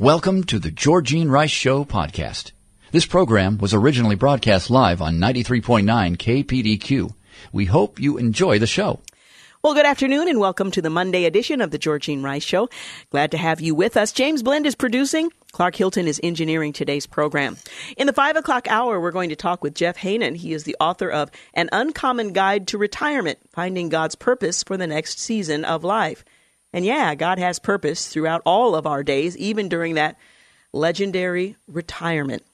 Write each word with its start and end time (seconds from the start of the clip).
Welcome 0.00 0.44
to 0.44 0.58
the 0.58 0.70
Georgene 0.70 1.28
Rice 1.30 1.50
Show 1.50 1.84
podcast. 1.84 2.52
This 2.90 3.04
program 3.04 3.58
was 3.58 3.74
originally 3.74 4.16
broadcast 4.16 4.70
live 4.70 5.02
on 5.02 5.18
93.9 5.18 5.84
KPDQ. 6.16 7.12
We 7.52 7.66
hope 7.66 8.00
you 8.00 8.16
enjoy 8.16 8.58
the 8.58 8.66
show. 8.66 9.00
Well, 9.62 9.74
good 9.74 9.84
afternoon 9.84 10.26
and 10.26 10.40
welcome 10.40 10.70
to 10.70 10.80
the 10.80 10.88
Monday 10.88 11.26
edition 11.26 11.60
of 11.60 11.70
the 11.70 11.78
Georgene 11.78 12.24
Rice 12.24 12.42
Show. 12.42 12.70
Glad 13.10 13.30
to 13.32 13.36
have 13.36 13.60
you 13.60 13.74
with 13.74 13.98
us. 13.98 14.10
James 14.10 14.42
Blend 14.42 14.64
is 14.64 14.74
producing. 14.74 15.30
Clark 15.52 15.76
Hilton 15.76 16.08
is 16.08 16.18
engineering 16.22 16.72
today's 16.72 17.06
program. 17.06 17.58
In 17.98 18.06
the 18.06 18.14
five 18.14 18.36
o'clock 18.36 18.68
hour, 18.68 18.98
we're 18.98 19.10
going 19.10 19.28
to 19.28 19.36
talk 19.36 19.62
with 19.62 19.74
Jeff 19.74 19.98
Haanen. 19.98 20.34
He 20.34 20.54
is 20.54 20.64
the 20.64 20.76
author 20.80 21.10
of 21.10 21.30
An 21.52 21.68
Uncommon 21.72 22.32
Guide 22.32 22.68
to 22.68 22.78
Retirement, 22.78 23.38
Finding 23.50 23.90
God's 23.90 24.14
Purpose 24.14 24.62
for 24.62 24.78
the 24.78 24.86
Next 24.86 25.18
Season 25.18 25.62
of 25.66 25.84
Life. 25.84 26.24
And 26.72 26.84
yeah, 26.84 27.14
God 27.14 27.38
has 27.38 27.58
purpose 27.58 28.08
throughout 28.08 28.42
all 28.44 28.74
of 28.74 28.86
our 28.86 29.02
days, 29.02 29.36
even 29.36 29.68
during 29.68 29.94
that 29.94 30.16
legendary 30.72 31.56
retirement. 31.66 32.44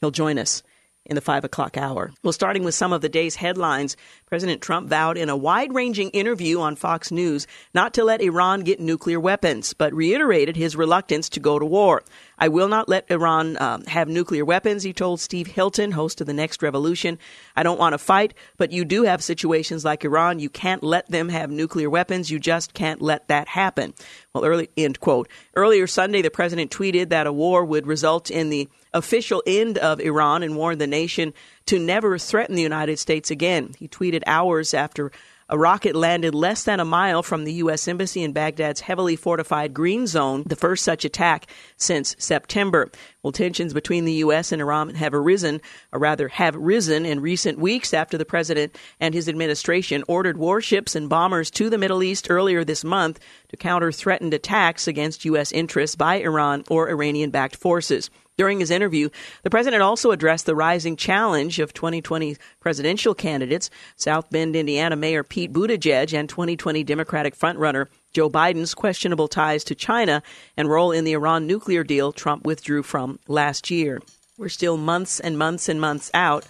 He'll 0.00 0.10
join 0.10 0.38
us 0.38 0.62
in 1.04 1.14
the 1.14 1.20
five 1.20 1.44
o'clock 1.44 1.76
hour. 1.76 2.12
Well, 2.22 2.32
starting 2.32 2.64
with 2.64 2.74
some 2.74 2.92
of 2.92 3.00
the 3.00 3.08
day's 3.08 3.34
headlines, 3.34 3.96
President 4.26 4.62
Trump 4.62 4.88
vowed 4.88 5.16
in 5.16 5.28
a 5.28 5.36
wide 5.36 5.74
ranging 5.74 6.10
interview 6.10 6.60
on 6.60 6.76
Fox 6.76 7.10
News 7.10 7.46
not 7.74 7.94
to 7.94 8.04
let 8.04 8.20
Iran 8.20 8.60
get 8.60 8.80
nuclear 8.80 9.18
weapons, 9.18 9.72
but 9.72 9.92
reiterated 9.92 10.56
his 10.56 10.76
reluctance 10.76 11.28
to 11.30 11.40
go 11.40 11.58
to 11.58 11.64
war. 11.64 12.02
I 12.42 12.48
will 12.48 12.66
not 12.66 12.88
let 12.88 13.08
Iran 13.08 13.56
um, 13.62 13.84
have 13.84 14.08
nuclear 14.08 14.44
weapons, 14.44 14.82
he 14.82 14.92
told 14.92 15.20
Steve 15.20 15.46
Hilton, 15.46 15.92
host 15.92 16.20
of 16.20 16.26
The 16.26 16.32
Next 16.32 16.60
Revolution. 16.60 17.20
I 17.54 17.62
don't 17.62 17.78
want 17.78 17.92
to 17.92 17.98
fight, 17.98 18.34
but 18.56 18.72
you 18.72 18.84
do 18.84 19.04
have 19.04 19.22
situations 19.22 19.84
like 19.84 20.04
Iran. 20.04 20.40
You 20.40 20.50
can't 20.50 20.82
let 20.82 21.08
them 21.08 21.28
have 21.28 21.52
nuclear 21.52 21.88
weapons. 21.88 22.32
You 22.32 22.40
just 22.40 22.74
can't 22.74 23.00
let 23.00 23.28
that 23.28 23.46
happen. 23.46 23.94
Well, 24.34 24.44
early, 24.44 24.70
end 24.76 24.98
quote. 24.98 25.28
Earlier 25.54 25.86
Sunday, 25.86 26.20
the 26.20 26.32
president 26.32 26.72
tweeted 26.72 27.10
that 27.10 27.28
a 27.28 27.32
war 27.32 27.64
would 27.64 27.86
result 27.86 28.28
in 28.28 28.50
the 28.50 28.68
official 28.92 29.44
end 29.46 29.78
of 29.78 30.00
Iran 30.00 30.42
and 30.42 30.56
warned 30.56 30.80
the 30.80 30.88
nation 30.88 31.34
to 31.66 31.78
never 31.78 32.18
threaten 32.18 32.56
the 32.56 32.62
United 32.62 32.98
States 32.98 33.30
again. 33.30 33.72
He 33.78 33.86
tweeted 33.86 34.24
hours 34.26 34.74
after 34.74 35.12
a 35.52 35.58
rocket 35.58 35.94
landed 35.94 36.34
less 36.34 36.64
than 36.64 36.80
a 36.80 36.84
mile 36.84 37.22
from 37.22 37.44
the 37.44 37.52
U.S. 37.52 37.86
Embassy 37.86 38.22
in 38.22 38.32
Baghdad's 38.32 38.80
heavily 38.80 39.16
fortified 39.16 39.74
Green 39.74 40.06
Zone, 40.06 40.44
the 40.46 40.56
first 40.56 40.82
such 40.82 41.04
attack 41.04 41.46
since 41.76 42.16
September. 42.18 42.90
Well, 43.22 43.32
tensions 43.32 43.74
between 43.74 44.06
the 44.06 44.14
U.S. 44.14 44.50
and 44.50 44.62
Iran 44.62 44.94
have 44.94 45.12
arisen, 45.12 45.60
or 45.92 45.98
rather 45.98 46.28
have 46.28 46.56
risen 46.56 47.04
in 47.04 47.20
recent 47.20 47.58
weeks 47.58 47.92
after 47.92 48.16
the 48.16 48.24
president 48.24 48.78
and 48.98 49.12
his 49.12 49.28
administration 49.28 50.04
ordered 50.08 50.38
warships 50.38 50.96
and 50.96 51.10
bombers 51.10 51.50
to 51.50 51.68
the 51.68 51.76
Middle 51.76 52.02
East 52.02 52.28
earlier 52.30 52.64
this 52.64 52.82
month 52.82 53.20
to 53.50 53.56
counter 53.58 53.92
threatened 53.92 54.32
attacks 54.32 54.88
against 54.88 55.26
U.S. 55.26 55.52
interests 55.52 55.96
by 55.96 56.14
Iran 56.14 56.64
or 56.70 56.88
Iranian 56.88 57.28
backed 57.28 57.56
forces. 57.56 58.08
During 58.42 58.58
his 58.58 58.72
interview, 58.72 59.08
the 59.44 59.50
president 59.50 59.84
also 59.84 60.10
addressed 60.10 60.46
the 60.46 60.56
rising 60.56 60.96
challenge 60.96 61.60
of 61.60 61.72
2020 61.72 62.36
presidential 62.58 63.14
candidates, 63.14 63.70
South 63.94 64.30
Bend, 64.30 64.56
Indiana 64.56 64.96
Mayor 64.96 65.22
Pete 65.22 65.52
Buttigieg 65.52 66.12
and 66.12 66.28
2020 66.28 66.82
Democratic 66.82 67.38
frontrunner 67.38 67.86
Joe 68.12 68.28
Biden's 68.28 68.74
questionable 68.74 69.28
ties 69.28 69.62
to 69.62 69.76
China 69.76 70.24
and 70.56 70.68
role 70.68 70.90
in 70.90 71.04
the 71.04 71.12
Iran 71.12 71.46
nuclear 71.46 71.84
deal 71.84 72.10
Trump 72.10 72.44
withdrew 72.44 72.82
from 72.82 73.20
last 73.28 73.70
year. 73.70 74.02
We're 74.36 74.48
still 74.48 74.76
months 74.76 75.20
and 75.20 75.38
months 75.38 75.68
and 75.68 75.80
months 75.80 76.10
out, 76.12 76.44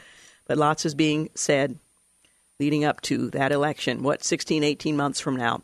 but 0.46 0.56
lots 0.56 0.86
is 0.86 0.94
being 0.94 1.28
said 1.34 1.78
leading 2.58 2.86
up 2.86 3.02
to 3.02 3.28
that 3.32 3.52
election, 3.52 4.02
what, 4.02 4.24
16, 4.24 4.64
18 4.64 4.96
months 4.96 5.20
from 5.20 5.36
now. 5.36 5.60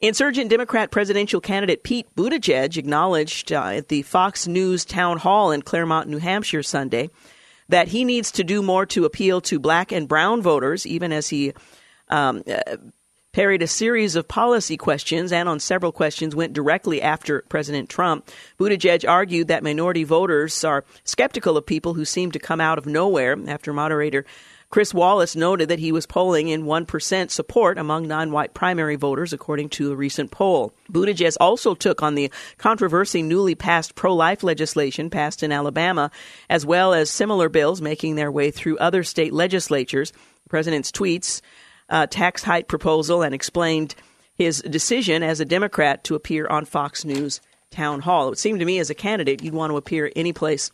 Insurgent 0.00 0.48
Democrat 0.48 0.92
presidential 0.92 1.40
candidate 1.40 1.82
Pete 1.82 2.06
Buttigieg 2.14 2.76
acknowledged 2.76 3.52
uh, 3.52 3.64
at 3.64 3.88
the 3.88 4.02
Fox 4.02 4.46
News 4.46 4.84
town 4.84 5.18
hall 5.18 5.50
in 5.50 5.62
Claremont, 5.62 6.08
New 6.08 6.18
Hampshire 6.18 6.62
Sunday 6.62 7.10
that 7.68 7.88
he 7.88 8.04
needs 8.04 8.30
to 8.32 8.44
do 8.44 8.62
more 8.62 8.86
to 8.86 9.04
appeal 9.04 9.40
to 9.42 9.58
black 9.58 9.90
and 9.92 10.08
brown 10.08 10.40
voters, 10.40 10.86
even 10.86 11.12
as 11.12 11.28
he 11.28 11.52
um, 12.08 12.42
uh, 12.48 12.76
parried 13.32 13.60
a 13.60 13.66
series 13.66 14.16
of 14.16 14.26
policy 14.26 14.76
questions 14.76 15.32
and 15.32 15.48
on 15.48 15.60
several 15.60 15.92
questions 15.92 16.34
went 16.34 16.52
directly 16.52 17.02
after 17.02 17.42
President 17.48 17.88
Trump. 17.88 18.30
Buttigieg 18.58 19.06
argued 19.06 19.48
that 19.48 19.62
minority 19.62 20.04
voters 20.04 20.64
are 20.64 20.84
skeptical 21.04 21.56
of 21.56 21.66
people 21.66 21.94
who 21.94 22.04
seem 22.04 22.30
to 22.30 22.38
come 22.38 22.60
out 22.60 22.78
of 22.78 22.86
nowhere 22.86 23.36
after 23.48 23.72
moderator 23.72 24.24
Chris 24.70 24.92
Wallace 24.92 25.34
noted 25.34 25.70
that 25.70 25.78
he 25.78 25.92
was 25.92 26.04
polling 26.04 26.48
in 26.48 26.64
1% 26.64 27.30
support 27.30 27.78
among 27.78 28.06
non 28.06 28.30
white 28.30 28.52
primary 28.52 28.96
voters, 28.96 29.32
according 29.32 29.70
to 29.70 29.92
a 29.92 29.96
recent 29.96 30.30
poll. 30.30 30.74
Buttigieg 30.92 31.36
also 31.40 31.74
took 31.74 32.02
on 32.02 32.14
the 32.14 32.30
controversy 32.58 33.22
newly 33.22 33.54
passed 33.54 33.94
pro 33.94 34.14
life 34.14 34.42
legislation 34.42 35.08
passed 35.08 35.42
in 35.42 35.52
Alabama, 35.52 36.10
as 36.50 36.66
well 36.66 36.92
as 36.92 37.08
similar 37.08 37.48
bills 37.48 37.80
making 37.80 38.16
their 38.16 38.30
way 38.30 38.50
through 38.50 38.76
other 38.76 39.02
state 39.02 39.32
legislatures. 39.32 40.10
The 40.10 40.50
president's 40.50 40.92
tweets, 40.92 41.40
uh, 41.88 42.06
tax 42.06 42.42
hike 42.42 42.68
proposal, 42.68 43.22
and 43.22 43.34
explained 43.34 43.94
his 44.34 44.60
decision 44.60 45.22
as 45.22 45.40
a 45.40 45.46
Democrat 45.46 46.04
to 46.04 46.14
appear 46.14 46.46
on 46.46 46.66
Fox 46.66 47.06
News 47.06 47.40
town 47.70 48.00
hall. 48.00 48.32
It 48.32 48.38
seemed 48.38 48.60
to 48.60 48.66
me 48.66 48.78
as 48.78 48.90
a 48.90 48.94
candidate 48.94 49.42
you'd 49.42 49.54
want 49.54 49.70
to 49.70 49.78
appear 49.78 50.12
any 50.14 50.34
place 50.34 50.70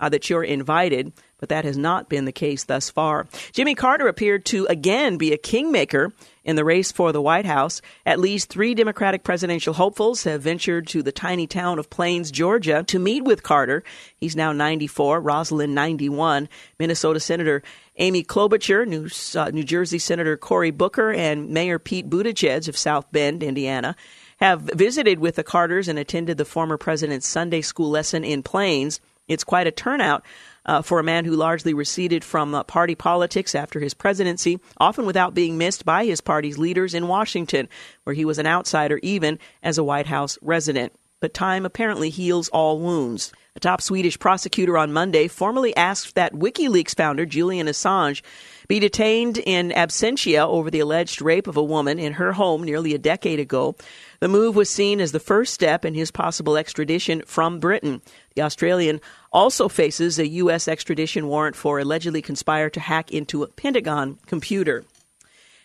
uh, 0.00 0.08
that 0.08 0.28
you're 0.28 0.44
invited 0.44 1.12
but 1.38 1.48
that 1.48 1.64
has 1.64 1.76
not 1.76 2.08
been 2.08 2.24
the 2.24 2.32
case 2.32 2.64
thus 2.64 2.90
far. 2.90 3.26
Jimmy 3.52 3.74
Carter 3.74 4.08
appeared 4.08 4.44
to 4.46 4.66
again 4.66 5.16
be 5.16 5.32
a 5.32 5.38
kingmaker 5.38 6.12
in 6.44 6.56
the 6.56 6.64
race 6.64 6.92
for 6.92 7.12
the 7.12 7.22
White 7.22 7.46
House. 7.46 7.80
At 8.04 8.20
least 8.20 8.48
three 8.48 8.74
Democratic 8.74 9.24
presidential 9.24 9.74
hopefuls 9.74 10.24
have 10.24 10.42
ventured 10.42 10.86
to 10.88 11.02
the 11.02 11.12
tiny 11.12 11.46
town 11.46 11.78
of 11.78 11.90
Plains, 11.90 12.30
Georgia, 12.30 12.84
to 12.84 12.98
meet 12.98 13.24
with 13.24 13.42
Carter. 13.42 13.82
He's 14.16 14.36
now 14.36 14.52
94, 14.52 15.22
Rosalynn 15.22 15.70
91, 15.70 16.48
Minnesota 16.78 17.20
Senator 17.20 17.62
Amy 17.96 18.24
Klobuchar, 18.24 18.86
New, 18.86 19.08
uh, 19.40 19.50
New 19.50 19.62
Jersey 19.62 19.98
Senator 19.98 20.36
Cory 20.36 20.72
Booker, 20.72 21.12
and 21.12 21.50
Mayor 21.50 21.78
Pete 21.78 22.10
Buttigieg 22.10 22.68
of 22.68 22.76
South 22.76 23.10
Bend, 23.12 23.42
Indiana 23.42 23.94
have 24.38 24.62
visited 24.62 25.18
with 25.18 25.36
the 25.36 25.44
Carters 25.44 25.88
and 25.88 25.98
attended 25.98 26.36
the 26.36 26.44
former 26.44 26.76
president's 26.76 27.26
Sunday 27.26 27.60
school 27.60 27.90
lesson 27.90 28.24
in 28.24 28.42
Plains. 28.42 29.00
It's 29.28 29.44
quite 29.44 29.66
a 29.66 29.70
turnout 29.70 30.24
uh, 30.66 30.82
for 30.82 30.98
a 30.98 31.04
man 31.04 31.24
who 31.24 31.36
largely 31.36 31.74
receded 31.74 32.24
from 32.24 32.54
uh, 32.54 32.62
party 32.64 32.94
politics 32.94 33.54
after 33.54 33.80
his 33.80 33.94
presidency, 33.94 34.60
often 34.78 35.06
without 35.06 35.34
being 35.34 35.58
missed 35.58 35.84
by 35.84 36.04
his 36.04 36.20
party's 36.20 36.58
leaders 36.58 36.94
in 36.94 37.08
Washington, 37.08 37.68
where 38.04 38.14
he 38.14 38.24
was 38.24 38.38
an 38.38 38.46
outsider 38.46 38.98
even 39.02 39.38
as 39.62 39.78
a 39.78 39.84
White 39.84 40.06
House 40.06 40.38
resident. 40.42 40.92
But 41.20 41.32
time 41.32 41.64
apparently 41.64 42.10
heals 42.10 42.48
all 42.50 42.80
wounds. 42.80 43.32
A 43.56 43.60
top 43.60 43.80
Swedish 43.80 44.18
prosecutor 44.18 44.76
on 44.76 44.92
Monday 44.92 45.28
formally 45.28 45.74
asked 45.76 46.16
that 46.16 46.34
WikiLeaks 46.34 46.96
founder 46.96 47.24
Julian 47.24 47.68
Assange 47.68 48.20
be 48.66 48.80
detained 48.80 49.38
in 49.38 49.70
absentia 49.70 50.44
over 50.44 50.70
the 50.70 50.80
alleged 50.80 51.22
rape 51.22 51.46
of 51.46 51.56
a 51.56 51.62
woman 51.62 52.00
in 52.00 52.14
her 52.14 52.32
home 52.32 52.64
nearly 52.64 52.94
a 52.94 52.98
decade 52.98 53.38
ago. 53.38 53.76
The 54.18 54.28
move 54.28 54.56
was 54.56 54.68
seen 54.68 55.00
as 55.00 55.12
the 55.12 55.20
first 55.20 55.54
step 55.54 55.84
in 55.84 55.94
his 55.94 56.10
possible 56.10 56.56
extradition 56.56 57.22
from 57.26 57.60
Britain. 57.60 58.02
The 58.34 58.42
Australian 58.42 59.00
also 59.34 59.68
faces 59.68 60.18
a 60.18 60.28
U.S. 60.28 60.68
extradition 60.68 61.26
warrant 61.26 61.56
for 61.56 61.80
allegedly 61.80 62.22
conspire 62.22 62.70
to 62.70 62.80
hack 62.80 63.10
into 63.10 63.42
a 63.42 63.48
Pentagon 63.48 64.18
computer. 64.26 64.84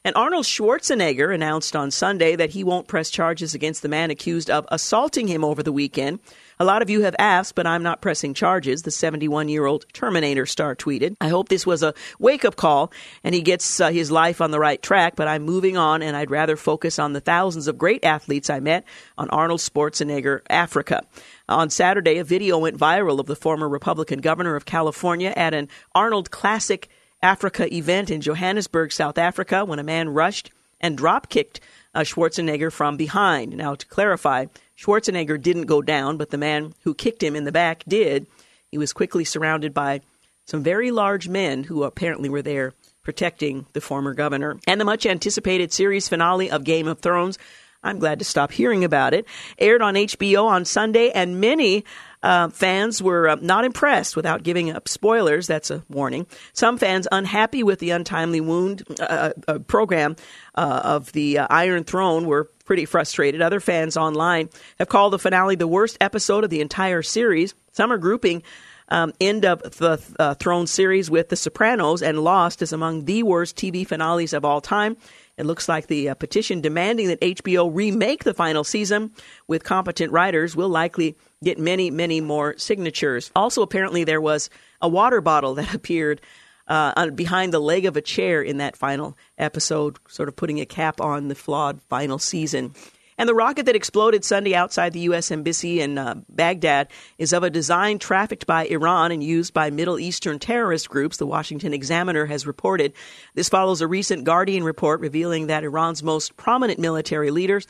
And 0.04 0.16
Arnold 0.16 0.46
Schwarzenegger 0.46 1.34
announced 1.34 1.76
on 1.76 1.92
Sunday 1.92 2.36
that 2.36 2.52
he 2.52 2.64
won't 2.64 2.88
press 2.88 3.10
charges 3.10 3.54
against 3.54 3.82
the 3.82 3.90
man 3.90 4.10
accused 4.10 4.50
of 4.50 4.66
assaulting 4.70 5.28
him 5.28 5.44
over 5.44 5.62
the 5.62 5.72
weekend. 5.72 6.20
A 6.62 6.66
lot 6.66 6.82
of 6.82 6.90
you 6.90 7.04
have 7.04 7.16
asked, 7.18 7.56
but 7.56 7.66
I'm 7.66 7.84
not 7.84 8.02
pressing 8.02 8.34
charges, 8.34 8.82
the 8.82 8.92
71 8.92 9.48
year 9.48 9.66
old 9.66 9.86
Terminator 9.94 10.46
star 10.46 10.76
tweeted. 10.76 11.16
I 11.22 11.30
hope 11.30 11.48
this 11.48 11.66
was 11.66 11.84
a 11.84 11.94
wake 12.20 12.44
up 12.44 12.58
call 12.58 12.92
and 13.24 13.34
he 13.34 13.40
gets 13.42 13.80
uh, 13.80 13.92
his 13.92 14.12
life 14.12 14.42
on 14.42 14.52
the 14.52 14.60
right 14.60 14.82
track, 14.82 15.16
but 15.16 15.30
I'm 15.30 15.44
moving 15.44 15.78
on 15.78 16.02
and 16.02 16.18
I'd 16.18 16.30
rather 16.30 16.58
focus 16.58 17.00
on 17.00 17.14
the 17.14 17.22
thousands 17.22 17.70
of 17.70 17.78
great 17.78 18.04
athletes 18.04 18.50
I 18.50 18.60
met 18.60 18.84
on 19.18 19.30
Arnold 19.30 19.62
Schwarzenegger 19.62 20.42
Africa. 20.50 21.04
On 21.48 21.70
Saturday, 21.70 22.18
a 22.18 22.26
video 22.26 22.58
went 22.58 22.78
viral 22.78 23.22
of 23.22 23.28
the 23.28 23.38
former 23.38 23.70
Republican 23.70 24.20
governor 24.20 24.58
of 24.58 24.66
California 24.66 25.32
at 25.38 25.54
an 25.54 25.70
Arnold 25.96 26.30
Classic 26.30 26.90
Africa 27.22 27.74
event 27.74 28.12
in 28.12 28.20
Johannesburg, 28.20 28.92
South 28.92 29.18
Africa, 29.18 29.64
when 29.64 29.80
a 29.80 29.84
man 29.84 30.10
rushed 30.10 30.52
and 30.82 30.98
drop 30.98 31.30
kicked 31.30 31.62
uh, 31.94 32.02
Schwarzenegger 32.02 32.72
from 32.72 32.98
behind. 32.98 33.56
Now, 33.56 33.76
to 33.76 33.86
clarify, 33.86 34.48
Schwarzenegger 34.80 35.42
didn't 35.42 35.66
go 35.66 35.82
down, 35.82 36.16
but 36.18 36.30
the 36.30 36.38
man 36.38 36.74
who 36.84 36.94
kicked 36.94 37.22
him 37.22 37.36
in 37.36 37.44
the 37.44 37.52
back 37.52 37.84
did. 37.88 38.28
He 38.72 38.78
was 38.78 38.94
quickly 38.94 39.26
surrounded 39.26 39.74
by 39.74 40.02
some 40.46 40.64
very 40.64 40.90
large 40.90 41.28
men 41.28 41.66
who 41.66 41.84
apparently 41.84 42.30
were 42.30 42.42
there 42.42 42.74
protecting 43.04 43.66
the 43.74 43.82
former 43.82 44.14
governor. 44.14 44.58
And 44.68 44.80
the 44.80 44.86
much 44.86 45.06
anticipated 45.06 45.74
series 45.74 46.08
finale 46.08 46.50
of 46.50 46.64
Game 46.64 46.88
of 46.88 47.00
Thrones, 47.00 47.38
I'm 47.84 48.00
glad 48.00 48.20
to 48.20 48.26
stop 48.26 48.52
hearing 48.52 48.84
about 48.84 49.14
it, 49.14 49.26
aired 49.58 49.82
on 49.82 49.96
HBO 49.96 50.46
on 50.46 50.64
Sunday, 50.64 51.12
and 51.12 51.42
many 51.42 51.84
uh, 52.22 52.50
fans 52.50 53.02
were 53.02 53.30
uh, 53.30 53.38
not 53.42 53.66
impressed 53.66 54.16
without 54.16 54.44
giving 54.44 54.72
up 54.72 54.88
spoilers. 54.88 55.48
That's 55.48 55.72
a 55.72 55.84
warning. 55.90 56.28
Some 56.54 56.78
fans 56.78 57.08
unhappy 57.12 57.64
with 57.64 57.80
the 57.80 57.92
untimely 57.92 58.42
wound 58.42 58.84
uh, 59.00 59.32
uh 59.48 59.60
program 59.60 60.16
uh, 60.56 60.82
of 60.84 61.12
the 61.14 61.40
uh, 61.40 61.48
Iron 61.50 61.84
Throne 61.84 62.26
were 62.26 62.46
pretty 62.66 62.86
frustrated. 62.86 63.42
Other 63.42 63.60
fans 63.60 63.98
online 63.98 64.50
have 64.78 64.90
called 64.90 65.14
the 65.14 65.20
finale 65.20 65.56
the 65.56 65.68
worst 65.68 65.98
episode 66.02 66.44
of 66.44 66.50
the 66.50 66.62
entire 66.62 67.02
series. 67.02 67.56
Some 67.72 67.92
are 67.92 67.98
grouping 67.98 68.44
um, 68.90 69.14
end 69.22 69.46
of 69.46 69.62
the 69.78 70.02
uh, 70.20 70.34
Throne 70.36 70.68
series 70.68 71.10
with 71.10 71.30
The 71.30 71.36
Sopranos 71.36 72.02
and 72.02 72.20
Lost 72.20 72.62
is 72.62 72.74
among 72.74 73.06
the 73.06 73.24
worst 73.24 73.56
TV 73.56 73.88
finales 73.88 74.34
of 74.34 74.44
all 74.44 74.62
time. 74.62 74.98
It 75.38 75.46
looks 75.46 75.70
like 75.70 75.88
the 75.88 76.10
uh, 76.10 76.16
petition 76.16 76.60
demanding 76.60 77.08
that 77.08 77.22
HBO 77.22 77.74
remake 77.74 78.24
the 78.24 78.34
final 78.34 78.64
season 78.64 79.12
with 79.48 79.64
competent 79.64 80.12
writers 80.12 80.56
will 80.56 80.70
likely 80.70 81.16
get 81.44 81.58
many, 81.58 81.90
many 81.92 82.22
more 82.22 82.58
signatures. 82.58 83.32
Also, 83.36 83.62
apparently, 83.62 84.04
there 84.04 84.22
was 84.22 84.50
a 84.82 84.90
water 84.90 85.22
bottle 85.22 85.56
that 85.56 85.74
appeared 85.76 86.22
uh, 86.68 87.10
behind 87.12 87.52
the 87.54 87.60
leg 87.60 87.86
of 87.86 87.98
a 87.98 88.02
chair 88.02 88.42
in 88.42 88.58
that 88.58 88.78
final 88.78 89.18
episode, 89.38 89.98
sort 90.08 90.30
of 90.30 90.36
putting 90.36 90.60
a 90.60 90.66
cap 90.66 91.02
on 91.02 91.28
the 91.28 91.36
flawed 91.36 91.82
final 91.84 92.20
season. 92.20 92.74
And 93.18 93.28
the 93.28 93.36
rocket 93.36 93.66
that 93.66 93.76
exploded 93.76 94.24
Sunday 94.24 94.56
outside 94.56 94.94
the 94.94 95.02
U.S. 95.02 95.30
Embassy 95.30 95.82
in 95.82 95.98
uh, 95.98 96.22
Baghdad 96.30 96.88
is 97.18 97.34
of 97.34 97.44
a 97.44 97.50
design 97.50 98.00
trafficked 98.00 98.48
by 98.48 98.66
Iran 98.68 99.12
and 99.12 99.22
used 99.22 99.54
by 99.54 99.72
Middle 99.72 100.00
Eastern 100.00 100.40
terrorist 100.40 100.88
groups, 100.88 101.18
the 101.18 101.28
Washington 101.28 101.74
Examiner 101.74 102.28
has 102.28 102.48
reported. 102.48 102.94
This 103.34 103.50
follows 103.50 103.82
a 103.82 103.88
recent 103.88 104.24
Guardian 104.24 104.64
report 104.64 105.02
revealing 105.02 105.48
that 105.48 105.66
Iran's 105.66 106.02
most 106.02 106.38
prominent 106.38 106.80
military 106.80 107.30
leaders 107.30 107.68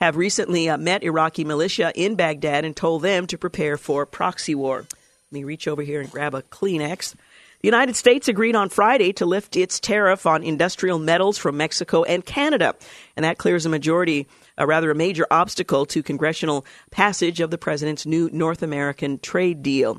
have 0.00 0.16
recently 0.16 0.68
uh, 0.68 0.76
met 0.76 1.02
Iraqi 1.02 1.44
militia 1.44 1.92
in 1.94 2.14
Baghdad 2.14 2.64
and 2.64 2.76
told 2.76 3.02
them 3.02 3.26
to 3.28 3.38
prepare 3.38 3.76
for 3.76 4.06
proxy 4.06 4.54
war. 4.54 4.78
Let 4.78 5.32
me 5.32 5.44
reach 5.44 5.66
over 5.68 5.82
here 5.82 6.00
and 6.00 6.10
grab 6.10 6.34
a 6.34 6.42
Kleenex. 6.42 7.14
The 7.60 7.68
United 7.68 7.96
States 7.96 8.28
agreed 8.28 8.56
on 8.56 8.68
Friday 8.68 9.14
to 9.14 9.24
lift 9.24 9.56
its 9.56 9.80
tariff 9.80 10.26
on 10.26 10.42
industrial 10.42 10.98
metals 10.98 11.38
from 11.38 11.56
Mexico 11.56 12.04
and 12.04 12.24
Canada, 12.24 12.74
and 13.16 13.24
that 13.24 13.38
clears 13.38 13.64
a 13.64 13.70
majority 13.70 14.28
a 14.58 14.66
rather 14.66 14.90
a 14.90 14.94
major 14.94 15.26
obstacle 15.30 15.86
to 15.86 16.02
congressional 16.02 16.64
passage 16.90 17.40
of 17.40 17.50
the 17.50 17.58
president's 17.58 18.06
new 18.06 18.28
North 18.32 18.62
American 18.62 19.18
trade 19.18 19.62
deal. 19.62 19.98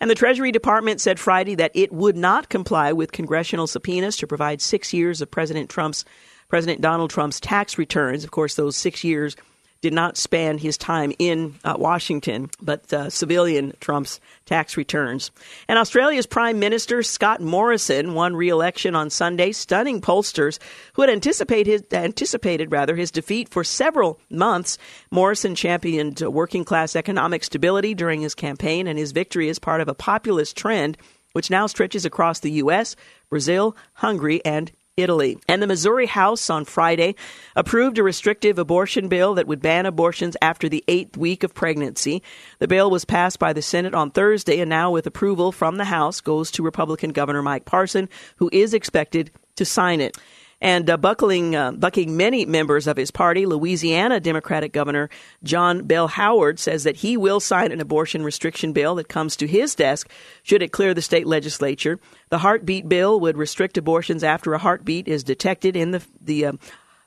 And 0.00 0.10
the 0.10 0.14
Treasury 0.14 0.52
Department 0.52 1.00
said 1.00 1.20
Friday 1.20 1.54
that 1.56 1.72
it 1.74 1.92
would 1.92 2.16
not 2.16 2.48
comply 2.48 2.92
with 2.92 3.12
congressional 3.12 3.66
subpoenas 3.66 4.16
to 4.18 4.26
provide 4.26 4.60
six 4.60 4.92
years 4.92 5.20
of 5.20 5.30
President 5.30 5.70
Trump's 5.70 6.04
President 6.48 6.80
Donald 6.80 7.10
Trump's 7.10 7.40
tax 7.40 7.78
returns. 7.78 8.24
Of 8.24 8.30
course, 8.30 8.54
those 8.54 8.76
six 8.76 9.04
years 9.04 9.36
did 9.80 9.92
not 9.92 10.16
span 10.16 10.58
his 10.58 10.76
time 10.76 11.12
in 11.18 11.54
uh, 11.62 11.76
Washington, 11.78 12.50
but 12.60 12.92
uh, 12.92 13.08
civilian 13.10 13.72
Trump's 13.80 14.18
tax 14.44 14.76
returns. 14.76 15.30
And 15.68 15.78
Australia's 15.78 16.26
Prime 16.26 16.58
Minister 16.58 17.02
Scott 17.02 17.40
Morrison 17.40 18.14
won 18.14 18.34
re-election 18.34 18.96
on 18.96 19.10
Sunday, 19.10 19.52
stunning 19.52 20.00
pollsters 20.00 20.58
who 20.94 21.02
had 21.02 21.10
anticipated 21.10 21.92
anticipated 21.94 22.72
rather 22.72 22.96
his 22.96 23.12
defeat 23.12 23.50
for 23.50 23.62
several 23.62 24.18
months. 24.30 24.78
Morrison 25.10 25.54
championed 25.54 26.20
working 26.20 26.64
class 26.64 26.96
economic 26.96 27.44
stability 27.44 27.94
during 27.94 28.20
his 28.20 28.34
campaign, 28.34 28.88
and 28.88 28.98
his 28.98 29.12
victory 29.12 29.48
is 29.48 29.58
part 29.58 29.80
of 29.80 29.88
a 29.88 29.94
populist 29.94 30.56
trend 30.56 30.96
which 31.34 31.50
now 31.50 31.66
stretches 31.66 32.04
across 32.04 32.40
the 32.40 32.52
U.S., 32.52 32.96
Brazil, 33.28 33.76
Hungary, 33.92 34.44
and 34.44 34.72
Italy. 34.98 35.38
And 35.48 35.62
the 35.62 35.66
Missouri 35.66 36.06
House 36.06 36.50
on 36.50 36.64
Friday 36.64 37.14
approved 37.54 37.98
a 37.98 38.02
restrictive 38.02 38.58
abortion 38.58 39.08
bill 39.08 39.34
that 39.34 39.46
would 39.46 39.62
ban 39.62 39.86
abortions 39.86 40.36
after 40.42 40.68
the 40.68 40.84
eighth 40.88 41.16
week 41.16 41.44
of 41.44 41.54
pregnancy. 41.54 42.22
The 42.58 42.68
bill 42.68 42.90
was 42.90 43.04
passed 43.04 43.38
by 43.38 43.52
the 43.52 43.62
Senate 43.62 43.94
on 43.94 44.10
Thursday 44.10 44.60
and 44.60 44.68
now, 44.68 44.90
with 44.90 45.06
approval 45.06 45.52
from 45.52 45.76
the 45.76 45.84
House, 45.84 46.20
goes 46.20 46.50
to 46.50 46.62
Republican 46.62 47.10
Governor 47.10 47.42
Mike 47.42 47.64
Parson, 47.64 48.08
who 48.36 48.50
is 48.52 48.74
expected 48.74 49.30
to 49.56 49.64
sign 49.64 50.00
it 50.00 50.16
and 50.60 50.90
uh, 50.90 50.96
buckling, 50.96 51.54
uh, 51.54 51.72
bucking 51.72 52.16
many 52.16 52.44
members 52.44 52.86
of 52.86 52.96
his 52.96 53.10
party. 53.10 53.46
Louisiana 53.46 54.20
Democratic 54.20 54.72
Governor 54.72 55.08
John 55.42 55.84
Bel 55.84 56.10
Edwards 56.16 56.62
says 56.62 56.84
that 56.84 56.96
he 56.96 57.16
will 57.16 57.40
sign 57.40 57.72
an 57.72 57.80
abortion 57.80 58.22
restriction 58.22 58.72
bill 58.72 58.96
that 58.96 59.08
comes 59.08 59.36
to 59.36 59.46
his 59.46 59.74
desk 59.74 60.08
should 60.42 60.62
it 60.62 60.72
clear 60.72 60.94
the 60.94 61.02
state 61.02 61.26
legislature. 61.26 62.00
The 62.30 62.38
heartbeat 62.38 62.88
bill 62.88 63.20
would 63.20 63.36
restrict 63.36 63.78
abortions 63.78 64.24
after 64.24 64.52
a 64.54 64.58
heartbeat 64.58 65.08
is 65.08 65.24
detected 65.24 65.76
in 65.76 65.92
the 65.92 66.04
the 66.20 66.46
uh, 66.46 66.52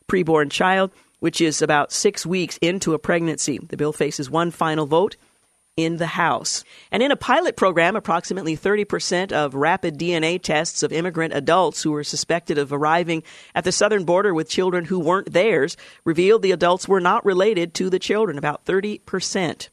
preborn 0.07 0.51
child, 0.51 0.91
which 1.19 1.41
is 1.41 1.61
about 1.61 1.91
six 1.91 2.25
weeks 2.25 2.57
into 2.61 2.93
a 2.93 2.99
pregnancy. 2.99 3.59
The 3.59 3.77
bill 3.77 3.93
faces 3.93 4.29
one 4.29 4.51
final 4.51 4.85
vote 4.85 5.15
in 5.77 5.97
the 5.97 6.07
House. 6.07 6.63
And 6.91 7.01
in 7.01 7.11
a 7.11 7.15
pilot 7.15 7.55
program, 7.55 7.95
approximately 7.95 8.57
30% 8.57 9.31
of 9.31 9.55
rapid 9.55 9.97
DNA 9.97 10.41
tests 10.41 10.83
of 10.83 10.91
immigrant 10.91 11.33
adults 11.33 11.83
who 11.83 11.91
were 11.91 12.03
suspected 12.03 12.57
of 12.57 12.73
arriving 12.73 13.23
at 13.55 13.63
the 13.63 13.71
southern 13.71 14.03
border 14.03 14.33
with 14.33 14.49
children 14.49 14.85
who 14.85 14.99
weren't 14.99 15.31
theirs 15.31 15.77
revealed 16.03 16.41
the 16.41 16.51
adults 16.51 16.87
were 16.87 17.01
not 17.01 17.25
related 17.25 17.73
to 17.75 17.89
the 17.89 17.99
children, 17.99 18.37
about 18.37 18.65
30%. 18.65 19.69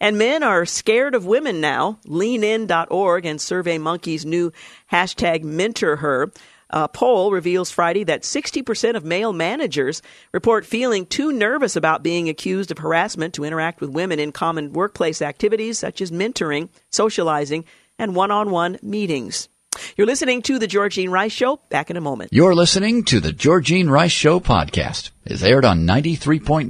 And 0.00 0.18
men 0.18 0.42
are 0.42 0.66
scared 0.66 1.14
of 1.14 1.24
women 1.24 1.60
now. 1.60 1.98
LeanIn.org 2.06 3.24
and 3.24 3.38
SurveyMonkey's 3.38 4.26
new 4.26 4.52
hashtag 4.92 5.42
Mentor 5.42 5.96
Her 5.96 6.30
a 6.74 6.88
poll 6.88 7.30
reveals 7.30 7.70
Friday 7.70 8.02
that 8.02 8.22
60% 8.22 8.96
of 8.96 9.04
male 9.04 9.32
managers 9.32 10.02
report 10.32 10.66
feeling 10.66 11.06
too 11.06 11.30
nervous 11.30 11.76
about 11.76 12.02
being 12.02 12.28
accused 12.28 12.72
of 12.72 12.78
harassment 12.78 13.32
to 13.34 13.44
interact 13.44 13.80
with 13.80 13.90
women 13.90 14.18
in 14.18 14.32
common 14.32 14.72
workplace 14.72 15.22
activities 15.22 15.78
such 15.78 16.00
as 16.00 16.10
mentoring, 16.10 16.68
socializing, 16.90 17.64
and 17.96 18.16
one 18.16 18.32
on 18.32 18.50
one 18.50 18.76
meetings. 18.82 19.48
You're 19.96 20.06
listening 20.06 20.42
to 20.42 20.58
The 20.58 20.66
Georgene 20.66 21.10
Rice 21.10 21.32
Show. 21.32 21.60
Back 21.68 21.90
in 21.90 21.96
a 21.96 22.00
moment. 22.00 22.32
You're 22.32 22.54
listening 22.54 23.04
to 23.04 23.20
The 23.20 23.32
Georgene 23.32 23.88
Rice 23.90 24.12
Show 24.12 24.40
podcast. 24.40 25.10
It's 25.24 25.42
aired 25.42 25.64
on 25.64 25.86
93.9 25.86 26.68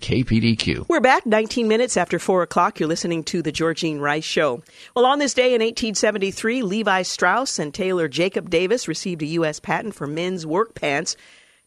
KPDQ. 0.00 0.88
We're 0.88 1.00
back 1.00 1.26
19 1.26 1.66
minutes 1.66 1.96
after 1.96 2.18
4 2.18 2.42
o'clock. 2.42 2.78
You're 2.78 2.88
listening 2.88 3.24
to 3.24 3.42
The 3.42 3.50
Georgene 3.50 4.00
Rice 4.00 4.24
Show. 4.24 4.62
Well, 4.94 5.06
on 5.06 5.18
this 5.18 5.34
day 5.34 5.48
in 5.54 5.60
1873, 5.60 6.62
Levi 6.62 7.02
Strauss 7.02 7.58
and 7.58 7.74
tailor 7.74 8.06
Jacob 8.06 8.50
Davis 8.50 8.86
received 8.86 9.22
a 9.22 9.26
U.S. 9.26 9.58
patent 9.58 9.94
for 9.94 10.06
men's 10.06 10.46
work 10.46 10.74
pants 10.74 11.16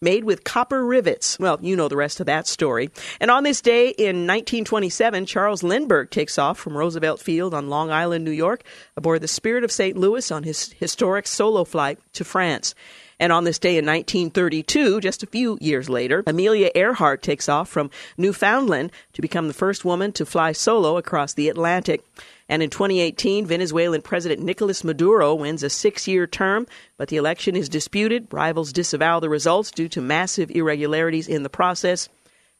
made 0.02 0.24
with 0.24 0.44
copper 0.44 0.84
rivets. 0.84 1.38
Well, 1.40 1.60
you 1.62 1.76
know 1.76 1.88
the 1.88 1.96
rest 1.96 2.20
of 2.20 2.26
that 2.26 2.48
story. 2.48 2.90
And 3.20 3.30
on 3.30 3.44
this 3.44 3.62
day 3.62 3.90
in 3.90 4.26
1927, 4.26 5.28
Charles 5.28 5.62
Lindbergh 5.62 6.10
takes 6.10 6.40
off 6.40 6.58
from 6.58 6.76
Roosevelt 6.76 7.22
Field 7.22 7.54
on 7.54 7.70
Long 7.70 7.92
Island, 7.92 8.26
New 8.26 8.32
York, 8.32 8.64
aboard 8.98 9.22
the 9.22 9.28
Spirit 9.28 9.64
of 9.64 9.72
St. 9.72 9.96
Louis 9.96 10.32
on 10.32 10.44
his 10.44 10.72
historic 10.74 11.28
solo 11.28 11.64
flight 11.64 12.00
to 12.14 12.24
France. 12.24 12.74
And 13.20 13.32
on 13.32 13.44
this 13.44 13.60
day 13.60 13.78
in 13.78 13.86
1932, 13.86 15.00
just 15.02 15.22
a 15.22 15.28
few 15.28 15.60
years 15.62 15.88
later, 15.88 16.24
Amelia 16.26 16.72
Earhart 16.74 17.22
takes 17.22 17.48
off 17.48 17.70
from 17.70 17.92
Newfoundland 18.18 18.92
to 19.14 19.22
become 19.22 19.48
the 19.48 19.54
first 19.54 19.86
woman 19.86 20.12
to 20.14 20.26
fly 20.26 20.54
solo 20.54 20.98
across 20.98 21.36
the 21.36 21.48
Atlantic. 21.48 22.04
And 22.52 22.62
in 22.62 22.70
2018, 22.70 23.46
Venezuelan 23.46 24.02
President 24.02 24.42
Nicolas 24.42 24.84
Maduro 24.84 25.34
wins 25.34 25.64
a 25.64 25.70
six 25.70 26.06
year 26.06 26.28
term, 26.28 26.68
but 26.98 27.08
the 27.08 27.16
election 27.16 27.56
is 27.56 27.70
disputed. 27.70 28.28
Rivals 28.30 28.74
disavow 28.74 29.22
the 29.22 29.30
results 29.30 29.72
due 29.72 29.88
to 29.88 30.02
massive 30.02 30.52
irregularities 30.52 31.30
in 31.30 31.44
the 31.44 31.50
process. 31.50 32.10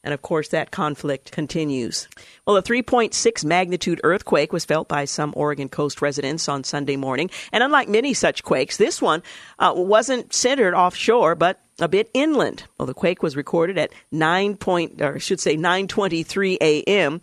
And 0.02 0.14
of 0.14 0.22
course, 0.22 0.48
that 0.48 0.72
conflict 0.72 1.34
continues. 1.34 2.08
Well, 2.48 2.56
a 2.56 2.64
3.6 2.64 3.44
magnitude 3.44 4.00
earthquake 4.06 4.54
was 4.54 4.64
felt 4.64 4.88
by 4.88 5.04
some 5.04 5.34
Oregon 5.36 5.68
coast 5.68 6.02
residents 6.02 6.48
on 6.48 6.64
Sunday 6.64 6.96
morning. 6.96 7.30
And 7.52 7.62
unlike 7.62 7.90
many 7.90 8.14
such 8.14 8.44
quakes, 8.44 8.78
this 8.78 9.02
one 9.02 9.22
uh, 9.60 9.74
wasn't 9.76 10.34
centered 10.34 10.74
offshore, 10.74 11.36
but 11.36 11.60
a 11.82 11.90
bit 11.90 12.10
inland. 12.14 12.64
Well, 12.78 12.86
the 12.86 12.94
quake 12.94 13.22
was 13.22 13.36
recorded 13.36 13.78
at 13.78 13.92
9 14.14 14.56
point, 14.56 15.02
or 15.02 15.16
I 15.16 15.18
should 15.18 15.42
say 15.42 15.58
9:23 15.58 16.58
a.m 16.62 17.20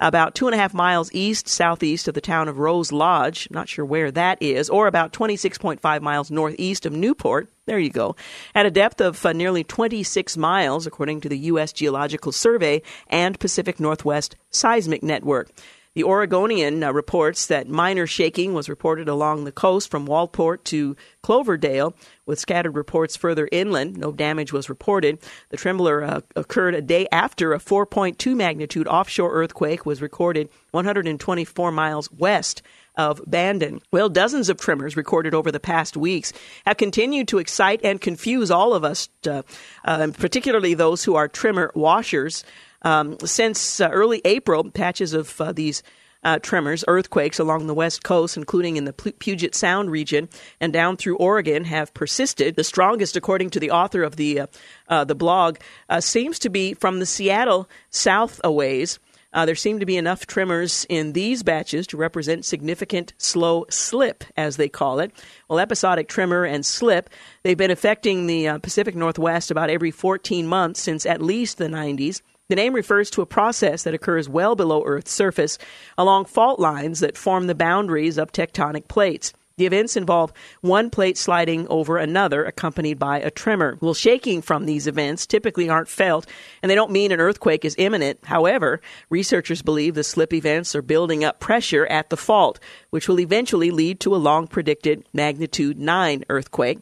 about 0.00 0.34
two 0.34 0.46
and 0.48 0.54
a 0.54 0.58
half 0.58 0.74
miles 0.74 1.10
east 1.12 1.46
southeast 1.46 2.08
of 2.08 2.14
the 2.14 2.20
town 2.20 2.48
of 2.48 2.58
Rose 2.58 2.90
Lodge. 2.90 3.46
Not 3.50 3.68
sure 3.68 3.84
where 3.84 4.10
that 4.10 4.42
is, 4.42 4.68
or 4.68 4.86
about 4.86 5.12
26.5 5.12 6.00
miles 6.00 6.30
northeast 6.30 6.86
of 6.86 6.92
Newport. 6.92 7.48
There 7.66 7.78
you 7.78 7.90
go. 7.90 8.16
At 8.54 8.66
a 8.66 8.70
depth 8.70 9.00
of 9.00 9.24
uh, 9.24 9.32
nearly 9.32 9.62
26 9.62 10.36
miles, 10.36 10.86
according 10.86 11.20
to 11.20 11.28
the 11.28 11.38
U.S. 11.38 11.72
Geological 11.72 12.32
Survey 12.32 12.82
and 13.08 13.38
Pacific 13.38 13.78
Northwest 13.78 14.36
Seismic 14.50 15.02
Network. 15.02 15.50
The 15.94 16.04
Oregonian 16.04 16.84
uh, 16.84 16.92
reports 16.92 17.46
that 17.46 17.68
minor 17.68 18.06
shaking 18.06 18.54
was 18.54 18.68
reported 18.68 19.08
along 19.08 19.42
the 19.42 19.50
coast 19.50 19.90
from 19.90 20.06
Waldport 20.06 20.62
to 20.64 20.96
Cloverdale, 21.22 21.96
with 22.26 22.38
scattered 22.38 22.76
reports 22.76 23.16
further 23.16 23.48
inland. 23.50 23.96
No 23.96 24.12
damage 24.12 24.52
was 24.52 24.68
reported. 24.68 25.18
The 25.48 25.56
trembler 25.56 26.04
uh, 26.04 26.20
occurred 26.36 26.76
a 26.76 26.80
day 26.80 27.08
after 27.10 27.52
a 27.52 27.58
4.2 27.58 28.36
magnitude 28.36 28.86
offshore 28.86 29.32
earthquake 29.32 29.84
was 29.84 30.00
recorded 30.00 30.48
124 30.70 31.72
miles 31.72 32.08
west 32.12 32.62
of 32.96 33.20
Bandon. 33.26 33.80
Well, 33.90 34.08
dozens 34.08 34.48
of 34.48 34.58
tremors 34.58 34.96
recorded 34.96 35.34
over 35.34 35.50
the 35.50 35.58
past 35.58 35.96
weeks 35.96 36.32
have 36.66 36.76
continued 36.76 37.26
to 37.28 37.38
excite 37.38 37.80
and 37.82 38.00
confuse 38.00 38.50
all 38.50 38.74
of 38.74 38.84
us, 38.84 39.08
uh, 39.26 39.42
uh, 39.84 40.08
particularly 40.16 40.74
those 40.74 41.02
who 41.02 41.16
are 41.16 41.26
tremor 41.26 41.72
washers. 41.74 42.44
Um, 42.82 43.18
since 43.24 43.80
uh, 43.80 43.88
early 43.90 44.20
April, 44.24 44.70
patches 44.70 45.12
of 45.12 45.40
uh, 45.40 45.52
these 45.52 45.82
uh, 46.22 46.38
tremors, 46.38 46.84
earthquakes 46.86 47.38
along 47.38 47.66
the 47.66 47.74
west 47.74 48.02
coast, 48.02 48.36
including 48.36 48.76
in 48.76 48.84
the 48.84 48.92
Puget 48.92 49.54
Sound 49.54 49.90
region 49.90 50.28
and 50.60 50.72
down 50.72 50.96
through 50.96 51.16
Oregon, 51.16 51.64
have 51.64 51.94
persisted. 51.94 52.56
The 52.56 52.64
strongest, 52.64 53.16
according 53.16 53.50
to 53.50 53.60
the 53.60 53.70
author 53.70 54.02
of 54.02 54.16
the 54.16 54.40
uh, 54.40 54.46
uh, 54.88 55.04
the 55.04 55.14
blog, 55.14 55.58
uh, 55.88 56.00
seems 56.00 56.38
to 56.40 56.50
be 56.50 56.74
from 56.74 56.98
the 56.98 57.06
Seattle 57.06 57.68
south 57.90 58.40
a 58.44 58.52
ways. 58.52 58.98
Uh, 59.32 59.46
there 59.46 59.54
seem 59.54 59.78
to 59.78 59.86
be 59.86 59.96
enough 59.96 60.26
tremors 60.26 60.84
in 60.88 61.12
these 61.12 61.44
batches 61.44 61.86
to 61.86 61.96
represent 61.96 62.44
significant 62.44 63.12
slow 63.16 63.64
slip, 63.70 64.24
as 64.36 64.56
they 64.56 64.68
call 64.68 64.98
it. 64.98 65.12
Well, 65.48 65.60
episodic 65.60 66.08
tremor 66.08 66.44
and 66.44 66.66
slip, 66.66 67.08
they've 67.44 67.56
been 67.56 67.70
affecting 67.70 68.26
the 68.26 68.48
uh, 68.48 68.58
Pacific 68.58 68.96
Northwest 68.96 69.52
about 69.52 69.70
every 69.70 69.92
14 69.92 70.48
months 70.48 70.80
since 70.80 71.06
at 71.06 71.22
least 71.22 71.58
the 71.58 71.68
90s. 71.68 72.22
The 72.50 72.56
name 72.56 72.74
refers 72.74 73.10
to 73.10 73.22
a 73.22 73.26
process 73.26 73.84
that 73.84 73.94
occurs 73.94 74.28
well 74.28 74.56
below 74.56 74.82
Earth's 74.84 75.12
surface 75.12 75.56
along 75.96 76.24
fault 76.24 76.58
lines 76.58 76.98
that 76.98 77.16
form 77.16 77.46
the 77.46 77.54
boundaries 77.54 78.18
of 78.18 78.32
tectonic 78.32 78.88
plates. 78.88 79.32
The 79.56 79.66
events 79.66 79.96
involve 79.96 80.32
one 80.60 80.90
plate 80.90 81.16
sliding 81.16 81.68
over 81.68 81.96
another, 81.96 82.44
accompanied 82.44 82.98
by 82.98 83.20
a 83.20 83.30
tremor. 83.30 83.78
Well, 83.80 83.94
shaking 83.94 84.42
from 84.42 84.66
these 84.66 84.88
events 84.88 85.28
typically 85.28 85.68
aren't 85.68 85.86
felt, 85.86 86.26
and 86.60 86.68
they 86.68 86.74
don't 86.74 86.90
mean 86.90 87.12
an 87.12 87.20
earthquake 87.20 87.64
is 87.64 87.76
imminent. 87.78 88.18
However, 88.24 88.80
researchers 89.10 89.62
believe 89.62 89.94
the 89.94 90.02
slip 90.02 90.32
events 90.32 90.74
are 90.74 90.82
building 90.82 91.22
up 91.22 91.38
pressure 91.38 91.86
at 91.86 92.10
the 92.10 92.16
fault, 92.16 92.58
which 92.88 93.06
will 93.06 93.20
eventually 93.20 93.70
lead 93.70 94.00
to 94.00 94.16
a 94.16 94.18
long 94.18 94.48
predicted 94.48 95.04
magnitude 95.12 95.78
9 95.78 96.24
earthquake. 96.28 96.80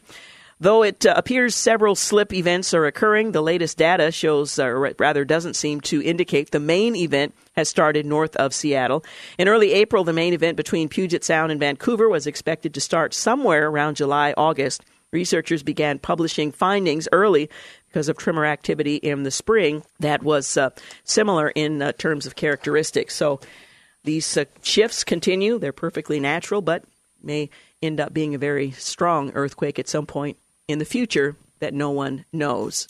Though 0.60 0.82
it 0.82 1.06
uh, 1.06 1.14
appears 1.16 1.54
several 1.54 1.94
slip 1.94 2.32
events 2.32 2.74
are 2.74 2.86
occurring, 2.86 3.30
the 3.30 3.42
latest 3.42 3.78
data 3.78 4.10
shows, 4.10 4.58
or 4.58 4.88
uh, 4.88 4.92
rather 4.98 5.24
doesn't 5.24 5.54
seem 5.54 5.80
to 5.82 6.02
indicate 6.02 6.50
the 6.50 6.58
main 6.58 6.96
event 6.96 7.34
has 7.54 7.68
started 7.68 8.04
north 8.04 8.34
of 8.36 8.52
Seattle. 8.52 9.04
In 9.38 9.46
early 9.46 9.72
April, 9.72 10.02
the 10.02 10.12
main 10.12 10.34
event 10.34 10.56
between 10.56 10.88
Puget 10.88 11.22
Sound 11.22 11.52
and 11.52 11.60
Vancouver 11.60 12.08
was 12.08 12.26
expected 12.26 12.74
to 12.74 12.80
start 12.80 13.14
somewhere 13.14 13.68
around 13.68 13.96
July, 13.96 14.34
August. 14.36 14.84
Researchers 15.12 15.62
began 15.62 16.00
publishing 16.00 16.50
findings 16.50 17.08
early 17.12 17.48
because 17.86 18.08
of 18.08 18.16
tremor 18.16 18.44
activity 18.44 18.96
in 18.96 19.22
the 19.22 19.30
spring 19.30 19.84
that 20.00 20.24
was 20.24 20.56
uh, 20.56 20.70
similar 21.04 21.50
in 21.50 21.80
uh, 21.80 21.92
terms 21.92 22.26
of 22.26 22.34
characteristics. 22.34 23.14
So 23.14 23.38
these 24.02 24.36
uh, 24.36 24.46
shifts 24.62 25.04
continue. 25.04 25.58
They're 25.58 25.72
perfectly 25.72 26.18
natural, 26.18 26.62
but 26.62 26.84
may 27.22 27.48
end 27.80 28.00
up 28.00 28.12
being 28.12 28.34
a 28.34 28.38
very 28.38 28.72
strong 28.72 29.30
earthquake 29.34 29.78
at 29.78 29.88
some 29.88 30.04
point 30.04 30.36
in 30.68 30.78
the 30.78 30.84
future 30.84 31.34
that 31.58 31.74
no 31.74 31.90
one 31.90 32.24
knows. 32.32 32.86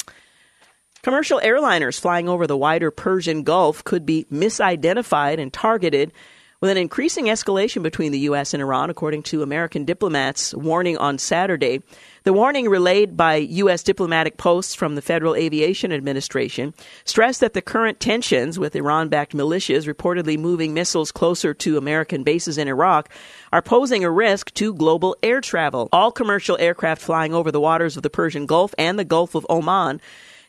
Commercial 1.02 1.40
airliners 1.40 1.98
flying 1.98 2.28
over 2.28 2.46
the 2.46 2.56
wider 2.56 2.90
Persian 2.90 3.44
Gulf 3.44 3.84
could 3.84 4.04
be 4.04 4.26
misidentified 4.30 5.40
and 5.40 5.52
targeted 5.52 6.12
with 6.60 6.70
an 6.72 6.76
increasing 6.76 7.26
escalation 7.26 7.84
between 7.84 8.10
the 8.10 8.18
U.S. 8.20 8.52
and 8.52 8.60
Iran, 8.60 8.90
according 8.90 9.22
to 9.24 9.42
American 9.42 9.84
diplomats 9.84 10.52
warning 10.54 10.98
on 10.98 11.18
Saturday. 11.18 11.82
The 12.28 12.34
warning 12.34 12.68
relayed 12.68 13.16
by 13.16 13.36
U.S. 13.36 13.82
diplomatic 13.82 14.36
posts 14.36 14.74
from 14.74 14.96
the 14.96 15.00
Federal 15.00 15.34
Aviation 15.34 15.90
Administration 15.90 16.74
stressed 17.06 17.40
that 17.40 17.54
the 17.54 17.62
current 17.62 18.00
tensions 18.00 18.58
with 18.58 18.76
Iran 18.76 19.08
backed 19.08 19.32
militias 19.32 19.90
reportedly 19.90 20.38
moving 20.38 20.74
missiles 20.74 21.10
closer 21.10 21.54
to 21.54 21.78
American 21.78 22.24
bases 22.24 22.58
in 22.58 22.68
Iraq 22.68 23.08
are 23.50 23.62
posing 23.62 24.04
a 24.04 24.10
risk 24.10 24.52
to 24.56 24.74
global 24.74 25.16
air 25.22 25.40
travel. 25.40 25.88
All 25.90 26.12
commercial 26.12 26.58
aircraft 26.60 27.00
flying 27.00 27.32
over 27.32 27.50
the 27.50 27.62
waters 27.62 27.96
of 27.96 28.02
the 28.02 28.10
Persian 28.10 28.44
Gulf 28.44 28.74
and 28.76 28.98
the 28.98 29.06
Gulf 29.06 29.34
of 29.34 29.46
Oman 29.48 29.98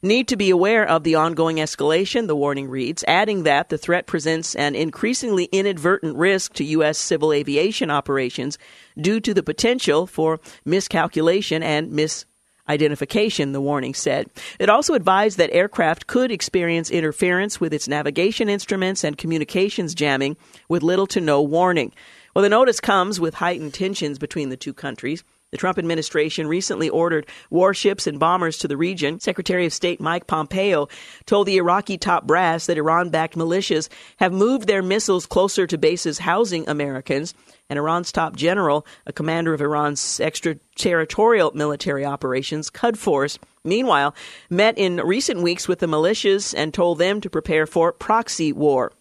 need 0.01 0.27
to 0.27 0.37
be 0.37 0.49
aware 0.49 0.87
of 0.87 1.03
the 1.03 1.15
ongoing 1.15 1.57
escalation, 1.57 2.27
the 2.27 2.35
warning 2.35 2.69
reads, 2.69 3.03
adding 3.07 3.43
that 3.43 3.69
the 3.69 3.77
threat 3.77 4.07
presents 4.07 4.55
an 4.55 4.75
increasingly 4.75 5.45
inadvertent 5.45 6.15
risk 6.15 6.53
to 6.53 6.63
U.S. 6.63 6.97
civil 6.97 7.33
aviation 7.33 7.91
operations 7.91 8.57
due 8.99 9.19
to 9.19 9.33
the 9.33 9.43
potential 9.43 10.07
for 10.07 10.39
miscalculation 10.65 11.61
and 11.63 11.91
misidentification, 11.91 13.53
the 13.53 13.61
warning 13.61 13.93
said. 13.93 14.29
It 14.59 14.69
also 14.69 14.93
advised 14.93 15.37
that 15.37 15.51
aircraft 15.51 16.07
could 16.07 16.31
experience 16.31 16.89
interference 16.89 17.59
with 17.59 17.73
its 17.73 17.87
navigation 17.87 18.49
instruments 18.49 19.03
and 19.03 19.17
communications 19.17 19.93
jamming 19.93 20.37
with 20.69 20.83
little 20.83 21.07
to 21.07 21.21
no 21.21 21.41
warning. 21.41 21.93
Well, 22.35 22.43
the 22.43 22.49
notice 22.49 22.79
comes 22.79 23.19
with 23.19 23.33
heightened 23.35 23.73
tensions 23.73 24.19
between 24.19 24.49
the 24.49 24.57
two 24.57 24.73
countries. 24.73 25.23
The 25.51 25.57
Trump 25.57 25.79
administration 25.79 26.45
recently 26.47 26.89
ordered 26.89 27.25
warships 27.49 28.05
and 28.05 28.19
bombers 28.19 28.59
to 28.59 28.67
the 28.67 28.77
region. 28.77 29.19
Secretary 29.19 29.65
of 29.65 29.73
State 29.73 29.99
Mike 29.99 30.27
Pompeo 30.27 30.87
told 31.25 31.47
the 31.47 31.57
Iraqi 31.57 31.97
top 31.97 32.27
brass 32.27 32.67
that 32.67 32.77
Iran 32.77 33.09
backed 33.09 33.35
militias 33.35 33.89
have 34.17 34.31
moved 34.31 34.67
their 34.67 34.83
missiles 34.83 35.25
closer 35.25 35.65
to 35.65 35.77
bases 35.77 36.19
housing 36.19 36.69
Americans. 36.69 37.33
And 37.67 37.79
Iran's 37.79 38.11
top 38.11 38.35
general, 38.35 38.85
a 39.07 39.13
commander 39.13 39.55
of 39.55 39.61
Iran's 39.61 40.19
extraterritorial 40.19 41.51
military 41.55 42.05
operations, 42.05 42.69
Quds 42.69 42.99
Force, 42.99 43.39
meanwhile, 43.63 44.13
met 44.51 44.77
in 44.77 44.97
recent 44.97 45.41
weeks 45.41 45.67
with 45.67 45.79
the 45.79 45.87
militias 45.87 46.53
and 46.55 46.75
told 46.75 46.99
them 46.99 47.21
to 47.21 47.29
prepare 47.29 47.65
for 47.65 47.91
proxy 47.91 48.53
war. 48.53 48.91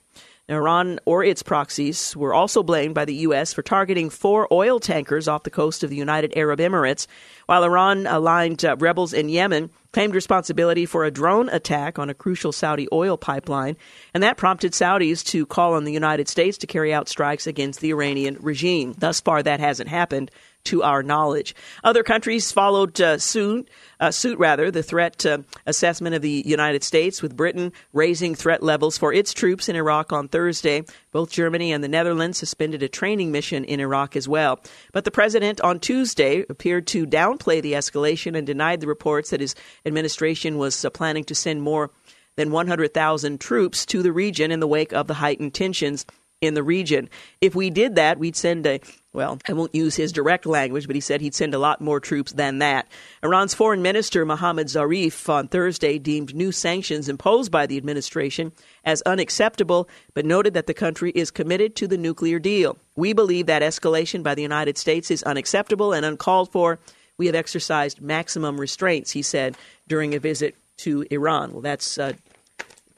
Iran 0.48 0.98
or 1.04 1.22
its 1.22 1.42
proxies 1.42 2.16
were 2.16 2.32
also 2.32 2.62
blamed 2.62 2.94
by 2.94 3.04
the 3.04 3.14
U.S. 3.14 3.52
for 3.52 3.62
targeting 3.62 4.08
four 4.08 4.48
oil 4.50 4.80
tankers 4.80 5.28
off 5.28 5.42
the 5.42 5.50
coast 5.50 5.84
of 5.84 5.90
the 5.90 5.96
United 5.96 6.32
Arab 6.36 6.58
Emirates, 6.58 7.06
while 7.46 7.64
Iran 7.64 8.06
aligned 8.06 8.64
uh, 8.64 8.76
rebels 8.78 9.12
in 9.12 9.28
Yemen 9.28 9.70
claimed 9.92 10.14
responsibility 10.14 10.86
for 10.86 11.04
a 11.04 11.10
drone 11.10 11.48
attack 11.50 11.98
on 11.98 12.08
a 12.08 12.14
crucial 12.14 12.52
Saudi 12.52 12.88
oil 12.92 13.16
pipeline, 13.18 13.76
and 14.14 14.22
that 14.22 14.36
prompted 14.36 14.72
Saudis 14.72 15.24
to 15.26 15.44
call 15.44 15.74
on 15.74 15.84
the 15.84 15.92
United 15.92 16.28
States 16.28 16.56
to 16.58 16.66
carry 16.66 16.94
out 16.94 17.08
strikes 17.08 17.46
against 17.46 17.80
the 17.80 17.90
Iranian 17.90 18.38
regime. 18.40 18.94
Thus 18.96 19.20
far, 19.20 19.42
that 19.42 19.60
hasn't 19.60 19.88
happened 19.88 20.30
to 20.68 20.82
our 20.82 21.02
knowledge. 21.02 21.54
Other 21.82 22.02
countries 22.02 22.52
followed 22.52 23.00
uh, 23.00 23.18
suit, 23.18 23.68
uh, 24.00 24.10
suit 24.10 24.38
rather, 24.38 24.70
the 24.70 24.82
threat 24.82 25.25
uh, 25.26 25.38
assessment 25.66 26.14
of 26.14 26.22
the 26.22 26.42
United 26.46 26.84
States, 26.84 27.22
with 27.22 27.37
Britain 27.37 27.72
raising 27.92 28.34
threat 28.34 28.62
levels 28.62 28.98
for 28.98 29.12
its 29.12 29.32
troops 29.32 29.68
in 29.68 29.76
Iraq 29.76 30.12
on 30.12 30.28
Thursday. 30.28 30.84
Both 31.10 31.30
Germany 31.30 31.72
and 31.72 31.82
the 31.82 31.88
Netherlands 31.88 32.38
suspended 32.38 32.82
a 32.82 32.88
training 32.88 33.32
mission 33.32 33.64
in 33.64 33.80
Iraq 33.80 34.14
as 34.14 34.28
well. 34.28 34.60
But 34.92 35.04
the 35.04 35.10
president 35.10 35.60
on 35.62 35.80
Tuesday 35.80 36.44
appeared 36.48 36.87
to 36.88 37.06
downplay 37.06 37.62
the 37.62 37.72
escalation 37.72 38.37
and 38.37 38.46
denied 38.46 38.80
the 38.80 38.87
reports 38.87 39.30
that 39.30 39.40
his 39.40 39.54
administration 39.87 40.58
was 40.58 40.84
uh, 40.84 40.90
planning 40.90 41.25
to 41.25 41.34
send 41.34 41.62
more 41.62 41.90
than 42.37 42.52
100,000 42.52 43.40
troops 43.40 43.84
to 43.87 44.02
the 44.02 44.12
region 44.12 44.52
in 44.52 44.60
the 44.60 44.68
wake 44.68 44.92
of 44.92 45.08
the 45.08 45.14
heightened 45.14 45.54
tensions 45.54 46.06
in 46.40 46.54
the 46.54 46.62
region. 46.62 47.08
If 47.40 47.54
we 47.54 47.70
did 47.70 47.96
that, 47.96 48.18
we'd 48.18 48.37
send 48.37 48.66
a, 48.66 48.80
well, 49.14 49.38
I 49.48 49.54
won't 49.54 49.74
use 49.74 49.96
his 49.96 50.12
direct 50.12 50.44
language, 50.44 50.86
but 50.86 50.94
he 50.94 51.00
said 51.00 51.20
he'd 51.20 51.34
send 51.34 51.54
a 51.54 51.58
lot 51.58 51.80
more 51.80 51.98
troops 51.98 52.32
than 52.32 52.58
that. 52.58 52.86
Iran's 53.22 53.54
foreign 53.54 53.80
minister, 53.80 54.24
Mohammad 54.26 54.66
Zarif, 54.66 55.28
on 55.28 55.48
Thursday 55.48 55.98
deemed 55.98 56.34
new 56.34 56.52
sanctions 56.52 57.08
imposed 57.08 57.50
by 57.50 57.66
the 57.66 57.78
administration 57.78 58.52
as 58.84 59.00
unacceptable, 59.02 59.88
but 60.12 60.26
noted 60.26 60.52
that 60.54 60.66
the 60.66 60.74
country 60.74 61.10
is 61.14 61.30
committed 61.30 61.74
to 61.76 61.88
the 61.88 61.96
nuclear 61.96 62.38
deal. 62.38 62.76
We 62.96 63.14
believe 63.14 63.46
that 63.46 63.62
escalation 63.62 64.22
by 64.22 64.34
the 64.34 64.42
United 64.42 64.76
States 64.76 65.10
is 65.10 65.22
unacceptable 65.22 65.94
and 65.94 66.04
uncalled 66.04 66.52
for. 66.52 66.78
We 67.16 67.26
have 67.26 67.34
exercised 67.34 68.02
maximum 68.02 68.60
restraints, 68.60 69.12
he 69.12 69.22
said 69.22 69.56
during 69.88 70.14
a 70.14 70.20
visit 70.20 70.54
to 70.78 71.06
Iran. 71.10 71.52
Well, 71.52 71.62
that's 71.62 71.96
uh, 71.98 72.12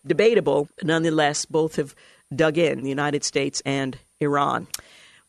debatable. 0.05 0.69
Nonetheless, 0.83 1.47
both 1.47 1.77
have 1.77 1.95
dug 2.35 2.59
in, 2.59 2.83
the 2.83 2.89
United 2.89 3.25
States 3.25 3.63
and 3.65 3.97
Iran. 4.21 4.67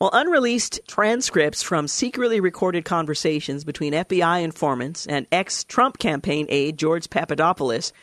Well, 0.01 0.09
unreleased 0.13 0.79
transcripts 0.87 1.61
from 1.61 1.87
secretly 1.87 2.39
recorded 2.39 2.85
conversations 2.85 3.63
between 3.63 3.93
FBI 3.93 4.41
informants 4.41 5.05
and 5.05 5.27
ex 5.31 5.63
Trump 5.63 5.99
campaign 5.99 6.47
aide 6.49 6.75
George 6.75 7.07
Papadopoulos 7.07 7.93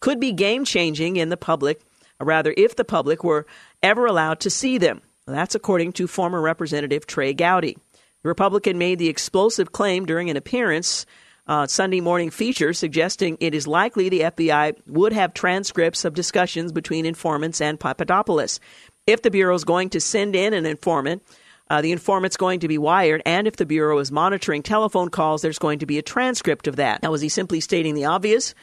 could 0.00 0.20
be 0.20 0.32
game 0.32 0.66
changing 0.66 1.16
in 1.16 1.30
the 1.30 1.36
public, 1.38 1.80
or 2.20 2.26
rather, 2.26 2.52
if 2.58 2.76
the 2.76 2.84
public 2.84 3.24
were 3.24 3.46
ever 3.82 4.04
allowed 4.04 4.38
to 4.40 4.50
see 4.50 4.76
them. 4.76 5.00
That's 5.26 5.54
according 5.54 5.92
to 5.92 6.06
former 6.06 6.42
Representative 6.42 7.06
Trey 7.06 7.32
Gowdy. 7.32 7.78
The 8.22 8.28
Republican 8.28 8.76
made 8.76 8.98
the 8.98 9.08
explosive 9.08 9.72
claim 9.72 10.04
during 10.04 10.28
an 10.28 10.36
appearance 10.36 11.06
uh, 11.46 11.66
Sunday 11.66 12.02
morning 12.02 12.28
feature 12.28 12.74
suggesting 12.74 13.38
it 13.40 13.54
is 13.54 13.66
likely 13.66 14.10
the 14.10 14.20
FBI 14.20 14.74
would 14.88 15.14
have 15.14 15.32
transcripts 15.32 16.04
of 16.04 16.12
discussions 16.12 16.70
between 16.70 17.06
informants 17.06 17.62
and 17.62 17.80
Papadopoulos. 17.80 18.60
If 19.06 19.22
the 19.22 19.30
Bureau 19.30 19.54
is 19.54 19.64
going 19.64 19.88
to 19.90 20.02
send 20.02 20.36
in 20.36 20.52
an 20.52 20.66
informant, 20.66 21.22
uh, 21.68 21.80
the 21.80 21.92
informant's 21.92 22.36
going 22.36 22.60
to 22.60 22.68
be 22.68 22.78
wired, 22.78 23.22
and 23.26 23.46
if 23.46 23.56
the 23.56 23.66
Bureau 23.66 23.98
is 23.98 24.12
monitoring 24.12 24.62
telephone 24.62 25.08
calls, 25.08 25.42
there's 25.42 25.58
going 25.58 25.80
to 25.80 25.86
be 25.86 25.98
a 25.98 26.02
transcript 26.02 26.66
of 26.66 26.76
that. 26.76 27.02
Now, 27.02 27.10
was 27.10 27.20
he 27.20 27.28
simply 27.28 27.60
stating 27.60 27.94
the 27.94 28.04
obvious? 28.04 28.54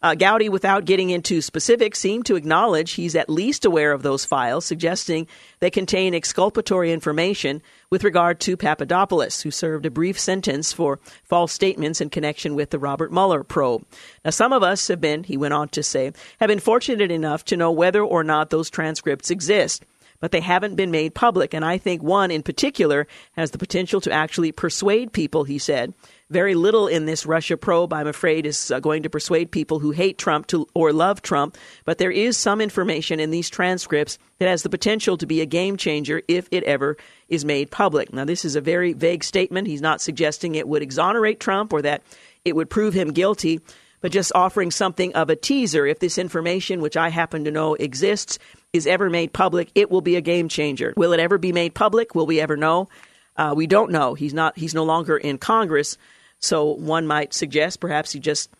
Uh, 0.00 0.14
Gowdy, 0.14 0.48
without 0.48 0.84
getting 0.84 1.10
into 1.10 1.40
specifics, 1.40 1.98
seemed 1.98 2.26
to 2.26 2.36
acknowledge 2.36 2.92
he's 2.92 3.16
at 3.16 3.28
least 3.28 3.64
aware 3.64 3.90
of 3.92 4.02
those 4.02 4.24
files, 4.24 4.64
suggesting 4.64 5.26
they 5.58 5.70
contain 5.70 6.14
exculpatory 6.14 6.92
information 6.92 7.60
with 7.90 8.04
regard 8.04 8.38
to 8.40 8.56
Papadopoulos, 8.56 9.42
who 9.42 9.50
served 9.50 9.86
a 9.86 9.90
brief 9.90 10.18
sentence 10.18 10.72
for 10.72 11.00
false 11.24 11.52
statements 11.52 12.00
in 12.00 12.10
connection 12.10 12.54
with 12.54 12.70
the 12.70 12.78
Robert 12.78 13.12
Mueller 13.12 13.42
probe. 13.42 13.84
Now, 14.24 14.30
some 14.30 14.52
of 14.52 14.62
us 14.62 14.86
have 14.86 15.00
been, 15.00 15.24
he 15.24 15.36
went 15.36 15.54
on 15.54 15.68
to 15.70 15.82
say, 15.82 16.12
have 16.38 16.48
been 16.48 16.60
fortunate 16.60 17.10
enough 17.10 17.44
to 17.46 17.56
know 17.56 17.72
whether 17.72 18.02
or 18.02 18.22
not 18.22 18.50
those 18.50 18.70
transcripts 18.70 19.32
exist 19.32 19.84
but 20.20 20.32
they 20.32 20.40
haven't 20.40 20.76
been 20.76 20.90
made 20.90 21.14
public. 21.14 21.54
And 21.54 21.64
I 21.64 21.78
think 21.78 22.02
one 22.02 22.30
in 22.30 22.42
particular 22.42 23.06
has 23.32 23.50
the 23.50 23.58
potential 23.58 24.00
to 24.02 24.12
actually 24.12 24.52
persuade 24.52 25.12
people, 25.12 25.44
he 25.44 25.58
said, 25.58 25.94
very 26.30 26.54
little 26.54 26.88
in 26.88 27.06
this 27.06 27.24
Russia 27.24 27.56
probe, 27.56 27.92
I'm 27.92 28.06
afraid, 28.06 28.44
is 28.44 28.70
uh, 28.70 28.80
going 28.80 29.04
to 29.04 29.10
persuade 29.10 29.50
people 29.50 29.78
who 29.78 29.92
hate 29.92 30.18
Trump 30.18 30.46
to, 30.48 30.66
or 30.74 30.92
love 30.92 31.22
Trump. 31.22 31.56
But 31.86 31.96
there 31.98 32.10
is 32.10 32.36
some 32.36 32.60
information 32.60 33.18
in 33.18 33.30
these 33.30 33.48
transcripts 33.48 34.18
that 34.38 34.48
has 34.48 34.62
the 34.62 34.68
potential 34.68 35.16
to 35.16 35.26
be 35.26 35.40
a 35.40 35.46
game 35.46 35.76
changer 35.78 36.20
if 36.28 36.46
it 36.50 36.64
ever 36.64 36.98
is 37.28 37.44
made 37.46 37.70
public. 37.70 38.12
Now, 38.12 38.26
this 38.26 38.44
is 38.44 38.56
a 38.56 38.60
very 38.60 38.92
vague 38.92 39.24
statement. 39.24 39.68
He's 39.68 39.80
not 39.80 40.02
suggesting 40.02 40.54
it 40.54 40.68
would 40.68 40.82
exonerate 40.82 41.40
Trump 41.40 41.72
or 41.72 41.80
that 41.82 42.02
it 42.44 42.54
would 42.54 42.68
prove 42.68 42.92
him 42.92 43.12
guilty, 43.12 43.60
but 44.00 44.12
just 44.12 44.32
offering 44.34 44.70
something 44.70 45.14
of 45.14 45.30
a 45.30 45.36
teaser. 45.36 45.86
If 45.86 45.98
this 45.98 46.18
information, 46.18 46.82
which 46.82 46.96
I 46.96 47.08
happen 47.08 47.44
to 47.44 47.50
know 47.50 47.74
exists, 47.74 48.38
is 48.72 48.86
ever 48.86 49.08
made 49.08 49.32
public, 49.32 49.70
it 49.74 49.90
will 49.90 50.00
be 50.00 50.16
a 50.16 50.20
game 50.20 50.48
changer. 50.48 50.92
Will 50.96 51.12
it 51.12 51.20
ever 51.20 51.38
be 51.38 51.52
made 51.52 51.74
public? 51.74 52.14
Will 52.14 52.26
we 52.26 52.40
ever 52.40 52.56
know? 52.56 52.88
Uh, 53.36 53.54
we 53.56 53.66
don't 53.66 53.90
know. 53.90 54.14
He's 54.14 54.34
not. 54.34 54.58
He's 54.58 54.74
no 54.74 54.84
longer 54.84 55.16
in 55.16 55.38
Congress. 55.38 55.96
So 56.40 56.72
one 56.72 57.06
might 57.06 57.32
suggest 57.32 57.80
perhaps 57.80 58.12
he 58.12 58.20
just 58.20 58.50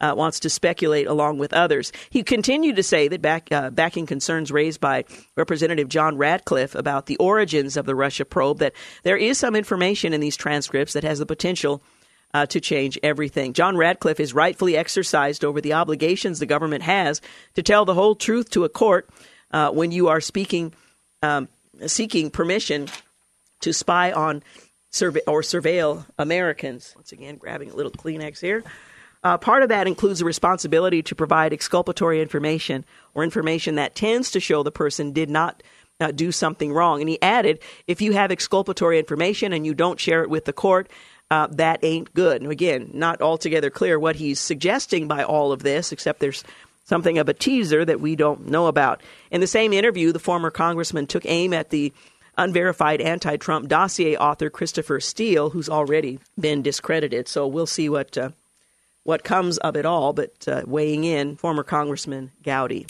uh, 0.00 0.14
wants 0.16 0.40
to 0.40 0.50
speculate 0.50 1.06
along 1.06 1.38
with 1.38 1.52
others. 1.52 1.92
He 2.10 2.22
continued 2.22 2.76
to 2.76 2.82
say 2.82 3.08
that 3.08 3.20
back, 3.20 3.50
uh, 3.50 3.70
backing 3.70 4.06
concerns 4.06 4.52
raised 4.52 4.80
by 4.80 5.04
Representative 5.36 5.88
John 5.88 6.16
Ratcliffe 6.16 6.74
about 6.74 7.06
the 7.06 7.16
origins 7.16 7.76
of 7.76 7.86
the 7.86 7.94
Russia 7.94 8.24
probe, 8.24 8.58
that 8.58 8.74
there 9.02 9.16
is 9.16 9.38
some 9.38 9.56
information 9.56 10.12
in 10.12 10.20
these 10.20 10.36
transcripts 10.36 10.92
that 10.92 11.04
has 11.04 11.18
the 11.18 11.26
potential 11.26 11.82
uh, 12.34 12.46
to 12.46 12.60
change 12.60 12.98
everything. 13.02 13.52
John 13.54 13.76
Ratcliffe 13.76 14.20
is 14.20 14.34
rightfully 14.34 14.76
exercised 14.76 15.44
over 15.44 15.60
the 15.60 15.72
obligations 15.72 16.38
the 16.38 16.46
government 16.46 16.84
has 16.84 17.20
to 17.54 17.62
tell 17.62 17.84
the 17.84 17.94
whole 17.94 18.14
truth 18.14 18.50
to 18.50 18.64
a 18.64 18.68
court 18.68 19.08
uh, 19.50 19.70
when 19.70 19.90
you 19.90 20.08
are 20.08 20.20
speaking, 20.20 20.72
um, 21.22 21.48
seeking 21.86 22.30
permission 22.30 22.88
to 23.60 23.72
spy 23.72 24.12
on 24.12 24.42
survey 24.90 25.20
or 25.26 25.42
surveil 25.42 26.06
Americans. 26.18 26.92
Once 26.96 27.12
again, 27.12 27.36
grabbing 27.36 27.70
a 27.70 27.74
little 27.74 27.92
Kleenex 27.92 28.40
here. 28.40 28.64
Uh, 29.24 29.36
part 29.36 29.62
of 29.62 29.68
that 29.68 29.86
includes 29.86 30.20
the 30.20 30.24
responsibility 30.24 31.02
to 31.02 31.14
provide 31.14 31.52
exculpatory 31.52 32.22
information 32.22 32.84
or 33.14 33.24
information 33.24 33.74
that 33.74 33.94
tends 33.94 34.30
to 34.30 34.40
show 34.40 34.62
the 34.62 34.70
person 34.70 35.12
did 35.12 35.28
not 35.28 35.62
uh, 36.00 36.12
do 36.12 36.30
something 36.30 36.72
wrong. 36.72 37.00
And 37.00 37.08
he 37.08 37.20
added, 37.20 37.58
if 37.86 38.00
you 38.00 38.12
have 38.12 38.30
exculpatory 38.30 38.98
information 38.98 39.52
and 39.52 39.66
you 39.66 39.74
don't 39.74 39.98
share 39.98 40.22
it 40.22 40.30
with 40.30 40.44
the 40.44 40.52
court, 40.52 40.88
uh, 41.30 41.48
that 41.50 41.80
ain't 41.82 42.14
good. 42.14 42.42
And 42.42 42.50
again, 42.50 42.90
not 42.94 43.20
altogether 43.20 43.70
clear 43.70 43.98
what 43.98 44.16
he's 44.16 44.40
suggesting 44.40 45.08
by 45.08 45.24
all 45.24 45.52
of 45.52 45.62
this, 45.62 45.92
except 45.92 46.20
there's 46.20 46.44
something 46.88 47.18
of 47.18 47.28
a 47.28 47.34
teaser 47.34 47.84
that 47.84 48.00
we 48.00 48.16
don't 48.16 48.48
know 48.48 48.66
about. 48.66 49.02
In 49.30 49.40
the 49.40 49.46
same 49.46 49.72
interview, 49.72 50.10
the 50.10 50.18
former 50.18 50.50
congressman 50.50 51.06
took 51.06 51.26
aim 51.26 51.52
at 51.52 51.68
the 51.68 51.92
unverified 52.38 53.00
anti 53.02 53.36
Trump 53.36 53.68
dossier 53.68 54.16
author 54.16 54.48
Christopher 54.48 54.98
Steele, 54.98 55.50
who's 55.50 55.68
already 55.68 56.18
been 56.40 56.62
discredited. 56.62 57.28
So 57.28 57.46
we'll 57.46 57.66
see 57.66 57.88
what, 57.90 58.16
uh, 58.16 58.30
what 59.04 59.22
comes 59.22 59.58
of 59.58 59.76
it 59.76 59.84
all. 59.84 60.14
But 60.14 60.48
uh, 60.48 60.62
weighing 60.66 61.04
in, 61.04 61.36
former 61.36 61.62
Congressman 61.62 62.32
Gowdy. 62.42 62.86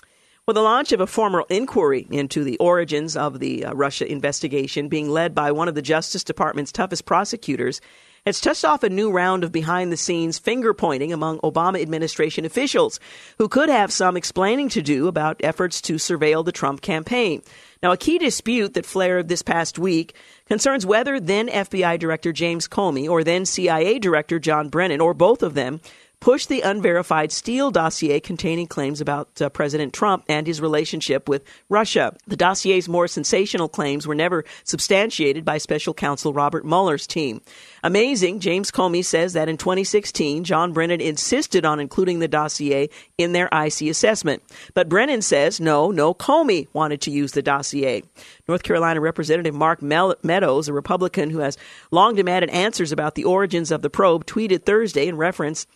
Well, 0.47 0.55
the 0.55 0.63
launch 0.63 0.93
of 0.93 1.01
a 1.01 1.07
formal 1.07 1.45
inquiry 1.51 2.07
into 2.11 2.43
the 2.43 2.57
origins 2.57 3.17
of 3.17 3.39
the 3.39 3.67
uh, 3.67 3.75
Russia 3.75 4.11
investigation, 4.11 4.89
being 4.89 5.11
led 5.11 5.35
by 5.35 5.53
one 5.53 5.69
of 5.69 5.75
the 5.75 5.83
Justice 5.83 6.25
Department's 6.25 6.73
toughest 6.73 7.05
prosecutors, 7.05 7.83
has 8.29 8.43
touched 8.43 8.65
off 8.65 8.83
a 8.83 8.91
new 8.91 9.11
round 9.11 9.43
of 9.43 9.51
behind 9.51 9.91
the 9.91 9.97
scenes 9.97 10.39
finger 10.39 10.75
pointing 10.75 11.15
among 11.15 11.39
Obama 11.39 11.81
administration 11.81 12.45
officials 12.45 13.01
who 13.39 13.49
could 13.49 13.71
have 13.71 13.91
some 13.91 14.19
explaining 14.19 14.69
to 14.69 14.83
do 14.83 15.09
about 15.09 15.41
efforts 15.43 15.81
to 15.81 15.95
surveil 15.95 16.45
the 16.45 16.53
Trump 16.53 16.83
campaign. 16.83 17.43
Now, 17.83 17.93
a 17.93 17.97
key 17.97 18.19
dispute 18.19 18.75
that 18.75 18.85
flared 18.85 19.29
this 19.29 19.41
past 19.41 19.79
week 19.79 20.15
concerns 20.47 20.85
whether 20.85 21.19
then 21.19 21.49
FBI 21.49 21.99
Director 21.99 22.33
James 22.33 22.69
Comey 22.69 23.09
or 23.09 23.25
then 23.25 23.47
CIA 23.47 23.99
Director 23.99 24.39
John 24.39 24.69
Brennan, 24.69 25.01
or 25.01 25.15
both 25.15 25.43
of 25.43 25.55
them, 25.55 25.81
pushed 26.21 26.49
the 26.49 26.63
unverified 26.63 27.31
Steele 27.31 27.71
dossier 27.71 28.21
containing 28.21 28.67
claims 28.67 29.01
about 29.01 29.41
uh, 29.41 29.49
President 29.49 29.93
Trump 29.93 30.25
and 30.29 30.47
his 30.47 30.61
relationship 30.61 31.29
with 31.29 31.45
Russia. 31.69 32.15
The 32.27 32.37
dossier's 32.37 32.89
more 32.89 33.07
sensational 33.07 33.69
claims 33.69 34.07
were 34.07 34.15
never 34.15 34.45
substantiated 34.65 35.45
by 35.45 35.59
special 35.59 35.95
counsel 35.95 36.33
Robert 36.33 36.65
Mueller's 36.65 37.07
team. 37.07 37.41
Amazing, 37.85 38.41
James 38.41 38.71
Comey 38.71 39.05
says 39.05 39.35
that 39.35 39.49
in 39.49 39.57
2016, 39.57 40.45
John 40.45 40.73
Brennan 40.73 41.01
insisted 41.01 41.65
on 41.65 41.79
including 41.79 42.19
the 42.19 42.29
dossier 42.29 42.89
in 43.17 43.33
their 43.33 43.49
IC 43.53 43.83
assessment. 43.83 44.43
But 44.75 44.89
Brennan 44.89 45.23
says 45.23 45.61
no, 45.61 45.91
no, 45.91 46.15
Comey 46.15 46.67
wanted 46.73 47.01
to 47.03 47.11
use 47.11 47.33
the 47.33 47.43
dossier. 47.43 48.03
North 48.49 48.65
Carolina 48.65 49.01
Representative 49.01 49.55
Mark 49.55 49.83
Meadows, 49.83 50.69
a 50.69 50.73
Republican 50.73 51.31
who 51.31 51.39
has 51.39 51.57
long 51.91 52.17
demanded 52.17 52.51
answers 52.51 52.91
about 52.91 53.15
the 53.15 53.25
origins 53.25 53.71
of 53.71 53.83
the 53.83 53.91
probe, 53.91 54.27
tweeted 54.27 54.65
Thursday 54.65 55.07
in 55.07 55.17
reference 55.17 55.67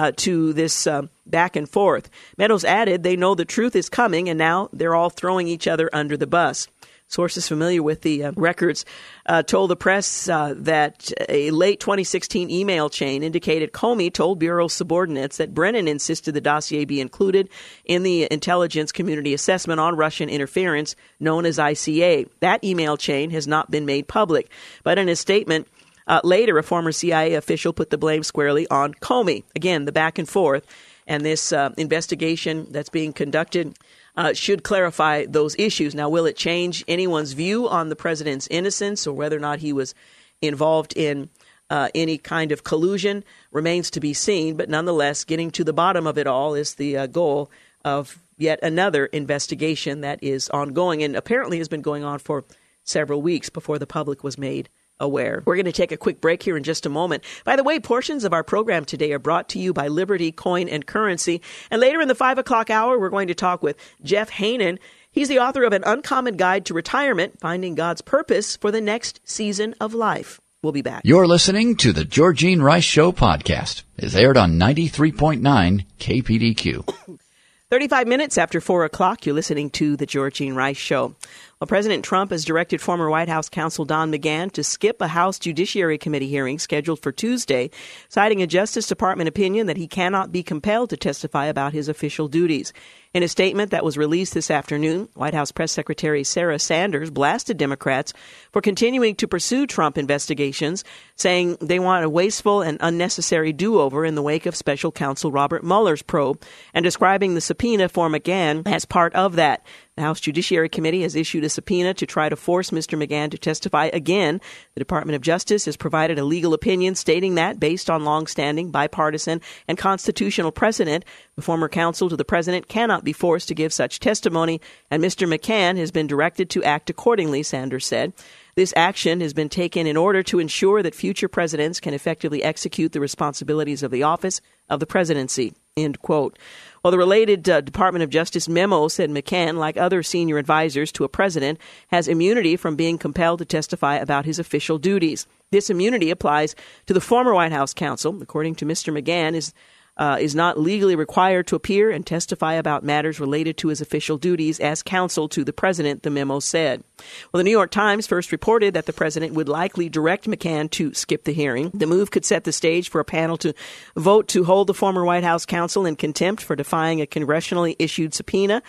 uh, 0.00 0.12
to 0.16 0.54
this 0.54 0.86
uh, 0.86 1.02
back 1.26 1.56
and 1.56 1.68
forth. 1.68 2.08
Meadows 2.38 2.64
added 2.64 3.02
they 3.02 3.16
know 3.16 3.34
the 3.34 3.44
truth 3.44 3.76
is 3.76 3.90
coming, 3.90 4.30
and 4.30 4.38
now 4.38 4.70
they're 4.72 4.94
all 4.94 5.10
throwing 5.10 5.46
each 5.46 5.68
other 5.68 5.90
under 5.92 6.16
the 6.16 6.26
bus. 6.26 6.68
Sources 7.06 7.46
familiar 7.46 7.82
with 7.82 8.00
the 8.00 8.24
uh, 8.24 8.32
records 8.34 8.86
uh, 9.26 9.42
told 9.42 9.68
the 9.68 9.76
press 9.76 10.26
uh, 10.28 10.54
that 10.56 11.12
a 11.28 11.50
late 11.50 11.80
2016 11.80 12.48
email 12.48 12.88
chain 12.88 13.22
indicated 13.22 13.72
Comey 13.72 14.10
told 14.14 14.38
Bureau 14.38 14.68
subordinates 14.68 15.36
that 15.36 15.52
Brennan 15.52 15.86
insisted 15.86 16.32
the 16.32 16.40
dossier 16.40 16.86
be 16.86 17.00
included 17.00 17.50
in 17.84 18.02
the 18.02 18.26
intelligence 18.30 18.92
community 18.92 19.34
assessment 19.34 19.80
on 19.80 19.96
Russian 19.96 20.30
interference 20.30 20.96
known 21.18 21.44
as 21.44 21.58
ICA. 21.58 22.26
That 22.38 22.64
email 22.64 22.96
chain 22.96 23.30
has 23.30 23.46
not 23.46 23.70
been 23.70 23.84
made 23.84 24.08
public, 24.08 24.48
but 24.82 24.96
in 24.96 25.10
a 25.10 25.16
statement, 25.16 25.66
uh, 26.10 26.20
later, 26.24 26.58
a 26.58 26.62
former 26.64 26.90
CIA 26.90 27.34
official 27.34 27.72
put 27.72 27.90
the 27.90 27.96
blame 27.96 28.24
squarely 28.24 28.66
on 28.66 28.94
Comey. 28.94 29.44
Again, 29.54 29.84
the 29.84 29.92
back 29.92 30.18
and 30.18 30.28
forth. 30.28 30.66
And 31.06 31.24
this 31.24 31.52
uh, 31.52 31.70
investigation 31.76 32.66
that's 32.70 32.88
being 32.88 33.12
conducted 33.12 33.78
uh, 34.16 34.32
should 34.32 34.64
clarify 34.64 35.24
those 35.26 35.54
issues. 35.56 35.94
Now, 35.94 36.08
will 36.08 36.26
it 36.26 36.36
change 36.36 36.84
anyone's 36.88 37.32
view 37.32 37.68
on 37.68 37.90
the 37.90 37.96
president's 37.96 38.48
innocence 38.48 39.06
or 39.06 39.14
whether 39.14 39.36
or 39.36 39.40
not 39.40 39.60
he 39.60 39.72
was 39.72 39.94
involved 40.42 40.94
in 40.96 41.30
uh, 41.70 41.90
any 41.94 42.18
kind 42.18 42.50
of 42.50 42.64
collusion 42.64 43.22
remains 43.52 43.88
to 43.92 44.00
be 44.00 44.12
seen. 44.12 44.56
But 44.56 44.68
nonetheless, 44.68 45.22
getting 45.22 45.52
to 45.52 45.62
the 45.62 45.72
bottom 45.72 46.08
of 46.08 46.18
it 46.18 46.26
all 46.26 46.54
is 46.54 46.74
the 46.74 46.96
uh, 46.96 47.06
goal 47.06 47.52
of 47.84 48.18
yet 48.36 48.58
another 48.64 49.06
investigation 49.06 50.00
that 50.00 50.20
is 50.24 50.48
ongoing 50.48 51.04
and 51.04 51.14
apparently 51.14 51.58
has 51.58 51.68
been 51.68 51.82
going 51.82 52.02
on 52.02 52.18
for 52.18 52.44
several 52.82 53.22
weeks 53.22 53.48
before 53.48 53.78
the 53.78 53.86
public 53.86 54.24
was 54.24 54.36
made 54.36 54.68
aware. 55.00 55.42
We're 55.44 55.56
going 55.56 55.64
to 55.64 55.72
take 55.72 55.92
a 55.92 55.96
quick 55.96 56.20
break 56.20 56.42
here 56.42 56.56
in 56.56 56.62
just 56.62 56.86
a 56.86 56.90
moment. 56.90 57.24
By 57.44 57.56
the 57.56 57.64
way, 57.64 57.80
portions 57.80 58.24
of 58.24 58.32
our 58.32 58.44
program 58.44 58.84
today 58.84 59.12
are 59.12 59.18
brought 59.18 59.48
to 59.50 59.58
you 59.58 59.72
by 59.72 59.88
Liberty 59.88 60.30
Coin 60.30 60.68
and 60.68 60.86
Currency. 60.86 61.40
And 61.70 61.80
later 61.80 62.00
in 62.00 62.08
the 62.08 62.14
five 62.14 62.38
o'clock 62.38 62.70
hour, 62.70 62.98
we're 62.98 63.10
going 63.10 63.28
to 63.28 63.34
talk 63.34 63.62
with 63.62 63.76
Jeff 64.02 64.30
Haanen. 64.30 64.78
He's 65.10 65.28
the 65.28 65.40
author 65.40 65.64
of 65.64 65.72
An 65.72 65.82
Uncommon 65.84 66.36
Guide 66.36 66.64
to 66.66 66.74
Retirement 66.74 67.40
Finding 67.40 67.74
God's 67.74 68.00
Purpose 68.00 68.56
for 68.56 68.70
the 68.70 68.80
Next 68.80 69.20
Season 69.24 69.74
of 69.80 69.92
Life. 69.94 70.40
We'll 70.62 70.72
be 70.72 70.82
back. 70.82 71.02
You're 71.04 71.26
listening 71.26 71.76
to 71.76 71.92
the 71.92 72.04
Georgene 72.04 72.62
Rice 72.62 72.84
Show 72.84 73.12
podcast. 73.12 73.82
It's 73.96 74.14
aired 74.14 74.36
on 74.36 74.58
93.9 74.58 75.86
KPDQ. 75.98 77.18
35 77.70 78.06
minutes 78.08 78.36
after 78.36 78.60
4 78.60 78.84
o'clock, 78.84 79.24
you're 79.24 79.34
listening 79.34 79.70
to 79.70 79.96
the 79.96 80.04
Georgene 80.06 80.54
Rice 80.54 80.76
Show. 80.76 81.14
Well, 81.60 81.66
President 81.66 82.06
Trump 82.06 82.30
has 82.30 82.46
directed 82.46 82.80
former 82.80 83.10
White 83.10 83.28
House 83.28 83.50
counsel 83.50 83.84
Don 83.84 84.10
McGahn 84.10 84.50
to 84.52 84.64
skip 84.64 85.02
a 85.02 85.08
House 85.08 85.38
Judiciary 85.38 85.98
Committee 85.98 86.26
hearing 86.26 86.58
scheduled 86.58 87.02
for 87.02 87.12
Tuesday, 87.12 87.68
citing 88.08 88.40
a 88.40 88.46
Justice 88.46 88.86
Department 88.86 89.28
opinion 89.28 89.66
that 89.66 89.76
he 89.76 89.86
cannot 89.86 90.32
be 90.32 90.42
compelled 90.42 90.88
to 90.88 90.96
testify 90.96 91.44
about 91.44 91.74
his 91.74 91.86
official 91.86 92.28
duties. 92.28 92.72
In 93.12 93.22
a 93.22 93.28
statement 93.28 93.72
that 93.72 93.84
was 93.84 93.98
released 93.98 94.32
this 94.32 94.50
afternoon, 94.50 95.08
White 95.14 95.34
House 95.34 95.52
Press 95.52 95.72
Secretary 95.72 96.24
Sarah 96.24 96.60
Sanders 96.60 97.10
blasted 97.10 97.58
Democrats 97.58 98.14
for 98.52 98.62
continuing 98.62 99.16
to 99.16 99.28
pursue 99.28 99.66
Trump 99.66 99.98
investigations, 99.98 100.82
saying 101.16 101.58
they 101.60 101.80
want 101.80 102.04
a 102.06 102.08
wasteful 102.08 102.62
and 102.62 102.78
unnecessary 102.80 103.52
do 103.52 103.80
over 103.80 104.06
in 104.06 104.14
the 104.14 104.22
wake 104.22 104.46
of 104.46 104.56
special 104.56 104.92
counsel 104.92 105.30
Robert 105.32 105.62
Mueller's 105.62 106.02
probe, 106.02 106.40
and 106.72 106.84
describing 106.84 107.34
the 107.34 107.40
subpoena 107.42 107.88
for 107.88 108.08
McGahn 108.08 108.66
as 108.66 108.86
part 108.86 109.12
of 109.14 109.34
that. 109.36 109.66
The 110.00 110.06
House 110.06 110.20
Judiciary 110.20 110.70
Committee 110.70 111.02
has 111.02 111.14
issued 111.14 111.44
a 111.44 111.50
subpoena 111.50 111.92
to 111.92 112.06
try 112.06 112.30
to 112.30 112.34
force 112.34 112.70
Mr. 112.70 112.98
McGahn 112.98 113.30
to 113.32 113.36
testify 113.36 113.90
again. 113.92 114.40
The 114.74 114.80
Department 114.80 115.14
of 115.14 115.20
Justice 115.20 115.66
has 115.66 115.76
provided 115.76 116.18
a 116.18 116.24
legal 116.24 116.54
opinion 116.54 116.94
stating 116.94 117.34
that, 117.34 117.60
based 117.60 117.90
on 117.90 118.06
longstanding 118.06 118.70
bipartisan 118.70 119.42
and 119.68 119.76
constitutional 119.76 120.52
precedent, 120.52 121.04
the 121.36 121.42
former 121.42 121.68
counsel 121.68 122.08
to 122.08 122.16
the 122.16 122.24
president 122.24 122.66
cannot 122.66 123.04
be 123.04 123.12
forced 123.12 123.48
to 123.48 123.54
give 123.54 123.74
such 123.74 124.00
testimony, 124.00 124.62
and 124.90 125.04
Mr. 125.04 125.28
McGahn 125.30 125.76
has 125.76 125.90
been 125.90 126.06
directed 126.06 126.48
to 126.48 126.64
act 126.64 126.88
accordingly, 126.88 127.42
Sanders 127.42 127.84
said. 127.84 128.14
This 128.54 128.72
action 128.76 129.20
has 129.20 129.34
been 129.34 129.50
taken 129.50 129.86
in 129.86 129.98
order 129.98 130.22
to 130.22 130.38
ensure 130.38 130.82
that 130.82 130.94
future 130.94 131.28
presidents 131.28 131.78
can 131.78 131.92
effectively 131.92 132.42
execute 132.42 132.92
the 132.92 133.00
responsibilities 133.00 133.82
of 133.82 133.90
the 133.90 134.04
office 134.04 134.40
of 134.70 134.80
the 134.80 134.86
presidency. 134.86 135.52
End 135.76 136.00
quote. 136.00 136.38
Well, 136.82 136.90
the 136.90 136.98
related 136.98 137.46
uh, 137.48 137.60
Department 137.60 138.02
of 138.02 138.08
Justice 138.08 138.48
memo 138.48 138.88
said 138.88 139.10
McGahn, 139.10 139.58
like 139.58 139.76
other 139.76 140.02
senior 140.02 140.38
advisors 140.38 140.90
to 140.92 141.04
a 141.04 141.10
president, 141.10 141.58
has 141.88 142.08
immunity 142.08 142.56
from 142.56 142.74
being 142.74 142.96
compelled 142.96 143.40
to 143.40 143.44
testify 143.44 143.96
about 143.96 144.24
his 144.24 144.38
official 144.38 144.78
duties. 144.78 145.26
This 145.50 145.68
immunity 145.68 146.10
applies 146.10 146.54
to 146.86 146.94
the 146.94 147.00
former 147.00 147.34
White 147.34 147.52
House 147.52 147.74
counsel. 147.74 148.22
According 148.22 148.54
to 148.56 148.64
Mr. 148.64 148.98
McGahn, 148.98 149.34
is 149.34 149.52
uh, 150.00 150.16
is 150.18 150.34
not 150.34 150.58
legally 150.58 150.96
required 150.96 151.46
to 151.46 151.54
appear 151.54 151.90
and 151.90 152.06
testify 152.06 152.54
about 152.54 152.82
matters 152.82 153.20
related 153.20 153.58
to 153.58 153.68
his 153.68 153.82
official 153.82 154.16
duties 154.16 154.58
as 154.58 154.82
counsel 154.82 155.28
to 155.28 155.44
the 155.44 155.52
president, 155.52 156.02
the 156.02 156.10
memo 156.10 156.40
said. 156.40 156.82
Well, 157.30 157.38
the 157.38 157.44
New 157.44 157.50
York 157.50 157.70
Times 157.70 158.06
first 158.06 158.32
reported 158.32 158.72
that 158.72 158.86
the 158.86 158.94
president 158.94 159.34
would 159.34 159.48
likely 159.48 159.90
direct 159.90 160.24
McGahn 160.24 160.70
to 160.70 160.94
skip 160.94 161.24
the 161.24 161.34
hearing. 161.34 161.70
The 161.74 161.86
move 161.86 162.10
could 162.10 162.24
set 162.24 162.44
the 162.44 162.52
stage 162.52 162.88
for 162.88 162.98
a 162.98 163.04
panel 163.04 163.36
to 163.38 163.52
vote 163.94 164.26
to 164.28 164.44
hold 164.44 164.68
the 164.68 164.74
former 164.74 165.04
White 165.04 165.22
House 165.22 165.44
counsel 165.44 165.84
in 165.84 165.96
contempt 165.96 166.42
for 166.42 166.56
defying 166.56 167.02
a 167.02 167.06
congressionally 167.06 167.76
issued 167.78 168.14
subpoena. 168.14 168.62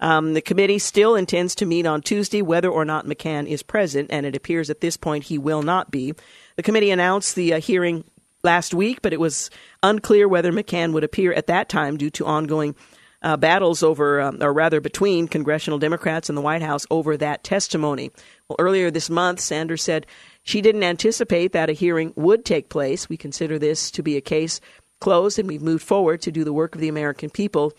Um, 0.00 0.34
the 0.34 0.42
committee 0.42 0.78
still 0.78 1.14
intends 1.16 1.54
to 1.54 1.66
meet 1.66 1.86
on 1.86 2.02
Tuesday 2.02 2.42
whether 2.42 2.68
or 2.68 2.84
not 2.84 3.06
McGahn 3.06 3.46
is 3.46 3.62
present, 3.62 4.10
and 4.10 4.26
it 4.26 4.36
appears 4.36 4.68
at 4.68 4.82
this 4.82 4.98
point 4.98 5.24
he 5.24 5.38
will 5.38 5.62
not 5.62 5.90
be. 5.90 6.12
The 6.56 6.62
committee 6.62 6.90
announced 6.90 7.36
the 7.36 7.54
uh, 7.54 7.60
hearing 7.60 8.04
last 8.44 8.74
week, 8.74 9.02
but 9.02 9.12
it 9.12 9.20
was 9.20 9.50
unclear 9.82 10.28
whether 10.28 10.52
McGahn 10.52 10.92
would 10.92 11.04
appear 11.04 11.32
at 11.32 11.46
that 11.48 11.68
time 11.68 11.96
due 11.96 12.10
to 12.10 12.26
ongoing 12.26 12.74
uh, 13.22 13.38
battles 13.38 13.82
over, 13.82 14.20
um, 14.20 14.38
or 14.42 14.52
rather 14.52 14.80
between 14.80 15.26
congressional 15.26 15.78
Democrats 15.78 16.28
and 16.28 16.36
the 16.36 16.42
White 16.42 16.60
House 16.60 16.86
over 16.90 17.16
that 17.16 17.42
testimony. 17.42 18.10
Well, 18.48 18.56
earlier 18.58 18.90
this 18.90 19.08
month, 19.08 19.40
Sanders 19.40 19.82
said 19.82 20.06
she 20.42 20.60
didn't 20.60 20.82
anticipate 20.82 21.52
that 21.52 21.70
a 21.70 21.72
hearing 21.72 22.12
would 22.16 22.44
take 22.44 22.68
place. 22.68 23.08
We 23.08 23.16
consider 23.16 23.58
this 23.58 23.90
to 23.92 24.02
be 24.02 24.18
a 24.18 24.20
case 24.20 24.60
closed, 25.00 25.38
and 25.38 25.48
we've 25.48 25.62
moved 25.62 25.82
forward 25.82 26.20
to 26.22 26.30
do 26.30 26.44
the 26.44 26.52
work 26.52 26.74
of 26.74 26.82
the 26.82 26.88
American 26.88 27.30
people 27.30 27.72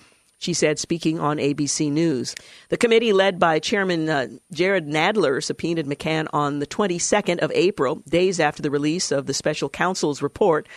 she 0.45 0.53
said, 0.53 0.77
speaking 0.77 1.19
on 1.19 1.37
ABC 1.37 1.91
News. 1.91 2.35
The 2.69 2.77
committee, 2.77 3.13
led 3.13 3.39
by 3.39 3.57
Chairman 3.57 4.07
uh, 4.07 4.27
Jerrold 4.51 4.85
Nadler, 4.85 5.43
subpoenaed 5.43 5.87
McGahn 5.87 6.27
on 6.33 6.59
the 6.59 6.67
22nd 6.67 7.39
of 7.39 7.51
April, 7.55 7.95
days 8.07 8.39
after 8.39 8.61
the 8.61 8.69
release 8.69 9.11
of 9.11 9.25
the 9.25 9.33
special 9.33 9.69
counsel's 9.69 10.21
report, 10.21 10.67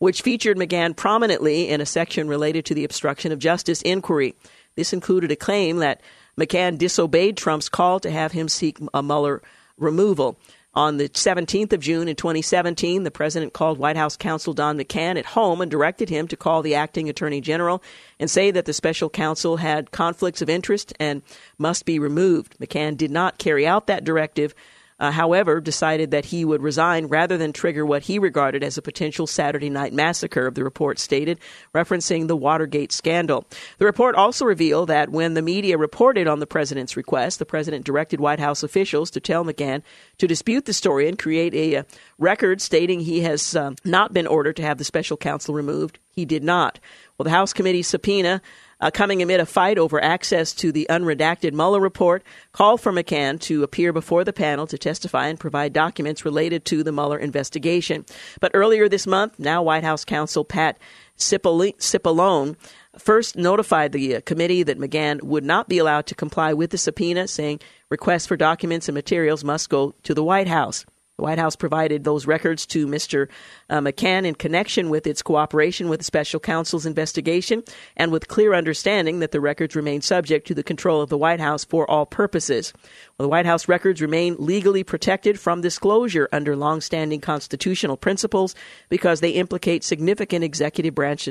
which 0.00 0.22
featured 0.22 0.56
McGahn 0.56 0.96
prominently 0.96 1.68
in 1.68 1.80
a 1.80 1.86
section 1.86 2.26
related 2.26 2.64
to 2.64 2.74
the 2.74 2.82
obstruction 2.82 3.30
of 3.30 3.38
justice 3.38 3.80
inquiry. 3.82 4.34
This 4.74 4.92
included 4.92 5.30
a 5.30 5.36
claim 5.36 5.76
that 5.76 6.00
McGahn 6.36 6.76
disobeyed 6.76 7.36
Trump's 7.36 7.68
call 7.68 8.00
to 8.00 8.10
have 8.10 8.32
him 8.32 8.48
seek 8.48 8.78
a 8.92 9.04
Mueller 9.04 9.40
removal. 9.78 10.36
On 10.74 10.96
the 10.96 11.10
17th 11.10 11.74
of 11.74 11.80
June 11.80 12.08
in 12.08 12.16
2017, 12.16 13.02
the 13.02 13.10
president 13.10 13.52
called 13.52 13.76
White 13.76 13.98
House 13.98 14.16
counsel 14.16 14.54
Don 14.54 14.78
McGahn 14.78 15.18
at 15.18 15.26
home 15.26 15.60
and 15.60 15.70
directed 15.70 16.08
him 16.08 16.26
to 16.28 16.36
call 16.36 16.62
the 16.62 16.74
acting 16.74 17.10
attorney 17.10 17.42
general 17.42 17.82
and 18.18 18.30
say 18.30 18.50
that 18.50 18.64
the 18.64 18.72
special 18.72 19.10
counsel 19.10 19.58
had 19.58 19.90
conflicts 19.90 20.40
of 20.40 20.48
interest 20.48 20.94
and 20.98 21.20
must 21.58 21.84
be 21.84 21.98
removed. 21.98 22.56
McGahn 22.58 22.96
did 22.96 23.10
not 23.10 23.36
carry 23.36 23.66
out 23.66 23.86
that 23.88 24.02
directive, 24.02 24.54
uh, 25.02 25.10
however, 25.10 25.60
decided 25.60 26.12
that 26.12 26.26
he 26.26 26.44
would 26.44 26.62
resign 26.62 27.06
rather 27.06 27.36
than 27.36 27.52
trigger 27.52 27.84
what 27.84 28.04
he 28.04 28.20
regarded 28.20 28.62
as 28.62 28.78
a 28.78 28.82
potential 28.82 29.26
Saturday 29.26 29.68
night 29.68 29.92
massacre, 29.92 30.48
the 30.48 30.62
report 30.62 31.00
stated, 31.00 31.40
referencing 31.74 32.28
the 32.28 32.36
Watergate 32.36 32.92
scandal. 32.92 33.44
The 33.78 33.84
report 33.84 34.14
also 34.14 34.44
revealed 34.44 34.90
that 34.90 35.10
when 35.10 35.34
the 35.34 35.42
media 35.42 35.76
reported 35.76 36.28
on 36.28 36.38
the 36.38 36.46
president's 36.46 36.96
request, 36.96 37.40
the 37.40 37.44
president 37.44 37.84
directed 37.84 38.20
White 38.20 38.38
House 38.38 38.62
officials 38.62 39.10
to 39.10 39.20
tell 39.20 39.44
McGahn 39.44 39.82
to 40.18 40.28
dispute 40.28 40.66
the 40.66 40.72
story 40.72 41.08
and 41.08 41.18
create 41.18 41.52
a, 41.52 41.74
a 41.74 41.80
uh, 41.80 41.82
record 42.18 42.60
stating 42.60 43.00
he 43.00 43.22
has 43.22 43.56
um, 43.56 43.74
not 43.84 44.12
been 44.12 44.28
ordered 44.28 44.54
to 44.56 44.62
have 44.62 44.78
the 44.78 44.84
special 44.84 45.16
counsel 45.16 45.52
removed. 45.52 45.98
He 46.12 46.24
did 46.24 46.44
not. 46.44 46.78
Well, 47.18 47.24
the 47.24 47.30
House 47.30 47.52
committee 47.52 47.82
subpoena 47.82 48.40
uh, 48.82 48.90
coming 48.90 49.22
amid 49.22 49.40
a 49.40 49.46
fight 49.46 49.78
over 49.78 50.02
access 50.02 50.52
to 50.52 50.72
the 50.72 50.86
unredacted 50.90 51.52
Mueller 51.52 51.80
report, 51.80 52.22
called 52.50 52.80
for 52.80 52.92
McGahn 52.92 53.40
to 53.42 53.62
appear 53.62 53.92
before 53.92 54.24
the 54.24 54.32
panel 54.32 54.66
to 54.66 54.76
testify 54.76 55.28
and 55.28 55.40
provide 55.40 55.72
documents 55.72 56.24
related 56.24 56.64
to 56.66 56.82
the 56.82 56.92
Mueller 56.92 57.18
investigation. 57.18 58.04
But 58.40 58.50
earlier 58.52 58.88
this 58.88 59.06
month, 59.06 59.38
now 59.38 59.62
White 59.62 59.84
House 59.84 60.04
counsel 60.04 60.44
Pat 60.44 60.78
Cipollone 61.16 62.56
first 62.98 63.36
notified 63.36 63.92
the 63.92 64.16
uh, 64.16 64.20
committee 64.22 64.64
that 64.64 64.78
McGahn 64.78 65.22
would 65.22 65.44
not 65.44 65.68
be 65.68 65.78
allowed 65.78 66.06
to 66.06 66.14
comply 66.14 66.52
with 66.52 66.70
the 66.70 66.78
subpoena, 66.78 67.28
saying 67.28 67.60
requests 67.88 68.26
for 68.26 68.36
documents 68.36 68.88
and 68.88 68.94
materials 68.94 69.44
must 69.44 69.70
go 69.70 69.94
to 70.02 70.12
the 70.12 70.24
White 70.24 70.48
House. 70.48 70.84
The 71.18 71.24
White 71.24 71.38
House 71.38 71.56
provided 71.56 72.04
those 72.04 72.26
records 72.26 72.64
to 72.66 72.86
Mr. 72.86 73.28
Uh, 73.68 73.80
McGahn 73.80 74.24
in 74.24 74.34
connection 74.34 74.88
with 74.88 75.06
its 75.06 75.20
cooperation 75.20 75.90
with 75.90 76.00
the 76.00 76.04
special 76.04 76.40
counsel's 76.40 76.86
investigation 76.86 77.62
and 77.98 78.10
with 78.10 78.28
clear 78.28 78.54
understanding 78.54 79.18
that 79.20 79.30
the 79.30 79.40
records 79.40 79.76
remain 79.76 80.00
subject 80.00 80.46
to 80.46 80.54
the 80.54 80.62
control 80.62 81.02
of 81.02 81.10
the 81.10 81.18
White 81.18 81.38
House 81.38 81.66
for 81.66 81.88
all 81.90 82.06
purposes. 82.06 82.72
Well, 83.18 83.24
the 83.24 83.30
White 83.30 83.44
House 83.44 83.68
records 83.68 84.00
remain 84.00 84.36
legally 84.38 84.82
protected 84.84 85.38
from 85.38 85.60
disclosure 85.60 86.30
under 86.32 86.56
longstanding 86.56 87.20
constitutional 87.20 87.98
principles 87.98 88.54
because 88.88 89.20
they 89.20 89.30
implicate 89.32 89.84
significant 89.84 90.44
executive 90.44 90.94
branch 90.94 91.28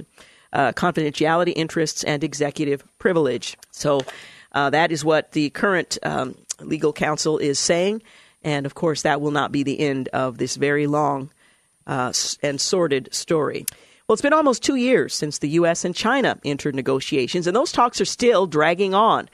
uh, 0.54 0.74
confidentiality 0.74 1.54
interests 1.56 2.04
and 2.04 2.24
executive 2.24 2.84
privilege. 3.00 3.58
So 3.72 4.02
uh, 4.52 4.70
that 4.70 4.92
is 4.92 5.04
what 5.04 5.32
the 5.32 5.50
current 5.50 5.98
um, 6.04 6.36
legal 6.60 6.94
counsel 6.94 7.40
is 7.40 7.58
saying. 7.58 8.04
And 8.44 8.66
of 8.66 8.76
course, 8.76 9.04
that 9.04 9.22
will 9.22 9.32
not 9.32 9.52
be 9.52 9.64
the 9.64 9.80
end 9.80 10.08
of 10.10 10.38
this 10.38 10.56
very 10.56 10.88
long 10.88 11.32
uh, 11.86 12.14
and 12.42 12.60
sordid 12.60 13.14
story. 13.14 13.66
Well, 14.08 14.14
it's 14.14 14.22
been 14.22 14.34
almost 14.34 14.64
two 14.64 14.76
years 14.76 15.14
since 15.14 15.38
the 15.38 15.50
U.S. 15.50 15.86
and 15.86 15.96
China 15.96 16.38
entered 16.44 16.76
negotiations, 16.76 17.48
and 17.48 17.56
those 17.56 17.72
talks 17.72 18.02
are 18.02 18.06
still 18.06 18.46
dragging 18.46 18.94
on. 18.94 19.30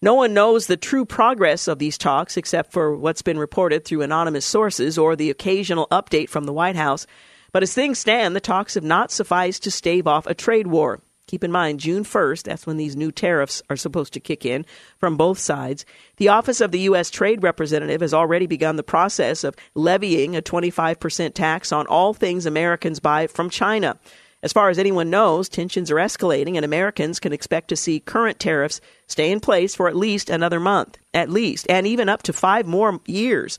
No 0.00 0.14
one 0.14 0.34
knows 0.34 0.66
the 0.66 0.76
true 0.76 1.04
progress 1.04 1.66
of 1.66 1.78
these 1.78 1.98
talks 1.98 2.36
except 2.36 2.72
for 2.72 2.94
what's 2.94 3.22
been 3.22 3.38
reported 3.38 3.84
through 3.84 4.02
anonymous 4.02 4.44
sources 4.44 4.96
or 4.96 5.16
the 5.16 5.30
occasional 5.30 5.88
update 5.90 6.28
from 6.28 6.44
the 6.44 6.52
White 6.52 6.76
House. 6.76 7.06
But 7.52 7.62
as 7.62 7.74
things 7.74 7.98
stand, 7.98 8.36
the 8.36 8.40
talks 8.40 8.74
have 8.74 8.84
not 8.84 9.10
sufficed 9.10 9.64
to 9.64 9.70
stave 9.70 10.06
off 10.06 10.26
a 10.26 10.34
trade 10.34 10.68
war. 10.68 11.00
Keep 11.28 11.44
in 11.44 11.52
mind, 11.52 11.78
June 11.78 12.04
1st, 12.04 12.44
that's 12.44 12.66
when 12.66 12.78
these 12.78 12.96
new 12.96 13.12
tariffs 13.12 13.62
are 13.68 13.76
supposed 13.76 14.14
to 14.14 14.20
kick 14.20 14.46
in 14.46 14.64
from 14.96 15.18
both 15.18 15.38
sides. 15.38 15.84
The 16.16 16.28
Office 16.28 16.62
of 16.62 16.72
the 16.72 16.80
U.S. 16.80 17.10
Trade 17.10 17.42
Representative 17.42 18.00
has 18.00 18.14
already 18.14 18.46
begun 18.46 18.76
the 18.76 18.82
process 18.82 19.44
of 19.44 19.54
levying 19.74 20.34
a 20.34 20.42
25% 20.42 21.34
tax 21.34 21.70
on 21.70 21.86
all 21.86 22.14
things 22.14 22.46
Americans 22.46 22.98
buy 22.98 23.26
from 23.26 23.50
China. 23.50 23.98
As 24.42 24.54
far 24.54 24.70
as 24.70 24.78
anyone 24.78 25.10
knows, 25.10 25.50
tensions 25.50 25.90
are 25.90 25.96
escalating, 25.96 26.56
and 26.56 26.64
Americans 26.64 27.20
can 27.20 27.34
expect 27.34 27.68
to 27.68 27.76
see 27.76 28.00
current 28.00 28.38
tariffs 28.38 28.80
stay 29.06 29.30
in 29.30 29.40
place 29.40 29.74
for 29.74 29.88
at 29.88 29.96
least 29.96 30.30
another 30.30 30.60
month, 30.60 30.96
at 31.12 31.28
least, 31.28 31.66
and 31.68 31.86
even 31.86 32.08
up 32.08 32.22
to 32.22 32.32
five 32.32 32.66
more 32.66 33.00
years. 33.04 33.58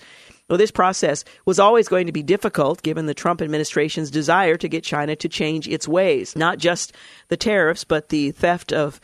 This 0.57 0.71
process 0.71 1.23
was 1.45 1.59
always 1.59 1.87
going 1.87 2.07
to 2.07 2.11
be 2.11 2.23
difficult 2.23 2.81
given 2.81 3.05
the 3.05 3.13
Trump 3.13 3.41
administration's 3.41 4.11
desire 4.11 4.57
to 4.57 4.67
get 4.67 4.83
China 4.83 5.15
to 5.15 5.29
change 5.29 5.67
its 5.67 5.87
ways, 5.87 6.35
not 6.35 6.57
just 6.57 6.93
the 7.27 7.37
tariffs, 7.37 7.83
but 7.83 8.09
the 8.09 8.31
theft 8.31 8.73
of 8.73 8.99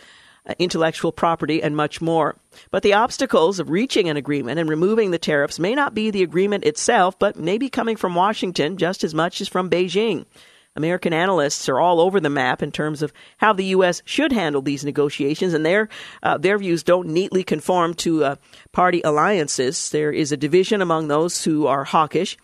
uh, 0.48 0.54
intellectual 0.60 1.12
property 1.12 1.64
and 1.64 1.76
much 1.76 2.02
more. 2.02 2.36
But 2.70 2.84
the 2.84 2.94
obstacles 2.94 3.60
of 3.60 3.70
reaching 3.70 4.10
an 4.10 4.18
agreement 4.18 4.60
and 4.60 4.70
removing 4.70 5.12
the 5.12 5.18
tariffs 5.18 5.60
may 5.60 5.74
not 5.74 5.94
be 5.94 6.12
the 6.12 6.24
agreement 6.24 6.66
itself, 6.66 7.18
but 7.18 7.36
may 7.36 7.58
be 7.58 7.70
coming 7.70 7.96
from 7.96 8.16
Washington 8.16 8.78
just 8.78 9.04
as 9.04 9.14
much 9.14 9.42
as 9.42 9.48
from 9.48 9.70
Beijing. 9.70 10.26
American 10.76 11.14
analysts 11.14 11.70
are 11.70 11.80
all 11.80 12.02
over 12.02 12.20
the 12.20 12.30
map 12.30 12.62
in 12.62 12.72
terms 12.72 13.02
of 13.02 13.14
how 13.38 13.54
the 13.54 13.66
U.S. 13.66 14.02
should 14.06 14.32
handle 14.32 14.62
these 14.62 14.84
negotiations, 14.84 15.54
and 15.54 15.66
their 15.66 15.90
uh, 16.22 16.38
their 16.38 16.58
views 16.58 16.84
don't 16.84 17.08
neatly 17.08 17.44
conform 17.44 17.94
to 17.96 18.24
uh, 18.24 18.36
party 18.72 19.02
alliances. 19.04 19.90
There 19.90 20.12
is 20.12 20.32
a 20.32 20.38
division 20.38 20.82
among 20.82 21.08
those 21.08 21.44
who 21.44 21.66
are 21.68 21.86
hawkish, 21.86 22.38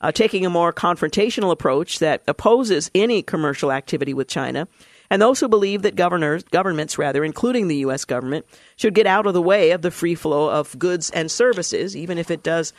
uh, 0.00 0.12
taking 0.12 0.46
a 0.46 0.50
more 0.50 0.72
confrontational 0.72 1.50
approach 1.50 1.98
that 1.98 2.22
opposes 2.28 2.90
any 2.94 3.22
commercial 3.22 3.72
activity 3.72 4.14
with 4.14 4.28
China, 4.28 4.68
and 5.10 5.20
those 5.20 5.40
who 5.40 5.48
believe 5.48 5.82
that 5.82 5.96
governors, 5.96 6.44
governments, 6.44 6.98
rather, 6.98 7.24
including 7.24 7.68
the 7.68 7.76
U.S. 7.76 8.04
government, 8.04 8.46
should 8.76 8.94
get 8.94 9.06
out 9.06 9.26
of 9.26 9.34
the 9.34 9.42
way 9.42 9.72
of 9.72 9.82
the 9.82 9.90
free 9.90 10.14
flow 10.14 10.48
of 10.48 10.78
goods 10.78 11.10
and 11.10 11.30
services, 11.30 11.96
even 11.96 12.16
if 12.16 12.30
it 12.30 12.42
does 12.42 12.72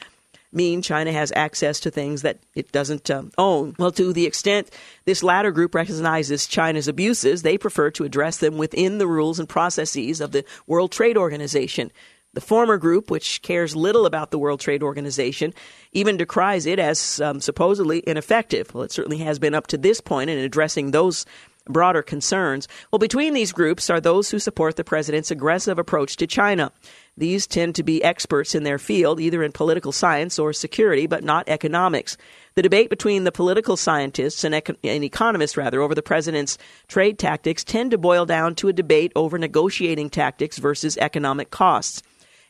mean 0.53 0.81
China 0.81 1.11
has 1.11 1.31
access 1.35 1.79
to 1.81 1.91
things 1.91 2.21
that 2.21 2.39
it 2.55 2.71
doesn't 2.71 3.09
um, 3.09 3.31
own. 3.37 3.75
Well, 3.77 3.91
to 3.91 4.13
the 4.13 4.25
extent 4.25 4.69
this 5.05 5.23
latter 5.23 5.51
group 5.51 5.75
recognizes 5.75 6.47
China's 6.47 6.87
abuses, 6.87 7.41
they 7.41 7.57
prefer 7.57 7.91
to 7.91 8.03
address 8.03 8.37
them 8.37 8.57
within 8.57 8.97
the 8.97 9.07
rules 9.07 9.39
and 9.39 9.49
processes 9.49 10.21
of 10.21 10.31
the 10.31 10.45
World 10.67 10.91
Trade 10.91 11.17
Organization. 11.17 11.91
The 12.33 12.41
former 12.41 12.77
group, 12.77 13.11
which 13.11 13.43
cares 13.43 13.75
little 13.75 14.07
about 14.07 14.31
the 14.31 14.39
World 14.39 14.59
Trade 14.59 14.81
Organization, 14.81 15.53
even 15.91 16.17
decries 16.17 16.65
it 16.65 16.79
as 16.79 17.21
um, 17.21 17.39
supposedly 17.39 18.01
ineffective. 18.07 18.73
Well, 18.73 18.83
it 18.83 18.91
certainly 18.91 19.19
has 19.19 19.37
been 19.37 19.53
up 19.53 19.67
to 19.67 19.77
this 19.77 20.01
point 20.01 20.31
in 20.31 20.39
addressing 20.39 20.91
those 20.91 21.27
broader 21.65 22.01
concerns. 22.01 22.67
Well, 22.91 22.99
between 22.99 23.33
these 23.33 23.51
groups 23.51 23.89
are 23.89 24.01
those 24.01 24.29
who 24.29 24.39
support 24.39 24.75
the 24.75 24.83
president's 24.83 25.31
aggressive 25.31 25.79
approach 25.79 26.17
to 26.17 26.27
China. 26.27 26.71
These 27.15 27.45
tend 27.45 27.75
to 27.75 27.83
be 27.83 28.03
experts 28.03 28.55
in 28.55 28.63
their 28.63 28.79
field, 28.79 29.19
either 29.19 29.43
in 29.43 29.51
political 29.51 29.91
science 29.91 30.39
or 30.39 30.51
security, 30.51 31.05
but 31.05 31.23
not 31.23 31.47
economics. 31.47 32.17
The 32.55 32.63
debate 32.63 32.89
between 32.89 33.23
the 33.23 33.31
political 33.31 33.77
scientists 33.77 34.43
and, 34.43 34.55
econ- 34.55 34.77
and, 34.83 35.03
economists, 35.03 35.55
rather, 35.55 35.81
over 35.81 35.93
the 35.93 36.01
president's 36.01 36.57
trade 36.87 37.19
tactics 37.19 37.63
tend 37.63 37.91
to 37.91 37.97
boil 37.99 38.25
down 38.25 38.55
to 38.55 38.67
a 38.67 38.73
debate 38.73 39.11
over 39.15 39.37
negotiating 39.37 40.09
tactics 40.09 40.57
versus 40.57 40.97
economic 40.97 41.51
costs. 41.51 42.01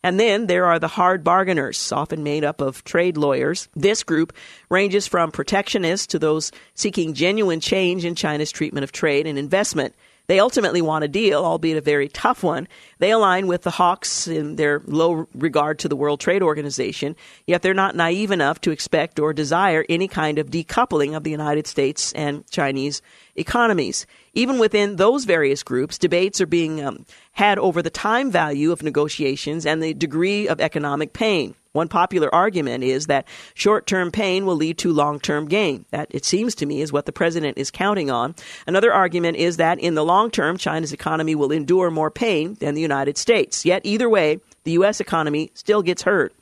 And 0.02 0.20
then 0.20 0.48
there 0.48 0.66
are 0.66 0.80
the 0.80 0.90
hard 0.90 1.24
bargainers, 1.24 1.92
often 1.92 2.24
made 2.24 2.44
up 2.44 2.60
of 2.60 2.84
trade 2.84 3.16
lawyers. 3.16 3.70
This 3.74 4.04
group 4.04 4.34
ranges 4.70 5.08
from 5.08 5.32
protectionists 5.32 6.08
to 6.08 6.20
those 6.20 6.52
seeking 6.74 7.14
genuine 7.14 7.62
change 7.62 8.04
in 8.04 8.16
China's 8.16 8.52
treatment 8.52 8.84
of 8.84 8.92
trade 8.92 9.26
and 9.28 9.40
investment. 9.40 9.96
They 10.28 10.40
ultimately 10.40 10.82
want 10.82 11.04
a 11.04 11.10
deal, 11.10 11.44
albeit 11.44 11.78
a 11.78 11.82
very 11.82 12.08
tough 12.08 12.44
one. 12.44 12.68
They 13.00 13.12
align 13.12 13.48
with 13.48 13.64
the 13.64 13.72
hawks 13.72 14.28
in 14.28 14.56
their 14.56 14.82
low 14.86 15.28
regard 15.36 15.80
to 15.80 15.90
the 15.90 15.98
World 15.98 16.22
Trade 16.22 16.42
Organization, 16.42 17.16
yet 17.46 17.62
they're 17.62 17.74
not 17.74 17.96
naive 17.96 18.32
enough 18.32 18.62
to 18.62 18.72
expect 18.72 19.20
or 19.20 19.34
desire 19.34 19.86
any 19.90 20.08
kind 20.08 20.40
of 20.40 20.50
decoupling 20.50 21.16
of 21.16 21.24
the 21.24 21.32
United 21.32 21.68
States 21.68 22.14
and 22.14 22.50
Chinese 22.50 23.02
economies. 23.36 24.06
Even 24.34 24.58
within 24.58 24.96
those 24.96 25.26
various 25.26 25.62
groups, 25.62 26.00
debates 26.00 26.42
are 26.42 26.48
being 26.48 26.84
um, 26.84 27.06
had 27.34 27.60
over 27.60 27.82
the 27.82 27.92
time 27.92 28.32
value 28.32 28.72
of 28.72 28.82
negotiations 28.82 29.66
and 29.66 29.82
the 29.82 29.94
degree 29.94 30.48
of 30.48 30.60
economic 30.60 31.14
pain. 31.14 31.54
One 31.74 31.88
popular 31.88 32.34
argument 32.34 32.84
is 32.84 33.08
that 33.08 33.28
short 33.56 33.88
term 33.88 34.12
pain 34.12 34.46
will 34.46 34.56
lead 34.56 34.78
to 34.80 34.94
long 34.94 35.20
term 35.20 35.48
gain. 35.48 35.86
That, 35.92 36.08
it 36.12 36.26
seems 36.26 36.56
to 36.56 36.66
me, 36.66 36.82
is 36.82 36.92
what 36.92 37.06
the 37.06 37.12
president 37.12 37.58
is 37.58 37.72
counting 37.72 38.10
on. 38.10 38.36
Another 38.68 38.94
argument 38.94 39.38
is 39.38 39.58
that 39.58 39.80
in 39.80 39.96
the 39.96 40.06
long 40.06 40.32
term, 40.32 40.58
China's 40.58 40.94
economy 40.94 41.36
will 41.36 41.52
endure 41.52 41.90
more 41.90 42.12
pain 42.12 42.56
than 42.60 42.76
the 42.76 42.82
United 42.82 43.18
States. 43.18 43.66
Yet, 43.66 43.82
either 43.86 44.10
way, 44.10 44.40
the 44.64 44.74
U.S. 44.74 45.00
economy 45.00 45.52
still 45.56 45.82
gets 45.82 46.04
hurt. 46.04 46.34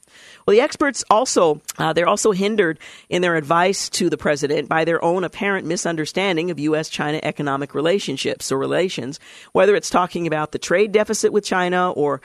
Well, 0.51 0.57
the 0.57 0.63
experts 0.63 1.05
also 1.09 1.61
uh, 1.77 1.93
they're 1.93 2.09
also 2.09 2.33
hindered 2.33 2.77
in 3.07 3.21
their 3.21 3.37
advice 3.37 3.87
to 3.91 4.09
the 4.09 4.17
president 4.17 4.67
by 4.67 4.83
their 4.83 5.01
own 5.01 5.23
apparent 5.23 5.65
misunderstanding 5.65 6.51
of 6.51 6.59
U.S.-China 6.59 7.21
economic 7.23 7.73
relationships 7.73 8.51
or 8.51 8.57
relations, 8.57 9.17
whether 9.53 9.77
it's 9.77 9.89
talking 9.89 10.27
about 10.27 10.51
the 10.51 10.59
trade 10.59 10.91
deficit 10.91 11.31
with 11.31 11.45
China 11.45 11.91
or 11.91 12.21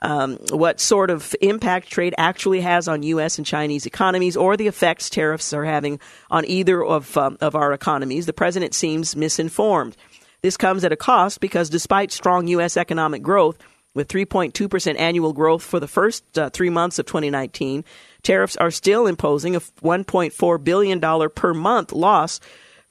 um, 0.00 0.38
what 0.50 0.80
sort 0.80 1.08
of 1.08 1.36
impact 1.40 1.88
trade 1.88 2.16
actually 2.18 2.62
has 2.62 2.88
on 2.88 3.04
U.S. 3.04 3.38
and 3.38 3.46
Chinese 3.46 3.86
economies, 3.86 4.36
or 4.36 4.56
the 4.56 4.66
effects 4.66 5.08
tariffs 5.08 5.52
are 5.52 5.64
having 5.64 6.00
on 6.32 6.44
either 6.46 6.84
of 6.84 7.16
um, 7.16 7.38
of 7.40 7.54
our 7.54 7.72
economies. 7.72 8.26
The 8.26 8.32
president 8.32 8.74
seems 8.74 9.14
misinformed. 9.14 9.96
This 10.42 10.56
comes 10.56 10.82
at 10.82 10.90
a 10.90 10.96
cost 10.96 11.38
because 11.38 11.70
despite 11.70 12.10
strong 12.10 12.48
U.S. 12.48 12.76
economic 12.76 13.22
growth, 13.22 13.56
with 13.98 14.06
3.2% 14.06 14.96
annual 14.96 15.32
growth 15.32 15.64
for 15.64 15.80
the 15.80 15.88
first 15.88 16.38
uh, 16.38 16.48
three 16.50 16.70
months 16.70 17.00
of 17.00 17.06
2019, 17.06 17.84
tariffs 18.22 18.56
are 18.56 18.70
still 18.70 19.08
imposing 19.08 19.56
a 19.56 19.60
$1.4 19.60 20.62
billion 20.62 21.30
per 21.30 21.52
month 21.52 21.90
loss 21.90 22.38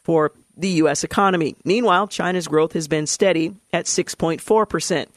for 0.03 0.33
the 0.57 0.67
U.S. 0.83 1.05
economy. 1.05 1.55
Meanwhile, 1.63 2.09
China's 2.09 2.49
growth 2.49 2.73
has 2.73 2.89
been 2.89 3.07
steady 3.07 3.55
at 3.71 3.85
6.4%. 3.85 5.07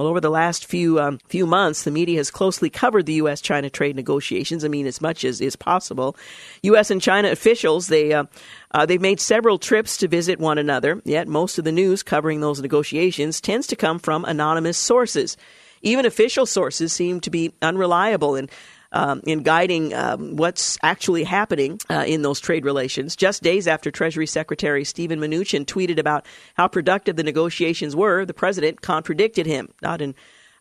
Well, 0.00 0.08
over 0.08 0.20
the 0.20 0.30
last 0.30 0.64
few 0.64 0.98
um, 0.98 1.18
few 1.28 1.44
months, 1.44 1.84
the 1.84 1.90
media 1.90 2.16
has 2.16 2.30
closely 2.30 2.70
covered 2.70 3.04
the 3.04 3.20
U.S.-China 3.20 3.70
trade 3.70 3.96
negotiations. 3.96 4.64
I 4.64 4.68
mean, 4.68 4.86
as 4.86 5.02
much 5.02 5.24
as 5.24 5.42
is 5.42 5.56
possible. 5.56 6.16
U.S. 6.62 6.90
and 6.90 7.02
China 7.02 7.30
officials 7.30 7.88
they 7.88 8.14
uh, 8.14 8.24
uh, 8.70 8.86
they've 8.86 8.98
made 8.98 9.20
several 9.20 9.58
trips 9.58 9.98
to 9.98 10.08
visit 10.08 10.40
one 10.40 10.56
another. 10.56 11.02
Yet 11.04 11.28
most 11.28 11.58
of 11.58 11.66
the 11.66 11.70
news 11.70 12.02
covering 12.02 12.40
those 12.40 12.62
negotiations 12.62 13.42
tends 13.42 13.66
to 13.66 13.76
come 13.76 13.98
from 13.98 14.24
anonymous 14.24 14.78
sources. 14.78 15.36
Even 15.82 16.06
official 16.06 16.46
sources 16.46 16.94
seem 16.94 17.20
to 17.20 17.28
be 17.28 17.52
unreliable 17.60 18.36
and 18.36 18.50
um, 18.92 19.20
in 19.26 19.42
guiding 19.42 19.94
um, 19.94 20.36
what's 20.36 20.78
actually 20.82 21.24
happening 21.24 21.78
uh, 21.88 22.04
in 22.06 22.22
those 22.22 22.40
trade 22.40 22.64
relations. 22.64 23.16
Just 23.16 23.42
days 23.42 23.66
after 23.66 23.90
Treasury 23.90 24.26
Secretary 24.26 24.84
Steven 24.84 25.20
Mnuchin 25.20 25.64
tweeted 25.64 25.98
about 25.98 26.26
how 26.54 26.68
productive 26.68 27.16
the 27.16 27.22
negotiations 27.22 27.94
were, 27.94 28.24
the 28.24 28.34
president 28.34 28.80
contradicted 28.82 29.46
him, 29.46 29.68
not 29.82 30.00
in 30.00 30.14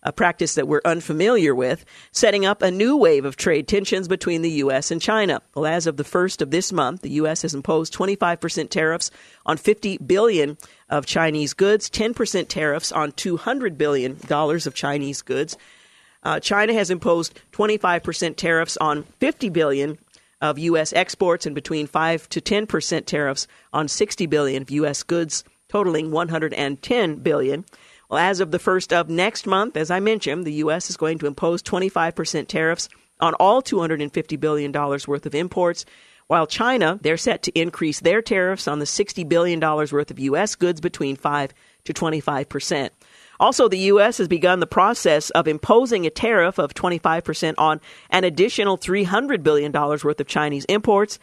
a 0.03 0.13
practice 0.13 0.55
that 0.55 0.67
we're 0.67 0.81
unfamiliar 0.85 1.53
with, 1.53 1.83
setting 2.11 2.45
up 2.45 2.61
a 2.61 2.71
new 2.71 2.95
wave 2.95 3.25
of 3.25 3.35
trade 3.35 3.67
tensions 3.67 4.07
between 4.07 4.41
the 4.41 4.51
U.S. 4.51 4.91
and 4.91 5.01
China. 5.01 5.41
Well, 5.53 5.65
as 5.65 5.87
of 5.87 5.97
the 5.97 6.03
first 6.03 6.41
of 6.41 6.51
this 6.51 6.71
month, 6.71 7.01
the 7.01 7.09
U.S. 7.11 7.41
has 7.41 7.53
imposed 7.53 7.93
25% 7.93 8.69
tariffs 8.69 9.11
on 9.45 9.57
50 9.57 9.97
billion 9.97 10.57
of 10.89 11.05
Chinese 11.05 11.53
goods, 11.53 11.89
10% 11.89 12.47
tariffs 12.47 12.91
on 12.91 13.11
200 13.11 13.77
billion 13.77 14.17
dollars 14.27 14.65
of 14.65 14.73
Chinese 14.73 15.21
goods. 15.21 15.57
Uh, 16.23 16.39
China 16.39 16.73
has 16.73 16.89
imposed 16.89 17.39
25% 17.51 18.35
tariffs 18.35 18.77
on 18.77 19.03
50 19.19 19.49
billion 19.49 19.97
of 20.41 20.59
U.S. 20.59 20.93
exports 20.93 21.45
and 21.45 21.55
between 21.55 21.87
5 21.87 22.29
to 22.29 22.41
10% 22.41 23.05
tariffs 23.05 23.47
on 23.73 23.87
60 23.87 24.25
billion 24.25 24.61
of 24.61 24.71
U.S. 24.71 25.03
goods, 25.03 25.43
totaling 25.67 26.11
110 26.11 27.15
billion. 27.17 27.65
Well, 28.09 28.19
as 28.19 28.39
of 28.39 28.51
the 28.51 28.59
first 28.59 28.91
of 28.91 29.09
next 29.09 29.45
month, 29.45 29.77
as 29.77 29.91
I 29.91 29.99
mentioned, 29.99 30.45
the 30.45 30.53
U.S. 30.53 30.89
is 30.89 30.97
going 30.97 31.19
to 31.19 31.27
impose 31.27 31.61
25% 31.61 32.47
tariffs 32.47 32.89
on 33.19 33.33
all 33.35 33.61
$250 33.61 34.39
billion 34.39 34.71
worth 34.71 35.25
of 35.25 35.35
imports, 35.35 35.85
while 36.27 36.47
China, 36.47 36.99
they're 37.01 37.17
set 37.17 37.43
to 37.43 37.59
increase 37.59 37.99
their 37.99 38.21
tariffs 38.21 38.67
on 38.67 38.79
the 38.79 38.85
$60 38.85 39.27
billion 39.27 39.59
worth 39.59 40.11
of 40.11 40.19
U.S. 40.19 40.55
goods 40.55 40.79
between 40.79 41.15
5 41.15 41.53
to 41.85 41.93
25%. 41.93 42.89
Also, 43.39 43.69
the 43.69 43.77
U.S. 43.77 44.17
has 44.17 44.27
begun 44.27 44.59
the 44.59 44.67
process 44.67 45.29
of 45.29 45.47
imposing 45.47 46.05
a 46.05 46.09
tariff 46.09 46.57
of 46.57 46.73
25% 46.73 47.55
on 47.57 47.79
an 48.09 48.23
additional 48.25 48.77
$300 48.77 49.43
billion 49.43 49.71
worth 49.71 50.19
of 50.19 50.27
Chinese 50.27 50.65
imports. 50.65 51.19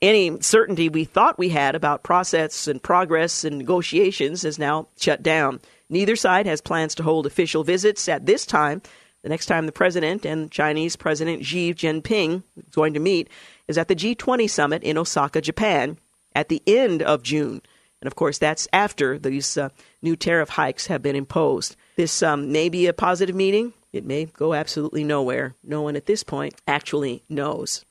Any 0.00 0.40
certainty 0.40 0.88
we 0.88 1.04
thought 1.04 1.38
we 1.38 1.50
had 1.50 1.76
about 1.76 2.02
process 2.02 2.66
and 2.66 2.82
progress 2.82 3.44
and 3.44 3.58
negotiations 3.58 4.44
is 4.44 4.58
now 4.58 4.88
shut 4.98 5.22
down. 5.22 5.60
Neither 5.88 6.16
side 6.16 6.46
has 6.46 6.60
plans 6.60 6.96
to 6.96 7.04
hold 7.04 7.26
official 7.26 7.62
visits 7.62 8.08
at 8.08 8.26
this 8.26 8.44
time. 8.44 8.82
The 9.22 9.28
next 9.28 9.46
time 9.46 9.66
the 9.66 9.72
president 9.72 10.24
and 10.24 10.50
Chinese 10.50 10.96
President 10.96 11.44
Xi 11.44 11.74
Jinping 11.74 12.42
is 12.56 12.74
going 12.74 12.94
to 12.94 13.00
meet 13.00 13.28
is 13.68 13.78
at 13.78 13.86
the 13.86 13.94
G20 13.94 14.50
summit 14.50 14.82
in 14.82 14.98
Osaka, 14.98 15.40
Japan, 15.40 15.98
at 16.34 16.48
the 16.48 16.60
end 16.66 17.02
of 17.02 17.22
June. 17.22 17.62
And 18.02 18.08
of 18.08 18.16
course, 18.16 18.38
that's 18.38 18.66
after 18.72 19.16
these 19.16 19.56
uh, 19.56 19.68
new 20.02 20.16
tariff 20.16 20.48
hikes 20.48 20.88
have 20.88 21.02
been 21.02 21.14
imposed. 21.14 21.76
This 21.94 22.20
um, 22.20 22.50
may 22.50 22.68
be 22.68 22.88
a 22.88 22.92
positive 22.92 23.36
meeting. 23.36 23.74
It 23.92 24.04
may 24.04 24.24
go 24.24 24.54
absolutely 24.54 25.04
nowhere. 25.04 25.54
No 25.62 25.82
one 25.82 25.94
at 25.94 26.06
this 26.06 26.24
point 26.24 26.60
actually 26.66 27.22
knows. 27.28 27.84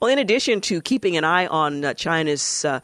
Well, 0.00 0.10
in 0.10 0.18
addition 0.18 0.62
to 0.62 0.80
keeping 0.80 1.18
an 1.18 1.24
eye 1.24 1.46
on 1.46 1.84
uh, 1.84 1.92
China's 1.92 2.64
uh, 2.64 2.80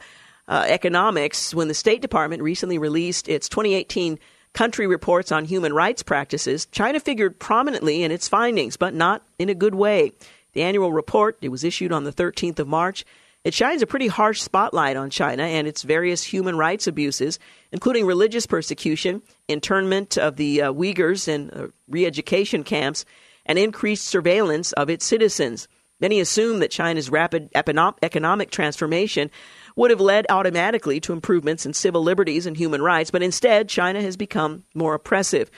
uh 0.47 0.65
economics, 0.67 1.55
when 1.55 1.67
the 1.67 1.73
State 1.73 2.03
Department 2.03 2.43
recently 2.43 2.77
released 2.77 3.27
its 3.27 3.49
2018 3.49 4.19
country 4.53 4.85
reports 4.85 5.31
on 5.31 5.45
human 5.45 5.73
rights 5.73 6.03
practices, 6.03 6.67
China 6.67 6.99
figured 6.99 7.39
prominently 7.39 8.03
in 8.03 8.11
its 8.11 8.27
findings, 8.27 8.77
but 8.77 8.93
not 8.93 9.23
in 9.39 9.49
a 9.49 9.55
good 9.55 9.73
way. 9.73 10.11
The 10.53 10.61
annual 10.61 10.93
report, 10.93 11.39
it 11.41 11.49
was 11.49 11.63
issued 11.63 11.91
on 11.91 12.03
the 12.03 12.13
13th 12.13 12.59
of 12.59 12.67
March, 12.67 13.03
it 13.47 13.53
shines 13.53 13.81
a 13.81 13.87
pretty 13.87 14.07
harsh 14.07 14.41
spotlight 14.41 14.97
on 14.97 15.09
China 15.09 15.43
and 15.43 15.69
its 15.69 15.83
various 15.83 16.21
human 16.21 16.57
rights 16.57 16.85
abuses, 16.85 17.39
including 17.71 18.05
religious 18.05 18.45
persecution, 18.45 19.21
internment 19.47 20.17
of 20.17 20.35
the 20.35 20.63
uh, 20.63 20.73
Uyghurs 20.73 21.29
in 21.29 21.49
uh, 21.51 21.67
re 21.87 22.05
education 22.05 22.65
camps, 22.65 23.05
and 23.45 23.57
increased 23.57 24.05
surveillance 24.05 24.73
of 24.73 24.89
its 24.89 25.05
citizens. 25.05 25.69
Many 26.01 26.19
assume 26.19 26.59
that 26.59 26.71
China's 26.71 27.09
rapid 27.09 27.49
economic 27.55 28.51
transformation 28.51 29.31
would 29.77 29.91
have 29.91 30.01
led 30.01 30.25
automatically 30.29 30.99
to 30.99 31.13
improvements 31.13 31.65
in 31.65 31.71
civil 31.71 32.03
liberties 32.03 32.47
and 32.47 32.57
human 32.57 32.81
rights, 32.81 33.11
but 33.11 33.23
instead, 33.23 33.69
China 33.69 34.01
has 34.01 34.17
become 34.17 34.65
more 34.75 34.93
oppressive. 34.93 35.49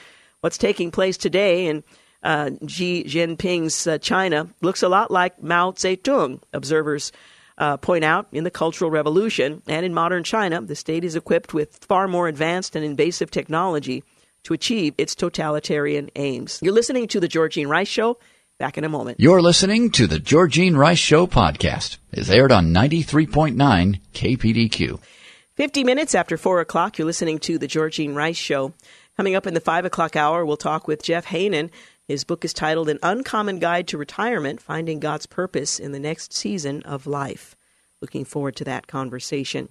What's 0.42 0.58
taking 0.58 0.92
place 0.92 1.16
today 1.16 1.66
in 1.66 1.82
uh, 2.22 2.50
Xi 2.68 3.02
Jinping's 3.02 3.88
uh, 3.88 3.98
China 3.98 4.48
looks 4.62 4.84
a 4.84 4.88
lot 4.88 5.10
like 5.10 5.42
Mao 5.42 5.72
Zedong, 5.72 6.40
observers 6.52 7.10
uh, 7.60 7.76
point 7.76 8.02
out 8.02 8.26
in 8.32 8.42
the 8.42 8.50
Cultural 8.50 8.90
Revolution 8.90 9.62
and 9.68 9.86
in 9.86 9.94
modern 9.94 10.24
China, 10.24 10.60
the 10.62 10.74
state 10.74 11.04
is 11.04 11.14
equipped 11.14 11.54
with 11.54 11.84
far 11.84 12.08
more 12.08 12.26
advanced 12.26 12.74
and 12.74 12.84
invasive 12.84 13.30
technology 13.30 14.02
to 14.44 14.54
achieve 14.54 14.94
its 14.96 15.14
totalitarian 15.14 16.10
aims. 16.16 16.58
You're 16.62 16.72
listening 16.72 17.06
to 17.08 17.20
The 17.20 17.28
Georgene 17.28 17.68
Rice 17.68 17.88
Show. 17.88 18.18
Back 18.58 18.76
in 18.76 18.84
a 18.84 18.90
moment. 18.90 19.18
You're 19.18 19.40
listening 19.40 19.90
to 19.92 20.06
The 20.06 20.18
Georgene 20.18 20.76
Rice 20.76 20.98
Show 20.98 21.26
podcast. 21.26 21.96
It's 22.12 22.28
aired 22.28 22.52
on 22.52 22.74
93.9 22.74 24.00
KPDQ. 24.12 25.00
50 25.54 25.84
minutes 25.84 26.14
after 26.14 26.36
4 26.36 26.60
o'clock, 26.60 26.98
you're 26.98 27.06
listening 27.06 27.38
to 27.38 27.56
The 27.56 27.66
Georgene 27.66 28.14
Rice 28.14 28.36
Show. 28.36 28.74
Coming 29.16 29.34
up 29.34 29.46
in 29.46 29.54
the 29.54 29.60
5 29.60 29.86
o'clock 29.86 30.14
hour, 30.14 30.44
we'll 30.44 30.58
talk 30.58 30.86
with 30.86 31.02
Jeff 31.02 31.24
Haanen 31.24 31.70
His 32.10 32.24
book 32.24 32.44
is 32.44 32.52
titled 32.52 32.88
An 32.88 32.98
Uncommon 33.04 33.60
Guide 33.60 33.86
to 33.86 33.96
Retirement 33.96 34.60
Finding 34.60 34.98
God's 34.98 35.26
Purpose 35.26 35.78
in 35.78 35.92
the 35.92 36.00
Next 36.00 36.32
Season 36.32 36.82
of 36.82 37.06
Life. 37.06 37.54
Looking 38.00 38.24
forward 38.24 38.56
to 38.56 38.64
that 38.64 38.88
conversation. 38.88 39.68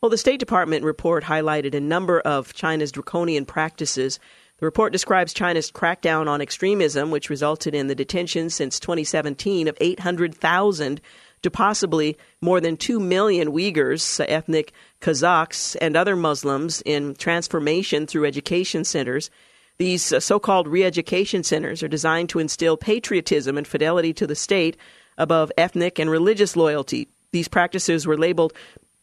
Well, 0.00 0.08
the 0.08 0.16
State 0.16 0.38
Department 0.38 0.84
report 0.84 1.24
highlighted 1.24 1.74
a 1.74 1.80
number 1.80 2.20
of 2.20 2.54
China's 2.54 2.92
draconian 2.92 3.46
practices. 3.46 4.20
The 4.60 4.66
report 4.66 4.92
describes 4.92 5.34
China's 5.34 5.72
crackdown 5.72 6.28
on 6.28 6.40
extremism, 6.40 7.10
which 7.10 7.28
resulted 7.28 7.74
in 7.74 7.88
the 7.88 7.96
detention 7.96 8.48
since 8.48 8.78
2017 8.78 9.66
of 9.66 9.76
800,000 9.80 11.00
to 11.42 11.50
possibly 11.50 12.16
more 12.40 12.60
than 12.60 12.76
2 12.76 13.00
million 13.00 13.50
Uyghurs, 13.50 14.24
ethnic 14.28 14.72
Kazakhs, 15.00 15.76
and 15.80 15.96
other 15.96 16.14
Muslims 16.14 16.80
in 16.86 17.16
transformation 17.16 18.06
through 18.06 18.26
education 18.26 18.84
centers. 18.84 19.30
These 19.78 20.12
uh, 20.12 20.20
so 20.20 20.38
called 20.38 20.68
re 20.68 20.84
education 20.84 21.42
centers 21.42 21.82
are 21.82 21.88
designed 21.88 22.28
to 22.30 22.38
instill 22.38 22.76
patriotism 22.76 23.58
and 23.58 23.66
fidelity 23.66 24.12
to 24.14 24.26
the 24.26 24.34
state 24.34 24.76
above 25.18 25.52
ethnic 25.56 25.98
and 25.98 26.10
religious 26.10 26.56
loyalty. 26.56 27.08
These 27.32 27.48
practices 27.48 28.06
were 28.06 28.18
labeled 28.18 28.52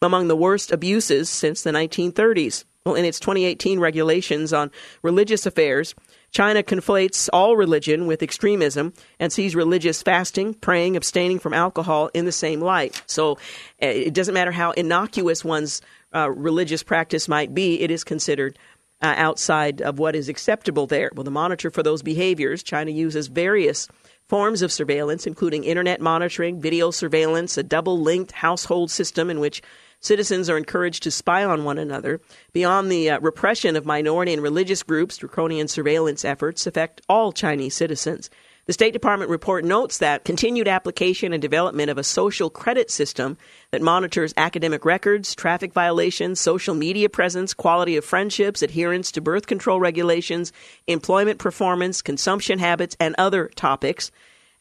among 0.01 0.27
the 0.27 0.35
worst 0.35 0.71
abuses 0.71 1.29
since 1.29 1.61
the 1.63 1.71
1930s. 1.71 2.63
Well, 2.85 2.95
in 2.95 3.05
its 3.05 3.19
2018 3.19 3.79
regulations 3.79 4.53
on 4.53 4.71
religious 5.03 5.45
affairs, 5.45 5.93
China 6.31 6.63
conflates 6.63 7.27
all 7.33 7.57
religion 7.57 8.07
with 8.07 8.23
extremism 8.23 8.93
and 9.19 9.33
sees 9.33 9.55
religious 9.55 10.01
fasting, 10.01 10.53
praying, 10.53 10.95
abstaining 10.95 11.39
from 11.39 11.53
alcohol 11.53 12.09
in 12.13 12.25
the 12.25 12.31
same 12.31 12.61
light. 12.61 13.01
So 13.05 13.37
eh, 13.79 13.89
it 13.89 14.13
doesn't 14.13 14.33
matter 14.33 14.51
how 14.51 14.71
innocuous 14.71 15.43
one's 15.43 15.81
uh, 16.15 16.29
religious 16.31 16.81
practice 16.81 17.27
might 17.27 17.53
be, 17.53 17.81
it 17.81 17.91
is 17.91 18.03
considered 18.03 18.57
uh, 19.01 19.13
outside 19.17 19.81
of 19.81 19.99
what 19.99 20.15
is 20.15 20.29
acceptable 20.29 20.87
there. 20.87 21.11
Well, 21.13 21.23
to 21.23 21.31
monitor 21.31 21.69
for 21.69 21.83
those 21.83 22.01
behaviors, 22.01 22.63
China 22.63 22.91
uses 22.91 23.27
various 23.27 23.87
forms 24.27 24.61
of 24.61 24.71
surveillance, 24.71 25.25
including 25.25 25.63
internet 25.63 26.01
monitoring, 26.01 26.61
video 26.61 26.91
surveillance, 26.91 27.57
a 27.57 27.63
double 27.63 27.99
linked 27.99 28.31
household 28.31 28.91
system 28.91 29.29
in 29.29 29.39
which 29.39 29.61
Citizens 30.01 30.49
are 30.49 30.57
encouraged 30.57 31.03
to 31.03 31.11
spy 31.11 31.43
on 31.43 31.65
one 31.65 31.77
another. 31.77 32.21
Beyond 32.53 32.89
the 32.89 33.09
uh, 33.09 33.19
repression 33.19 33.75
of 33.75 33.85
minority 33.85 34.31
and 34.31 34.41
religious 34.41 34.81
groups, 34.81 35.17
draconian 35.17 35.67
surveillance 35.67 36.23
efforts 36.23 36.65
affect 36.65 37.01
all 37.09 37.33
Chinese 37.33 37.75
citizens. 37.75 38.29
The 38.69 38.73
State 38.73 38.93
Department 38.93 39.31
report 39.31 39.65
notes 39.65 39.97
that 39.97 40.23
continued 40.23 40.67
application 40.67 41.33
and 41.33 41.41
development 41.41 41.89
of 41.89 41.97
a 41.97 42.03
social 42.03 42.51
credit 42.51 42.91
system 42.91 43.35
that 43.71 43.81
monitors 43.81 44.31
academic 44.37 44.85
records, 44.85 45.33
traffic 45.33 45.73
violations, 45.73 46.39
social 46.39 46.75
media 46.75 47.09
presence, 47.09 47.55
quality 47.55 47.97
of 47.97 48.05
friendships, 48.05 48.61
adherence 48.61 49.11
to 49.13 49.21
birth 49.21 49.47
control 49.47 49.79
regulations, 49.79 50.53
employment 50.85 51.39
performance, 51.39 52.03
consumption 52.03 52.59
habits, 52.59 52.95
and 52.99 53.15
other 53.17 53.47
topics. 53.55 54.11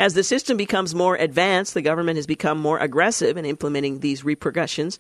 As 0.00 0.14
the 0.14 0.24
system 0.24 0.56
becomes 0.56 0.94
more 0.94 1.16
advanced, 1.16 1.74
the 1.74 1.82
government 1.82 2.16
has 2.16 2.26
become 2.26 2.58
more 2.58 2.78
aggressive 2.78 3.36
in 3.36 3.44
implementing 3.44 4.00
these 4.00 4.24
repercussions. 4.24 4.98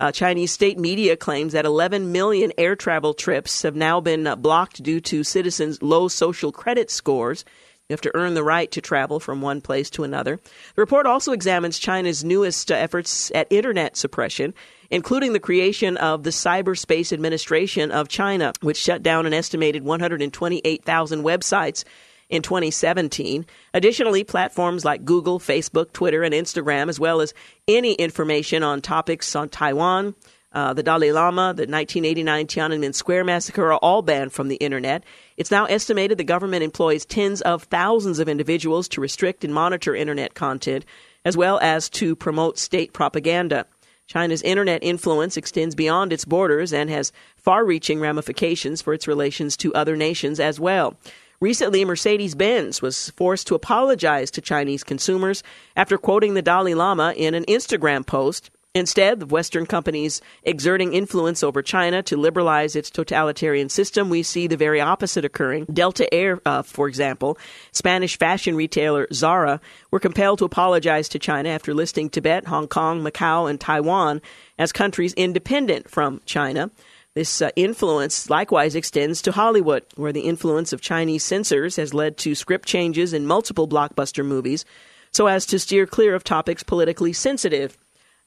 Uh, 0.00 0.12
Chinese 0.12 0.50
state 0.50 0.78
media 0.78 1.14
claims 1.14 1.52
that 1.52 1.66
11 1.66 2.10
million 2.10 2.52
air 2.56 2.74
travel 2.74 3.12
trips 3.12 3.60
have 3.62 3.76
now 3.76 4.00
been 4.00 4.26
uh, 4.26 4.34
blocked 4.34 4.82
due 4.82 5.00
to 5.00 5.22
citizens' 5.24 5.82
low 5.82 6.08
social 6.08 6.52
credit 6.52 6.90
scores. 6.90 7.44
You 7.88 7.94
have 7.94 8.00
to 8.00 8.16
earn 8.16 8.34
the 8.34 8.42
right 8.42 8.68
to 8.72 8.80
travel 8.80 9.20
from 9.20 9.40
one 9.40 9.60
place 9.60 9.90
to 9.90 10.02
another. 10.02 10.40
The 10.74 10.82
report 10.82 11.06
also 11.06 11.30
examines 11.30 11.78
China's 11.78 12.24
newest 12.24 12.72
efforts 12.72 13.30
at 13.32 13.46
internet 13.48 13.96
suppression, 13.96 14.54
including 14.90 15.34
the 15.34 15.38
creation 15.38 15.96
of 15.98 16.24
the 16.24 16.30
Cyberspace 16.30 17.12
Administration 17.12 17.92
of 17.92 18.08
China, 18.08 18.52
which 18.60 18.76
shut 18.76 19.04
down 19.04 19.24
an 19.24 19.32
estimated 19.32 19.84
128,000 19.84 21.22
websites 21.22 21.84
in 22.28 22.42
2017. 22.42 23.46
Additionally, 23.72 24.24
platforms 24.24 24.84
like 24.84 25.04
Google, 25.04 25.38
Facebook, 25.38 25.92
Twitter, 25.92 26.24
and 26.24 26.34
Instagram, 26.34 26.88
as 26.88 26.98
well 26.98 27.20
as 27.20 27.34
any 27.68 27.92
information 27.94 28.64
on 28.64 28.80
topics 28.80 29.36
on 29.36 29.48
Taiwan, 29.48 30.16
uh, 30.56 30.72
the 30.72 30.82
Dalai 30.82 31.12
Lama, 31.12 31.52
the 31.52 31.68
1989 31.68 32.46
Tiananmen 32.46 32.94
Square 32.94 33.24
massacre 33.24 33.70
are 33.72 33.76
all 33.76 34.00
banned 34.00 34.32
from 34.32 34.48
the 34.48 34.56
internet. 34.56 35.04
It's 35.36 35.50
now 35.50 35.66
estimated 35.66 36.16
the 36.16 36.24
government 36.24 36.62
employs 36.62 37.04
tens 37.04 37.42
of 37.42 37.64
thousands 37.64 38.18
of 38.20 38.28
individuals 38.28 38.88
to 38.88 39.02
restrict 39.02 39.44
and 39.44 39.52
monitor 39.52 39.94
internet 39.94 40.32
content, 40.32 40.86
as 41.26 41.36
well 41.36 41.58
as 41.60 41.90
to 41.90 42.16
promote 42.16 42.58
state 42.58 42.94
propaganda. 42.94 43.66
China's 44.06 44.40
internet 44.40 44.82
influence 44.82 45.36
extends 45.36 45.74
beyond 45.74 46.10
its 46.10 46.24
borders 46.24 46.72
and 46.72 46.88
has 46.88 47.12
far 47.36 47.62
reaching 47.62 48.00
ramifications 48.00 48.80
for 48.80 48.94
its 48.94 49.06
relations 49.06 49.58
to 49.58 49.74
other 49.74 49.94
nations 49.94 50.40
as 50.40 50.58
well. 50.58 50.96
Recently, 51.38 51.84
Mercedes 51.84 52.34
Benz 52.34 52.80
was 52.80 53.10
forced 53.10 53.46
to 53.48 53.54
apologize 53.54 54.30
to 54.30 54.40
Chinese 54.40 54.84
consumers 54.84 55.42
after 55.76 55.98
quoting 55.98 56.32
the 56.32 56.40
Dalai 56.40 56.72
Lama 56.72 57.12
in 57.14 57.34
an 57.34 57.44
Instagram 57.44 58.06
post. 58.06 58.50
Instead 58.76 59.22
of 59.22 59.32
Western 59.32 59.64
companies 59.64 60.20
exerting 60.42 60.92
influence 60.92 61.42
over 61.42 61.62
China 61.62 62.02
to 62.02 62.14
liberalize 62.14 62.76
its 62.76 62.90
totalitarian 62.90 63.70
system, 63.70 64.10
we 64.10 64.22
see 64.22 64.46
the 64.46 64.56
very 64.58 64.82
opposite 64.82 65.24
occurring. 65.24 65.64
Delta 65.72 66.12
Air, 66.12 66.42
uh, 66.44 66.60
for 66.60 66.86
example, 66.86 67.38
Spanish 67.72 68.18
fashion 68.18 68.54
retailer 68.54 69.06
Zara, 69.14 69.62
were 69.90 69.98
compelled 69.98 70.40
to 70.40 70.44
apologize 70.44 71.08
to 71.08 71.18
China 71.18 71.48
after 71.48 71.72
listing 71.72 72.10
Tibet, 72.10 72.48
Hong 72.48 72.68
Kong, 72.68 73.02
Macau, 73.02 73.48
and 73.48 73.58
Taiwan 73.58 74.20
as 74.58 74.72
countries 74.72 75.14
independent 75.14 75.88
from 75.88 76.20
China. 76.26 76.70
This 77.14 77.40
uh, 77.40 77.48
influence 77.56 78.28
likewise 78.28 78.74
extends 78.74 79.22
to 79.22 79.32
Hollywood, 79.32 79.84
where 79.94 80.12
the 80.12 80.28
influence 80.28 80.74
of 80.74 80.82
Chinese 80.82 81.24
censors 81.24 81.76
has 81.76 81.94
led 81.94 82.18
to 82.18 82.34
script 82.34 82.68
changes 82.68 83.14
in 83.14 83.26
multiple 83.26 83.66
blockbuster 83.66 84.22
movies 84.22 84.66
so 85.12 85.28
as 85.28 85.46
to 85.46 85.58
steer 85.58 85.86
clear 85.86 86.14
of 86.14 86.24
topics 86.24 86.62
politically 86.62 87.14
sensitive 87.14 87.78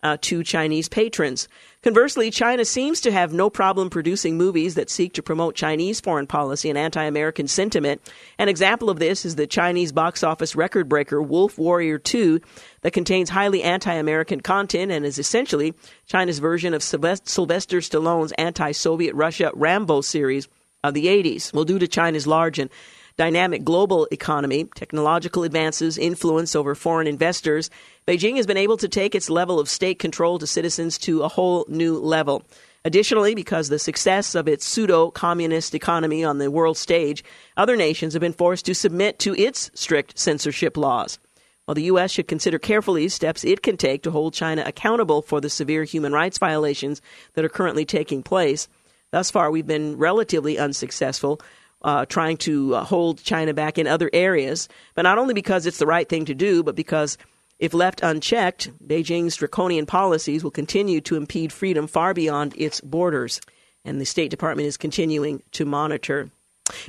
uh, 0.01 0.17
to 0.21 0.43
Chinese 0.43 0.87
patrons. 0.87 1.47
Conversely, 1.81 2.29
China 2.31 2.65
seems 2.65 3.01
to 3.01 3.11
have 3.11 3.33
no 3.33 3.49
problem 3.49 3.89
producing 3.89 4.37
movies 4.37 4.75
that 4.75 4.89
seek 4.89 5.13
to 5.13 5.23
promote 5.23 5.55
Chinese 5.55 5.99
foreign 5.99 6.27
policy 6.27 6.69
and 6.69 6.77
anti 6.77 7.03
American 7.03 7.47
sentiment. 7.47 8.01
An 8.37 8.49
example 8.49 8.89
of 8.89 8.99
this 8.99 9.25
is 9.25 9.35
the 9.35 9.47
Chinese 9.47 9.91
box 9.91 10.23
office 10.23 10.55
record 10.55 10.89
breaker 10.89 11.21
Wolf 11.21 11.57
Warrior 11.57 11.97
2, 11.97 12.41
that 12.81 12.91
contains 12.91 13.29
highly 13.29 13.63
anti 13.63 13.93
American 13.93 14.41
content 14.41 14.91
and 14.91 15.05
is 15.05 15.19
essentially 15.19 15.73
China's 16.05 16.39
version 16.39 16.73
of 16.73 16.83
Sylvester 16.83 17.79
Stallone's 17.79 18.33
anti 18.33 18.71
Soviet 18.71 19.15
Russia 19.15 19.51
Rambo 19.53 20.01
series 20.01 20.47
of 20.83 20.93
the 20.93 21.07
80s. 21.07 21.53
Well, 21.53 21.65
due 21.65 21.79
to 21.79 21.87
China's 21.87 22.27
large 22.27 22.59
and 22.59 22.69
dynamic 23.19 23.65
global 23.65 24.07
economy, 24.11 24.63
technological 24.75 25.43
advances, 25.43 25.97
influence 25.97 26.55
over 26.55 26.73
foreign 26.73 27.05
investors, 27.05 27.69
Beijing 28.07 28.37
has 28.37 28.47
been 28.47 28.55
able 28.55 28.77
to 28.77 28.87
take 28.87 29.13
its 29.13 29.29
level 29.29 29.59
of 29.59 29.67
state 29.67 29.99
control 29.99 30.39
to 30.39 30.47
citizens 30.47 30.97
to 30.99 31.23
a 31.23 31.27
whole 31.27 31.65
new 31.67 31.99
level. 31.99 32.43
Additionally, 32.85 33.35
because 33.35 33.67
the 33.67 33.77
success 33.77 34.35
of 34.35 34.47
its 34.47 34.65
pseudo 34.65 35.11
communist 35.11 35.75
economy 35.75 36.23
on 36.23 36.37
the 36.37 36.49
world 36.49 36.77
stage, 36.77 37.21
other 37.57 37.75
nations 37.75 38.13
have 38.13 38.21
been 38.21 38.31
forced 38.31 38.65
to 38.65 38.73
submit 38.73 39.19
to 39.19 39.35
its 39.35 39.69
strict 39.73 40.17
censorship 40.17 40.77
laws. 40.77 41.19
While 41.65 41.75
the 41.75 41.91
U.S. 41.91 42.11
should 42.11 42.29
consider 42.29 42.57
carefully 42.57 43.09
steps 43.09 43.43
it 43.43 43.61
can 43.61 43.75
take 43.75 44.01
to 44.03 44.11
hold 44.11 44.33
China 44.33 44.63
accountable 44.65 45.21
for 45.21 45.41
the 45.41 45.49
severe 45.49 45.83
human 45.83 46.13
rights 46.13 46.37
violations 46.37 47.01
that 47.33 47.43
are 47.43 47.49
currently 47.49 47.83
taking 47.83 48.23
place, 48.23 48.69
thus 49.11 49.29
far 49.29 49.51
we've 49.51 49.67
been 49.67 49.97
relatively 49.97 50.57
unsuccessful 50.57 51.41
uh, 51.81 52.05
trying 52.05 52.37
to 52.37 52.75
uh, 52.75 52.83
hold 52.83 53.23
China 53.23 53.53
back 53.53 53.77
in 53.77 53.87
other 53.87 54.09
areas, 54.13 54.67
but 54.95 55.03
not 55.03 55.17
only 55.17 55.33
because 55.33 55.65
it's 55.65 55.79
the 55.79 55.85
right 55.85 56.07
thing 56.07 56.25
to 56.25 56.35
do, 56.35 56.63
but 56.63 56.75
because 56.75 57.17
if 57.59 57.73
left 57.73 58.01
unchecked, 58.01 58.71
Beijing's 58.85 59.35
draconian 59.35 59.85
policies 59.85 60.43
will 60.43 60.51
continue 60.51 61.01
to 61.01 61.15
impede 61.15 61.51
freedom 61.51 61.87
far 61.87 62.13
beyond 62.13 62.53
its 62.57 62.79
borders. 62.81 63.41
And 63.83 63.99
the 63.99 64.05
State 64.05 64.31
Department 64.31 64.67
is 64.67 64.77
continuing 64.77 65.43
to 65.51 65.65
monitor. 65.65 66.31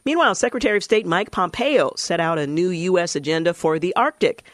Meanwhile, 0.04 0.34
Secretary 0.34 0.76
of 0.76 0.84
State 0.84 1.06
Mike 1.06 1.30
Pompeo 1.30 1.92
set 1.96 2.20
out 2.20 2.38
a 2.38 2.46
new 2.46 2.70
U.S. 2.70 3.16
agenda 3.16 3.54
for 3.54 3.78
the 3.78 3.94
Arctic 3.96 4.44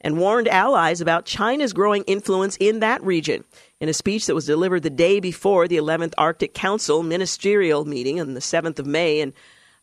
and 0.00 0.18
warned 0.18 0.48
allies 0.48 1.00
about 1.00 1.26
China's 1.26 1.72
growing 1.72 2.02
influence 2.04 2.56
in 2.58 2.80
that 2.80 3.02
region. 3.02 3.44
In 3.80 3.88
a 3.88 3.94
speech 3.94 4.26
that 4.26 4.34
was 4.34 4.46
delivered 4.46 4.82
the 4.82 4.90
day 4.90 5.20
before 5.20 5.68
the 5.68 5.76
11th 5.76 6.14
Arctic 6.16 6.54
Council 6.54 7.02
ministerial 7.02 7.84
meeting 7.84 8.20
on 8.20 8.34
the 8.34 8.40
7th 8.40 8.78
of 8.78 8.86
May 8.86 9.20
in 9.20 9.34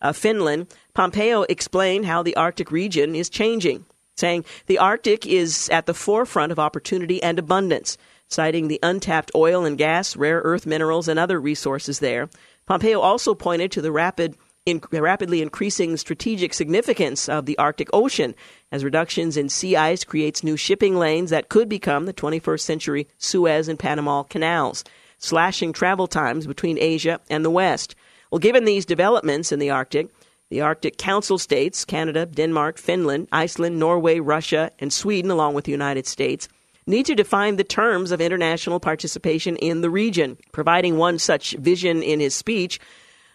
uh, 0.02 0.14
Finland, 0.14 0.68
Pompeo 0.94 1.44
explained 1.44 2.06
how 2.06 2.24
the 2.24 2.36
Arctic 2.36 2.72
region 2.72 3.16
is 3.16 3.30
changing, 3.30 3.86
saying 4.16 4.46
the 4.68 4.78
Arctic 4.78 5.26
is 5.26 5.70
at 5.70 5.86
the 5.86 5.94
forefront 5.94 6.52
of 6.52 6.60
opportunity 6.60 7.22
and 7.22 7.40
abundance, 7.40 7.98
citing 8.28 8.68
the 8.68 8.80
untapped 8.84 9.32
oil 9.36 9.66
and 9.66 9.78
gas, 9.78 10.16
rare 10.16 10.42
earth 10.44 10.66
minerals, 10.66 11.08
and 11.08 11.20
other 11.20 11.40
resources 11.40 12.00
there. 12.00 12.30
Pompeo 12.66 13.00
also 13.00 13.34
pointed 13.34 13.72
to 13.72 13.82
the 13.82 13.92
rapid 13.92 14.36
in, 14.68 14.82
rapidly 14.92 15.42
increasing 15.42 15.96
strategic 15.96 16.54
significance 16.54 17.30
of 17.30 17.46
the 17.46 17.58
Arctic 17.58 17.90
Ocean 17.94 18.36
as 18.70 18.84
reductions 18.84 19.38
in 19.38 19.48
sea 19.48 19.78
ice 19.78 20.04
creates 20.04 20.44
new 20.44 20.58
shipping 20.58 20.98
lanes 20.98 21.30
that 21.30 21.48
could 21.48 21.70
become 21.70 22.06
the 22.06 22.14
21st 22.14 22.60
century 22.60 23.08
Suez 23.18 23.70
and 23.70 23.80
Panama 23.80 24.24
canals, 24.24 24.84
slashing 25.18 25.72
travel 25.72 26.06
times 26.06 26.46
between 26.46 26.78
Asia 26.78 27.22
and 27.30 27.46
the 27.46 27.50
West. 27.50 27.96
Well, 28.32 28.40
given 28.40 28.66
these 28.66 28.86
developments 28.86 29.52
in 29.52 29.60
the 29.60 29.70
Arctic, 29.70 30.10
The 30.50 30.62
Arctic 30.62 30.98
Council 30.98 31.38
states, 31.38 31.86
Canada, 31.86 32.26
Denmark, 32.26 32.78
Finland, 32.78 33.28
Iceland, 33.32 33.80
Norway, 33.80 34.20
Russia, 34.20 34.72
and 34.80 34.92
Sweden, 34.94 35.32
along 35.32 35.56
with 35.56 35.66
the 35.66 35.72
United 35.72 36.08
States, 36.08 36.48
need 36.86 37.06
to 37.06 37.16
define 37.16 37.58
the 37.58 37.64
terms 37.64 38.12
of 38.12 38.22
international 38.22 38.80
participation 38.80 39.58
in 39.58 39.82
the 39.82 39.90
region. 39.90 40.38
Providing 40.54 40.98
one 40.98 41.20
such 41.20 41.52
vision 41.58 42.02
in 42.02 42.20
his 42.20 42.34
speech, 42.34 42.80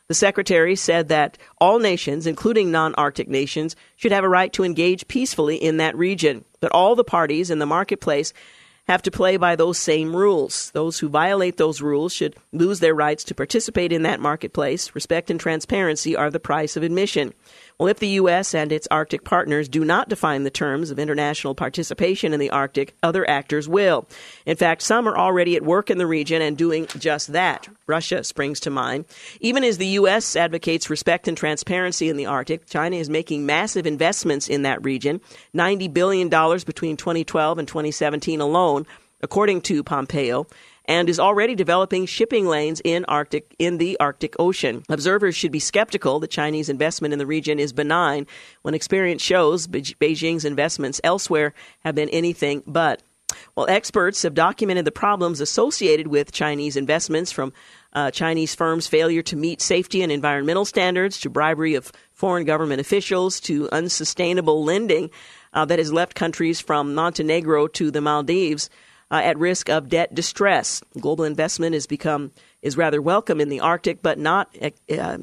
the 0.08 0.14
secretary 0.14 0.74
said 0.74 1.08
that 1.08 1.38
all 1.58 1.78
nations, 1.78 2.26
including 2.26 2.70
non 2.70 2.94
Arctic 2.96 3.28
nations, 3.28 3.76
should 3.96 4.12
have 4.12 4.24
a 4.24 4.28
right 4.28 4.52
to 4.54 4.64
engage 4.64 5.08
peacefully 5.08 5.56
in 5.56 5.76
that 5.76 5.96
region, 5.96 6.44
but 6.60 6.72
all 6.72 6.96
the 6.96 7.04
parties 7.04 7.50
in 7.50 7.58
the 7.58 7.66
marketplace 7.66 8.32
have 8.92 9.02
to 9.02 9.10
play 9.10 9.36
by 9.36 9.56
those 9.56 9.78
same 9.78 10.14
rules. 10.14 10.70
Those 10.70 10.98
who 10.98 11.08
violate 11.08 11.56
those 11.56 11.82
rules 11.82 12.12
should 12.12 12.36
lose 12.52 12.80
their 12.80 12.94
rights 12.94 13.24
to 13.24 13.34
participate 13.34 13.92
in 13.92 14.02
that 14.02 14.20
marketplace. 14.20 14.94
Respect 14.94 15.30
and 15.30 15.40
transparency 15.40 16.14
are 16.14 16.30
the 16.30 16.38
price 16.38 16.76
of 16.76 16.82
admission. 16.82 17.32
Well, 17.78 17.88
if 17.88 17.98
the 17.98 18.08
U.S. 18.08 18.54
and 18.54 18.70
its 18.70 18.88
Arctic 18.90 19.24
partners 19.24 19.68
do 19.68 19.84
not 19.84 20.08
define 20.08 20.44
the 20.44 20.50
terms 20.50 20.90
of 20.90 20.98
international 20.98 21.54
participation 21.54 22.32
in 22.32 22.40
the 22.40 22.50
Arctic, 22.50 22.94
other 23.02 23.28
actors 23.28 23.68
will. 23.68 24.06
In 24.46 24.56
fact, 24.56 24.82
some 24.82 25.08
are 25.08 25.16
already 25.16 25.56
at 25.56 25.62
work 25.62 25.90
in 25.90 25.98
the 25.98 26.06
region 26.06 26.42
and 26.42 26.56
doing 26.56 26.86
just 26.98 27.32
that. 27.32 27.68
Russia 27.86 28.24
springs 28.24 28.60
to 28.60 28.70
mind. 28.70 29.04
Even 29.40 29.64
as 29.64 29.78
the 29.78 29.86
U.S. 29.86 30.36
advocates 30.36 30.90
respect 30.90 31.28
and 31.28 31.36
transparency 31.36 32.08
in 32.08 32.16
the 32.16 32.26
Arctic, 32.26 32.66
China 32.66 32.96
is 32.96 33.10
making 33.10 33.46
massive 33.46 33.86
investments 33.86 34.48
in 34.48 34.62
that 34.62 34.84
region 34.84 35.20
$90 35.54 35.92
billion 35.92 36.28
between 36.28 36.96
2012 36.96 37.58
and 37.58 37.68
2017 37.68 38.40
alone, 38.40 38.86
according 39.20 39.60
to 39.62 39.82
Pompeo 39.82 40.46
and 40.86 41.08
is 41.08 41.20
already 41.20 41.54
developing 41.54 42.06
shipping 42.06 42.46
lanes 42.46 42.80
in 42.84 43.04
Arctic 43.06 43.54
in 43.58 43.78
the 43.78 43.96
Arctic 44.00 44.34
Ocean. 44.38 44.82
Observers 44.88 45.34
should 45.34 45.52
be 45.52 45.58
skeptical 45.58 46.20
that 46.20 46.30
Chinese 46.30 46.68
investment 46.68 47.12
in 47.12 47.18
the 47.18 47.26
region 47.26 47.58
is 47.58 47.72
benign 47.72 48.26
when 48.62 48.74
experience 48.74 49.22
shows 49.22 49.66
Beijing's 49.66 50.44
investments 50.44 51.00
elsewhere 51.04 51.54
have 51.80 51.94
been 51.94 52.08
anything 52.08 52.62
but. 52.66 53.02
Well, 53.56 53.66
experts 53.68 54.22
have 54.22 54.34
documented 54.34 54.84
the 54.84 54.92
problems 54.92 55.40
associated 55.40 56.06
with 56.06 56.32
Chinese 56.32 56.76
investments 56.76 57.32
from 57.32 57.52
uh, 57.94 58.10
Chinese 58.10 58.54
firms' 58.54 58.86
failure 58.86 59.22
to 59.22 59.36
meet 59.36 59.62
safety 59.62 60.02
and 60.02 60.12
environmental 60.12 60.64
standards 60.64 61.18
to 61.20 61.30
bribery 61.30 61.74
of 61.74 61.92
foreign 62.12 62.44
government 62.44 62.80
officials 62.80 63.40
to 63.40 63.68
unsustainable 63.70 64.64
lending 64.64 65.10
uh, 65.52 65.64
that 65.64 65.78
has 65.78 65.92
left 65.92 66.14
countries 66.14 66.60
from 66.60 66.94
Montenegro 66.94 67.68
to 67.68 67.90
the 67.90 68.00
Maldives 68.00 68.70
uh, 69.12 69.16
at 69.16 69.38
risk 69.38 69.68
of 69.68 69.90
debt 69.90 70.14
distress. 70.14 70.82
Global 70.98 71.24
investment 71.24 71.74
has 71.74 71.86
become 71.86 72.32
is 72.62 72.76
rather 72.76 73.02
welcome 73.02 73.40
in 73.40 73.50
the 73.50 73.60
Arctic, 73.60 74.00
but 74.02 74.18
not 74.18 74.48
uh, 74.62 74.70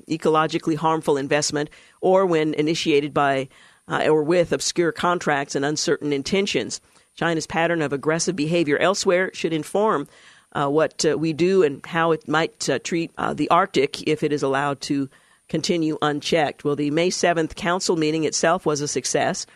ecologically 0.07 0.75
harmful 0.75 1.17
investment, 1.17 1.69
or 1.99 2.25
when 2.25 2.53
initiated 2.53 3.13
by 3.13 3.49
uh, 3.87 4.05
or 4.05 4.21
with 4.21 4.53
obscure 4.53 4.91
contracts 4.91 5.55
and 5.55 5.65
uncertain 5.65 6.13
intentions. 6.13 6.79
China's 7.15 7.47
pattern 7.47 7.81
of 7.81 7.91
aggressive 7.91 8.35
behavior 8.35 8.77
elsewhere 8.77 9.31
should 9.33 9.51
inform 9.51 10.07
uh, 10.53 10.67
what 10.67 11.03
uh, 11.03 11.17
we 11.17 11.33
do 11.33 11.63
and 11.63 11.83
how 11.85 12.11
it 12.11 12.27
might 12.27 12.69
uh, 12.69 12.77
treat 12.79 13.11
the 13.33 13.49
Arctic 13.49 14.07
if 14.07 14.23
it 14.23 14.31
is 14.31 14.43
allowed 14.43 14.79
to 14.81 15.09
continue 15.47 15.97
unchecked. 16.03 16.63
Well, 16.63 16.75
the 16.75 16.91
May 16.91 17.09
7th 17.09 17.55
Council 17.55 17.95
meeting 17.95 18.23
itself 18.23 18.67
was 18.67 18.81
a 18.81 18.87
success 18.87 19.47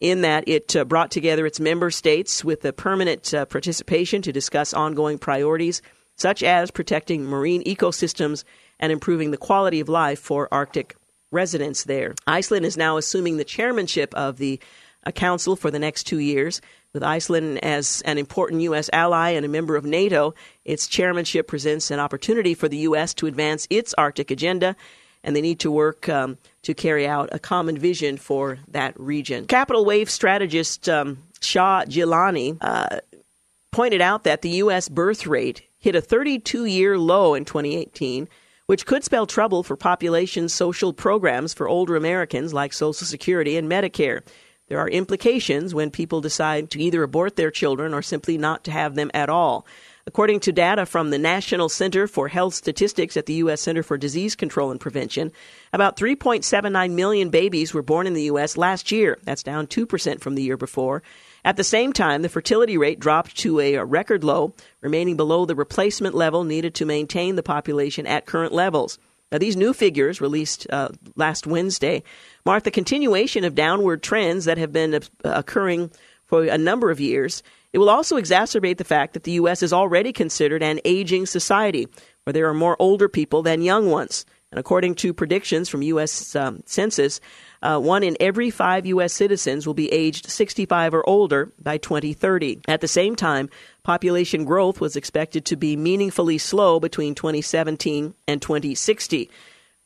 in 0.00 0.20
that 0.22 0.44
it 0.46 0.76
uh, 0.76 0.84
brought 0.84 1.10
together 1.10 1.46
its 1.46 1.60
member 1.60 1.90
states 1.90 2.44
with 2.44 2.64
a 2.64 2.72
permanent 2.72 3.34
uh, 3.34 3.44
participation 3.46 4.22
to 4.22 4.32
discuss 4.32 4.72
ongoing 4.72 5.18
priorities 5.18 5.82
such 6.18 6.42
as 6.42 6.70
protecting 6.70 7.24
marine 7.24 7.62
ecosystems 7.64 8.44
and 8.80 8.92
improving 8.92 9.30
the 9.30 9.36
quality 9.36 9.80
of 9.80 9.88
life 9.88 10.18
for 10.18 10.48
Arctic 10.52 10.96
residents 11.30 11.84
there. 11.84 12.14
Iceland 12.26 12.66
is 12.66 12.76
now 12.76 12.96
assuming 12.96 13.36
the 13.36 13.44
chairmanship 13.44 14.14
of 14.14 14.38
the 14.38 14.60
uh, 15.06 15.10
council 15.10 15.56
for 15.56 15.70
the 15.70 15.78
next 15.78 16.04
two 16.04 16.18
years. 16.18 16.60
With 16.92 17.02
Iceland 17.02 17.62
as 17.62 18.02
an 18.02 18.18
important 18.18 18.62
U.S. 18.62 18.88
ally 18.92 19.30
and 19.30 19.44
a 19.44 19.48
member 19.48 19.76
of 19.76 19.84
NATO, 19.84 20.34
its 20.64 20.88
chairmanship 20.88 21.46
presents 21.46 21.90
an 21.90 22.00
opportunity 22.00 22.54
for 22.54 22.68
the 22.68 22.78
U.S. 22.78 23.14
to 23.14 23.26
advance 23.26 23.66
its 23.70 23.94
Arctic 23.94 24.30
agenda 24.30 24.74
and 25.24 25.34
they 25.34 25.40
need 25.40 25.60
to 25.60 25.70
work 25.70 26.08
um, 26.08 26.38
to 26.62 26.74
carry 26.74 27.06
out 27.06 27.28
a 27.32 27.38
common 27.38 27.78
vision 27.78 28.16
for 28.16 28.58
that 28.68 28.98
region. 28.98 29.46
Capital 29.46 29.84
Wave 29.84 30.10
strategist 30.10 30.88
um, 30.88 31.18
Shah 31.40 31.84
Gilani 31.84 32.56
uh, 32.60 33.00
pointed 33.72 34.00
out 34.00 34.24
that 34.24 34.42
the 34.42 34.50
U.S. 34.50 34.88
birth 34.88 35.26
rate 35.26 35.62
hit 35.78 35.94
a 35.94 36.00
32 36.00 36.64
year 36.64 36.98
low 36.98 37.34
in 37.34 37.44
2018, 37.44 38.28
which 38.66 38.86
could 38.86 39.04
spell 39.04 39.26
trouble 39.26 39.62
for 39.62 39.76
population 39.76 40.48
social 40.48 40.92
programs 40.92 41.54
for 41.54 41.68
older 41.68 41.96
Americans 41.96 42.52
like 42.52 42.72
Social 42.72 43.06
Security 43.06 43.56
and 43.56 43.70
Medicare. 43.70 44.22
There 44.68 44.78
are 44.78 44.88
implications 44.88 45.74
when 45.74 45.90
people 45.90 46.20
decide 46.20 46.70
to 46.70 46.82
either 46.82 47.02
abort 47.02 47.36
their 47.36 47.50
children 47.50 47.94
or 47.94 48.02
simply 48.02 48.36
not 48.36 48.64
to 48.64 48.70
have 48.70 48.94
them 48.94 49.10
at 49.14 49.30
all. 49.30 49.66
According 50.08 50.40
to 50.40 50.52
data 50.52 50.86
from 50.86 51.10
the 51.10 51.18
National 51.18 51.68
Center 51.68 52.06
for 52.06 52.28
Health 52.28 52.54
Statistics 52.54 53.14
at 53.18 53.26
the 53.26 53.34
U.S. 53.34 53.60
Center 53.60 53.82
for 53.82 53.98
Disease 53.98 54.34
Control 54.34 54.70
and 54.70 54.80
Prevention, 54.80 55.32
about 55.70 55.98
3.79 55.98 56.92
million 56.92 57.28
babies 57.28 57.74
were 57.74 57.82
born 57.82 58.06
in 58.06 58.14
the 58.14 58.22
U.S. 58.22 58.56
last 58.56 58.90
year. 58.90 59.18
That's 59.24 59.42
down 59.42 59.66
2% 59.66 60.20
from 60.22 60.34
the 60.34 60.42
year 60.42 60.56
before. 60.56 61.02
At 61.44 61.58
the 61.58 61.62
same 61.62 61.92
time, 61.92 62.22
the 62.22 62.30
fertility 62.30 62.78
rate 62.78 62.98
dropped 62.98 63.36
to 63.40 63.60
a 63.60 63.84
record 63.84 64.24
low, 64.24 64.54
remaining 64.80 65.18
below 65.18 65.44
the 65.44 65.54
replacement 65.54 66.14
level 66.14 66.42
needed 66.42 66.74
to 66.76 66.86
maintain 66.86 67.36
the 67.36 67.42
population 67.42 68.06
at 68.06 68.24
current 68.24 68.54
levels. 68.54 68.98
Now, 69.30 69.36
these 69.36 69.58
new 69.58 69.74
figures, 69.74 70.22
released 70.22 70.66
uh, 70.70 70.88
last 71.16 71.46
Wednesday, 71.46 72.02
mark 72.46 72.64
the 72.64 72.70
continuation 72.70 73.44
of 73.44 73.54
downward 73.54 74.02
trends 74.02 74.46
that 74.46 74.56
have 74.56 74.72
been 74.72 74.94
uh, 74.94 75.00
occurring 75.22 75.90
for 76.24 76.44
a 76.44 76.56
number 76.56 76.90
of 76.90 76.98
years 76.98 77.42
it 77.72 77.78
will 77.78 77.90
also 77.90 78.16
exacerbate 78.16 78.78
the 78.78 78.84
fact 78.84 79.14
that 79.14 79.24
the 79.24 79.32
U.S. 79.32 79.62
is 79.62 79.72
already 79.72 80.12
considered 80.12 80.62
an 80.62 80.80
aging 80.84 81.26
society, 81.26 81.86
where 82.24 82.32
there 82.32 82.48
are 82.48 82.54
more 82.54 82.76
older 82.78 83.08
people 83.08 83.42
than 83.42 83.62
young 83.62 83.90
ones. 83.90 84.24
And 84.50 84.58
according 84.58 84.94
to 84.96 85.12
predictions 85.12 85.68
from 85.68 85.82
U.S. 85.82 86.34
Um, 86.34 86.62
Census, 86.64 87.20
uh, 87.62 87.78
one 87.78 88.02
in 88.02 88.16
every 88.18 88.48
five 88.48 88.86
U.S. 88.86 89.12
citizens 89.12 89.66
will 89.66 89.74
be 89.74 89.92
aged 89.92 90.30
65 90.30 90.94
or 90.94 91.06
older 91.06 91.52
by 91.60 91.76
2030. 91.76 92.62
At 92.66 92.80
the 92.80 92.88
same 92.88 93.14
time, 93.14 93.50
population 93.82 94.46
growth 94.46 94.80
was 94.80 94.96
expected 94.96 95.44
to 95.46 95.56
be 95.56 95.76
meaningfully 95.76 96.38
slow 96.38 96.80
between 96.80 97.14
2017 97.14 98.14
and 98.26 98.40
2060. 98.40 99.30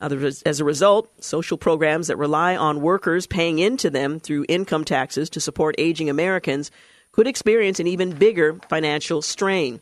As 0.00 0.60
a 0.60 0.64
result, 0.64 1.10
social 1.22 1.56
programs 1.56 2.08
that 2.08 2.16
rely 2.16 2.56
on 2.56 2.82
workers 2.82 3.26
paying 3.26 3.58
into 3.58 3.88
them 3.88 4.20
through 4.20 4.46
income 4.48 4.84
taxes 4.84 5.30
to 5.30 5.40
support 5.40 5.76
aging 5.78 6.10
Americans 6.10 6.70
could 7.12 7.26
experience 7.26 7.78
an 7.78 7.86
even 7.86 8.12
bigger 8.12 8.58
financial 8.68 9.22
strain. 9.22 9.80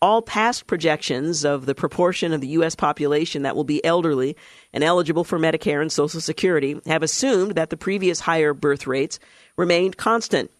All 0.00 0.20
past 0.20 0.66
projections 0.66 1.44
of 1.44 1.64
the 1.64 1.76
proportion 1.76 2.32
of 2.32 2.40
the 2.40 2.48
U.S. 2.48 2.74
population 2.74 3.42
that 3.42 3.54
will 3.54 3.64
be 3.64 3.84
elderly 3.84 4.36
and 4.72 4.82
eligible 4.82 5.22
for 5.22 5.38
Medicare 5.38 5.80
and 5.80 5.92
Social 5.92 6.20
Security 6.20 6.80
have 6.86 7.04
assumed 7.04 7.54
that 7.54 7.70
the 7.70 7.76
previous 7.76 8.18
higher 8.18 8.52
birth 8.52 8.88
rates 8.88 9.20
remained 9.56 9.96
constant. 9.96 10.50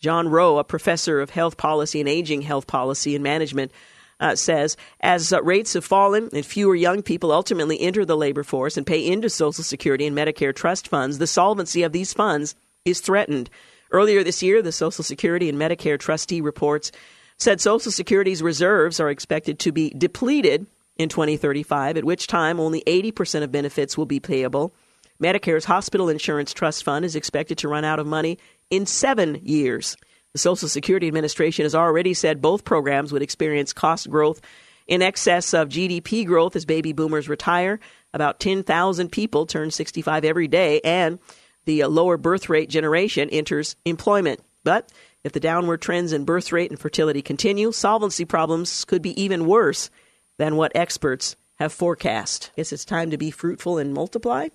John 0.00 0.28
Rowe, 0.28 0.58
a 0.58 0.64
professor 0.64 1.20
of 1.20 1.30
health 1.30 1.56
policy 1.56 2.00
and 2.00 2.08
aging 2.08 2.42
health 2.42 2.66
policy 2.66 3.14
and 3.14 3.22
management, 3.22 3.70
uh, 4.18 4.34
says 4.34 4.76
as 5.00 5.32
uh, 5.32 5.40
rates 5.42 5.74
have 5.74 5.84
fallen 5.84 6.28
and 6.32 6.44
fewer 6.44 6.74
young 6.74 7.02
people 7.02 7.30
ultimately 7.30 7.80
enter 7.80 8.04
the 8.04 8.16
labor 8.16 8.42
force 8.42 8.76
and 8.76 8.86
pay 8.86 9.06
into 9.06 9.30
Social 9.30 9.64
Security 9.64 10.06
and 10.06 10.16
Medicare 10.16 10.54
trust 10.54 10.88
funds, 10.88 11.18
the 11.18 11.26
solvency 11.28 11.84
of 11.84 11.92
these 11.92 12.12
funds 12.12 12.56
is 12.84 13.00
threatened. 13.00 13.48
Earlier 13.92 14.24
this 14.24 14.42
year, 14.42 14.62
the 14.62 14.72
Social 14.72 15.04
Security 15.04 15.50
and 15.50 15.58
Medicare 15.58 15.98
trustee 15.98 16.40
reports 16.40 16.92
said 17.36 17.60
Social 17.60 17.92
Security's 17.92 18.42
reserves 18.42 18.98
are 19.00 19.10
expected 19.10 19.58
to 19.60 19.72
be 19.72 19.90
depleted 19.90 20.66
in 20.96 21.10
2035, 21.10 21.98
at 21.98 22.04
which 22.04 22.26
time 22.26 22.58
only 22.58 22.82
80% 22.86 23.42
of 23.42 23.52
benefits 23.52 23.98
will 23.98 24.06
be 24.06 24.20
payable. 24.20 24.74
Medicare's 25.22 25.66
Hospital 25.66 26.08
Insurance 26.08 26.52
Trust 26.52 26.84
Fund 26.84 27.04
is 27.04 27.16
expected 27.16 27.58
to 27.58 27.68
run 27.68 27.84
out 27.84 27.98
of 27.98 28.06
money 28.06 28.38
in 28.70 28.86
seven 28.86 29.40
years. 29.42 29.96
The 30.32 30.38
Social 30.38 30.68
Security 30.68 31.06
Administration 31.06 31.64
has 31.64 31.74
already 31.74 32.14
said 32.14 32.40
both 32.40 32.64
programs 32.64 33.12
would 33.12 33.22
experience 33.22 33.74
cost 33.74 34.08
growth 34.08 34.40
in 34.86 35.02
excess 35.02 35.52
of 35.52 35.68
GDP 35.68 36.26
growth 36.26 36.56
as 36.56 36.64
baby 36.64 36.92
boomers 36.92 37.28
retire. 37.28 37.78
About 38.14 38.40
10,000 38.40 39.12
people 39.12 39.46
turn 39.46 39.70
65 39.70 40.24
every 40.24 40.48
day, 40.48 40.80
and 40.82 41.18
the 41.64 41.84
lower 41.84 42.16
birth 42.16 42.48
rate 42.48 42.68
generation 42.68 43.28
enters 43.30 43.76
employment. 43.84 44.40
But 44.64 44.90
if 45.24 45.32
the 45.32 45.40
downward 45.40 45.80
trends 45.80 46.12
in 46.12 46.24
birth 46.24 46.52
rate 46.52 46.70
and 46.70 46.78
fertility 46.78 47.22
continue, 47.22 47.72
solvency 47.72 48.24
problems 48.24 48.84
could 48.84 49.02
be 49.02 49.20
even 49.20 49.46
worse 49.46 49.90
than 50.38 50.56
what 50.56 50.72
experts 50.74 51.36
have 51.56 51.72
forecast. 51.72 52.50
Guess 52.56 52.72
it's 52.72 52.84
time 52.84 53.10
to 53.10 53.18
be 53.18 53.30
fruitful 53.30 53.78
and 53.78 53.94
multiply. 53.94 54.48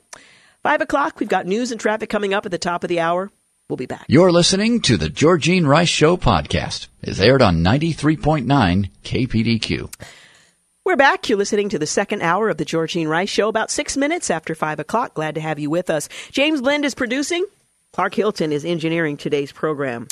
Five 0.64 0.82
o'clock, 0.82 1.20
we've 1.20 1.30
got 1.30 1.46
news 1.46 1.72
and 1.72 1.80
traffic 1.80 2.10
coming 2.10 2.34
up 2.34 2.46
at 2.46 2.52
the 2.52 2.58
top 2.58 2.84
of 2.84 2.90
the 2.90 3.00
hour. 3.00 3.32
We'll 3.70 3.78
be 3.78 3.86
back. 3.86 4.06
You're 4.08 4.32
listening 4.32 4.82
to 4.82 4.98
the 4.98 5.10
Georgene 5.10 5.68
Rice 5.68 5.90
Show 5.90 6.18
podcast. 6.18 6.88
It's 7.02 7.20
aired 7.20 7.42
on 7.42 7.64
93.9 7.64 8.90
KPDQ. 9.04 9.94
We're 10.88 10.96
back. 10.96 11.28
You're 11.28 11.38
listening 11.38 11.68
to 11.68 11.80
the 11.80 11.86
second 11.86 12.22
hour 12.22 12.48
of 12.48 12.56
the 12.56 12.64
Georgene 12.64 13.10
Rice 13.10 13.28
Show, 13.28 13.50
about 13.50 13.70
six 13.70 13.98
minutes 13.98 14.32
after 14.32 14.56
five 14.56 14.80
o'clock. 14.80 15.16
Glad 15.16 15.36
to 15.36 15.42
have 15.42 15.60
you 15.60 15.70
with 15.70 15.90
us. 15.90 16.08
James 16.32 16.62
Blend 16.62 16.86
is 16.86 16.96
producing. 16.96 17.46
Clark 17.92 18.16
Hilton 18.16 18.54
is 18.54 18.64
engineering 18.64 19.18
today's 19.18 19.52
program. 19.52 20.08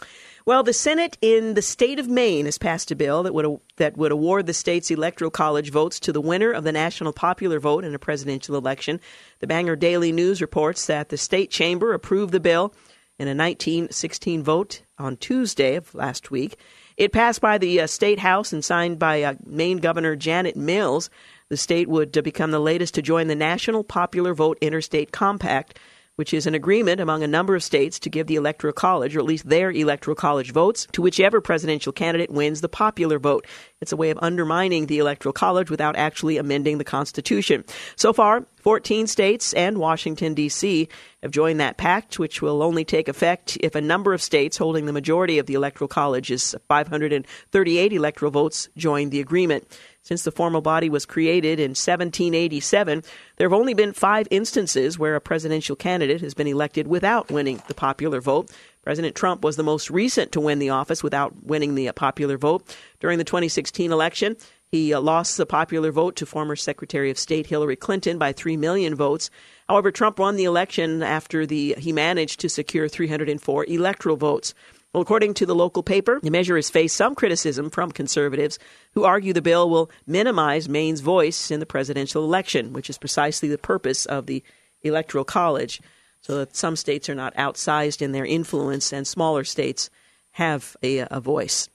Well, 0.46 0.64
the 0.64 0.74
Senate 0.74 1.18
in 1.22 1.54
the 1.54 1.62
state 1.62 1.98
of 1.98 2.10
Maine 2.10 2.44
has 2.44 2.58
passed 2.58 2.92
a 2.92 2.96
bill 2.98 3.24
that 3.24 3.34
would 3.34 3.62
that 3.78 3.96
would 3.96 4.12
award 4.12 4.48
the 4.48 4.54
state's 4.54 4.92
electoral 4.92 5.32
college 5.32 5.72
votes 5.72 5.98
to 6.02 6.12
the 6.12 6.20
winner 6.20 6.52
of 6.52 6.66
the 6.66 6.74
national 6.74 7.14
popular 7.14 7.62
vote 7.62 7.86
in 7.86 7.96
a 7.96 7.98
presidential 7.98 8.58
election. 8.58 9.00
The 9.40 9.48
Bangor 9.48 9.78
Daily 9.78 10.12
News 10.12 10.42
reports 10.42 10.88
that 10.88 11.08
the 11.08 11.16
state 11.16 11.52
chamber 11.52 11.94
approved 11.94 12.34
the 12.34 12.42
bill 12.42 12.74
in 13.18 13.30
a 13.30 13.32
1916 13.32 14.44
vote 14.44 14.82
on 15.00 15.16
Tuesday 15.16 15.76
of 15.76 15.96
last 15.96 16.32
week. 16.32 16.58
It 16.98 17.12
passed 17.12 17.42
by 17.42 17.58
the 17.58 17.82
uh, 17.82 17.88
state 17.88 18.20
house 18.20 18.54
and 18.54 18.64
signed 18.64 19.00
by 19.00 19.22
uh, 19.22 19.36
Maine 19.46 19.78
Governor 19.78 20.16
Janet 20.16 20.56
Mills. 20.56 21.10
The 21.50 21.58
state 21.58 21.90
would 21.90 22.18
uh, 22.18 22.22
become 22.22 22.52
the 22.52 22.60
latest 22.60 22.96
to 22.96 23.02
join 23.02 23.28
the 23.28 23.36
National 23.36 23.84
Popular 23.84 24.34
Vote 24.34 24.58
Interstate 24.62 25.12
Compact, 25.12 25.78
which 26.16 26.34
is 26.34 26.48
an 26.48 26.56
agreement 26.56 27.02
among 27.02 27.24
a 27.24 27.28
number 27.28 27.56
of 27.56 27.64
states 27.64 28.00
to 28.00 28.10
give 28.10 28.28
the 28.28 28.36
Electoral 28.36 28.74
College, 28.74 29.16
or 29.16 29.20
at 29.20 29.26
least 29.26 29.50
their 29.50 29.72
Electoral 29.72 30.16
College 30.16 30.52
votes, 30.52 30.88
to 30.94 31.02
whichever 31.02 31.42
presidential 31.42 31.92
candidate 31.92 32.32
wins 32.32 32.62
the 32.62 32.70
popular 32.70 33.20
vote. 33.20 33.46
It's 33.82 33.92
a 33.92 33.98
way 33.98 34.10
of 34.10 34.20
undermining 34.22 34.86
the 34.86 35.00
Electoral 35.00 35.34
College 35.34 35.70
without 35.70 35.96
actually 35.96 36.38
amending 36.38 36.78
the 36.78 36.84
Constitution. 36.84 37.64
So 37.96 38.14
far, 38.14 38.46
14 38.58 39.08
states 39.08 39.54
and 39.54 39.78
Washington, 39.78 40.34
D.C. 40.34 40.88
have 41.22 41.32
joined 41.32 41.60
that 41.60 41.78
pact, 41.78 42.18
which 42.18 42.42
will 42.42 42.64
only 42.64 42.84
take 42.84 43.08
effect 43.08 43.58
if 43.62 43.76
a 43.76 43.82
number 43.82 44.14
of 44.14 44.22
states 44.22 44.58
holding 44.58 44.86
the 44.86 44.94
majority 44.94 45.38
of 45.38 45.46
the 45.46 45.54
Electoral 45.54 45.88
College's 45.88 46.56
538 46.68 47.94
electoral 47.94 48.32
votes 48.32 48.70
join 48.76 49.10
the 49.10 49.20
agreement. 49.20 49.68
Since 50.06 50.22
the 50.22 50.32
formal 50.32 50.62
body 50.62 50.88
was 50.88 51.04
created 51.04 51.60
in 51.60 51.72
1787, 51.72 53.02
there 53.38 53.50
have 53.50 53.60
only 53.60 53.74
been 53.74 53.92
five 53.92 54.28
instances 54.30 55.00
where 55.00 55.16
a 55.16 55.20
presidential 55.20 55.76
candidate 55.76 56.22
has 56.22 56.36
been 56.36 56.46
elected 56.46 56.86
without 56.86 57.32
winning 57.32 57.64
the 57.68 57.74
popular 57.74 58.22
vote. 58.22 58.52
President 58.84 59.16
Trump 59.16 59.44
was 59.44 59.56
the 59.56 59.64
most 59.64 59.90
recent 59.90 60.32
to 60.32 60.40
win 60.40 60.60
the 60.60 60.70
office 60.70 61.02
without 61.02 61.44
winning 61.44 61.74
the 61.74 61.92
popular 61.94 62.38
vote. 62.38 62.64
During 63.00 63.18
the 63.18 63.24
2016 63.24 63.92
election, 63.92 64.38
he 64.68 64.94
uh, 64.94 65.02
lost 65.02 65.38
the 65.38 65.46
popular 65.48 65.92
vote 65.92 66.16
to 66.18 66.28
former 66.28 66.56
Secretary 66.56 67.10
of 67.10 67.18
State 67.18 67.48
Hillary 67.48 67.76
Clinton 67.76 68.20
by 68.20 68.32
3 68.32 68.58
million 68.58 68.94
votes. 68.94 69.32
However, 69.68 69.92
Trump 69.92 70.20
won 70.20 70.36
the 70.36 70.44
election 70.44 71.02
after 71.02 71.48
the 71.48 71.74
he 71.80 71.92
managed 71.92 72.40
to 72.42 72.50
secure 72.50 72.88
304 72.88 73.66
electoral 73.66 74.18
votes. 74.18 74.54
Well, 74.96 75.02
according 75.02 75.34
to 75.34 75.46
the 75.46 75.54
local 75.54 75.84
paper, 75.84 76.22
the 76.24 76.30
measure 76.30 76.56
has 76.56 76.70
faced 76.70 76.96
some 76.96 77.16
criticism 77.16 77.70
from 77.70 77.92
conservatives 77.92 78.58
who 78.94 79.04
argue 79.04 79.34
the 79.34 79.42
bill 79.42 79.70
will 79.70 79.92
minimize 80.08 80.70
Maine's 80.70 81.02
voice 81.02 81.52
in 81.52 81.60
the 81.60 81.66
presidential 81.66 82.24
election, 82.24 82.72
which 82.72 82.90
is 82.90 82.98
precisely 82.98 83.50
the 83.50 83.58
purpose 83.58 84.06
of 84.06 84.26
the 84.26 84.42
Electoral 84.84 85.26
College, 85.26 85.82
so 86.22 86.38
that 86.38 86.56
some 86.56 86.78
states 86.78 87.10
are 87.10 87.14
not 87.14 87.36
outsized 87.36 88.02
in 88.02 88.14
their 88.14 88.24
influence 88.24 88.94
and 88.94 89.06
smaller 89.06 89.44
states 89.44 89.90
have 90.32 90.78
a, 90.82 91.00
a 91.12 91.20
voice. 91.20 91.68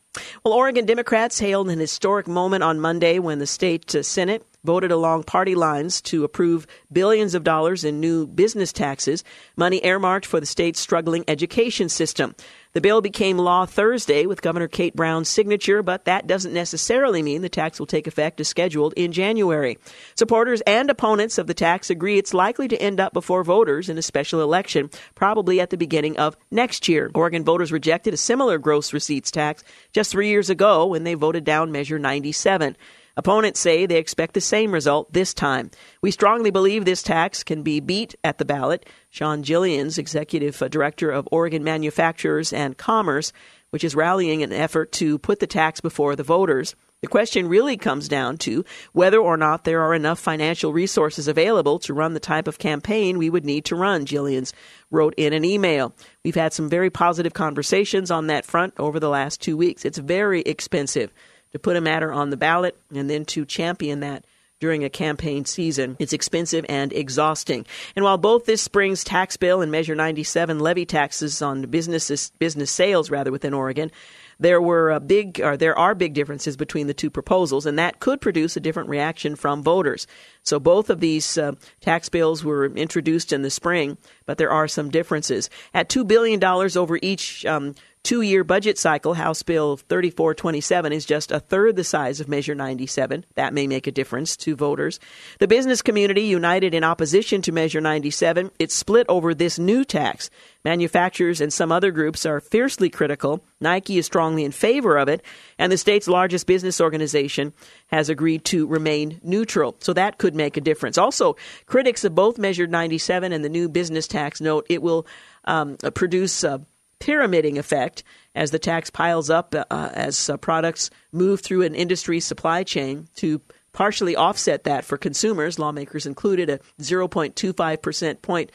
Well, 0.43 0.55
Oregon 0.55 0.87
Democrats 0.87 1.39
hailed 1.39 1.69
an 1.69 1.79
historic 1.79 2.27
moment 2.27 2.63
on 2.65 2.81
Monday 2.81 3.19
when 3.19 3.39
the 3.39 3.47
state 3.47 3.95
uh, 3.95 4.03
Senate 4.03 4.47
voted 4.65 4.91
along 4.91 5.25
party 5.25 5.55
lines 5.55 6.01
to 6.03 6.25
approve 6.25 6.67
billions 6.93 7.35
of 7.35 7.45
dollars 7.45 7.85
in 7.85 8.01
new 8.01 8.27
business 8.27 8.73
taxes, 8.73 9.25
money 9.57 9.81
earmarked 9.85 10.27
for 10.27 10.41
the 10.41 10.47
state's 10.47 10.81
struggling 10.81 11.25
education 11.29 11.89
system. 11.89 12.35
The 12.73 12.81
bill 12.81 13.01
became 13.01 13.37
law 13.37 13.67
Thursday 13.67 14.27
with 14.27 14.43
Governor 14.43 14.69
Kate 14.69 14.95
Brown's 14.95 15.29
signature, 15.29 15.83
but 15.83 16.05
that 16.05 16.29
doesn't 16.29 16.53
necessarily 16.53 17.21
mean 17.21 17.43
the 17.43 17.49
tax 17.49 17.81
will 17.81 17.87
take 17.87 18.07
effect 18.07 18.41
as 18.41 18.47
scheduled 18.47 18.95
in 18.95 19.11
January. 19.11 19.77
Supporters 20.15 20.61
and 20.61 20.89
opponents 20.89 21.37
of 21.37 21.49
the 21.49 21.55
tax 21.55 21.91
agree 21.91 22.17
it's 22.17 22.33
likely 22.33 22.69
to 22.69 22.81
end 22.81 23.01
up 23.01 23.13
before 23.13 23.43
voters 23.43 23.89
in 23.89 23.99
a 23.99 24.03
special 24.03 24.41
election, 24.41 24.89
probably 25.17 25.61
at 25.61 25.71
the 25.71 25.77
beginning 25.77 26.17
of 26.17 26.37
next 26.53 26.87
year. 26.87 27.11
Oregon 27.13 27.43
voters 27.43 27.73
rejected 27.73 28.15
a 28.15 28.17
similar 28.17 28.57
gross 28.57 28.93
receipts 28.93 29.33
tax 29.33 29.65
just 29.93 30.13
three 30.13 30.29
years 30.29 30.49
ago 30.49 30.87
when 30.87 31.03
they 31.03 31.15
voted 31.15 31.43
down 31.43 31.73
Measure 31.73 31.99
97. 31.99 32.77
Opponents 33.21 33.61
say 33.61 33.85
they 33.85 33.99
expect 33.99 34.33
the 34.33 34.41
same 34.41 34.73
result 34.73 35.13
this 35.13 35.35
time. 35.35 35.71
We 36.01 36.11
strongly 36.11 36.51
believe 36.51 36.87
this 36.87 37.03
tax 37.03 37.43
can 37.43 37.63
be 37.63 37.79
beat 37.79 38.15
at 38.25 38.39
the 38.39 38.47
ballot. 38.47 38.89
Sean 39.11 39.43
Gillians, 39.43 39.99
executive 39.99 40.63
uh, 40.63 40.69
director 40.69 41.11
of 41.11 41.29
Oregon 41.31 41.63
Manufacturers 41.63 42.51
and 42.51 42.79
Commerce, 42.79 43.35
which 43.69 43.85
is 43.85 43.95
rallying 43.95 44.43
an 44.43 44.55
effort 44.55 44.91
to 44.93 45.19
put 45.19 45.39
the 45.39 45.47
tax 45.47 45.83
before 45.83 46.17
the 46.17 46.23
voters. 46.23 46.75
The 47.03 47.09
question 47.09 47.47
really 47.47 47.77
comes 47.77 48.09
down 48.09 48.39
to 48.39 48.65
whether 48.95 49.19
or 49.19 49.37
not 49.37 49.65
there 49.65 49.83
are 49.83 49.93
enough 49.93 50.19
financial 50.19 50.73
resources 50.73 51.29
available 51.29 51.79
to 51.81 51.93
run 51.93 52.15
the 52.15 52.21
type 52.21 52.49
of 52.49 52.59
campaign 52.59 53.19
we 53.19 53.29
would 53.29 53.45
need 53.45 53.67
to 53.67 53.77
run, 53.77 54.07
Gillians 54.07 54.55
wrote 54.91 55.13
in 55.19 55.35
an 55.35 55.45
email. 55.45 55.95
We've 56.25 56.35
had 56.35 56.55
some 56.55 56.71
very 56.71 56.89
positive 56.89 57.35
conversations 57.35 58.11
on 58.11 58.29
that 58.29 58.47
front 58.47 58.73
over 58.79 58.99
the 58.99 59.11
last 59.11 59.43
two 59.43 59.59
weeks. 59.59 59.85
It's 59.85 59.99
very 59.99 60.41
expensive 60.41 61.13
to 61.53 61.59
put 61.59 61.77
a 61.77 61.81
matter 61.81 62.13
on 62.13 62.31
the 62.31 62.37
ballot 62.37 62.77
and 62.95 63.09
then 63.09 63.25
to 63.27 63.45
champion 63.45 64.01
that 64.01 64.25
during 64.61 64.85
a 64.85 64.91
campaign 64.91 65.45
season. 65.45 65.97
It's 65.99 66.13
expensive 66.13 66.67
and 66.69 66.93
exhausting. 66.93 67.67
And 67.97 68.05
while 68.05 68.19
both 68.19 68.45
this 68.45 68.63
spring's 68.63 69.03
tax 69.03 69.37
bill 69.37 69.63
and 69.63 69.73
Measure 69.73 69.95
97 69.95 70.59
levy 70.59 70.85
taxes 70.85 71.41
on 71.43 71.63
businesses, 71.63 72.31
business 72.39 72.71
sales 72.71 73.11
rather 73.11 73.33
within 73.33 73.55
Oregon, 73.55 73.91
there 74.39 74.61
were 74.61 74.99
big 75.01 75.41
or 75.41 75.57
there 75.57 75.79
are 75.79 75.95
big 75.95 76.15
differences 76.15 76.57
between 76.57 76.87
the 76.87 76.95
two 76.95 77.11
proposals, 77.11 77.67
and 77.67 77.79
that 77.79 78.01
could 78.01 78.23
produce 78.23 78.57
a 78.57 78.61
different 78.61 78.89
reaction 78.89 79.37
from 79.37 79.63
voters. 79.63 80.07
So 80.43 80.59
both 80.59 80.89
of 80.89 81.01
these 81.01 81.37
uh, 81.37 81.53
tax 81.81 82.09
bills 82.09 82.43
were 82.43 82.67
introduced 82.67 83.35
in 83.35 83.43
the 83.43 83.51
spring, 83.51 83.99
but 84.25 84.39
there 84.39 84.51
are 84.51 84.67
some 84.67 84.91
differences. 84.91 85.51
At 85.75 85.91
two 85.91 86.05
billion 86.05 86.41
dollars 86.41 86.75
over 86.75 86.99
each 87.03 87.45
um, 87.45 87.75
two 88.03 88.23
year 88.23 88.45
budget 88.45 88.79
cycle, 88.79 89.15
House 89.15 89.43
Bill 89.43 89.77
3427 89.77 90.93
is 90.93 91.05
just 91.05 91.31
a 91.31 91.41
third 91.41 91.77
the 91.77 91.85
size 91.85 92.21
of 92.21 92.29
Measure 92.29 92.55
97. 92.55 93.25
That 93.35 93.55
may 93.55 93.67
make 93.67 93.87
a 93.87 93.93
difference 93.93 94.37
to 94.39 94.57
voters. 94.57 94.99
The 95.39 95.49
business 95.49 95.83
community 95.83 96.23
united 96.23 96.75
in 96.75 96.85
opposition 96.85 97.43
to 97.43 97.53
Measure 97.53 97.81
97. 97.81 98.51
It's 98.59 98.75
split 98.75 99.07
over 99.09 99.35
this 99.35 99.59
new 99.59 99.85
tax. 99.85 100.31
Manufacturers 100.65 101.41
and 101.41 101.53
some 101.53 101.73
other 101.73 101.91
groups 101.91 102.27
are 102.27 102.41
fiercely 102.41 102.91
critical. 102.91 103.43
Nike 103.61 103.99
is 103.99 104.07
strongly 104.07 104.45
in 104.45 104.53
favor 104.53 104.99
of 104.99 105.09
it, 105.09 105.23
and 105.59 105.73
the 105.73 105.79
state's 105.79 106.09
largest 106.09 106.47
business 106.47 106.81
organization 106.81 107.53
has 107.87 108.09
agreed 108.09 108.45
to 108.47 108.67
remain 108.67 109.21
neutral. 109.23 109.77
So 109.81 109.93
that 109.95 110.19
could 110.19 110.35
make 110.35 110.57
a 110.57 110.61
difference. 110.61 110.99
Also, 110.99 111.37
critics 111.67 112.05
of 112.05 112.15
both 112.15 112.39
Measure 112.39 112.67
97 112.67 113.33
and 113.33 113.45
the 113.45 113.49
new 113.49 113.69
business 113.69 114.07
tax 114.07 114.41
note 114.41 114.67
it 114.69 114.83
will 114.83 115.07
um, 115.45 115.77
produce 115.95 116.45
uh, 116.45 116.59
pyramiding 117.01 117.59
effect 117.59 118.05
as 118.35 118.51
the 118.51 118.59
tax 118.59 118.91
piles 118.91 119.31
up 119.31 119.55
uh, 119.55 119.65
as 119.93 120.31
uh, 120.31 120.37
products 120.37 120.91
move 121.13 121.41
through 121.41 121.63
an 121.63 121.75
industry 121.75 122.21
supply 122.21 122.63
chain 122.63 123.09
to 123.17 123.41
partially 123.73 124.15
offset 124.15 124.65
that 124.65 124.85
for 124.85 124.97
consumers. 124.97 125.59
Lawmakers 125.59 126.07
included 126.07 126.49
a 126.51 126.61
0.25% 126.81 128.23
point 128.23 128.53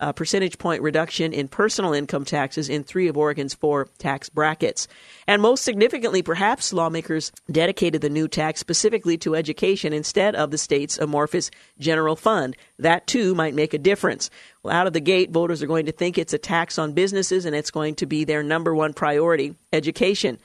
uh, 0.00 0.12
percentage 0.12 0.58
point 0.58 0.82
reduction 0.82 1.32
in 1.32 1.48
personal 1.48 1.92
income 1.92 2.24
taxes 2.24 2.68
in 2.68 2.84
three 2.84 3.08
of 3.08 3.16
Oregon's 3.16 3.54
four 3.54 3.88
tax 3.98 4.28
brackets. 4.28 4.86
And 5.26 5.42
most 5.42 5.64
significantly, 5.64 6.22
perhaps, 6.22 6.72
lawmakers 6.72 7.32
dedicated 7.50 8.00
the 8.00 8.10
new 8.10 8.28
tax 8.28 8.60
specifically 8.60 9.18
to 9.18 9.34
education 9.34 9.92
instead 9.92 10.34
of 10.34 10.50
the 10.50 10.58
state's 10.58 10.98
amorphous 10.98 11.50
general 11.78 12.16
fund. 12.16 12.56
That, 12.78 13.06
too, 13.06 13.34
might 13.34 13.54
make 13.54 13.74
a 13.74 13.78
difference. 13.78 14.30
Well, 14.62 14.74
out 14.74 14.86
of 14.86 14.92
the 14.92 15.00
gate, 15.00 15.30
voters 15.30 15.62
are 15.62 15.66
going 15.66 15.86
to 15.86 15.92
think 15.92 16.16
it's 16.16 16.34
a 16.34 16.38
tax 16.38 16.78
on 16.78 16.92
businesses 16.92 17.44
and 17.44 17.56
it's 17.56 17.70
going 17.70 17.96
to 17.96 18.06
be 18.06 18.24
their 18.24 18.42
number 18.42 18.74
one 18.74 18.92
priority 18.92 19.56
education. 19.72 20.38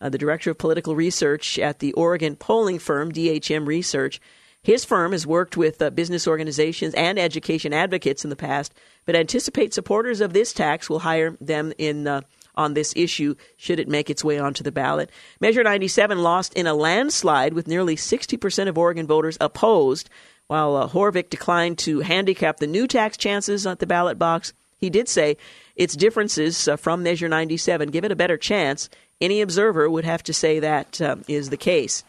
Uh, 0.00 0.08
the 0.08 0.18
director 0.18 0.50
of 0.50 0.58
political 0.58 0.96
research 0.96 1.58
at 1.58 1.78
the 1.78 1.92
Oregon 1.92 2.36
polling 2.36 2.78
firm 2.78 3.12
DHM 3.12 3.66
Research 3.66 4.20
his 4.64 4.82
firm 4.82 5.12
has 5.12 5.26
worked 5.26 5.58
with 5.58 5.82
uh, 5.82 5.90
business 5.90 6.26
organizations 6.26 6.94
and 6.94 7.18
education 7.18 7.74
advocates 7.74 8.24
in 8.24 8.30
the 8.30 8.34
past, 8.34 8.72
but 9.04 9.14
anticipates 9.14 9.74
supporters 9.74 10.22
of 10.22 10.32
this 10.32 10.54
tax 10.54 10.88
will 10.88 11.00
hire 11.00 11.36
them 11.38 11.74
in 11.76 12.08
uh, 12.08 12.22
on 12.56 12.72
this 12.72 12.94
issue 12.96 13.34
should 13.58 13.78
it 13.78 13.88
make 13.88 14.08
its 14.08 14.24
way 14.24 14.38
onto 14.38 14.64
the 14.64 14.72
ballot. 14.72 15.10
Measure 15.38 15.62
97 15.62 16.22
lost 16.22 16.54
in 16.54 16.66
a 16.66 16.72
landslide 16.72 17.52
with 17.52 17.68
nearly 17.68 17.94
60% 17.94 18.68
of 18.68 18.78
Oregon 18.78 19.06
voters 19.06 19.36
opposed, 19.38 20.08
while 20.46 20.76
uh, 20.76 20.88
Horvick 20.88 21.28
declined 21.28 21.76
to 21.80 22.00
handicap 22.00 22.56
the 22.56 22.66
new 22.66 22.86
tax 22.86 23.18
chances 23.18 23.66
at 23.66 23.80
the 23.80 23.86
ballot 23.86 24.18
box. 24.18 24.54
He 24.78 24.88
did 24.88 25.10
say 25.10 25.36
its 25.76 25.94
differences 25.94 26.68
uh, 26.68 26.76
from 26.76 27.02
Measure 27.02 27.28
97 27.28 27.90
give 27.90 28.04
it 28.04 28.12
a 28.12 28.16
better 28.16 28.38
chance. 28.38 28.88
Any 29.20 29.42
observer 29.42 29.90
would 29.90 30.06
have 30.06 30.22
to 30.22 30.32
say 30.32 30.58
that 30.60 31.02
uh, 31.02 31.16
is 31.28 31.50
the 31.50 31.58
case. 31.58 32.02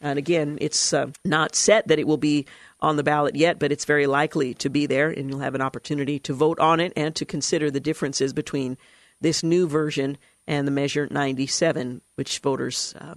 And 0.00 0.18
again, 0.18 0.58
it's 0.60 0.92
uh, 0.92 1.08
not 1.24 1.54
set 1.54 1.88
that 1.88 1.98
it 1.98 2.06
will 2.06 2.18
be 2.18 2.46
on 2.80 2.96
the 2.96 3.02
ballot 3.02 3.34
yet, 3.34 3.58
but 3.58 3.72
it's 3.72 3.84
very 3.84 4.06
likely 4.06 4.54
to 4.54 4.70
be 4.70 4.86
there, 4.86 5.10
and 5.10 5.28
you'll 5.28 5.40
have 5.40 5.54
an 5.54 5.60
opportunity 5.60 6.18
to 6.20 6.32
vote 6.32 6.60
on 6.60 6.78
it 6.80 6.92
and 6.96 7.14
to 7.16 7.24
consider 7.24 7.70
the 7.70 7.80
differences 7.80 8.32
between 8.32 8.78
this 9.20 9.42
new 9.42 9.66
version 9.66 10.16
and 10.46 10.66
the 10.66 10.72
Measure 10.72 11.08
97, 11.10 12.00
which 12.14 12.38
voters 12.38 12.94
uh, 13.00 13.14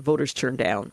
voters 0.00 0.32
turned 0.32 0.58
down. 0.58 0.92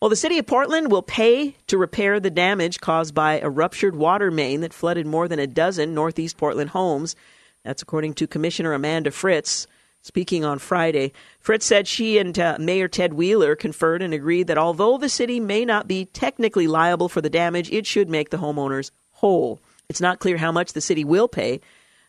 Well, 0.00 0.10
the 0.10 0.16
city 0.16 0.38
of 0.38 0.46
Portland 0.46 0.92
will 0.92 1.02
pay 1.02 1.56
to 1.66 1.78
repair 1.78 2.20
the 2.20 2.30
damage 2.30 2.80
caused 2.80 3.14
by 3.14 3.40
a 3.40 3.50
ruptured 3.50 3.96
water 3.96 4.30
main 4.30 4.60
that 4.60 4.72
flooded 4.72 5.06
more 5.06 5.26
than 5.26 5.40
a 5.40 5.46
dozen 5.46 5.92
Northeast 5.92 6.36
Portland 6.36 6.70
homes. 6.70 7.16
That's 7.64 7.82
according 7.82 8.14
to 8.14 8.28
Commissioner 8.28 8.74
Amanda 8.74 9.10
Fritz. 9.10 9.66
Speaking 10.02 10.44
on 10.44 10.58
Friday, 10.58 11.12
Fritz 11.40 11.66
said 11.66 11.86
she 11.86 12.18
and 12.18 12.38
uh, 12.38 12.56
Mayor 12.58 12.88
Ted 12.88 13.14
Wheeler 13.14 13.56
conferred 13.56 14.00
and 14.00 14.14
agreed 14.14 14.46
that 14.46 14.58
although 14.58 14.96
the 14.96 15.08
city 15.08 15.40
may 15.40 15.64
not 15.64 15.88
be 15.88 16.06
technically 16.06 16.66
liable 16.66 17.08
for 17.08 17.20
the 17.20 17.28
damage, 17.30 17.70
it 17.70 17.86
should 17.86 18.08
make 18.08 18.30
the 18.30 18.38
homeowners 18.38 18.90
whole. 19.12 19.60
It's 19.88 20.00
not 20.00 20.20
clear 20.20 20.36
how 20.36 20.52
much 20.52 20.72
the 20.72 20.80
city 20.80 21.04
will 21.04 21.28
pay, 21.28 21.60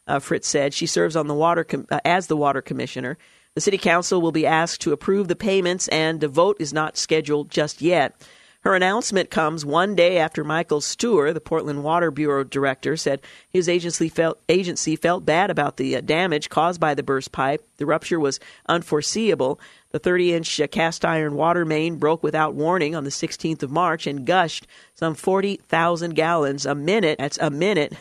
uh, 0.07 0.19
Fritz 0.19 0.47
said. 0.47 0.73
She 0.73 0.85
serves 0.85 1.15
on 1.15 1.27
the 1.27 1.33
water 1.33 1.63
com- 1.63 1.87
uh, 1.89 1.99
as 2.05 2.27
the 2.27 2.37
water 2.37 2.61
commissioner. 2.61 3.17
The 3.55 3.61
city 3.61 3.77
council 3.77 4.21
will 4.21 4.31
be 4.31 4.45
asked 4.45 4.81
to 4.81 4.93
approve 4.93 5.27
the 5.27 5.35
payments, 5.35 5.87
and 5.87 6.23
a 6.23 6.27
vote 6.27 6.57
is 6.59 6.71
not 6.71 6.97
scheduled 6.97 7.49
just 7.49 7.81
yet. 7.81 8.15
Her 8.61 8.75
announcement 8.75 9.29
comes 9.29 9.63
one 9.63 9.95
day 9.95 10.17
after 10.17 10.43
Michael 10.43 10.81
Stuhr, 10.81 11.33
the 11.33 11.39
Portland 11.39 11.81
Water 11.81 12.11
Bureau 12.11 12.43
director, 12.43 12.97
said 12.97 13.21
his 13.49 13.69
agency 13.69 14.09
felt, 14.09 14.37
agency 14.49 14.97
felt 14.97 15.25
bad 15.25 15.49
about 15.49 15.77
the 15.77 15.95
uh, 15.95 16.01
damage 16.01 16.49
caused 16.49 16.79
by 16.79 16.93
the 16.93 17.03
burst 17.03 17.31
pipe. 17.31 17.65
The 17.77 17.85
rupture 17.85 18.19
was 18.19 18.41
unforeseeable. 18.67 19.61
The 19.91 19.99
30 19.99 20.33
inch 20.33 20.59
uh, 20.59 20.67
cast 20.67 21.05
iron 21.05 21.35
water 21.35 21.63
main 21.63 21.95
broke 21.95 22.21
without 22.21 22.53
warning 22.53 22.95
on 22.95 23.05
the 23.05 23.11
16th 23.11 23.63
of 23.63 23.71
March 23.71 24.05
and 24.05 24.25
gushed 24.25 24.67
some 24.93 25.15
40,000 25.15 26.13
gallons 26.13 26.65
a 26.65 26.75
minute. 26.75 27.17
That's 27.17 27.37
a 27.37 27.49
minute. 27.49 27.93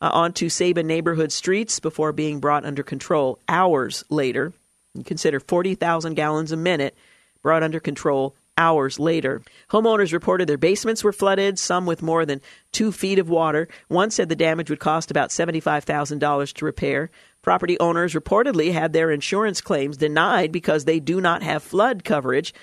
Uh, 0.00 0.10
onto 0.12 0.48
Sabin 0.48 0.88
neighborhood 0.88 1.30
streets 1.30 1.78
before 1.78 2.12
being 2.12 2.40
brought 2.40 2.64
under 2.64 2.82
control 2.82 3.38
hours 3.48 4.04
later. 4.10 4.52
You 4.92 5.04
consider 5.04 5.38
40,000 5.38 6.14
gallons 6.14 6.50
a 6.50 6.56
minute 6.56 6.96
brought 7.42 7.62
under 7.62 7.78
control 7.78 8.34
hours 8.56 8.98
later. 8.98 9.42
Homeowners 9.70 10.12
reported 10.12 10.48
their 10.48 10.56
basements 10.56 11.02
were 11.02 11.12
flooded, 11.12 11.58
some 11.58 11.86
with 11.86 12.02
more 12.02 12.24
than 12.24 12.40
two 12.72 12.92
feet 12.92 13.18
of 13.18 13.28
water. 13.28 13.68
One 13.88 14.10
said 14.10 14.28
the 14.28 14.36
damage 14.36 14.70
would 14.70 14.80
cost 14.80 15.10
about 15.10 15.30
$75,000 15.30 16.52
to 16.54 16.64
repair. 16.64 17.10
Property 17.42 17.78
owners 17.78 18.14
reportedly 18.14 18.72
had 18.72 18.92
their 18.92 19.10
insurance 19.10 19.60
claims 19.60 19.96
denied 19.96 20.52
because 20.52 20.84
they 20.84 21.00
do 21.00 21.20
not 21.20 21.42
have 21.42 21.62
flood 21.62 22.04
coverage. 22.04 22.54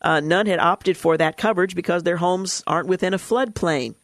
Uh, 0.00 0.20
none 0.20 0.46
had 0.46 0.60
opted 0.60 0.96
for 0.96 1.16
that 1.16 1.36
coverage 1.36 1.74
because 1.74 2.04
their 2.04 2.18
homes 2.18 2.62
aren't 2.66 2.88
within 2.88 3.14
a 3.14 3.18
floodplain. 3.18 3.94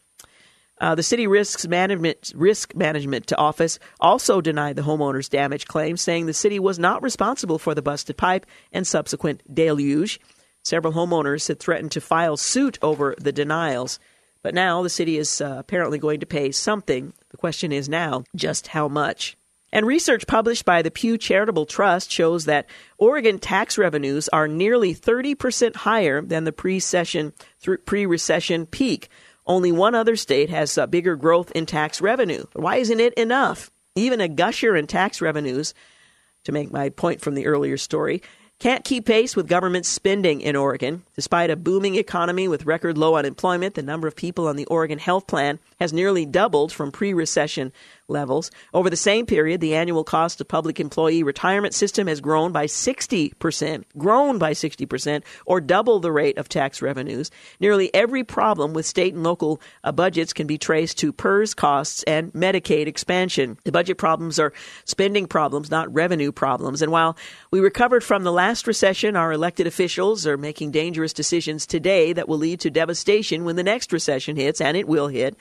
Uh, 0.81 0.93
the 0.93 1.03
city 1.03 1.25
risks 1.25 1.65
management 1.65 2.33
risk 2.35 2.75
management 2.75 3.31
office 3.37 3.79
also 4.01 4.41
denied 4.41 4.75
the 4.75 4.81
homeowner's 4.81 5.29
damage 5.29 5.67
claim, 5.67 5.95
saying 5.95 6.25
the 6.25 6.33
city 6.33 6.59
was 6.59 6.77
not 6.77 7.01
responsible 7.01 7.57
for 7.57 7.73
the 7.73 7.81
busted 7.81 8.17
pipe 8.17 8.45
and 8.73 8.85
subsequent 8.85 9.41
deluge. 9.53 10.19
Several 10.65 10.93
homeowners 10.93 11.47
had 11.47 11.59
threatened 11.59 11.91
to 11.91 12.01
file 12.01 12.37
suit 12.37 12.79
over 12.81 13.13
the 13.19 13.31
denials, 13.31 13.99
but 14.41 14.55
now 14.55 14.81
the 14.81 14.89
city 14.89 15.19
is 15.19 15.39
uh, 15.39 15.57
apparently 15.59 15.99
going 15.99 16.21
to 16.21 16.25
pay 16.25 16.51
something. 16.51 17.13
The 17.29 17.37
question 17.37 17.71
is 17.71 17.87
now 17.87 18.23
just 18.35 18.65
how 18.67 18.87
much. 18.87 19.37
And 19.71 19.85
research 19.85 20.25
published 20.25 20.65
by 20.65 20.81
the 20.81 20.89
Pew 20.89 21.19
Charitable 21.19 21.67
Trust 21.67 22.11
shows 22.11 22.45
that 22.45 22.67
Oregon 22.97 23.37
tax 23.37 23.77
revenues 23.77 24.27
are 24.29 24.47
nearly 24.47 24.95
30% 24.95 25.75
higher 25.75 26.23
than 26.23 26.45
the 26.45 26.51
pre-recession 26.51 27.33
pre-recession 27.85 28.65
peak. 28.65 29.09
Only 29.45 29.71
one 29.71 29.93
other 29.93 30.15
state 30.15 30.49
has 30.49 30.79
uh, 30.79 30.87
bigger 30.87 31.15
growth 31.15 31.51
in 31.51 31.67
tax 31.67 32.01
revenue. 32.01 32.45
Why 32.53 32.77
isn't 32.77 32.99
it 32.99 33.13
enough? 33.13 33.69
Even 33.93 34.19
a 34.19 34.27
gusher 34.27 34.75
in 34.75 34.87
tax 34.87 35.21
revenues, 35.21 35.75
to 36.45 36.51
make 36.51 36.71
my 36.71 36.89
point 36.89 37.21
from 37.21 37.35
the 37.35 37.45
earlier 37.45 37.77
story, 37.77 38.23
can't 38.59 38.85
keep 38.85 39.05
pace 39.05 39.35
with 39.35 39.49
government 39.49 39.85
spending 39.85 40.39
in 40.39 40.55
Oregon. 40.55 41.03
Despite 41.15 41.49
a 41.49 41.57
booming 41.57 41.95
economy 41.95 42.47
with 42.47 42.65
record 42.65 42.97
low 42.97 43.15
unemployment, 43.15 43.75
the 43.75 43.83
number 43.83 44.07
of 44.07 44.15
people 44.15 44.47
on 44.47 44.55
the 44.55 44.65
Oregon 44.65 44.97
Health 44.97 45.27
Plan 45.27 45.59
has 45.79 45.91
nearly 45.91 46.25
doubled 46.25 46.71
from 46.71 46.91
pre 46.91 47.13
recession 47.13 47.73
levels. 48.07 48.51
Over 48.73 48.89
the 48.89 48.95
same 48.95 49.25
period, 49.25 49.61
the 49.61 49.75
annual 49.75 50.03
cost 50.03 50.39
of 50.41 50.47
public 50.47 50.79
employee 50.79 51.23
retirement 51.23 51.73
system 51.73 52.07
has 52.07 52.21
grown 52.21 52.51
by 52.51 52.65
60%, 52.65 53.83
grown 53.97 54.37
by 54.37 54.51
60%, 54.51 55.23
or 55.45 55.61
double 55.61 55.99
the 55.99 56.11
rate 56.11 56.37
of 56.37 56.49
tax 56.49 56.81
revenues. 56.81 57.31
Nearly 57.59 57.93
every 57.93 58.23
problem 58.23 58.73
with 58.73 58.85
state 58.85 59.13
and 59.13 59.23
local 59.23 59.61
uh, 59.83 59.91
budgets 59.91 60.33
can 60.33 60.47
be 60.47 60.57
traced 60.57 60.97
to 60.99 61.11
PERS 61.11 61.53
costs 61.53 62.03
and 62.03 62.31
Medicaid 62.33 62.87
expansion. 62.87 63.57
The 63.63 63.71
budget 63.71 63.97
problems 63.97 64.39
are 64.39 64.53
spending 64.85 65.27
problems, 65.27 65.71
not 65.71 65.93
revenue 65.93 66.31
problems. 66.31 66.81
And 66.81 66.91
while 66.91 67.17
we 67.51 67.59
recovered 67.59 68.03
from 68.03 68.23
the 68.23 68.31
last 68.31 68.67
recession, 68.67 69.15
our 69.15 69.31
elected 69.31 69.67
officials 69.67 70.27
are 70.27 70.37
making 70.37 70.71
dangerous 70.71 71.13
decisions 71.13 71.65
today 71.65 72.13
that 72.13 72.27
will 72.27 72.37
lead 72.37 72.59
to 72.61 72.69
devastation 72.69 73.45
when 73.45 73.55
the 73.55 73.63
next 73.63 73.91
recession 73.91 74.35
hits, 74.35 74.61
and 74.61 74.77
it 74.77 74.87
will 74.87 75.07
hit. 75.07 75.35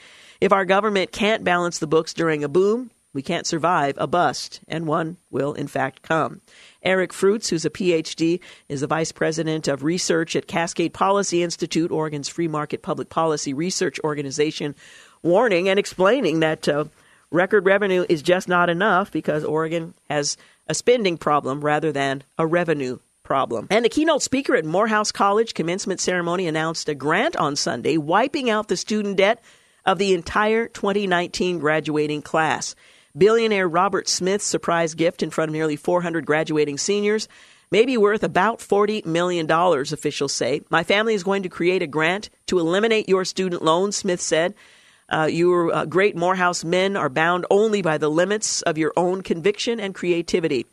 If 0.45 0.53
our 0.53 0.67
government 0.67 1.11
can't 1.11 1.43
balance 1.43 1.79
the 1.79 1.87
books 1.87 2.13
during 2.13 2.45
a 2.45 2.51
boom, 2.51 2.91
we 3.15 3.23
can't 3.23 3.47
survive 3.47 3.95
a 3.97 4.07
bust, 4.07 4.61
and 4.69 4.87
one 4.87 5.17
will 5.31 5.55
in 5.55 5.69
fact 5.69 6.03
come. 6.03 6.43
Eric 6.83 7.15
Fruits, 7.15 7.49
who's 7.49 7.65
a 7.65 7.71
PhD, 7.71 8.41
is 8.69 8.83
the 8.83 8.87
vice 8.87 9.11
president 9.11 9.69
of 9.69 9.83
research 9.83 10.37
at 10.37 10.47
Cascade 10.47 10.93
Policy 10.93 11.43
Institute, 11.43 11.91
Oregon's 11.91 12.29
free 12.29 12.47
market 12.47 12.83
public 12.83 13.09
policy 13.09 13.55
research 13.55 13.99
organization, 14.05 14.75
warning 15.23 15.67
and 15.71 15.79
explaining 15.79 16.41
that 16.41 16.69
uh, 16.69 16.85
record 17.31 17.65
revenue 17.65 18.05
is 18.11 18.21
just 18.21 18.47
not 18.47 18.69
enough 18.69 19.11
because 19.11 19.45
Oregon 19.45 19.95
has 20.11 20.37
a 20.69 20.75
spending 20.75 21.17
problem 21.17 21.63
rather 21.63 21.91
than 21.91 22.23
a 22.37 22.47
revenue 22.47 22.99
problem. 23.23 23.67
And 23.71 23.83
the 23.83 23.89
keynote 23.89 24.21
speaker 24.21 24.55
at 24.55 24.67
Morehouse 24.67 25.11
College 25.11 25.55
commencement 25.55 26.01
ceremony 26.01 26.47
announced 26.47 26.91
a 26.91 26.95
grant 26.95 27.35
on 27.35 27.57
Sunday 27.57 27.97
wiping 27.97 28.51
out 28.51 28.69
the 28.69 28.77
student 28.77 29.17
debt 29.17 29.43
of 29.85 29.99
the 29.99 30.15
entire 30.15 30.69
2019 30.69 31.59
graduating 31.59 32.23
class. 32.23 32.75
Billionaire 33.17 33.69
Robert 33.69 34.09
Smith's 34.09 34.45
surprise 34.45 34.95
gift 34.95 35.23
in 35.23 35.31
front 35.31 35.51
of 35.51 35.53
nearly 35.53 35.77
400 35.77 36.27
graduating 36.27 36.79
seniors 36.79 37.29
may 37.71 37.85
be 37.85 37.97
worth 37.97 38.23
about 38.23 38.59
$40 38.59 39.05
million, 39.07 39.51
officials 39.51 40.33
say. 40.33 40.63
My 40.71 40.85
family 40.85 41.15
is 41.15 41.25
going 41.25 41.43
to 41.45 41.49
create 41.49 41.83
a 41.83 41.87
grant 41.87 42.31
to 42.47 42.59
eliminate 42.59 43.09
your 43.09 43.25
student 43.25 43.63
loans, 43.63 43.97
Smith 43.97 44.21
said. 44.21 44.55
Uh, 45.09 45.29
your 45.31 45.73
uh, 45.73 45.85
great 45.85 46.17
Morehouse 46.17 46.65
men 46.65 46.97
are 46.97 47.09
bound 47.09 47.47
only 47.51 47.83
by 47.83 47.99
the 47.99 48.11
limits 48.11 48.63
of 48.63 48.79
your 48.79 48.93
own 48.97 49.23
conviction 49.23 49.79
and 49.79 49.95
creativity. 49.95 50.67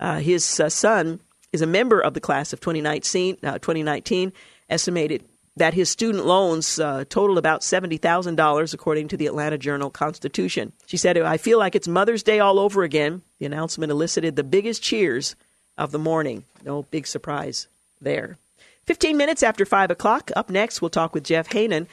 Uh, 0.00 0.18
his 0.18 0.58
uh, 0.58 0.68
son 0.68 1.20
is 1.52 1.62
a 1.62 1.66
member 1.66 2.00
of 2.00 2.14
the 2.14 2.20
class 2.20 2.52
of 2.52 2.60
2019, 2.60 3.38
uh, 3.42 3.58
2019 3.58 4.32
estimated 4.68 5.24
that 5.56 5.74
his 5.74 5.90
student 5.90 6.24
loans 6.24 6.78
uh, 6.78 7.04
totaled 7.08 7.38
about 7.38 7.60
$70,000, 7.60 8.74
according 8.74 9.08
to 9.08 9.16
the 9.16 9.26
Atlanta 9.26 9.58
Journal 9.58 9.90
Constitution. 9.90 10.72
She 10.86 10.96
said, 10.96 11.18
I 11.18 11.36
feel 11.36 11.58
like 11.58 11.74
it's 11.74 11.88
Mother's 11.88 12.22
Day 12.22 12.40
all 12.40 12.58
over 12.58 12.82
again. 12.82 13.22
The 13.38 13.46
announcement 13.46 13.92
elicited 13.92 14.36
the 14.36 14.44
biggest 14.44 14.82
cheers 14.82 15.36
of 15.76 15.90
the 15.90 15.98
morning. 15.98 16.44
No 16.64 16.84
big 16.84 17.06
surprise 17.06 17.68
there. 18.00 18.38
15 18.86 19.16
minutes 19.16 19.42
after 19.42 19.64
5 19.64 19.90
o'clock, 19.90 20.30
up 20.34 20.50
next, 20.50 20.80
we'll 20.80 20.90
talk 20.90 21.14
with 21.14 21.24
Jeff 21.24 21.48
Haanen 21.50 21.86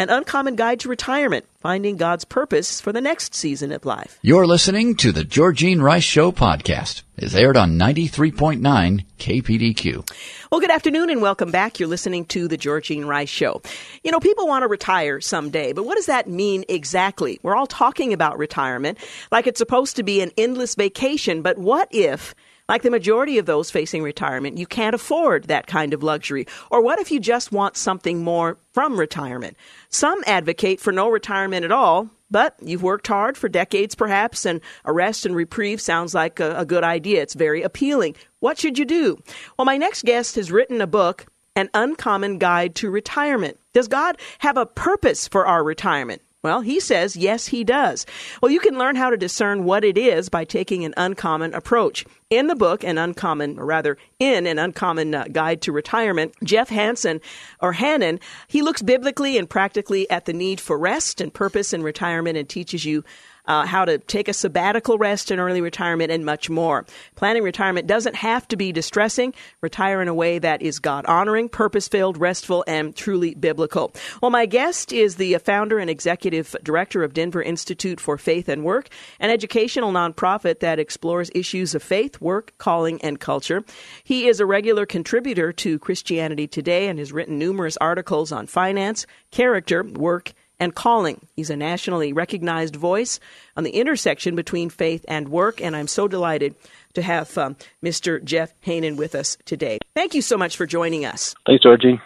an 0.00 0.08
Uncommon 0.08 0.56
Guide 0.56 0.80
to 0.80 0.88
Retirement, 0.88 1.44
Finding 1.58 1.98
God's 1.98 2.24
Purpose 2.24 2.80
for 2.80 2.90
the 2.90 3.02
Next 3.02 3.34
Season 3.34 3.70
of 3.70 3.84
Life. 3.84 4.18
You're 4.22 4.46
listening 4.46 4.94
to 4.96 5.12
the 5.12 5.24
Georgene 5.24 5.82
Rice 5.82 6.04
Show 6.04 6.32
podcast. 6.32 7.02
It's 7.18 7.34
aired 7.34 7.58
on 7.58 7.78
93.9 7.78 9.04
KPDQ. 9.18 10.10
Well, 10.50 10.62
good 10.62 10.70
afternoon 10.70 11.10
and 11.10 11.20
welcome 11.20 11.50
back. 11.50 11.78
You're 11.78 11.90
listening 11.90 12.24
to 12.28 12.48
the 12.48 12.56
Georgene 12.56 13.04
Rice 13.04 13.28
Show. 13.28 13.60
You 14.02 14.10
know, 14.10 14.20
people 14.20 14.48
want 14.48 14.62
to 14.62 14.68
retire 14.68 15.20
someday, 15.20 15.74
but 15.74 15.84
what 15.84 15.96
does 15.96 16.06
that 16.06 16.26
mean 16.26 16.64
exactly? 16.70 17.38
We're 17.42 17.54
all 17.54 17.66
talking 17.66 18.14
about 18.14 18.38
retirement 18.38 18.96
like 19.30 19.46
it's 19.46 19.58
supposed 19.58 19.96
to 19.96 20.02
be 20.02 20.22
an 20.22 20.30
endless 20.38 20.76
vacation, 20.76 21.42
but 21.42 21.58
what 21.58 21.88
if 21.90 22.34
like 22.70 22.82
the 22.82 22.90
majority 22.90 23.36
of 23.38 23.46
those 23.46 23.68
facing 23.68 24.00
retirement, 24.04 24.56
you 24.56 24.64
can't 24.64 24.94
afford 24.94 25.48
that 25.48 25.66
kind 25.66 25.92
of 25.92 26.04
luxury. 26.04 26.46
Or 26.70 26.80
what 26.80 27.00
if 27.00 27.10
you 27.10 27.18
just 27.18 27.50
want 27.50 27.76
something 27.76 28.22
more 28.22 28.58
from 28.72 28.96
retirement? 28.96 29.56
Some 29.88 30.22
advocate 30.24 30.78
for 30.78 30.92
no 30.92 31.08
retirement 31.08 31.64
at 31.64 31.72
all, 31.72 32.08
but 32.30 32.54
you've 32.62 32.84
worked 32.84 33.08
hard 33.08 33.36
for 33.36 33.48
decades 33.48 33.96
perhaps, 33.96 34.46
and 34.46 34.60
a 34.84 34.92
rest 34.92 35.26
and 35.26 35.34
reprieve 35.34 35.80
sounds 35.80 36.14
like 36.14 36.38
a, 36.38 36.56
a 36.58 36.64
good 36.64 36.84
idea. 36.84 37.20
It's 37.20 37.34
very 37.34 37.62
appealing. 37.62 38.14
What 38.38 38.56
should 38.56 38.78
you 38.78 38.84
do? 38.84 39.18
Well, 39.58 39.64
my 39.64 39.76
next 39.76 40.04
guest 40.04 40.36
has 40.36 40.52
written 40.52 40.80
a 40.80 40.86
book 40.86 41.26
an 41.56 41.68
uncommon 41.74 42.38
guide 42.38 42.76
to 42.76 42.88
retirement. 42.88 43.58
Does 43.72 43.88
God 43.88 44.16
have 44.38 44.56
a 44.56 44.64
purpose 44.64 45.26
for 45.26 45.44
our 45.44 45.64
retirement? 45.64 46.22
Well, 46.42 46.62
he 46.62 46.80
says, 46.80 47.16
yes, 47.16 47.48
he 47.48 47.64
does. 47.64 48.06
Well, 48.40 48.50
you 48.50 48.60
can 48.60 48.78
learn 48.78 48.96
how 48.96 49.10
to 49.10 49.16
discern 49.18 49.64
what 49.64 49.84
it 49.84 49.98
is 49.98 50.30
by 50.30 50.44
taking 50.44 50.86
an 50.86 50.94
uncommon 50.96 51.52
approach. 51.52 52.06
In 52.30 52.46
the 52.46 52.54
book, 52.54 52.82
An 52.82 52.96
Uncommon, 52.96 53.58
or 53.58 53.66
rather, 53.66 53.98
in 54.18 54.46
An 54.46 54.58
Uncommon 54.58 55.14
uh, 55.14 55.26
Guide 55.30 55.60
to 55.62 55.72
Retirement, 55.72 56.32
Jeff 56.42 56.70
Hansen, 56.70 57.20
or 57.60 57.74
Hannon, 57.74 58.20
he 58.48 58.62
looks 58.62 58.80
biblically 58.80 59.36
and 59.36 59.50
practically 59.50 60.08
at 60.10 60.24
the 60.24 60.32
need 60.32 60.62
for 60.62 60.78
rest 60.78 61.20
and 61.20 61.34
purpose 61.34 61.74
in 61.74 61.82
retirement 61.82 62.38
and 62.38 62.48
teaches 62.48 62.86
you 62.86 63.04
uh, 63.50 63.66
how 63.66 63.84
to 63.84 63.98
take 63.98 64.28
a 64.28 64.32
sabbatical 64.32 64.96
rest 64.96 65.32
and 65.32 65.40
early 65.40 65.60
retirement, 65.60 66.12
and 66.12 66.24
much 66.24 66.48
more. 66.48 66.86
Planning 67.16 67.42
retirement 67.42 67.88
doesn't 67.88 68.14
have 68.14 68.46
to 68.46 68.56
be 68.56 68.70
distressing. 68.70 69.34
Retire 69.60 70.00
in 70.00 70.06
a 70.06 70.14
way 70.14 70.38
that 70.38 70.62
is 70.62 70.78
God 70.78 71.04
honoring, 71.06 71.48
purpose 71.48 71.88
filled, 71.88 72.16
restful, 72.16 72.62
and 72.68 72.94
truly 72.94 73.34
biblical. 73.34 73.92
Well, 74.22 74.30
my 74.30 74.46
guest 74.46 74.92
is 74.92 75.16
the 75.16 75.36
founder 75.38 75.80
and 75.80 75.90
executive 75.90 76.54
director 76.62 77.02
of 77.02 77.12
Denver 77.12 77.42
Institute 77.42 77.98
for 77.98 78.16
Faith 78.16 78.48
and 78.48 78.62
Work, 78.62 78.88
an 79.18 79.30
educational 79.30 79.90
nonprofit 79.90 80.60
that 80.60 80.78
explores 80.78 81.28
issues 81.34 81.74
of 81.74 81.82
faith, 81.82 82.20
work, 82.20 82.52
calling, 82.58 83.02
and 83.02 83.18
culture. 83.18 83.64
He 84.04 84.28
is 84.28 84.38
a 84.38 84.46
regular 84.46 84.86
contributor 84.86 85.52
to 85.54 85.80
Christianity 85.80 86.46
Today 86.46 86.86
and 86.86 87.00
has 87.00 87.12
written 87.12 87.36
numerous 87.36 87.76
articles 87.78 88.30
on 88.30 88.46
finance, 88.46 89.06
character, 89.32 89.82
work, 89.82 90.34
and 90.60 90.74
calling. 90.74 91.26
He's 91.34 91.50
a 91.50 91.56
nationally 91.56 92.12
recognized 92.12 92.76
voice 92.76 93.18
on 93.56 93.64
the 93.64 93.70
intersection 93.70 94.36
between 94.36 94.68
faith 94.70 95.04
and 95.08 95.30
work, 95.30 95.60
and 95.60 95.74
I'm 95.74 95.88
so 95.88 96.06
delighted 96.06 96.54
to 96.92 97.02
have 97.02 97.36
um, 97.38 97.56
Mr. 97.82 98.22
Jeff 98.22 98.52
Haanen 98.62 98.96
with 98.96 99.14
us 99.14 99.38
today. 99.46 99.78
Thank 99.94 100.14
you 100.14 100.22
so 100.22 100.36
much 100.36 100.56
for 100.56 100.66
joining 100.66 101.04
us. 101.04 101.34
Thanks, 101.46 101.62
Georgie. 101.62 102.00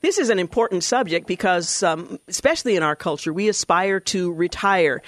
This 0.00 0.18
is 0.18 0.30
an 0.30 0.38
important 0.38 0.84
subject 0.84 1.26
because, 1.26 1.82
um, 1.82 2.20
especially 2.28 2.76
in 2.76 2.82
our 2.82 2.94
culture, 2.94 3.32
we 3.32 3.48
aspire 3.48 3.98
to 4.00 4.32
retire. 4.32 5.02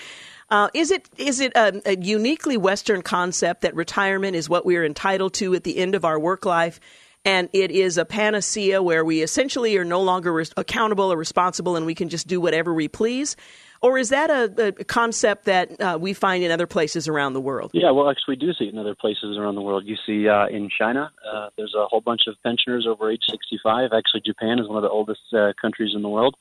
Uh, 0.51 0.69
is 0.73 0.91
it 0.91 1.09
is 1.19 1.41
it 1.41 1.53
a, 1.55 1.83
a, 1.85 1.97
uniquely 1.99 2.57
Western 2.57 3.03
concept 3.03 3.61
that 3.61 3.75
retirement 3.75 4.35
is 4.35 4.49
what 4.49 4.65
we 4.65 4.77
are 4.77 4.85
entitled 4.85 5.35
to 5.35 5.55
at 5.55 5.63
the 5.63 5.77
end 5.77 5.95
of 5.95 6.07
our 6.07 6.19
work 6.19 6.47
life, 6.47 6.81
and 7.29 7.51
it 7.53 7.71
is 7.71 7.99
a 7.99 8.07
panacea 8.07 8.83
where 8.83 9.05
we 9.05 9.21
essentially 9.21 9.77
are 9.77 9.85
no 9.85 10.01
longer 10.01 10.33
re- 10.33 10.47
accountable 10.57 11.13
or 11.13 11.17
responsible 11.17 11.77
and 11.77 11.85
we 11.85 11.95
can 11.95 12.09
just 12.09 12.27
do 12.27 12.41
whatever 12.41 12.73
we 12.73 12.89
please? 12.89 13.37
Or 13.83 13.99
is 13.99 14.09
that 14.09 14.31
a, 14.31 14.69
a 14.81 14.85
concept 14.85 15.45
that 15.45 15.79
uh, 15.79 15.99
we 16.01 16.15
find 16.15 16.43
in 16.43 16.51
other 16.51 16.67
places 16.67 17.07
around 17.07 17.35
the 17.35 17.41
world? 17.41 17.71
Yeah, 17.75 17.91
well, 17.91 18.09
actually, 18.11 18.33
we 18.33 18.47
do 18.47 18.53
see 18.55 18.65
it 18.65 18.73
in 18.73 18.79
other 18.79 18.95
places 18.95 19.37
around 19.37 19.57
the 19.57 19.61
world. 19.61 19.85
You 19.85 19.97
see 20.07 20.27
uh, 20.27 20.47
in 20.47 20.71
China, 20.77 21.13
uh, 21.31 21.51
there's 21.57 21.75
a 21.79 21.85
whole 21.85 22.01
bunch 22.01 22.23
of 22.27 22.35
pensioners 22.43 22.87
over 22.89 23.11
age 23.11 23.23
65. 23.31 23.91
Actually, 23.93 24.23
Japan 24.25 24.59
is 24.59 24.67
one 24.67 24.79
of 24.79 24.83
the 24.83 24.89
oldest 24.89 25.21
uh, 25.33 25.53
countries 25.61 25.93
in 25.95 26.01
the 26.01 26.09
world. 26.09 26.35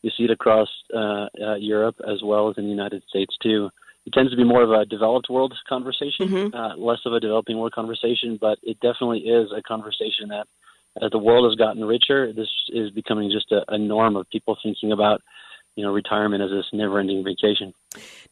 You 0.00 0.10
see 0.16 0.24
it 0.24 0.30
across 0.30 0.68
uh, 0.96 1.26
uh, 1.40 1.56
Europe 1.56 1.96
as 2.08 2.22
well 2.24 2.48
as 2.48 2.56
in 2.56 2.64
the 2.64 2.70
United 2.70 3.02
States, 3.08 3.36
too 3.42 3.68
it 4.06 4.12
tends 4.12 4.30
to 4.30 4.36
be 4.36 4.44
more 4.44 4.62
of 4.62 4.70
a 4.70 4.86
developed 4.86 5.28
world 5.28 5.54
conversation, 5.68 6.28
mm-hmm. 6.28 6.54
uh, 6.54 6.76
less 6.76 7.00
of 7.04 7.12
a 7.12 7.20
developing 7.20 7.58
world 7.58 7.72
conversation, 7.72 8.38
but 8.40 8.58
it 8.62 8.78
definitely 8.80 9.20
is 9.20 9.50
a 9.56 9.62
conversation 9.62 10.28
that 10.28 10.46
as 11.00 11.10
the 11.10 11.18
world 11.18 11.44
has 11.48 11.56
gotten 11.56 11.84
richer, 11.84 12.32
this 12.32 12.48
is 12.70 12.90
becoming 12.90 13.30
just 13.30 13.52
a, 13.52 13.62
a 13.68 13.78
norm 13.78 14.16
of 14.16 14.28
people 14.30 14.56
thinking 14.62 14.92
about 14.92 15.22
you 15.76 15.84
know 15.84 15.92
retirement 15.92 16.42
as 16.42 16.50
this 16.50 16.66
never-ending 16.72 17.24
vacation. 17.24 17.72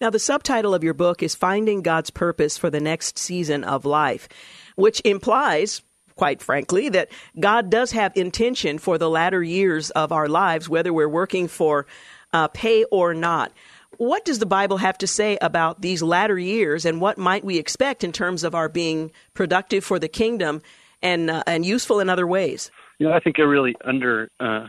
Now, 0.01 0.11
the 0.11 0.19
subtitle 0.19 0.75
of 0.75 0.83
your 0.83 0.95
book 0.95 1.23
is 1.23 1.35
"Finding 1.35 1.83
God's 1.83 2.11
Purpose 2.11 2.59
for 2.59 2.69
the 2.69 2.81
Next 2.81 3.19
Season 3.19 3.63
of 3.63 3.85
Life," 3.85 4.29
which 4.75 5.01
implies 5.05 5.83
quite 6.19 6.43
frankly, 6.43 6.89
that 6.89 7.09
God 7.39 7.71
does 7.71 7.93
have 7.93 8.13
intention 8.17 8.79
for 8.79 8.99
the 8.99 9.09
latter 9.09 9.41
years 9.41 9.91
of 9.91 10.11
our 10.11 10.29
lives, 10.29 10.69
whether 10.69 10.93
we're 10.93 11.09
working 11.09 11.47
for 11.47 11.87
uh, 12.33 12.49
pay 12.49 12.85
or 12.91 13.15
not. 13.15 13.53
What 13.97 14.25
does 14.25 14.39
the 14.39 14.47
Bible 14.47 14.77
have 14.77 14.99
to 14.99 15.07
say 15.07 15.39
about 15.41 15.81
these 15.81 16.03
latter 16.03 16.39
years, 16.39 16.85
and 16.85 17.01
what 17.01 17.19
might 17.19 17.45
we 17.45 17.59
expect 17.59 18.05
in 18.05 18.13
terms 18.13 18.45
of 18.45 18.55
our 18.55 18.69
being 18.69 19.11
productive 19.35 19.83
for 19.85 19.99
the 19.99 20.09
kingdom 20.09 20.63
and 21.03 21.31
uh, 21.31 21.43
and 21.47 21.65
useful 21.65 22.01
in 22.01 22.09
other 22.09 22.27
ways? 22.27 22.71
You 22.99 23.09
know, 23.09 23.13
I 23.13 23.21
think 23.21 23.39
a 23.39 23.47
really 23.47 23.75
under 23.85 24.31
uh, 24.39 24.67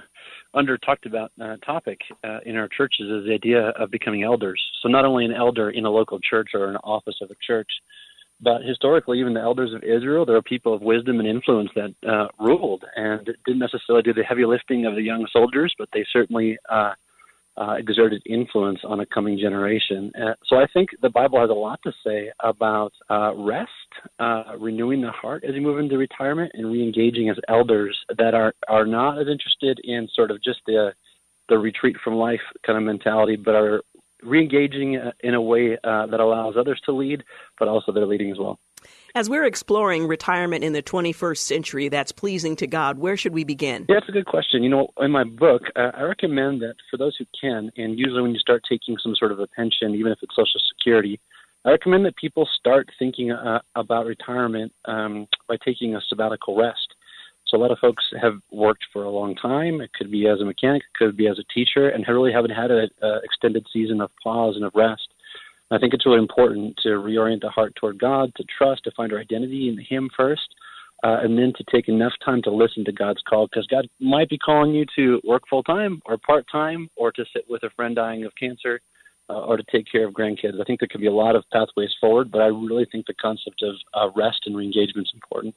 under 0.53 0.77
talked 0.77 1.05
about 1.05 1.31
uh, 1.41 1.57
topic 1.57 1.99
uh, 2.23 2.39
in 2.45 2.55
our 2.55 2.67
churches 2.69 3.07
is 3.07 3.25
the 3.25 3.33
idea 3.33 3.69
of 3.69 3.91
becoming 3.91 4.23
elders. 4.23 4.63
So 4.81 4.89
not 4.89 5.05
only 5.05 5.25
an 5.25 5.33
elder 5.33 5.69
in 5.69 5.85
a 5.85 5.89
local 5.89 6.19
church 6.19 6.51
or 6.53 6.69
an 6.69 6.77
office 6.77 7.17
of 7.21 7.29
a 7.29 7.35
church, 7.45 7.69
but 8.41 8.61
historically, 8.63 9.19
even 9.19 9.33
the 9.33 9.41
elders 9.41 9.73
of 9.73 9.83
Israel, 9.83 10.25
there 10.25 10.35
were 10.35 10.41
people 10.41 10.73
of 10.73 10.81
wisdom 10.81 11.19
and 11.19 11.27
influence 11.27 11.69
that 11.75 11.93
uh, 12.07 12.27
ruled 12.39 12.85
and 12.95 13.25
didn't 13.45 13.59
necessarily 13.59 14.01
do 14.01 14.13
the 14.13 14.23
heavy 14.23 14.45
lifting 14.45 14.85
of 14.85 14.95
the 14.95 15.01
young 15.01 15.27
soldiers, 15.31 15.75
but 15.77 15.89
they 15.93 16.05
certainly 16.11 16.57
uh, 16.69 16.93
uh, 17.59 17.73
exerted 17.73 18.21
influence 18.25 18.79
on 18.83 19.01
a 19.01 19.05
coming 19.05 19.37
generation. 19.37 20.11
Uh, 20.19 20.33
so 20.45 20.55
I 20.57 20.65
think 20.73 20.89
the 21.01 21.09
Bible 21.09 21.39
has 21.39 21.49
a 21.49 21.53
lot 21.53 21.79
to 21.83 21.91
say 22.05 22.31
about 22.39 22.93
uh, 23.09 23.33
rest, 23.35 23.69
uh, 24.19 24.43
renewing 24.57 25.01
the 25.01 25.11
heart 25.11 25.43
as 25.43 25.53
you 25.53 25.61
move 25.61 25.79
into 25.79 25.97
retirement, 25.97 26.51
and 26.55 26.65
reengaging 26.65 27.29
as 27.29 27.37
elders 27.49 27.97
that 28.17 28.33
are 28.33 28.53
are 28.67 28.85
not 28.85 29.19
as 29.19 29.27
interested 29.27 29.79
in 29.83 30.07
sort 30.13 30.31
of 30.31 30.41
just 30.41 30.59
the 30.65 30.93
the 31.49 31.57
retreat 31.57 31.97
from 32.03 32.15
life 32.15 32.41
kind 32.65 32.77
of 32.77 32.83
mentality, 32.83 33.35
but 33.35 33.55
are 33.55 33.81
reengaging 34.23 35.05
uh, 35.05 35.11
in 35.21 35.33
a 35.33 35.41
way 35.41 35.77
uh, 35.83 36.05
that 36.07 36.19
allows 36.19 36.55
others 36.57 36.79
to 36.85 36.91
lead, 36.91 37.23
but 37.57 37.67
also 37.67 37.91
they're 37.91 38.05
leading 38.05 38.31
as 38.31 38.37
well. 38.37 38.59
As 39.15 39.27
we're 39.29 39.45
exploring 39.45 40.07
retirement 40.07 40.63
in 40.63 40.73
the 40.73 40.83
21st 40.83 41.37
century 41.37 41.89
that's 41.89 42.11
pleasing 42.11 42.55
to 42.57 42.67
God, 42.67 42.99
where 42.99 43.17
should 43.17 43.33
we 43.33 43.43
begin? 43.43 43.85
Yeah, 43.89 43.95
that's 43.95 44.09
a 44.09 44.11
good 44.11 44.27
question. 44.27 44.61
You 44.61 44.69
know, 44.69 44.89
in 44.99 45.11
my 45.11 45.23
book, 45.23 45.63
uh, 45.75 45.91
I 45.95 46.03
recommend 46.03 46.61
that 46.61 46.75
for 46.91 46.97
those 46.97 47.15
who 47.17 47.25
can, 47.39 47.71
and 47.75 47.97
usually 47.97 48.21
when 48.21 48.31
you 48.31 48.39
start 48.39 48.61
taking 48.69 48.97
some 49.01 49.15
sort 49.15 49.31
of 49.31 49.39
a 49.39 49.47
pension, 49.47 49.95
even 49.95 50.11
if 50.11 50.19
it's 50.21 50.35
Social 50.35 50.61
Security, 50.77 51.19
I 51.65 51.71
recommend 51.71 52.05
that 52.05 52.15
people 52.17 52.47
start 52.59 52.87
thinking 52.99 53.31
uh, 53.31 53.59
about 53.75 54.05
retirement 54.05 54.71
um, 54.85 55.27
by 55.47 55.57
taking 55.65 55.95
a 55.95 56.01
sabbatical 56.07 56.55
rest. 56.55 56.93
So 57.47 57.57
a 57.57 57.59
lot 57.59 57.71
of 57.71 57.79
folks 57.79 58.03
have 58.21 58.35
worked 58.51 58.85
for 58.93 59.03
a 59.03 59.09
long 59.09 59.35
time. 59.35 59.81
It 59.81 59.91
could 59.93 60.11
be 60.11 60.27
as 60.27 60.39
a 60.39 60.45
mechanic, 60.45 60.83
it 60.83 60.97
could 60.97 61.17
be 61.17 61.27
as 61.27 61.39
a 61.39 61.53
teacher, 61.53 61.89
and 61.89 62.05
really 62.07 62.31
haven't 62.31 62.51
had 62.51 62.69
an 62.69 62.89
extended 63.23 63.65
season 63.73 64.01
of 64.01 64.11
pause 64.23 64.55
and 64.55 64.63
of 64.63 64.71
rest. 64.75 65.07
I 65.71 65.77
think 65.77 65.93
it's 65.93 66.05
really 66.05 66.19
important 66.19 66.77
to 66.83 66.89
reorient 66.89 67.41
the 67.41 67.49
heart 67.49 67.75
toward 67.75 67.99
God, 67.99 68.31
to 68.35 68.43
trust, 68.57 68.83
to 68.85 68.91
find 68.91 69.13
our 69.13 69.19
identity 69.19 69.69
in 69.69 69.77
Him 69.77 70.09
first, 70.15 70.55
uh, 71.03 71.17
and 71.21 71.37
then 71.37 71.53
to 71.57 71.63
take 71.71 71.87
enough 71.87 72.13
time 72.23 72.41
to 72.43 72.51
listen 72.51 72.83
to 72.85 72.91
God's 72.91 73.21
call 73.27 73.47
because 73.47 73.67
God 73.67 73.87
might 73.99 74.29
be 74.29 74.37
calling 74.37 74.73
you 74.73 74.85
to 74.95 75.21
work 75.23 75.43
full 75.49 75.63
time 75.63 76.01
or 76.05 76.17
part 76.17 76.45
time 76.51 76.89
or 76.95 77.11
to 77.11 77.25
sit 77.33 77.45
with 77.47 77.63
a 77.63 77.69
friend 77.71 77.95
dying 77.95 78.23
of 78.25 78.31
cancer. 78.39 78.81
Uh, 79.31 79.45
or 79.45 79.57
to 79.57 79.63
take 79.71 79.85
care 79.91 80.07
of 80.07 80.11
grandkids. 80.15 80.59
I 80.59 80.63
think 80.63 80.79
there 80.79 80.87
could 80.89 81.01
be 81.01 81.05
a 81.05 81.13
lot 81.13 81.35
of 81.35 81.43
pathways 81.53 81.91
forward, 82.01 82.31
but 82.31 82.41
I 82.41 82.47
really 82.47 82.87
think 82.91 83.05
the 83.05 83.13
concept 83.13 83.61
of 83.61 83.75
uh, 83.93 84.09
rest 84.19 84.39
and 84.47 84.55
reengagement 84.55 85.03
is 85.03 85.11
important 85.13 85.53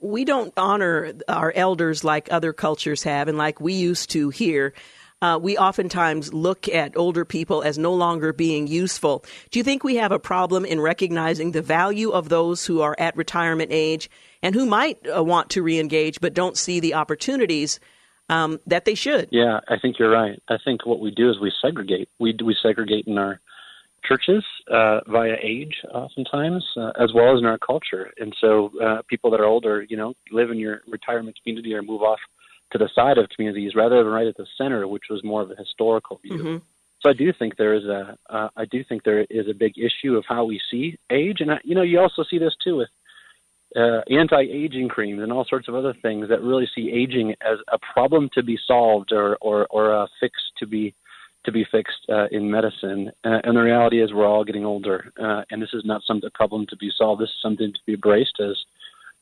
we 0.00 0.24
don't 0.24 0.52
honor 0.56 1.12
our 1.28 1.52
elders 1.54 2.04
like 2.04 2.28
other 2.30 2.52
cultures 2.52 3.02
have 3.02 3.28
and 3.28 3.36
like 3.38 3.60
we 3.60 3.74
used 3.74 4.10
to 4.10 4.30
here 4.30 4.74
uh, 5.20 5.38
we 5.40 5.58
oftentimes 5.58 6.32
look 6.32 6.68
at 6.68 6.96
older 6.96 7.24
people 7.24 7.62
as 7.62 7.78
no 7.78 7.92
longer 7.92 8.32
being 8.32 8.66
useful. 8.66 9.24
Do 9.50 9.58
you 9.58 9.64
think 9.64 9.82
we 9.82 9.96
have 9.96 10.12
a 10.12 10.18
problem 10.18 10.64
in 10.64 10.80
recognizing 10.80 11.52
the 11.52 11.62
value 11.62 12.10
of 12.10 12.28
those 12.28 12.66
who 12.66 12.80
are 12.80 12.94
at 12.98 13.16
retirement 13.16 13.70
age 13.72 14.08
and 14.42 14.54
who 14.54 14.66
might 14.66 14.98
uh, 15.08 15.22
want 15.24 15.50
to 15.50 15.62
reengage 15.62 16.20
but 16.20 16.34
don't 16.34 16.56
see 16.56 16.80
the 16.80 16.94
opportunities 16.94 17.80
um, 18.28 18.60
that 18.66 18.84
they 18.84 18.94
should? 18.94 19.28
Yeah, 19.32 19.60
I 19.68 19.78
think 19.78 19.98
you're 19.98 20.10
right. 20.10 20.40
I 20.48 20.56
think 20.64 20.86
what 20.86 21.00
we 21.00 21.10
do 21.10 21.30
is 21.30 21.40
we 21.40 21.52
segregate. 21.62 22.08
We 22.18 22.36
we 22.44 22.54
segregate 22.62 23.06
in 23.06 23.18
our 23.18 23.40
churches 24.04 24.44
uh, 24.70 25.00
via 25.08 25.36
age, 25.42 25.74
oftentimes, 25.92 26.64
uh, 26.76 26.92
as 27.00 27.12
well 27.14 27.34
as 27.34 27.40
in 27.40 27.46
our 27.46 27.58
culture. 27.58 28.10
And 28.18 28.34
so, 28.40 28.70
uh, 28.82 29.02
people 29.08 29.30
that 29.32 29.40
are 29.40 29.46
older, 29.46 29.84
you 29.88 29.96
know, 29.96 30.14
live 30.30 30.50
in 30.50 30.58
your 30.58 30.82
retirement 30.86 31.38
community 31.42 31.74
or 31.74 31.82
move 31.82 32.02
off 32.02 32.20
to 32.72 32.78
the 32.78 32.88
side 32.94 33.18
of 33.18 33.28
communities 33.34 33.74
rather 33.74 34.02
than 34.02 34.12
right 34.12 34.26
at 34.26 34.36
the 34.36 34.46
center, 34.56 34.86
which 34.86 35.04
was 35.10 35.24
more 35.24 35.42
of 35.42 35.50
a 35.50 35.56
historical 35.56 36.18
view. 36.22 36.38
Mm-hmm. 36.38 36.56
So 37.00 37.10
I 37.10 37.12
do 37.12 37.32
think 37.32 37.56
there 37.56 37.74
is 37.74 37.84
a 37.84 38.18
uh, 38.28 38.48
I 38.56 38.64
do 38.64 38.82
think 38.82 39.04
there 39.04 39.24
is 39.30 39.46
a 39.48 39.54
big 39.54 39.74
issue 39.78 40.16
of 40.16 40.24
how 40.28 40.44
we 40.44 40.60
see 40.70 40.98
age, 41.10 41.40
and 41.40 41.52
I, 41.52 41.58
you 41.62 41.74
know 41.74 41.82
you 41.82 42.00
also 42.00 42.24
see 42.28 42.38
this 42.38 42.56
too 42.62 42.76
with 42.76 42.88
uh, 43.76 44.00
anti-aging 44.10 44.88
creams 44.88 45.22
and 45.22 45.32
all 45.32 45.44
sorts 45.44 45.68
of 45.68 45.74
other 45.74 45.94
things 46.02 46.28
that 46.28 46.42
really 46.42 46.68
see 46.74 46.90
aging 46.90 47.34
as 47.42 47.58
a 47.72 47.78
problem 47.78 48.28
to 48.34 48.42
be 48.42 48.58
solved 48.66 49.12
or 49.12 49.36
or, 49.40 49.66
or 49.70 49.92
a 49.92 50.08
fix 50.20 50.34
to 50.58 50.66
be 50.66 50.94
to 51.44 51.52
be 51.52 51.64
fixed 51.70 52.04
uh, 52.08 52.26
in 52.32 52.50
medicine. 52.50 53.12
Uh, 53.24 53.38
and 53.44 53.56
the 53.56 53.62
reality 53.62 54.02
is 54.02 54.12
we're 54.12 54.26
all 54.26 54.44
getting 54.44 54.64
older, 54.64 55.12
uh, 55.22 55.42
and 55.50 55.62
this 55.62 55.72
is 55.72 55.84
not 55.84 56.02
some 56.04 56.20
problem 56.34 56.66
to 56.66 56.76
be 56.76 56.90
solved. 56.98 57.22
This 57.22 57.28
is 57.28 57.40
something 57.40 57.72
to 57.72 57.80
be 57.86 57.94
embraced 57.94 58.40
as 58.40 58.56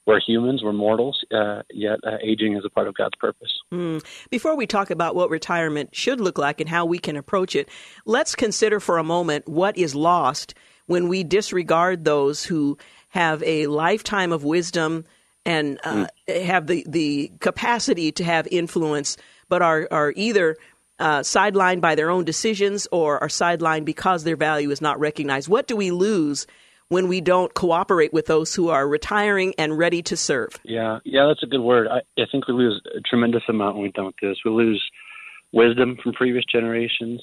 we're 0.07 0.21
humans, 0.21 0.63
we're 0.63 0.73
mortals, 0.73 1.25
uh, 1.33 1.63
yet 1.71 1.99
uh, 2.05 2.17
aging 2.23 2.57
is 2.57 2.65
a 2.65 2.71
part 2.71 2.87
of 2.87 2.95
God's 2.95 3.17
purpose. 3.19 3.51
Mm. 3.73 4.05
Before 4.31 4.57
we 4.57 4.67
talk 4.67 4.91
about 4.91 5.17
what 5.17 5.31
retirement 5.31 5.95
should 5.95 6.21
look 6.21 6.39
like 6.39 6.61
and 6.61 6.71
how 6.71 6.87
we 6.87 6.99
can 6.99 7.17
approach 7.17 7.57
it, 7.57 7.69
let's 8.05 8.35
consider 8.35 8.79
for 8.79 8.99
a 8.99 9.05
moment 9.05 9.49
what 9.49 9.77
is 9.77 9.95
lost 9.95 10.55
when 10.87 11.09
we 11.09 11.25
disregard 11.25 12.05
those 12.05 12.45
who 12.45 12.79
have 13.09 13.43
a 13.43 13.67
lifetime 13.67 14.33
of 14.33 14.45
wisdom 14.45 15.05
and 15.45 15.81
uh, 15.85 16.07
mm. 16.29 16.43
have 16.45 16.69
the, 16.69 16.87
the 16.89 17.33
capacity 17.41 18.13
to 18.13 18.25
have 18.25 18.47
influence, 18.51 19.17
but 19.49 19.61
are, 19.61 19.89
are 19.91 20.13
either 20.17 20.57
uh, 20.99 21.21
sidelined 21.21 21.81
by 21.81 21.95
their 21.95 22.11
own 22.11 22.25
decisions 22.25 22.87
or 22.93 23.21
are 23.23 23.29
sidelined 23.29 23.85
because 23.85 24.25
their 24.25 24.37
value 24.37 24.71
is 24.71 24.81
not 24.81 24.99
recognized. 25.01 25.49
What 25.49 25.67
do 25.67 25.77
we 25.77 25.91
lose 25.91 26.47
when 26.89 27.09
we 27.09 27.21
don't 27.21 27.53
cooperate 27.55 28.13
with 28.13 28.27
those 28.27 28.55
who 28.55 28.69
are 28.69 28.87
retiring 28.87 29.55
and 29.59 29.77
ready 29.77 30.03
to 30.03 30.17
serve. 30.17 30.59
Yeah, 30.65 30.99
yeah, 31.05 31.27
that's 31.27 31.43
a 31.43 31.47
good 31.47 31.61
word. 31.61 31.89
I, 31.89 32.01
I 32.21 32.27
think 32.31 32.47
we 32.47 32.55
lose 32.55 32.81
a 32.97 33.01
tremendous 33.01 33.43
amount 33.49 33.77
when 33.77 33.83
we 33.83 33.93
don't 33.93 34.15
do 34.21 34.29
this. 34.29 34.39
We 34.45 34.51
lose 34.51 34.83
wisdom 35.53 35.97
from 36.03 36.13
previous 36.13 36.45
generations. 36.51 37.21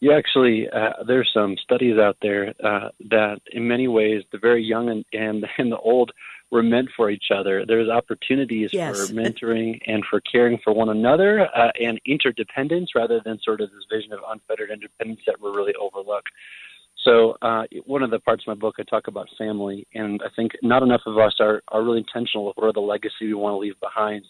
You 0.00 0.12
actually, 0.12 0.68
uh, 0.68 1.04
there's 1.06 1.30
some 1.32 1.56
studies 1.62 1.98
out 1.98 2.16
there 2.20 2.52
uh, 2.62 2.88
that, 3.10 3.40
in 3.52 3.66
many 3.68 3.88
ways, 3.88 4.24
the 4.32 4.38
very 4.38 4.62
young 4.62 4.90
and, 4.90 5.04
and 5.12 5.46
and 5.58 5.70
the 5.70 5.78
old 5.78 6.12
were 6.50 6.62
meant 6.62 6.88
for 6.96 7.10
each 7.10 7.26
other. 7.34 7.64
There's 7.66 7.88
opportunities 7.88 8.70
yes. 8.72 8.96
for 8.96 9.12
mentoring 9.12 9.80
and 9.86 10.04
for 10.08 10.20
caring 10.20 10.58
for 10.62 10.72
one 10.72 10.88
another 10.88 11.48
uh, 11.56 11.72
and 11.80 12.00
interdependence 12.06 12.90
rather 12.94 13.20
than 13.24 13.38
sort 13.42 13.60
of 13.60 13.70
this 13.70 13.84
vision 13.90 14.12
of 14.12 14.20
unfettered 14.28 14.70
independence 14.70 15.20
that 15.26 15.40
we're 15.40 15.54
really 15.54 15.74
overlooked. 15.74 16.28
So 17.04 17.36
uh, 17.42 17.64
one 17.84 18.02
of 18.02 18.10
the 18.10 18.18
parts 18.18 18.44
of 18.44 18.48
my 18.48 18.58
book, 18.58 18.76
I 18.78 18.82
talk 18.82 19.08
about 19.08 19.28
family, 19.36 19.86
and 19.94 20.22
I 20.24 20.28
think 20.34 20.52
not 20.62 20.82
enough 20.82 21.02
of 21.06 21.18
us 21.18 21.34
are, 21.38 21.62
are 21.68 21.84
really 21.84 21.98
intentional 21.98 22.46
with 22.46 22.56
what 22.56 22.66
are 22.66 22.72
the 22.72 22.80
legacy 22.80 23.26
we 23.26 23.34
want 23.34 23.54
to 23.54 23.58
leave 23.58 23.78
behind. 23.80 24.24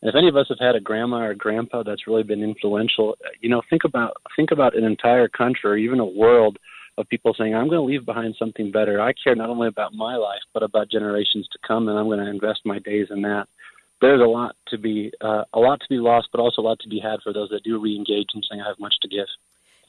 And 0.00 0.08
if 0.08 0.14
any 0.14 0.28
of 0.28 0.36
us 0.36 0.46
have 0.48 0.60
had 0.60 0.76
a 0.76 0.80
grandma 0.80 1.18
or 1.18 1.30
a 1.30 1.36
grandpa 1.36 1.82
that's 1.82 2.06
really 2.06 2.22
been 2.22 2.42
influential, 2.42 3.16
you 3.40 3.48
know, 3.50 3.62
think 3.68 3.82
about 3.84 4.16
think 4.36 4.50
about 4.52 4.76
an 4.76 4.84
entire 4.84 5.28
country 5.28 5.70
or 5.70 5.76
even 5.76 6.00
a 6.00 6.04
world 6.04 6.56
of 6.98 7.08
people 7.08 7.34
saying, 7.36 7.54
"I'm 7.54 7.68
going 7.68 7.80
to 7.80 7.92
leave 7.92 8.06
behind 8.06 8.36
something 8.38 8.70
better. 8.70 9.00
I 9.00 9.12
care 9.12 9.34
not 9.34 9.50
only 9.50 9.68
about 9.68 9.92
my 9.92 10.16
life 10.16 10.42
but 10.54 10.62
about 10.62 10.90
generations 10.90 11.48
to 11.52 11.58
come, 11.66 11.88
and 11.88 11.98
I'm 11.98 12.06
going 12.06 12.20
to 12.20 12.30
invest 12.30 12.60
my 12.64 12.78
days 12.78 13.08
in 13.10 13.22
that." 13.22 13.48
There's 14.00 14.22
a 14.22 14.24
lot 14.24 14.56
to 14.68 14.78
be 14.78 15.12
uh, 15.20 15.44
a 15.52 15.58
lot 15.58 15.80
to 15.80 15.88
be 15.90 15.98
lost, 15.98 16.28
but 16.32 16.40
also 16.40 16.62
a 16.62 16.68
lot 16.68 16.78
to 16.80 16.88
be 16.88 17.00
had 17.00 17.20
for 17.22 17.32
those 17.34 17.50
that 17.50 17.64
do 17.64 17.78
re-engage 17.78 18.28
and 18.32 18.46
saying, 18.48 18.62
"I 18.62 18.68
have 18.68 18.78
much 18.78 18.94
to 19.02 19.08
give." 19.08 19.26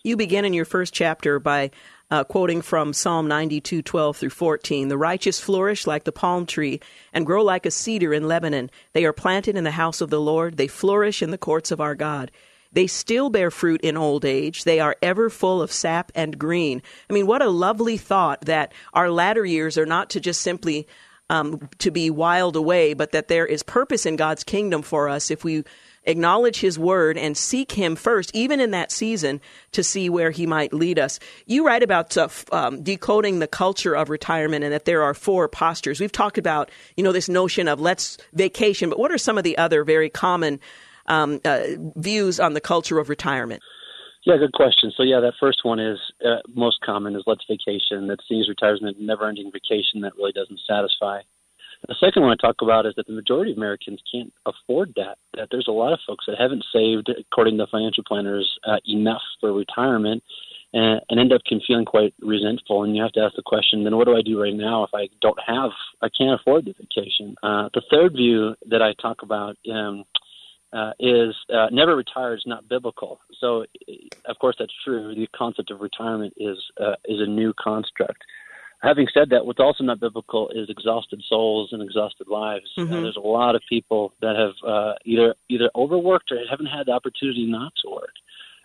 You 0.03 0.17
begin 0.17 0.45
in 0.45 0.53
your 0.53 0.65
first 0.65 0.95
chapter 0.95 1.37
by 1.37 1.69
uh, 2.09 2.23
quoting 2.23 2.63
from 2.63 2.91
Psalm 2.91 3.27
92, 3.27 3.83
12 3.83 4.17
through 4.17 4.29
14. 4.31 4.87
The 4.87 4.97
righteous 4.97 5.39
flourish 5.39 5.85
like 5.85 6.05
the 6.05 6.11
palm 6.11 6.47
tree 6.47 6.81
and 7.13 7.25
grow 7.25 7.43
like 7.43 7.67
a 7.67 7.71
cedar 7.71 8.11
in 8.11 8.27
Lebanon. 8.27 8.71
They 8.93 9.05
are 9.05 9.13
planted 9.13 9.55
in 9.55 9.63
the 9.63 9.71
house 9.71 10.01
of 10.01 10.09
the 10.09 10.19
Lord. 10.19 10.57
They 10.57 10.67
flourish 10.67 11.21
in 11.21 11.29
the 11.29 11.37
courts 11.37 11.69
of 11.69 11.79
our 11.79 11.93
God. 11.93 12.31
They 12.73 12.87
still 12.87 13.29
bear 13.29 13.51
fruit 13.51 13.81
in 13.81 13.95
old 13.95 14.25
age. 14.25 14.63
They 14.63 14.79
are 14.79 14.95
ever 15.03 15.29
full 15.29 15.61
of 15.61 15.71
sap 15.71 16.11
and 16.15 16.39
green. 16.39 16.81
I 17.07 17.13
mean, 17.13 17.27
what 17.27 17.43
a 17.43 17.49
lovely 17.49 17.97
thought 17.97 18.41
that 18.45 18.73
our 18.93 19.11
latter 19.11 19.45
years 19.45 19.77
are 19.77 19.85
not 19.85 20.09
to 20.11 20.19
just 20.19 20.41
simply 20.41 20.87
um, 21.29 21.69
to 21.77 21.91
be 21.91 22.09
wiled 22.09 22.55
away, 22.55 22.93
but 22.93 23.11
that 23.11 23.27
there 23.27 23.45
is 23.45 23.61
purpose 23.61 24.05
in 24.05 24.15
God's 24.15 24.43
kingdom 24.43 24.81
for 24.81 25.09
us 25.09 25.29
if 25.29 25.43
we 25.43 25.63
acknowledge 26.03 26.59
his 26.59 26.79
word 26.79 27.17
and 27.17 27.37
seek 27.37 27.73
him 27.73 27.95
first, 27.95 28.31
even 28.33 28.59
in 28.59 28.71
that 28.71 28.91
season, 28.91 29.41
to 29.71 29.83
see 29.83 30.09
where 30.09 30.31
he 30.31 30.45
might 30.45 30.73
lead 30.73 30.97
us. 30.97 31.19
You 31.45 31.65
write 31.65 31.83
about 31.83 32.17
uh, 32.17 32.27
um, 32.51 32.83
decoding 32.83 33.39
the 33.39 33.47
culture 33.47 33.95
of 33.95 34.09
retirement 34.09 34.63
and 34.63 34.73
that 34.73 34.85
there 34.85 35.03
are 35.03 35.13
four 35.13 35.47
postures. 35.47 35.99
We've 35.99 36.11
talked 36.11 36.37
about, 36.37 36.71
you 36.95 37.03
know, 37.03 37.11
this 37.11 37.29
notion 37.29 37.67
of 37.67 37.79
let's 37.79 38.17
vacation, 38.33 38.89
but 38.89 38.99
what 38.99 39.11
are 39.11 39.17
some 39.17 39.37
of 39.37 39.43
the 39.43 39.57
other 39.57 39.83
very 39.83 40.09
common 40.09 40.59
um, 41.07 41.39
uh, 41.45 41.61
views 41.95 42.39
on 42.39 42.53
the 42.53 42.61
culture 42.61 42.99
of 42.99 43.09
retirement? 43.09 43.61
Yeah, 44.25 44.37
good 44.37 44.53
question. 44.53 44.91
So 44.95 45.01
yeah, 45.01 45.19
that 45.21 45.33
first 45.39 45.61
one 45.63 45.79
is 45.79 45.97
uh, 46.23 46.41
most 46.53 46.77
common 46.85 47.15
is 47.15 47.23
let's 47.25 47.43
vacation. 47.49 48.07
That 48.07 48.19
sees 48.29 48.47
retirement 48.47 48.97
never-ending 48.99 49.51
vacation 49.51 50.01
that 50.01 50.13
really 50.15 50.31
doesn't 50.31 50.59
satisfy. 50.67 51.21
The 51.87 51.95
second 51.99 52.21
one 52.21 52.31
I 52.31 52.35
talk 52.35 52.57
about 52.61 52.85
is 52.85 52.93
that 52.95 53.07
the 53.07 53.13
majority 53.13 53.51
of 53.51 53.57
Americans 53.57 54.01
can't 54.11 54.31
afford 54.45 54.93
that. 54.97 55.17
That 55.35 55.47
there's 55.49 55.67
a 55.67 55.71
lot 55.71 55.93
of 55.93 55.99
folks 56.05 56.25
that 56.27 56.37
haven't 56.39 56.63
saved, 56.71 57.09
according 57.09 57.57
to 57.57 57.67
financial 57.67 58.03
planners, 58.03 58.59
uh, 58.67 58.77
enough 58.87 59.21
for 59.39 59.51
retirement, 59.51 60.23
and, 60.73 61.01
and 61.09 61.19
end 61.19 61.33
up 61.33 61.41
can 61.45 61.59
feeling 61.65 61.85
quite 61.85 62.13
resentful. 62.21 62.83
And 62.83 62.95
you 62.95 63.01
have 63.01 63.13
to 63.13 63.21
ask 63.21 63.35
the 63.35 63.41
question: 63.41 63.83
Then 63.83 63.97
what 63.97 64.05
do 64.05 64.15
I 64.15 64.21
do 64.21 64.39
right 64.39 64.53
now 64.53 64.83
if 64.83 64.91
I 64.93 65.09
don't 65.21 65.39
have, 65.45 65.71
I 66.01 66.09
can't 66.15 66.39
afford 66.39 66.65
the 66.65 66.73
vacation? 66.73 67.35
Uh, 67.41 67.69
the 67.73 67.81
third 67.89 68.13
view 68.13 68.55
that 68.67 68.81
I 68.81 68.93
talk 69.01 69.23
about. 69.23 69.57
Um, 69.71 70.05
uh, 70.73 70.93
is 71.01 71.35
uh, 71.53 71.67
never 71.69 71.97
retire 71.97 72.33
is 72.33 72.43
not 72.45 72.65
biblical. 72.69 73.19
So, 73.41 73.65
of 74.25 74.39
course, 74.39 74.55
that's 74.57 74.71
true. 74.85 75.13
The 75.13 75.27
concept 75.35 75.69
of 75.69 75.81
retirement 75.81 76.33
is 76.37 76.57
uh, 76.79 76.95
is 77.03 77.19
a 77.19 77.25
new 77.25 77.53
construct 77.61 78.23
having 78.81 79.07
said 79.13 79.29
that, 79.29 79.45
what's 79.45 79.59
also 79.59 79.83
not 79.83 79.99
biblical 79.99 80.49
is 80.49 80.69
exhausted 80.69 81.21
souls 81.27 81.69
and 81.71 81.81
exhausted 81.81 82.27
lives. 82.27 82.65
Uh, 82.77 82.81
mm-hmm. 82.81 82.93
Uh, 82.93 83.01
there's 83.01 83.17
a 83.17 83.27
lot 83.27 83.55
of 83.55 83.61
people 83.69 84.13
that 84.21 84.35
have 84.35 84.53
uh, 84.67 84.93
either 85.05 85.35
either 85.49 85.69
overworked 85.75 86.31
or 86.31 86.37
haven't 86.49 86.67
had 86.67 86.87
the 86.87 86.91
opportunity 86.91 87.45
not 87.45 87.73
to 87.83 87.89
work. 87.89 88.13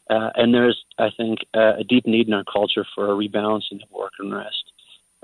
Uh, 0.09 0.31
and 0.37 0.55
there's, 0.55 0.85
I 0.99 1.09
think, 1.17 1.41
uh, 1.55 1.79
a 1.79 1.85
deep 1.85 2.07
need 2.07 2.29
in 2.29 2.35
our 2.35 2.45
culture 2.45 2.87
for 2.95 3.11
a 3.11 3.17
rebalancing 3.17 3.83
of 3.83 3.91
work 3.91 4.13
and 4.21 4.33
rest. 4.33 4.65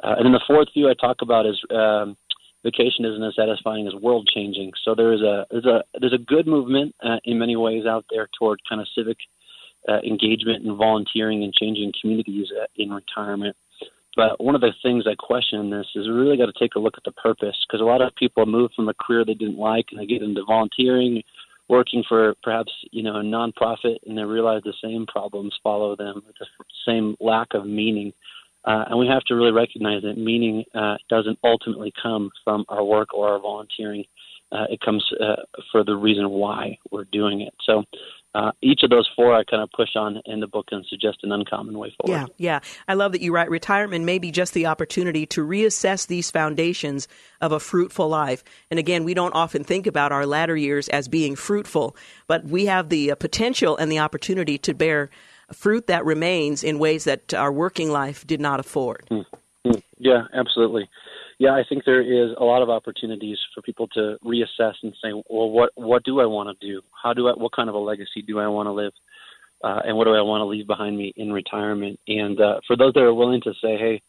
Uh, 0.02 0.14
and 0.16 0.26
then 0.26 0.32
the 0.32 0.42
fourth 0.44 0.68
view 0.74 0.90
I 0.90 0.94
talk 0.94 1.18
about 1.22 1.46
is 1.46 1.60
um, 1.70 2.16
vacation 2.64 3.04
isn't 3.04 3.22
as 3.22 3.36
satisfying 3.36 3.86
as 3.86 3.94
world 3.94 4.28
changing. 4.32 4.72
So 4.84 4.94
there 4.94 5.12
is 5.12 5.20
a 5.20 5.46
there's 5.50 5.66
a 5.66 5.84
there's 6.00 6.12
a 6.12 6.18
good 6.18 6.46
movement 6.46 6.94
uh, 7.02 7.18
in 7.24 7.38
many 7.38 7.56
ways 7.56 7.86
out 7.86 8.04
there 8.10 8.28
toward 8.38 8.60
kind 8.68 8.80
of 8.80 8.88
civic 8.96 9.18
uh, 9.88 9.98
engagement 9.98 10.64
and 10.64 10.76
volunteering 10.76 11.44
and 11.44 11.52
changing 11.54 11.92
communities 12.00 12.48
uh, 12.60 12.66
in 12.76 12.90
retirement. 12.90 13.56
But 14.14 14.42
one 14.42 14.54
of 14.54 14.60
the 14.60 14.72
things 14.82 15.04
I 15.06 15.14
question 15.14 15.60
in 15.60 15.70
this 15.70 15.86
is 15.94 16.06
we 16.06 16.12
really 16.12 16.36
got 16.36 16.46
to 16.46 16.58
take 16.58 16.74
a 16.74 16.78
look 16.78 16.94
at 16.96 17.04
the 17.04 17.12
purpose 17.12 17.56
because 17.66 17.80
a 17.80 17.84
lot 17.84 18.02
of 18.02 18.14
people 18.16 18.44
move 18.44 18.70
from 18.76 18.88
a 18.88 18.94
career 18.94 19.24
they 19.24 19.34
didn't 19.34 19.58
like 19.58 19.86
and 19.90 20.00
they 20.00 20.06
get 20.06 20.22
into 20.22 20.44
volunteering, 20.44 21.22
working 21.68 22.04
for 22.06 22.34
perhaps 22.42 22.72
you 22.90 23.02
know 23.02 23.16
a 23.16 23.22
nonprofit, 23.22 23.96
and 24.06 24.18
they 24.18 24.22
realize 24.22 24.62
the 24.64 24.74
same 24.82 25.06
problems 25.06 25.56
follow 25.62 25.96
them, 25.96 26.22
the 26.38 26.46
same 26.86 27.16
lack 27.20 27.48
of 27.54 27.66
meaning. 27.66 28.12
Uh, 28.64 28.84
and 28.90 28.98
we 28.98 29.08
have 29.08 29.22
to 29.24 29.34
really 29.34 29.50
recognize 29.50 30.02
that 30.02 30.16
meaning 30.16 30.64
uh, 30.74 30.96
doesn't 31.08 31.38
ultimately 31.42 31.92
come 32.00 32.30
from 32.44 32.64
our 32.68 32.84
work 32.84 33.12
or 33.12 33.28
our 33.28 33.40
volunteering. 33.40 34.04
Uh, 34.52 34.66
it 34.68 34.80
comes 34.80 35.04
uh, 35.20 35.42
for 35.72 35.82
the 35.82 35.96
reason 35.96 36.28
why 36.30 36.76
we're 36.90 37.06
doing 37.10 37.40
it. 37.40 37.54
So 37.64 37.82
uh, 38.34 38.52
each 38.62 38.80
of 38.82 38.90
those 38.90 39.08
four 39.14 39.34
I 39.34 39.44
kind 39.44 39.62
of 39.62 39.70
push 39.72 39.90
on 39.94 40.20
in 40.24 40.40
the 40.40 40.46
book 40.46 40.68
and 40.70 40.84
suggest 40.86 41.18
an 41.22 41.32
uncommon 41.32 41.78
way 41.78 41.94
forward. 42.00 42.28
Yeah, 42.38 42.52
yeah. 42.54 42.60
I 42.88 42.94
love 42.94 43.12
that 43.12 43.20
you 43.20 43.32
write 43.32 43.50
retirement 43.50 44.04
may 44.04 44.18
be 44.18 44.30
just 44.30 44.54
the 44.54 44.66
opportunity 44.66 45.26
to 45.26 45.46
reassess 45.46 46.06
these 46.06 46.30
foundations 46.30 47.08
of 47.40 47.52
a 47.52 47.60
fruitful 47.60 48.08
life. 48.08 48.42
And 48.70 48.78
again, 48.78 49.04
we 49.04 49.12
don't 49.12 49.34
often 49.34 49.64
think 49.64 49.86
about 49.86 50.12
our 50.12 50.24
latter 50.24 50.56
years 50.56 50.88
as 50.88 51.08
being 51.08 51.36
fruitful, 51.36 51.94
but 52.26 52.44
we 52.44 52.66
have 52.66 52.88
the 52.88 53.12
uh, 53.12 53.14
potential 53.16 53.76
and 53.76 53.92
the 53.92 53.98
opportunity 53.98 54.56
to 54.58 54.72
bear 54.72 55.10
fruit 55.52 55.86
that 55.88 56.04
remains 56.06 56.64
in 56.64 56.78
ways 56.78 57.04
that 57.04 57.34
our 57.34 57.52
working 57.52 57.90
life 57.90 58.26
did 58.26 58.40
not 58.40 58.60
afford. 58.60 59.06
Mm-hmm. 59.10 59.78
Yeah, 59.98 60.22
absolutely 60.32 60.88
yeah, 61.38 61.50
I 61.50 61.62
think 61.68 61.84
there 61.84 62.02
is 62.02 62.34
a 62.38 62.44
lot 62.44 62.62
of 62.62 62.70
opportunities 62.70 63.38
for 63.54 63.62
people 63.62 63.88
to 63.88 64.16
reassess 64.24 64.74
and 64.82 64.94
say, 65.02 65.12
well, 65.12 65.50
what 65.50 65.70
what 65.74 66.04
do 66.04 66.20
I 66.20 66.26
want 66.26 66.58
to 66.58 66.66
do? 66.66 66.80
How 67.02 67.12
do 67.12 67.28
I? 67.28 67.32
What 67.32 67.52
kind 67.52 67.68
of 67.68 67.74
a 67.74 67.78
legacy 67.78 68.22
do 68.26 68.38
I 68.38 68.46
want 68.48 68.66
to 68.66 68.72
live? 68.72 68.92
Uh, 69.64 69.80
and 69.84 69.96
what 69.96 70.04
do 70.04 70.14
I 70.14 70.22
want 70.22 70.40
to 70.40 70.46
leave 70.46 70.66
behind 70.66 70.96
me 70.98 71.12
in 71.16 71.32
retirement? 71.32 71.98
And 72.08 72.40
uh, 72.40 72.60
for 72.66 72.76
those 72.76 72.92
that 72.94 73.02
are 73.02 73.14
willing 73.14 73.40
to 73.42 73.52
say, 73.62 73.76
hey, 73.78 74.02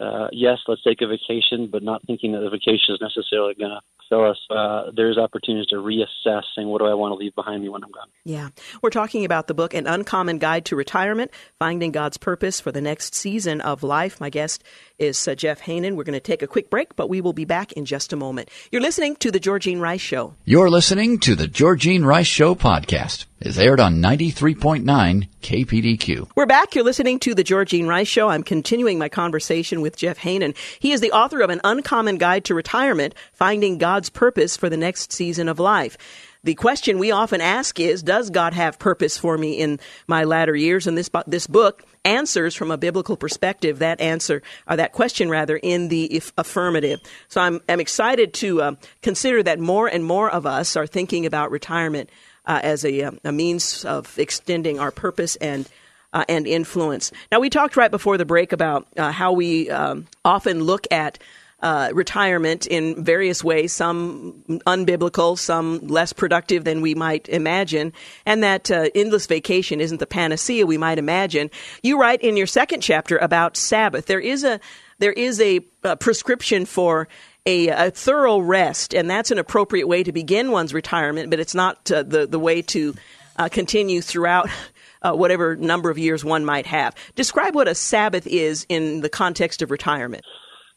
uh, 0.00 0.28
yes, 0.32 0.58
let's 0.66 0.82
take 0.82 1.02
a 1.02 1.06
vacation, 1.06 1.68
but 1.70 1.82
not 1.82 2.02
thinking 2.06 2.32
that 2.32 2.40
the 2.40 2.50
vacation 2.50 2.94
is 2.94 3.00
necessarily 3.00 3.54
going 3.54 3.70
to 3.70 3.80
fill 4.08 4.28
us. 4.28 4.38
Uh, 4.50 4.90
there's 4.96 5.18
opportunities 5.18 5.68
to 5.68 5.76
reassess, 5.76 6.42
saying, 6.56 6.68
what 6.68 6.78
do 6.78 6.86
I 6.86 6.94
want 6.94 7.12
to 7.12 7.16
leave 7.16 7.34
behind 7.34 7.62
me 7.62 7.68
when 7.68 7.84
I'm 7.84 7.90
gone? 7.90 8.08
Yeah. 8.24 8.48
We're 8.82 8.90
talking 8.90 9.24
about 9.24 9.46
the 9.46 9.54
book, 9.54 9.74
An 9.74 9.86
Uncommon 9.86 10.38
Guide 10.38 10.64
to 10.66 10.76
Retirement, 10.76 11.30
Finding 11.58 11.92
God's 11.92 12.16
Purpose 12.16 12.60
for 12.60 12.72
the 12.72 12.80
Next 12.80 13.14
Season 13.14 13.60
of 13.60 13.82
Life. 13.82 14.20
My 14.20 14.30
guest 14.30 14.64
is 14.98 15.28
uh, 15.28 15.34
Jeff 15.34 15.60
Haanen. 15.62 15.94
We're 15.94 16.04
going 16.04 16.14
to 16.14 16.20
take 16.20 16.42
a 16.42 16.46
quick 16.46 16.70
break, 16.70 16.96
but 16.96 17.08
we 17.08 17.20
will 17.20 17.32
be 17.32 17.44
back 17.44 17.72
in 17.72 17.84
just 17.84 18.12
a 18.12 18.16
moment. 18.16 18.48
You're 18.72 18.82
listening 18.82 19.16
to 19.16 19.30
The 19.30 19.40
Georgene 19.40 19.80
Rice 19.80 20.00
Show. 20.00 20.34
You're 20.44 20.70
listening 20.70 21.18
to 21.20 21.34
The 21.34 21.46
Georgene 21.46 22.04
Rice 22.04 22.26
Show 22.26 22.54
podcast 22.54 23.26
is 23.40 23.58
aired 23.58 23.80
on 23.80 23.96
93.9 23.96 25.28
KPDQ. 25.40 26.30
We're 26.34 26.44
back. 26.44 26.74
You're 26.74 26.84
listening 26.84 27.18
to 27.20 27.34
The 27.34 27.42
Georgene 27.42 27.88
Rice 27.88 28.08
Show. 28.08 28.28
I'm 28.28 28.42
continuing 28.42 28.98
my 28.98 29.08
conversation 29.08 29.80
with 29.80 29.96
Jeff 29.96 30.18
Haanen. 30.18 30.54
He 30.78 30.92
is 30.92 31.00
the 31.00 31.12
author 31.12 31.40
of 31.40 31.48
An 31.48 31.60
Uncommon 31.64 32.18
Guide 32.18 32.44
to 32.46 32.54
Retirement, 32.54 33.14
Finding 33.32 33.78
God's 33.78 34.10
Purpose 34.10 34.58
for 34.58 34.68
the 34.68 34.76
Next 34.76 35.12
Season 35.12 35.48
of 35.48 35.58
Life. 35.58 35.96
The 36.44 36.54
question 36.54 36.98
we 36.98 37.10
often 37.10 37.40
ask 37.40 37.80
is, 37.80 38.02
does 38.02 38.30
God 38.30 38.52
have 38.54 38.78
purpose 38.78 39.16
for 39.18 39.36
me 39.36 39.58
in 39.58 39.78
my 40.06 40.24
latter 40.24 40.56
years? 40.56 40.86
And 40.86 40.96
this, 40.96 41.10
this 41.26 41.46
book 41.46 41.84
answers 42.04 42.54
from 42.54 42.70
a 42.70 42.78
biblical 42.78 43.16
perspective 43.16 43.80
that 43.80 44.00
answer, 44.00 44.42
or 44.66 44.76
that 44.76 44.92
question 44.92 45.28
rather, 45.28 45.56
in 45.56 45.88
the 45.88 46.22
affirmative. 46.38 47.00
So 47.28 47.40
I'm, 47.40 47.60
I'm 47.68 47.80
excited 47.80 48.32
to 48.34 48.62
uh, 48.62 48.74
consider 49.02 49.42
that 49.42 49.58
more 49.58 49.86
and 49.86 50.04
more 50.04 50.30
of 50.30 50.46
us 50.46 50.76
are 50.76 50.86
thinking 50.86 51.26
about 51.26 51.50
retirement 51.50 52.10
uh, 52.46 52.60
as 52.62 52.84
a, 52.84 53.02
um, 53.02 53.18
a, 53.24 53.32
means 53.32 53.84
of 53.84 54.18
extending 54.18 54.78
our 54.78 54.90
purpose 54.90 55.36
and 55.36 55.68
uh, 56.12 56.24
and 56.28 56.46
influence. 56.46 57.12
Now, 57.30 57.38
we 57.38 57.50
talked 57.50 57.76
right 57.76 57.90
before 57.90 58.18
the 58.18 58.24
break 58.24 58.52
about 58.52 58.88
uh, 58.96 59.12
how 59.12 59.32
we 59.32 59.70
um, 59.70 60.08
often 60.24 60.64
look 60.64 60.86
at 60.90 61.20
uh, 61.62 61.90
retirement 61.92 62.66
in 62.66 63.04
various 63.04 63.44
ways, 63.44 63.72
some 63.72 64.42
unbiblical, 64.66 65.38
some 65.38 65.78
less 65.86 66.12
productive 66.12 66.64
than 66.64 66.80
we 66.80 66.94
might 66.94 67.28
imagine, 67.28 67.92
and 68.24 68.42
that 68.42 68.70
uh, 68.70 68.88
endless 68.94 69.26
vacation 69.26 69.80
isn't 69.80 69.98
the 69.98 70.06
panacea 70.06 70.64
we 70.64 70.78
might 70.78 70.98
imagine. 70.98 71.50
You 71.82 72.00
write 72.00 72.22
in 72.22 72.36
your 72.36 72.46
second 72.46 72.80
chapter 72.80 73.18
about 73.18 73.56
Sabbath. 73.56 74.06
There 74.06 74.20
is 74.20 74.42
a 74.42 74.58
there 74.98 75.12
is 75.12 75.40
a, 75.40 75.60
a 75.82 75.96
prescription 75.96 76.66
for 76.66 77.08
a, 77.46 77.68
a, 77.68 77.90
thorough 77.90 78.38
rest, 78.38 78.94
and 78.94 79.08
that's 79.08 79.30
an 79.30 79.38
appropriate 79.38 79.88
way 79.88 80.02
to 80.02 80.12
begin 80.12 80.50
one's 80.50 80.74
retirement, 80.74 81.30
but 81.30 81.40
it's 81.40 81.54
not 81.54 81.90
uh, 81.90 82.02
the, 82.02 82.26
the 82.26 82.38
way 82.38 82.62
to 82.62 82.94
uh, 83.36 83.48
continue 83.48 84.00
throughout 84.00 84.48
uh, 85.02 85.12
whatever 85.12 85.56
number 85.56 85.90
of 85.90 85.98
years 85.98 86.24
one 86.24 86.44
might 86.44 86.66
have. 86.66 86.94
Describe 87.14 87.54
what 87.54 87.68
a 87.68 87.74
Sabbath 87.74 88.26
is 88.26 88.66
in 88.68 89.00
the 89.00 89.08
context 89.08 89.62
of 89.62 89.70
retirement. 89.70 90.24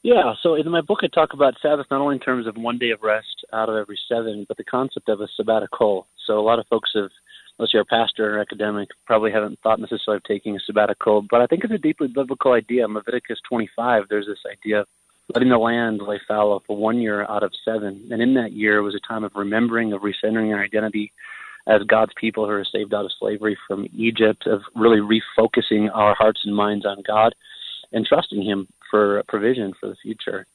Yeah, 0.04 0.34
so 0.42 0.56
in 0.56 0.70
my 0.70 0.82
book, 0.82 1.00
I 1.02 1.08
talk 1.08 1.34
about 1.34 1.54
Sabbath 1.62 1.88
not 1.90 2.02
only 2.02 2.16
in 2.16 2.22
terms 2.22 2.46
of 2.46 2.58
one 2.58 2.78
day 2.78 2.92
of 2.92 3.02
rest 3.02 3.46
out 3.54 3.70
of 3.70 3.78
every 3.78 3.98
seven, 4.10 4.46
but 4.48 4.58
the 4.58 4.64
concept 4.66 5.08
of 5.08 5.22
a 5.22 5.28
sabbatical. 5.34 6.08
So 6.28 6.38
a 6.38 6.44
lot 6.44 6.60
of 6.60 6.68
folks 6.68 6.92
have, 6.94 7.10
unless 7.58 7.74
you're 7.74 7.84
a 7.84 7.86
pastor 7.86 8.36
or 8.36 8.40
academic, 8.42 8.90
probably 9.06 9.32
haven't 9.32 9.60
thought 9.64 9.80
necessarily 9.80 10.18
of 10.18 10.24
taking 10.24 10.58
a 10.58 10.60
sabbatical. 10.60 11.22
But 11.30 11.40
I 11.40 11.48
think 11.48 11.64
it's 11.64 11.74
a 11.74 11.78
deeply 11.78 12.08
biblical 12.08 12.52
idea. 12.52 12.84
In 12.84 12.94
Leviticus 12.94 13.40
25, 13.48 14.04
there's 14.10 14.28
this 14.28 14.44
idea 14.52 14.82
of 14.82 14.88
letting 15.34 15.50
the 15.50 15.58
land 15.58 16.02
lay 16.02 16.20
fallow 16.28 16.62
for 16.66 16.76
one 16.76 17.00
year 17.00 17.24
out 17.24 17.44
of 17.44 17.52
seven. 17.64 18.08
And 18.12 18.22
in 18.22 18.34
that 18.36 18.52
year 18.52 18.82
was 18.82 18.96
a 18.96 19.08
time 19.08 19.24
of 19.24 19.32
remembering, 19.36 19.94
of 19.94 20.02
recentering 20.02 20.54
our 20.54 20.64
identity 20.64 21.12
as 21.68 21.82
God's 21.84 22.12
people 22.20 22.46
who 22.46 22.52
are 22.52 22.66
saved 22.66 22.94
out 22.94 23.06
of 23.06 23.12
slavery 23.20 23.58
from 23.68 23.88
Egypt, 23.96 24.46
of 24.48 24.62
really 24.76 25.00
refocusing 25.00 25.90
our 25.94 26.14
hearts 26.14 26.42
and 26.44 26.56
minds 26.56 26.86
on 26.86 27.04
God 27.08 27.34
and 27.94 28.06
trusting 28.06 28.44
Him 28.44 28.68
for 28.92 29.24
provision 29.28 29.74
for 29.80 29.88
the 29.88 29.96
future. 30.02 30.46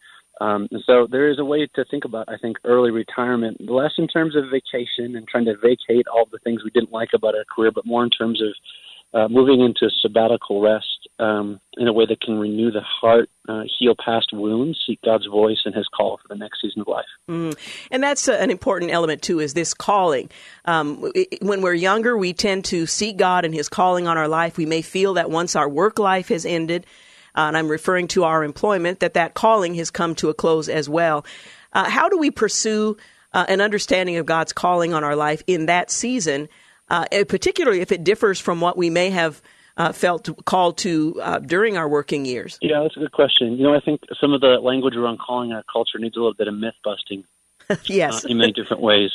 Um, 0.40 0.68
and 0.70 0.82
so 0.86 1.08
there 1.10 1.30
is 1.30 1.38
a 1.38 1.44
way 1.44 1.66
to 1.74 1.84
think 1.86 2.04
about, 2.04 2.28
I 2.28 2.36
think, 2.36 2.58
early 2.64 2.90
retirement, 2.90 3.60
less 3.60 3.92
in 3.98 4.06
terms 4.06 4.36
of 4.36 4.44
vacation 4.52 5.16
and 5.16 5.26
trying 5.26 5.46
to 5.46 5.56
vacate 5.56 6.06
all 6.06 6.28
the 6.30 6.38
things 6.44 6.62
we 6.62 6.70
didn't 6.70 6.92
like 6.92 7.10
about 7.14 7.34
our 7.34 7.44
career, 7.44 7.72
but 7.74 7.86
more 7.86 8.04
in 8.04 8.10
terms 8.10 8.40
of 8.40 9.20
uh, 9.20 9.28
moving 9.28 9.60
into 9.60 9.90
sabbatical 10.00 10.60
rest 10.60 10.97
um, 11.18 11.60
in 11.76 11.88
a 11.88 11.92
way 11.92 12.06
that 12.06 12.20
can 12.20 12.38
renew 12.38 12.70
the 12.70 12.80
heart, 12.80 13.28
uh, 13.48 13.62
heal 13.78 13.94
past 14.02 14.32
wounds, 14.32 14.78
seek 14.86 15.00
God's 15.02 15.26
voice 15.26 15.58
and 15.64 15.74
His 15.74 15.88
call 15.88 16.18
for 16.18 16.28
the 16.28 16.38
next 16.38 16.60
season 16.60 16.82
of 16.82 16.88
life. 16.88 17.06
Mm. 17.28 17.56
And 17.90 18.02
that's 18.02 18.28
uh, 18.28 18.32
an 18.32 18.50
important 18.50 18.92
element 18.92 19.22
too. 19.22 19.40
Is 19.40 19.54
this 19.54 19.74
calling? 19.74 20.30
Um, 20.64 21.10
it, 21.14 21.42
when 21.42 21.60
we're 21.60 21.74
younger, 21.74 22.16
we 22.16 22.32
tend 22.32 22.64
to 22.66 22.86
seek 22.86 23.16
God 23.16 23.44
and 23.44 23.52
His 23.52 23.68
calling 23.68 24.06
on 24.06 24.16
our 24.16 24.28
life. 24.28 24.56
We 24.56 24.66
may 24.66 24.82
feel 24.82 25.14
that 25.14 25.30
once 25.30 25.56
our 25.56 25.68
work 25.68 25.98
life 25.98 26.28
has 26.28 26.46
ended, 26.46 26.86
uh, 27.34 27.42
and 27.42 27.56
I'm 27.56 27.68
referring 27.68 28.08
to 28.08 28.24
our 28.24 28.44
employment, 28.44 29.00
that 29.00 29.14
that 29.14 29.34
calling 29.34 29.74
has 29.74 29.90
come 29.90 30.14
to 30.16 30.28
a 30.28 30.34
close 30.34 30.68
as 30.68 30.88
well. 30.88 31.24
Uh, 31.72 31.88
how 31.88 32.08
do 32.08 32.18
we 32.18 32.30
pursue 32.30 32.96
uh, 33.32 33.44
an 33.48 33.60
understanding 33.60 34.16
of 34.16 34.26
God's 34.26 34.52
calling 34.52 34.94
on 34.94 35.04
our 35.04 35.16
life 35.16 35.42
in 35.46 35.66
that 35.66 35.90
season, 35.90 36.48
uh, 36.88 37.04
particularly 37.28 37.80
if 37.80 37.92
it 37.92 38.04
differs 38.04 38.40
from 38.40 38.60
what 38.60 38.76
we 38.76 38.88
may 38.88 39.10
have 39.10 39.42
uh, 39.78 39.92
felt 39.92 40.28
called 40.44 40.76
to 40.78 41.18
uh, 41.22 41.38
during 41.38 41.78
our 41.78 41.88
working 41.88 42.26
years? 42.26 42.58
Yeah, 42.60 42.82
that's 42.82 42.96
a 42.96 43.00
good 43.00 43.12
question. 43.12 43.56
You 43.56 43.62
know, 43.62 43.74
I 43.74 43.80
think 43.80 44.02
some 44.20 44.34
of 44.34 44.42
the 44.42 44.58
language 44.60 44.96
around 44.96 45.18
calling 45.18 45.52
our 45.52 45.64
culture 45.72 45.98
needs 45.98 46.16
a 46.16 46.18
little 46.18 46.34
bit 46.34 46.48
of 46.48 46.54
myth 46.54 46.74
busting. 46.84 47.24
yes. 47.84 48.24
in 48.24 48.38
many 48.38 48.52
different 48.52 48.82
ways 48.82 49.10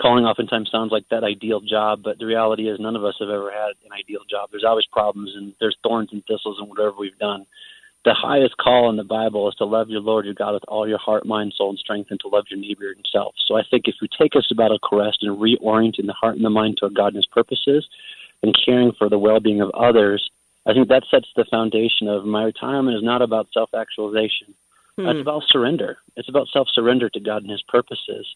calling 0.00 0.24
oftentimes 0.24 0.70
sounds 0.70 0.90
like 0.90 1.08
that 1.10 1.24
ideal 1.24 1.60
job, 1.60 2.00
but 2.02 2.18
the 2.18 2.26
reality 2.26 2.68
is 2.68 2.80
none 2.80 2.96
of 2.96 3.04
us 3.04 3.14
have 3.20 3.28
ever 3.28 3.50
had 3.50 3.72
an 3.84 3.92
ideal 3.92 4.22
job. 4.28 4.48
There's 4.50 4.64
always 4.64 4.86
problems 4.86 5.32
and 5.36 5.54
there's 5.60 5.76
thorns 5.82 6.10
and 6.12 6.22
thistles 6.26 6.58
and 6.58 6.68
whatever 6.68 6.94
we've 6.98 7.18
done. 7.18 7.46
The 8.04 8.12
highest 8.12 8.56
call 8.58 8.90
in 8.90 8.96
the 8.96 9.04
Bible 9.04 9.48
is 9.48 9.54
to 9.56 9.64
love 9.64 9.88
your 9.88 10.00
Lord 10.00 10.26
your 10.26 10.34
God 10.34 10.52
with 10.52 10.64
all 10.68 10.86
your 10.86 10.98
heart, 10.98 11.24
mind, 11.24 11.54
soul, 11.56 11.70
and 11.70 11.78
strength, 11.78 12.10
and 12.10 12.20
to 12.20 12.28
love 12.28 12.44
your 12.50 12.60
neighbor 12.60 12.84
yourself. 12.84 13.34
So 13.46 13.56
I 13.56 13.62
think 13.70 13.84
if 13.86 13.94
we 14.02 14.08
take 14.08 14.36
us 14.36 14.46
about 14.50 14.72
a 14.72 14.78
rest 14.92 15.18
and 15.22 15.38
reorienting 15.38 16.06
the 16.06 16.12
heart 16.12 16.36
and 16.36 16.44
the 16.44 16.50
mind 16.50 16.78
to 16.78 16.90
God 16.90 17.08
and 17.08 17.16
His 17.16 17.26
purposes, 17.26 17.88
and 18.44 18.54
caring 18.64 18.92
for 18.98 19.08
the 19.08 19.18
well-being 19.18 19.60
of 19.62 19.70
others, 19.70 20.30
I 20.66 20.72
think 20.72 20.88
that 20.88 21.04
sets 21.10 21.28
the 21.34 21.46
foundation 21.50 22.08
of 22.08 22.24
my 22.24 22.44
retirement 22.44 22.96
is 22.96 23.02
not 23.02 23.22
about 23.22 23.48
self-actualization. 23.52 24.54
Hmm. 24.96 25.06
It's 25.06 25.20
about 25.20 25.42
surrender. 25.48 25.98
It's 26.16 26.28
about 26.28 26.48
self-surrender 26.52 27.08
to 27.10 27.20
God 27.20 27.42
and 27.42 27.50
His 27.50 27.62
purposes. 27.62 28.26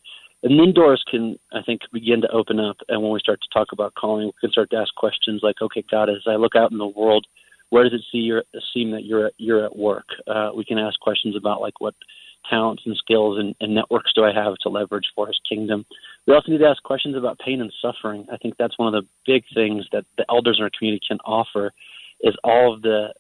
And 0.43 0.59
then 0.59 0.73
doors 0.73 1.05
can, 1.11 1.39
I 1.53 1.63
think, 1.63 1.83
begin 1.93 2.21
to 2.23 2.31
open 2.31 2.59
up. 2.59 2.77
And 2.89 3.03
when 3.03 3.13
we 3.13 3.21
start 3.21 3.41
to 3.43 3.49
talk 3.53 3.69
about 3.73 3.95
calling, 3.95 4.27
we 4.27 4.33
can 4.41 4.51
start 4.51 4.71
to 4.71 4.77
ask 4.77 4.95
questions 4.95 5.41
like, 5.43 5.57
okay, 5.61 5.85
God, 5.91 6.09
as 6.09 6.23
I 6.27 6.37
look 6.37 6.57
out 6.57 6.73
in 6.73 6.79
the 6.79 6.87
world, 6.87 7.27
where 7.71 7.85
does 7.85 7.93
it 7.93 8.05
see 8.11 8.19
your, 8.19 8.45
seem 8.73 8.93
that 8.93 9.05
you're 9.05 9.31
you're 9.37 9.65
at 9.65 9.77
work? 9.77 10.07
Uh, 10.27 10.51
we 10.55 10.65
can 10.65 10.79
ask 10.79 10.99
questions 11.01 11.37
about 11.37 11.61
like 11.61 11.81
what 11.81 11.95
talents 12.49 12.83
and 12.87 12.97
skills 12.97 13.39
and, 13.39 13.55
and 13.61 13.75
networks 13.75 14.13
do 14.15 14.25
I 14.25 14.33
have 14.33 14.55
to 14.63 14.69
leverage 14.69 15.07
for 15.15 15.27
His 15.27 15.41
kingdom. 15.49 15.85
We 16.27 16.35
also 16.35 16.53
need 16.53 16.59
to 16.59 16.67
ask 16.67 16.83
questions 16.83 17.17
about 17.17 17.39
pain 17.39 17.61
and 17.61 17.73
suffering. 17.81 18.27
I 18.33 18.37
think 18.37 18.55
that's 18.59 18.79
one 18.79 18.95
of 18.95 19.03
the 19.03 19.09
big 19.27 19.45
things 19.55 19.87
that 19.93 20.05
the 20.17 20.25
elders 20.29 20.57
in 20.59 20.65
our 20.65 20.71
community 20.77 21.05
can 21.07 21.19
offer 21.25 21.73
is 22.21 22.35
all 22.45 22.75
of 22.75 22.83
the 22.83 23.13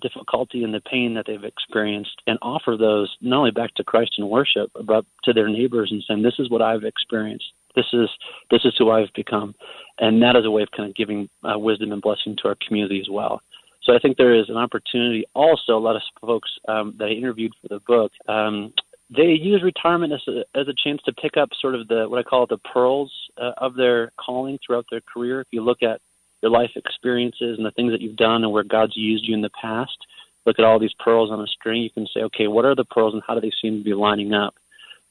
difficulty 0.00 0.64
and 0.64 0.72
the 0.72 0.80
pain 0.80 1.14
that 1.14 1.26
they've 1.26 1.44
experienced 1.44 2.22
and 2.26 2.38
offer 2.40 2.76
those 2.78 3.14
not 3.20 3.38
only 3.38 3.50
back 3.50 3.74
to 3.74 3.84
Christ 3.84 4.12
in 4.18 4.28
worship, 4.28 4.70
but 4.84 5.04
to 5.24 5.32
their 5.32 5.48
neighbors 5.48 5.90
and 5.90 6.02
saying, 6.06 6.22
This 6.22 6.38
is 6.38 6.50
what 6.50 6.62
I've 6.62 6.84
experienced. 6.84 7.52
This 7.74 7.86
is 7.92 8.08
this 8.50 8.64
is 8.64 8.74
who 8.78 8.90
I've 8.90 9.12
become. 9.14 9.54
And 9.98 10.22
that 10.22 10.36
is 10.36 10.44
a 10.44 10.50
way 10.50 10.62
of 10.62 10.70
kind 10.76 10.88
of 10.88 10.94
giving 10.94 11.28
uh, 11.44 11.58
wisdom 11.58 11.92
and 11.92 12.02
blessing 12.02 12.36
to 12.42 12.48
our 12.48 12.56
community 12.66 13.00
as 13.00 13.08
well. 13.10 13.40
So 13.84 13.94
I 13.94 13.98
think 13.98 14.16
there 14.16 14.34
is 14.34 14.48
an 14.48 14.56
opportunity. 14.56 15.24
Also, 15.34 15.76
a 15.76 15.80
lot 15.80 15.96
of 15.96 16.02
folks 16.20 16.50
um, 16.68 16.94
that 16.98 17.06
I 17.06 17.12
interviewed 17.12 17.52
for 17.60 17.68
the 17.68 17.80
book, 17.80 18.12
um, 18.28 18.72
they 19.10 19.32
use 19.32 19.62
retirement 19.62 20.12
as 20.12 20.22
a, 20.28 20.44
as 20.58 20.68
a 20.68 20.74
chance 20.82 21.02
to 21.04 21.12
pick 21.12 21.36
up 21.36 21.50
sort 21.60 21.74
of 21.74 21.88
the 21.88 22.08
what 22.08 22.18
I 22.18 22.22
call 22.22 22.46
the 22.46 22.58
pearls 22.58 23.12
uh, 23.36 23.52
of 23.58 23.74
their 23.74 24.12
calling 24.16 24.58
throughout 24.64 24.86
their 24.90 25.02
career. 25.02 25.40
If 25.40 25.48
you 25.50 25.62
look 25.62 25.82
at 25.82 26.00
your 26.42 26.50
life 26.50 26.70
experiences 26.76 27.56
and 27.56 27.64
the 27.64 27.70
things 27.70 27.92
that 27.92 28.00
you've 28.00 28.16
done 28.16 28.42
and 28.42 28.52
where 28.52 28.64
God's 28.64 28.96
used 28.96 29.26
you 29.26 29.34
in 29.34 29.40
the 29.40 29.50
past. 29.50 29.96
Look 30.44 30.58
at 30.58 30.64
all 30.64 30.80
these 30.80 30.94
pearls 30.98 31.30
on 31.30 31.40
a 31.40 31.46
string. 31.46 31.82
You 31.82 31.90
can 31.90 32.06
say, 32.12 32.20
okay, 32.22 32.48
what 32.48 32.64
are 32.64 32.74
the 32.74 32.84
pearls 32.84 33.14
and 33.14 33.22
how 33.26 33.34
do 33.34 33.40
they 33.40 33.52
seem 33.62 33.78
to 33.78 33.84
be 33.84 33.94
lining 33.94 34.34
up? 34.34 34.54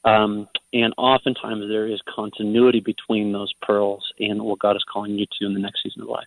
Um, 0.04 0.48
and 0.72 0.92
oftentimes 0.98 1.68
there 1.68 1.86
is 1.86 2.00
continuity 2.14 2.80
between 2.80 3.32
those 3.32 3.52
pearls 3.62 4.04
and 4.18 4.42
what 4.42 4.58
God 4.58 4.76
is 4.76 4.84
calling 4.92 5.16
you 5.16 5.26
to 5.38 5.46
in 5.46 5.54
the 5.54 5.60
next 5.60 5.82
season 5.82 6.02
of 6.02 6.08
life. 6.08 6.26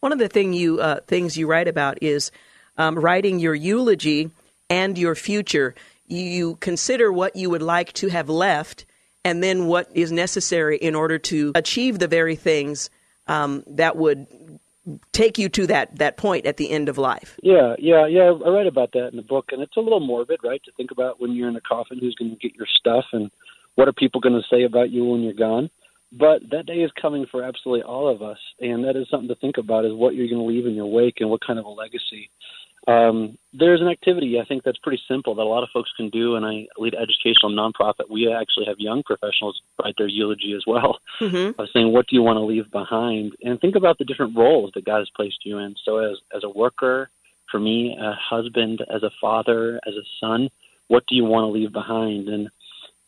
One 0.00 0.12
of 0.12 0.18
the 0.18 0.28
thing 0.28 0.52
you 0.52 0.80
uh, 0.80 1.00
things 1.06 1.36
you 1.36 1.46
write 1.46 1.68
about 1.68 2.02
is 2.02 2.30
um, 2.78 2.98
writing 2.98 3.38
your 3.38 3.54
eulogy 3.54 4.30
and 4.70 4.96
your 4.96 5.14
future. 5.14 5.74
You 6.06 6.56
consider 6.56 7.12
what 7.12 7.36
you 7.36 7.50
would 7.50 7.62
like 7.62 7.92
to 7.94 8.08
have 8.08 8.28
left, 8.30 8.86
and 9.24 9.42
then 9.42 9.66
what 9.66 9.88
is 9.94 10.10
necessary 10.10 10.78
in 10.78 10.94
order 10.94 11.18
to 11.18 11.52
achieve 11.54 11.98
the 11.98 12.08
very 12.08 12.34
things 12.34 12.88
um, 13.26 13.62
that 13.66 13.96
would 13.96 14.26
take 15.12 15.36
you 15.36 15.50
to 15.50 15.66
that 15.66 15.98
that 15.98 16.16
point 16.16 16.46
at 16.46 16.56
the 16.56 16.70
end 16.70 16.88
of 16.88 16.96
life. 16.96 17.38
Yeah, 17.42 17.76
yeah, 17.78 18.06
yeah. 18.06 18.32
I 18.32 18.48
write 18.48 18.66
about 18.66 18.92
that 18.92 19.08
in 19.08 19.16
the 19.16 19.22
book, 19.22 19.46
and 19.52 19.60
it's 19.60 19.76
a 19.76 19.80
little 19.80 20.00
morbid, 20.00 20.40
right? 20.42 20.62
To 20.64 20.72
think 20.78 20.90
about 20.90 21.20
when 21.20 21.32
you're 21.32 21.48
in 21.48 21.56
a 21.56 21.60
coffin, 21.60 21.98
who's 21.98 22.14
going 22.14 22.30
to 22.30 22.36
get 22.38 22.56
your 22.56 22.66
stuff, 22.66 23.04
and 23.12 23.30
what 23.74 23.86
are 23.86 23.92
people 23.92 24.22
going 24.22 24.40
to 24.40 24.48
say 24.54 24.64
about 24.64 24.90
you 24.90 25.04
when 25.04 25.20
you're 25.20 25.34
gone. 25.34 25.68
But 26.12 26.42
that 26.50 26.66
day 26.66 26.80
is 26.82 26.90
coming 27.00 27.26
for 27.30 27.44
absolutely 27.44 27.84
all 27.84 28.08
of 28.08 28.20
us, 28.20 28.38
and 28.58 28.84
that 28.84 28.96
is 28.96 29.08
something 29.10 29.28
to 29.28 29.36
think 29.36 29.58
about: 29.58 29.84
is 29.84 29.92
what 29.92 30.14
you're 30.14 30.28
going 30.28 30.40
to 30.40 30.44
leave 30.44 30.66
in 30.66 30.74
your 30.74 30.90
wake, 30.90 31.20
and 31.20 31.30
what 31.30 31.44
kind 31.46 31.58
of 31.58 31.64
a 31.64 31.68
legacy. 31.68 32.30
Um, 32.88 33.36
there's 33.52 33.80
an 33.80 33.88
activity 33.88 34.40
I 34.40 34.44
think 34.46 34.64
that's 34.64 34.78
pretty 34.78 35.02
simple 35.06 35.34
that 35.34 35.42
a 35.42 35.44
lot 35.44 35.62
of 35.62 35.68
folks 35.72 35.90
can 35.96 36.08
do, 36.08 36.36
and 36.36 36.46
I 36.46 36.66
lead 36.78 36.94
an 36.94 37.02
educational 37.02 37.52
nonprofit. 37.52 38.10
We 38.10 38.32
actually 38.32 38.66
have 38.66 38.76
young 38.78 39.02
professionals 39.02 39.60
write 39.82 39.94
their 39.98 40.08
eulogy 40.08 40.54
as 40.56 40.64
well, 40.66 40.98
mm-hmm. 41.20 41.60
of 41.60 41.68
saying 41.72 41.92
what 41.92 42.06
do 42.08 42.16
you 42.16 42.22
want 42.22 42.38
to 42.38 42.44
leave 42.44 42.70
behind, 42.70 43.34
and 43.42 43.60
think 43.60 43.76
about 43.76 43.98
the 43.98 44.04
different 44.04 44.36
roles 44.36 44.72
that 44.74 44.86
God 44.86 44.98
has 44.98 45.10
placed 45.14 45.44
you 45.44 45.58
in. 45.58 45.74
So 45.84 45.98
as 45.98 46.16
as 46.34 46.42
a 46.42 46.48
worker, 46.48 47.10
for 47.50 47.60
me, 47.60 47.96
a 48.00 48.14
husband, 48.14 48.82
as 48.92 49.02
a 49.02 49.10
father, 49.20 49.80
as 49.86 49.94
a 49.94 50.06
son, 50.18 50.48
what 50.88 51.04
do 51.06 51.14
you 51.14 51.24
want 51.24 51.44
to 51.44 51.48
leave 51.48 51.72
behind? 51.72 52.28
And 52.28 52.48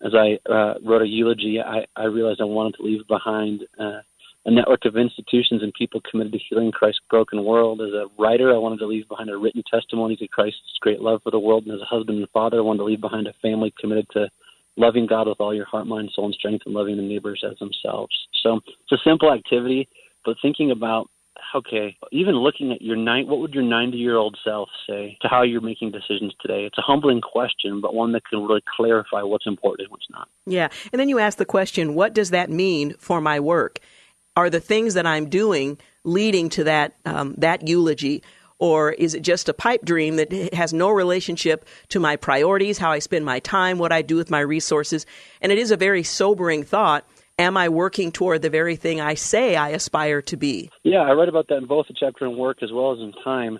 as 0.04 0.12
I 0.14 0.38
uh, 0.50 0.74
wrote 0.84 1.02
a 1.02 1.06
eulogy, 1.06 1.60
I, 1.60 1.86
I 1.96 2.04
realized 2.04 2.40
I 2.40 2.44
wanted 2.44 2.76
to 2.76 2.82
leave 2.82 3.06
behind. 3.06 3.62
Uh, 3.78 4.00
a 4.44 4.50
network 4.50 4.84
of 4.84 4.96
institutions 4.96 5.62
and 5.62 5.72
people 5.72 6.00
committed 6.10 6.32
to 6.32 6.38
healing 6.48 6.72
Christ's 6.72 7.00
broken 7.08 7.44
world. 7.44 7.80
As 7.80 7.92
a 7.92 8.06
writer, 8.18 8.52
I 8.52 8.58
wanted 8.58 8.80
to 8.80 8.86
leave 8.86 9.06
behind 9.08 9.30
a 9.30 9.36
written 9.36 9.62
testimony 9.70 10.16
to 10.16 10.26
Christ's 10.26 10.78
great 10.80 11.00
love 11.00 11.20
for 11.22 11.30
the 11.30 11.38
world. 11.38 11.64
And 11.64 11.74
as 11.74 11.80
a 11.80 11.84
husband 11.84 12.18
and 12.18 12.28
father, 12.30 12.58
I 12.58 12.62
wanted 12.62 12.78
to 12.78 12.84
leave 12.84 13.00
behind 13.00 13.28
a 13.28 13.34
family 13.40 13.72
committed 13.78 14.06
to 14.14 14.28
loving 14.76 15.06
God 15.06 15.28
with 15.28 15.40
all 15.40 15.54
your 15.54 15.66
heart, 15.66 15.86
mind, 15.86 16.10
soul, 16.14 16.26
and 16.26 16.34
strength, 16.34 16.64
and 16.66 16.74
loving 16.74 16.96
the 16.96 17.02
neighbors 17.02 17.44
as 17.48 17.58
themselves. 17.58 18.12
So 18.42 18.60
it's 18.66 18.92
a 18.92 19.08
simple 19.08 19.32
activity, 19.32 19.88
but 20.24 20.36
thinking 20.42 20.72
about 20.72 21.08
okay, 21.54 21.96
even 22.10 22.34
looking 22.34 22.72
at 22.72 22.82
your 22.82 22.96
nine, 22.96 23.26
what 23.26 23.40
would 23.40 23.54
your 23.54 23.62
90 23.62 23.96
year 23.96 24.16
old 24.16 24.36
self 24.44 24.68
say 24.88 25.16
to 25.22 25.28
how 25.28 25.42
you're 25.42 25.60
making 25.60 25.92
decisions 25.92 26.34
today? 26.40 26.64
It's 26.64 26.78
a 26.78 26.82
humbling 26.82 27.20
question, 27.20 27.80
but 27.80 27.94
one 27.94 28.12
that 28.12 28.22
can 28.28 28.42
really 28.42 28.62
clarify 28.76 29.22
what's 29.22 29.46
important 29.46 29.86
and 29.86 29.92
what's 29.92 30.06
not. 30.10 30.28
Yeah. 30.46 30.68
And 30.92 31.00
then 31.00 31.08
you 31.08 31.18
ask 31.18 31.38
the 31.38 31.44
question, 31.44 31.94
what 31.94 32.14
does 32.14 32.30
that 32.30 32.50
mean 32.50 32.94
for 32.98 33.20
my 33.20 33.40
work? 33.40 33.80
are 34.36 34.50
the 34.50 34.60
things 34.60 34.94
that 34.94 35.06
I'm 35.06 35.28
doing 35.28 35.78
leading 36.04 36.48
to 36.50 36.64
that 36.64 36.94
um, 37.04 37.34
that 37.38 37.66
eulogy, 37.68 38.22
or 38.58 38.92
is 38.92 39.14
it 39.14 39.20
just 39.20 39.48
a 39.48 39.54
pipe 39.54 39.84
dream 39.84 40.16
that 40.16 40.54
has 40.54 40.72
no 40.72 40.90
relationship 40.90 41.66
to 41.88 42.00
my 42.00 42.16
priorities, 42.16 42.78
how 42.78 42.90
I 42.90 42.98
spend 42.98 43.24
my 43.24 43.40
time, 43.40 43.78
what 43.78 43.92
I 43.92 44.02
do 44.02 44.16
with 44.16 44.30
my 44.30 44.40
resources? 44.40 45.06
And 45.40 45.52
it 45.52 45.58
is 45.58 45.70
a 45.70 45.76
very 45.76 46.02
sobering 46.02 46.62
thought. 46.62 47.06
Am 47.38 47.56
I 47.56 47.68
working 47.68 48.12
toward 48.12 48.42
the 48.42 48.50
very 48.50 48.76
thing 48.76 49.00
I 49.00 49.14
say 49.14 49.56
I 49.56 49.70
aspire 49.70 50.22
to 50.22 50.36
be? 50.36 50.70
Yeah, 50.84 51.00
I 51.00 51.12
write 51.12 51.28
about 51.28 51.48
that 51.48 51.56
in 51.58 51.66
both 51.66 51.88
the 51.88 51.94
chapter 51.98 52.26
in 52.26 52.36
work 52.36 52.62
as 52.62 52.70
well 52.72 52.92
as 52.92 52.98
in 52.98 53.12
time. 53.24 53.58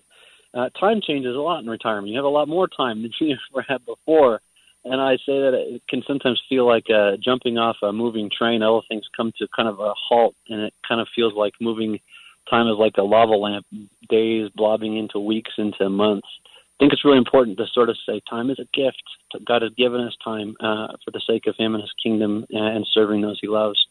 Uh, 0.55 0.69
time 0.79 1.01
changes 1.01 1.35
a 1.35 1.41
lot 1.41 1.61
in 1.61 1.71
retirement. 1.71 2.09
You 2.09 2.19
have 2.19 2.27
a 2.27 2.29
lot 2.29 2.49
more 2.49 2.69
time 2.69 3.03
than 3.03 3.11
you 3.21 3.37
ever 3.53 3.65
had 3.69 3.85
before 3.87 4.41
and 4.85 5.01
I 5.01 5.15
say 5.17 5.39
that 5.39 5.55
it 5.55 5.83
can 5.89 6.03
sometimes 6.07 6.43
feel 6.49 6.67
like 6.67 6.87
uh, 6.91 7.13
jumping 7.23 7.57
off 7.57 7.77
a 7.83 7.93
moving 7.93 8.31
train. 8.37 8.63
All 8.63 8.83
things 8.89 9.05
come 9.17 9.33
to 9.39 9.47
kind 9.55 9.69
of 9.69 9.79
a 9.79 9.93
halt, 9.97 10.35
and 10.49 10.61
it 10.63 10.75
kind 10.87 11.01
of 11.01 11.09
feels 11.15 11.35
like 11.35 11.53
moving 11.61 12.01
time 12.51 12.67
is 12.67 12.77
like 12.79 12.95
a 12.99 13.03
lava 13.03 13.33
lamp, 13.33 13.67
days 14.09 14.51
blobbing 14.57 14.97
into 14.97 15.21
weeks, 15.21 15.53
into 15.57 15.89
months. 15.89 16.27
I 16.83 16.85
think 16.85 16.95
it's 16.95 17.05
really 17.05 17.19
important 17.19 17.59
to 17.59 17.67
sort 17.73 17.91
of 17.91 17.97
say 18.05 18.21
time 18.29 18.51
is 18.51 18.59
a 18.59 18.67
gift. 18.75 19.05
God 19.47 19.63
has 19.63 19.71
given 19.79 20.01
us 20.01 20.17
time 20.25 20.57
uh, 20.59 20.89
for 21.05 21.13
the 21.13 21.23
sake 21.25 21.47
of 21.47 21.55
Him 21.57 21.77
and 21.77 21.81
His 21.81 21.93
kingdom 22.03 22.45
and 22.51 22.85
serving 22.93 23.21
those 23.21 23.39
He 23.41 23.47
loves. 23.47 23.87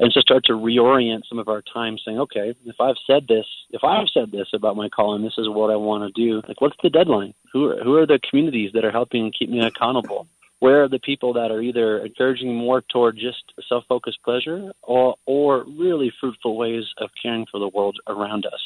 And 0.00 0.10
to 0.10 0.20
start 0.20 0.44
to 0.46 0.54
reorient 0.54 1.28
some 1.28 1.38
of 1.38 1.46
our 1.46 1.62
time, 1.62 1.96
saying, 2.04 2.18
okay, 2.18 2.52
if 2.64 2.80
I've 2.80 2.96
said 3.06 3.28
this, 3.28 3.46
if 3.70 3.84
I've 3.84 4.08
said 4.12 4.32
this 4.32 4.48
about 4.52 4.74
my 4.74 4.88
calling, 4.88 5.22
this 5.22 5.38
is 5.38 5.48
what 5.48 5.70
I 5.70 5.76
want 5.76 6.12
to 6.12 6.20
do. 6.20 6.42
Like, 6.48 6.60
what's 6.60 6.74
the 6.82 6.90
deadline? 6.90 7.34
Who 7.52 7.66
are, 7.66 7.84
who 7.84 7.94
are 7.98 8.06
the 8.06 8.18
communities 8.28 8.72
that 8.74 8.84
are 8.84 8.90
helping 8.90 9.30
keep 9.30 9.48
me 9.48 9.60
accountable? 9.60 10.26
Where 10.58 10.82
are 10.82 10.88
the 10.88 10.98
people 10.98 11.34
that 11.34 11.52
are 11.52 11.60
either 11.60 12.04
encouraging 12.04 12.52
more 12.52 12.82
toward 12.92 13.16
just 13.16 13.44
self-focused 13.68 14.18
pleasure, 14.24 14.72
or 14.82 15.14
or 15.26 15.64
really 15.78 16.12
fruitful 16.20 16.56
ways 16.56 16.82
of 16.98 17.10
caring 17.22 17.46
for 17.48 17.60
the 17.60 17.68
world 17.68 17.96
around 18.08 18.44
us? 18.44 18.60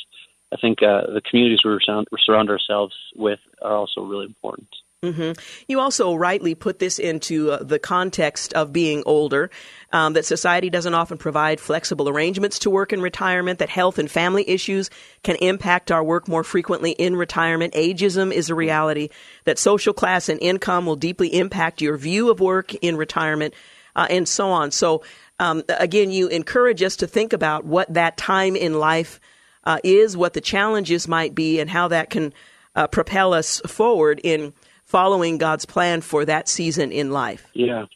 I 0.53 0.57
think 0.57 0.83
uh, 0.83 1.03
the 1.13 1.21
communities 1.29 1.61
we 1.65 1.77
surround, 2.25 2.51
ourselves 2.51 2.95
with 3.15 3.41
are 3.63 3.77
also 3.77 4.01
really 4.03 4.27
important. 4.27 4.69
Mm-hmm. 5.05 5.41
You 5.69 5.79
also 5.79 6.17
rightly 6.17 6.57
put 6.57 6.81
this 6.81 6.99
into 6.99 7.53
uh, 7.53 7.63
the 7.63 7.79
context 7.79 8.53
of 8.55 8.73
being 8.73 9.05
older, 9.07 9.49
um, 9.93 10.15
that 10.15 10.25
society 10.25 10.71
doesn't 10.71 10.95
often 10.95 11.19
provide 11.19 11.61
flexible 11.61 12.09
arrangements 12.09 12.59
to 12.61 12.71
work 12.71 12.93
in 12.93 13.01
retirement, 13.01 13.61
that 13.61 13.69
health 13.69 14.01
and 14.01 14.11
family 14.11 14.49
issues 14.49 14.91
can 15.23 15.37
impact 15.37 15.93
our 15.93 16.03
work 16.03 16.27
more 16.27 16.43
frequently 16.43 16.93
in 16.93 17.15
retirement. 17.15 17.75
Ageism 17.75 18.33
is 18.33 18.51
a 18.51 18.57
reality, 18.57 19.11
that 19.45 19.57
social 19.57 19.95
class 19.95 20.29
and 20.29 20.43
income 20.43 20.85
will 20.85 20.97
deeply 20.97 21.29
impact 21.29 21.81
your 21.81 21.97
view 21.97 22.29
of 22.29 22.41
work 22.41 22.75
in 22.75 22.97
retirement, 22.97 23.55
uh, 23.95 24.09
and 24.11 24.27
so 24.27 24.51
on. 24.51 24.73
So, 24.73 25.05
um, 25.39 25.63
again, 25.69 26.11
you 26.11 26.27
encourage 26.27 26.83
us 26.83 26.97
to 26.97 27.07
think 27.07 27.33
about 27.33 27.65
what 27.65 27.95
that 27.95 28.17
time 28.17 28.57
in 28.57 28.81
life 28.81 29.21
uh, 29.65 29.79
is, 29.85 30.17
what 30.17 30.35
the 30.35 30.41
challenges 30.41 31.09
might 31.09 31.35
be, 31.35 31.61
and 31.61 31.71
how 31.71 31.89
that 31.89 32.11
can 32.11 32.33
uh, 32.75 32.87
propel 32.87 33.35
us 33.35 33.61
forward 33.67 34.21
in 34.23 34.53
following 34.85 35.39
God's 35.39 35.67
plan 35.67 36.01
for 36.01 36.25
that 36.25 36.49
season 36.49 36.93
in 36.93 37.11
life. 37.11 37.47
Yeah. 37.53 37.87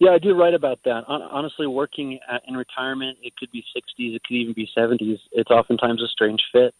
Yeah, 0.00 0.10
I 0.10 0.18
do 0.18 0.34
write 0.34 0.54
about 0.54 0.78
that. 0.84 1.04
Honestly, 1.08 1.66
working 1.66 2.20
at, 2.32 2.42
in 2.46 2.56
retirement, 2.56 3.18
it 3.20 3.36
could 3.36 3.50
be 3.50 3.64
60s, 3.76 4.14
it 4.14 4.22
could 4.22 4.34
even 4.36 4.52
be 4.54 4.68
70s. 4.76 5.18
It's 5.32 5.50
oftentimes 5.50 6.02
a 6.02 6.06
strange 6.06 6.40
fit. 6.52 6.72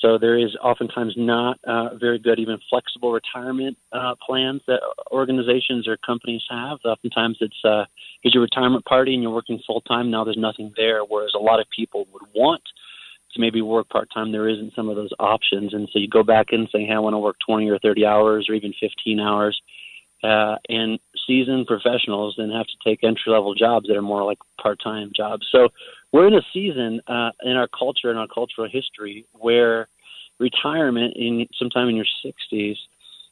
So 0.00 0.18
there 0.18 0.38
is 0.38 0.56
oftentimes 0.62 1.14
not 1.16 1.58
uh, 1.66 1.96
very 1.96 2.18
good, 2.18 2.38
even 2.38 2.58
flexible 2.70 3.12
retirement 3.12 3.76
uh, 3.92 4.14
plans 4.24 4.62
that 4.66 4.80
organizations 5.10 5.88
or 5.88 5.96
companies 5.96 6.42
have. 6.50 6.78
Oftentimes 6.84 7.38
it's 7.40 7.64
uh, 7.64 7.84
here's 8.22 8.34
your 8.34 8.42
retirement 8.42 8.84
party 8.84 9.14
and 9.14 9.22
you're 9.22 9.32
working 9.32 9.60
full 9.66 9.80
time. 9.80 10.10
Now 10.10 10.22
there's 10.24 10.38
nothing 10.38 10.72
there. 10.76 11.00
Whereas 11.02 11.32
a 11.34 11.42
lot 11.42 11.58
of 11.58 11.66
people 11.74 12.06
would 12.12 12.22
want 12.34 12.62
to 13.34 13.40
maybe 13.40 13.60
work 13.60 13.88
part 13.88 14.08
time, 14.12 14.32
there 14.32 14.48
isn't 14.48 14.74
some 14.74 14.88
of 14.88 14.96
those 14.96 15.12
options. 15.18 15.74
And 15.74 15.88
so 15.92 15.98
you 15.98 16.08
go 16.08 16.22
back 16.22 16.48
in 16.50 16.60
and 16.60 16.68
say, 16.72 16.84
hey, 16.84 16.94
I 16.94 16.98
want 16.98 17.14
to 17.14 17.18
work 17.18 17.36
20 17.46 17.68
or 17.68 17.78
30 17.78 18.06
hours 18.06 18.46
or 18.48 18.54
even 18.54 18.72
15 18.80 19.20
hours. 19.20 19.60
Uh, 20.22 20.56
and 20.68 20.98
seasoned 21.26 21.66
professionals 21.66 22.34
then 22.36 22.50
have 22.50 22.66
to 22.66 22.76
take 22.84 23.04
entry 23.04 23.30
level 23.32 23.54
jobs 23.54 23.86
that 23.86 23.96
are 23.96 24.02
more 24.02 24.24
like 24.24 24.38
part 24.60 24.80
time 24.82 25.12
jobs. 25.14 25.46
So 25.52 25.68
we're 26.12 26.26
in 26.26 26.34
a 26.34 26.42
season 26.52 27.00
uh, 27.06 27.30
in 27.42 27.56
our 27.56 27.68
culture 27.68 28.10
and 28.10 28.18
our 28.18 28.26
cultural 28.26 28.68
history 28.68 29.26
where 29.32 29.88
retirement 30.40 31.14
in 31.16 31.46
sometime 31.58 31.88
in 31.88 31.96
your 31.96 32.06
60s 32.24 32.76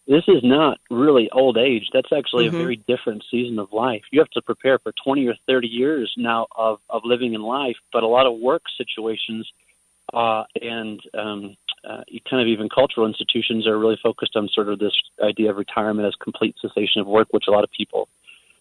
this 0.07 0.23
is 0.29 0.41
not 0.43 0.79
really 0.89 1.29
old 1.33 1.59
age. 1.59 1.89
That's 1.93 2.13
actually 2.17 2.47
mm-hmm. 2.47 2.57
a 2.57 2.59
very 2.61 2.77
different 2.87 3.25
season 3.31 3.59
of 3.59 3.73
life. 3.73 4.03
You 4.13 4.21
have 4.21 4.31
to 4.31 4.43
prepare 4.43 4.79
for 4.79 4.93
20 5.05 5.27
or 5.27 5.35
30 5.49 5.67
years 5.67 6.13
now 6.17 6.47
of, 6.57 6.79
of 6.89 7.03
living 7.05 7.35
in 7.35 7.43
life, 7.43 7.77
but 7.93 8.05
a 8.05 8.07
lot 8.07 8.27
of 8.27 8.39
work 8.39 8.63
situations 8.79 9.51
uh, 10.13 10.45
and 10.61 11.01
um, 11.15 11.57
uh, 11.89 12.03
kind 12.29 12.43
of 12.43 12.49
even 12.49 12.69
cultural 12.69 13.07
institutions 13.07 13.67
are 13.67 13.79
really 13.79 13.99
focused 14.03 14.37
on 14.37 14.49
sort 14.53 14.69
of 14.69 14.79
this 14.79 14.93
idea 15.23 15.51
of 15.51 15.57
retirement 15.57 16.07
as 16.07 16.15
complete 16.23 16.57
cessation 16.61 17.01
of 17.01 17.07
work, 17.07 17.29
which 17.31 17.45
a 17.49 17.51
lot 17.51 17.65
of 17.65 17.71
people 17.77 18.09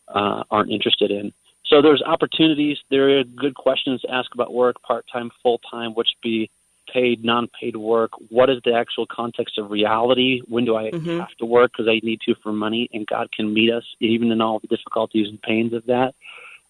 uh, 0.08 0.44
aren't 0.52 0.72
interested 0.72 1.12
in. 1.12 1.34
So 1.66 1.82
there's 1.82 2.04
opportunities. 2.04 2.78
There 2.92 3.20
are 3.20 3.24
good 3.24 3.56
questions 3.56 4.02
to 4.02 4.12
ask 4.12 4.34
about 4.34 4.54
work, 4.54 4.82
part 4.84 5.06
time, 5.12 5.32
full 5.42 5.60
time, 5.72 5.94
which 5.96 6.10
be 6.22 6.50
paid, 6.92 7.24
non 7.24 7.50
paid 7.60 7.76
work. 7.76 8.12
What 8.30 8.50
is 8.50 8.58
the 8.64 8.74
actual 8.74 9.08
context 9.08 9.58
of 9.58 9.72
reality? 9.72 10.42
When 10.48 10.66
do 10.66 10.76
I 10.76 10.92
mm-hmm. 10.92 11.20
have 11.20 11.36
to 11.40 11.46
work 11.46 11.72
because 11.72 11.90
I 11.90 12.00
need 12.06 12.22
to 12.28 12.36
for 12.44 12.52
money? 12.52 12.90
And 12.94 13.08
God 13.08 13.32
can 13.32 13.54
meet 13.54 13.72
us 13.72 13.84
even 14.00 14.32
in 14.32 14.42
all 14.42 14.60
the 14.60 14.68
difficulties 14.68 15.28
and 15.28 15.42
pains 15.42 15.74
of 15.74 15.86
that. 15.88 16.14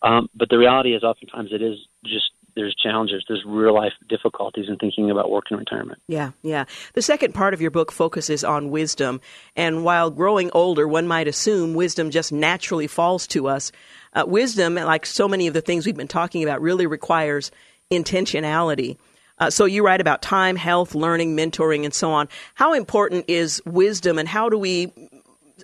Um, 0.02 0.30
but 0.36 0.50
the 0.50 0.58
reality 0.58 0.96
is, 0.96 1.04
oftentimes, 1.04 1.50
it 1.52 1.62
is 1.62 1.78
just 2.06 2.32
there's 2.56 2.76
challenges, 2.76 3.24
there's 3.28 3.44
real 3.46 3.74
life 3.74 3.94
difficulties 4.08 4.66
in 4.68 4.78
thinking 4.78 5.12
about 5.12 5.30
work 5.30 5.46
and 5.50 5.60
retirement. 5.60 6.02
Yeah, 6.08 6.32
yeah. 6.42 6.66
The 6.94 7.02
second 7.02 7.34
part 7.34 7.54
of 7.54 7.62
your 7.62 7.72
book 7.72 7.92
focuses 7.92 8.44
on 8.44 8.70
wisdom, 8.70 9.22
and 9.56 9.84
while 9.84 10.10
growing 10.10 10.50
older, 10.54 10.88
one 10.88 11.08
might 11.08 11.28
assume 11.28 11.74
wisdom 11.74 12.12
just 12.12 12.32
naturally 12.32 12.88
falls 12.88 13.28
to 13.28 13.48
us. 13.48 13.72
Uh, 14.14 14.24
wisdom, 14.26 14.76
like 14.76 15.06
so 15.06 15.28
many 15.28 15.48
of 15.48 15.54
the 15.54 15.62
things 15.62 15.86
we've 15.86 15.98
been 15.98 16.08
talking 16.08 16.44
about, 16.44 16.62
really 16.62 16.88
requires 16.88 17.52
intentionality. 17.92 18.98
Uh, 19.38 19.50
so 19.50 19.66
you 19.66 19.86
write 19.86 20.00
about 20.00 20.22
time, 20.22 20.56
health, 20.56 20.96
learning, 20.96 21.36
mentoring, 21.36 21.84
and 21.84 21.94
so 21.94 22.12
on. 22.12 22.30
How 22.54 22.74
important 22.74 23.26
is 23.28 23.62
wisdom, 23.66 24.18
and 24.18 24.28
how 24.30 24.48
do 24.50 24.58
we 24.58 24.94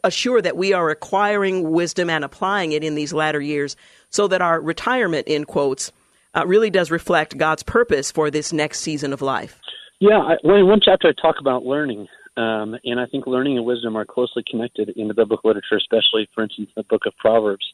assure 0.03 0.41
that 0.41 0.57
we 0.57 0.73
are 0.73 0.89
acquiring 0.89 1.71
wisdom 1.71 2.09
and 2.09 2.23
applying 2.23 2.71
it 2.71 2.83
in 2.83 2.95
these 2.95 3.13
latter 3.13 3.41
years 3.41 3.75
so 4.09 4.27
that 4.27 4.41
our 4.41 4.59
retirement, 4.59 5.27
in 5.27 5.45
quotes, 5.45 5.91
uh, 6.33 6.45
really 6.45 6.69
does 6.69 6.91
reflect 6.91 7.37
God's 7.37 7.63
purpose 7.63 8.11
for 8.11 8.31
this 8.31 8.53
next 8.53 8.79
season 8.79 9.13
of 9.13 9.21
life. 9.21 9.59
Yeah, 9.99 10.17
I, 10.17 10.35
one 10.43 10.79
chapter 10.83 11.09
I 11.09 11.21
talk 11.21 11.35
about 11.39 11.63
learning, 11.63 12.07
um, 12.37 12.75
and 12.83 12.99
I 12.99 13.05
think 13.05 13.27
learning 13.27 13.57
and 13.57 13.65
wisdom 13.65 13.95
are 13.95 14.05
closely 14.05 14.43
connected 14.49 14.89
in 14.95 15.07
the 15.07 15.13
biblical 15.13 15.49
literature, 15.49 15.77
especially, 15.77 16.27
for 16.33 16.43
instance, 16.43 16.69
the 16.75 16.83
book 16.83 17.03
of 17.05 17.13
Proverbs. 17.17 17.65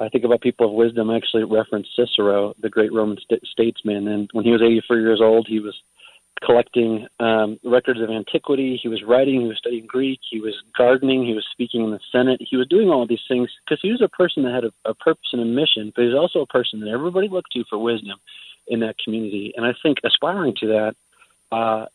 I 0.00 0.08
think 0.08 0.24
about 0.24 0.40
people 0.40 0.66
of 0.66 0.72
wisdom. 0.72 1.10
I 1.10 1.16
actually 1.16 1.44
reference 1.44 1.88
Cicero, 1.96 2.54
the 2.62 2.70
great 2.70 2.92
Roman 2.92 3.18
st- 3.18 3.42
statesman, 3.50 4.08
and 4.08 4.30
when 4.32 4.44
he 4.44 4.52
was 4.52 4.62
84 4.62 4.96
years 4.98 5.20
old, 5.20 5.46
he 5.48 5.58
was 5.58 5.74
collecting 6.44 7.06
um, 7.20 7.58
records 7.64 8.00
of 8.00 8.10
antiquity. 8.10 8.78
He 8.80 8.88
was 8.88 9.02
writing. 9.06 9.40
He 9.40 9.46
was 9.46 9.58
studying 9.58 9.86
Greek. 9.86 10.20
He 10.30 10.40
was 10.40 10.54
gardening. 10.76 11.26
He 11.26 11.34
was 11.34 11.46
speaking 11.52 11.84
in 11.84 11.90
the 11.90 12.00
Senate. 12.12 12.40
He 12.40 12.56
was 12.56 12.66
doing 12.68 12.88
all 12.88 13.02
of 13.02 13.08
these 13.08 13.24
things 13.28 13.48
because 13.64 13.80
he 13.82 13.90
was 13.90 14.02
a 14.02 14.08
person 14.08 14.42
that 14.44 14.54
had 14.54 14.64
a, 14.64 14.72
a 14.90 14.94
purpose 14.94 15.28
and 15.32 15.42
a 15.42 15.44
mission, 15.44 15.92
but 15.94 16.04
he's 16.04 16.14
also 16.14 16.40
a 16.40 16.46
person 16.46 16.80
that 16.80 16.90
everybody 16.90 17.28
looked 17.28 17.52
to 17.52 17.64
for 17.68 17.78
wisdom 17.78 18.18
in 18.66 18.80
that 18.80 18.96
community. 19.02 19.52
And 19.56 19.66
I 19.66 19.72
think 19.82 19.98
aspiring 20.04 20.54
to 20.60 20.66
that 20.68 20.94
uh, 21.50 21.86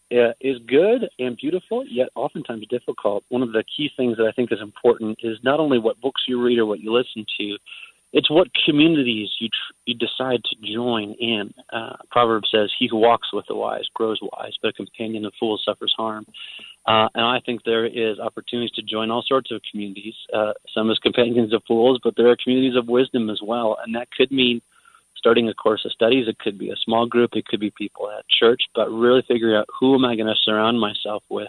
is 0.41 0.58
good 0.68 1.10
and 1.20 1.38
beautiful, 1.38 1.86
yet 1.88 2.10
oftentimes 2.16 2.66
difficult. 2.70 3.24
One 3.30 3.44
of 3.44 3.52
the 3.52 3.64
key 3.76 3.89
things 3.96 4.18
that 4.18 4.26
I 4.26 4.32
think 4.32 4.52
is 4.52 4.62
important 4.62 5.20
is 5.22 5.38
not 5.44 5.60
only 5.60 5.78
what 5.78 6.02
books 6.02 6.24
you 6.28 6.41
read 6.44 6.60
or 6.60 6.66
what 6.66 6.80
you 6.80 6.91
listen 6.91 7.26
to, 7.39 7.58
it's 8.14 8.30
what 8.30 8.47
communities 8.66 9.30
you 9.39 9.49
tr- 9.49 9.74
you 9.86 9.95
decide 9.95 10.41
to 10.45 10.74
join 10.74 11.14
in. 11.20 11.53
Uh, 11.74 11.95
Proverb 12.11 12.43
says, 12.49 12.72
"He 12.78 12.88
who 12.88 12.97
walks 12.97 13.34
with 13.34 13.45
the 13.47 13.55
wise 13.55 13.88
grows 13.93 14.20
wise, 14.22 14.53
but 14.61 14.70
a 14.70 14.74
companion 14.74 15.26
of 15.26 15.34
fools 15.39 15.64
suffers 15.66 15.93
harm." 15.97 16.26
Uh, 16.86 17.09
and 17.16 17.26
I 17.26 17.39
think 17.45 17.64
there 17.64 17.86
is 17.86 18.20
opportunities 18.20 18.72
to 18.76 18.82
join 18.84 19.09
all 19.09 19.24
sorts 19.24 19.51
of 19.51 19.61
communities. 19.70 20.16
Uh, 20.34 20.53
some 20.74 20.91
as 20.91 20.99
companions 20.99 21.53
of 21.53 21.64
fools, 21.68 21.99
but 22.03 22.16
there 22.16 22.30
are 22.30 22.38
communities 22.41 22.78
of 22.78 22.88
wisdom 22.88 23.30
as 23.30 23.41
well, 23.41 23.78
and 23.84 23.95
that 23.95 24.11
could 24.11 24.32
mean 24.32 24.61
starting 25.24 25.47
a 25.47 25.53
course 25.53 25.86
of 25.86 25.91
studies. 25.93 26.28
It 26.28 26.38
could 26.39 26.59
be 26.59 26.70
a 26.70 26.76
small 26.84 27.05
group. 27.05 27.32
It 27.33 27.47
could 27.47 27.62
be 27.62 27.71
people 27.71 28.12
at 28.12 28.28
church. 28.28 28.62
But 28.75 28.89
really 28.89 29.24
figuring 29.25 29.55
out 29.55 29.70
who 29.79 29.96
am 29.96 30.04
I 30.04 30.16
going 30.16 30.28
to 30.28 30.36
surround 30.43 30.79
myself 30.79 31.24
with 31.29 31.47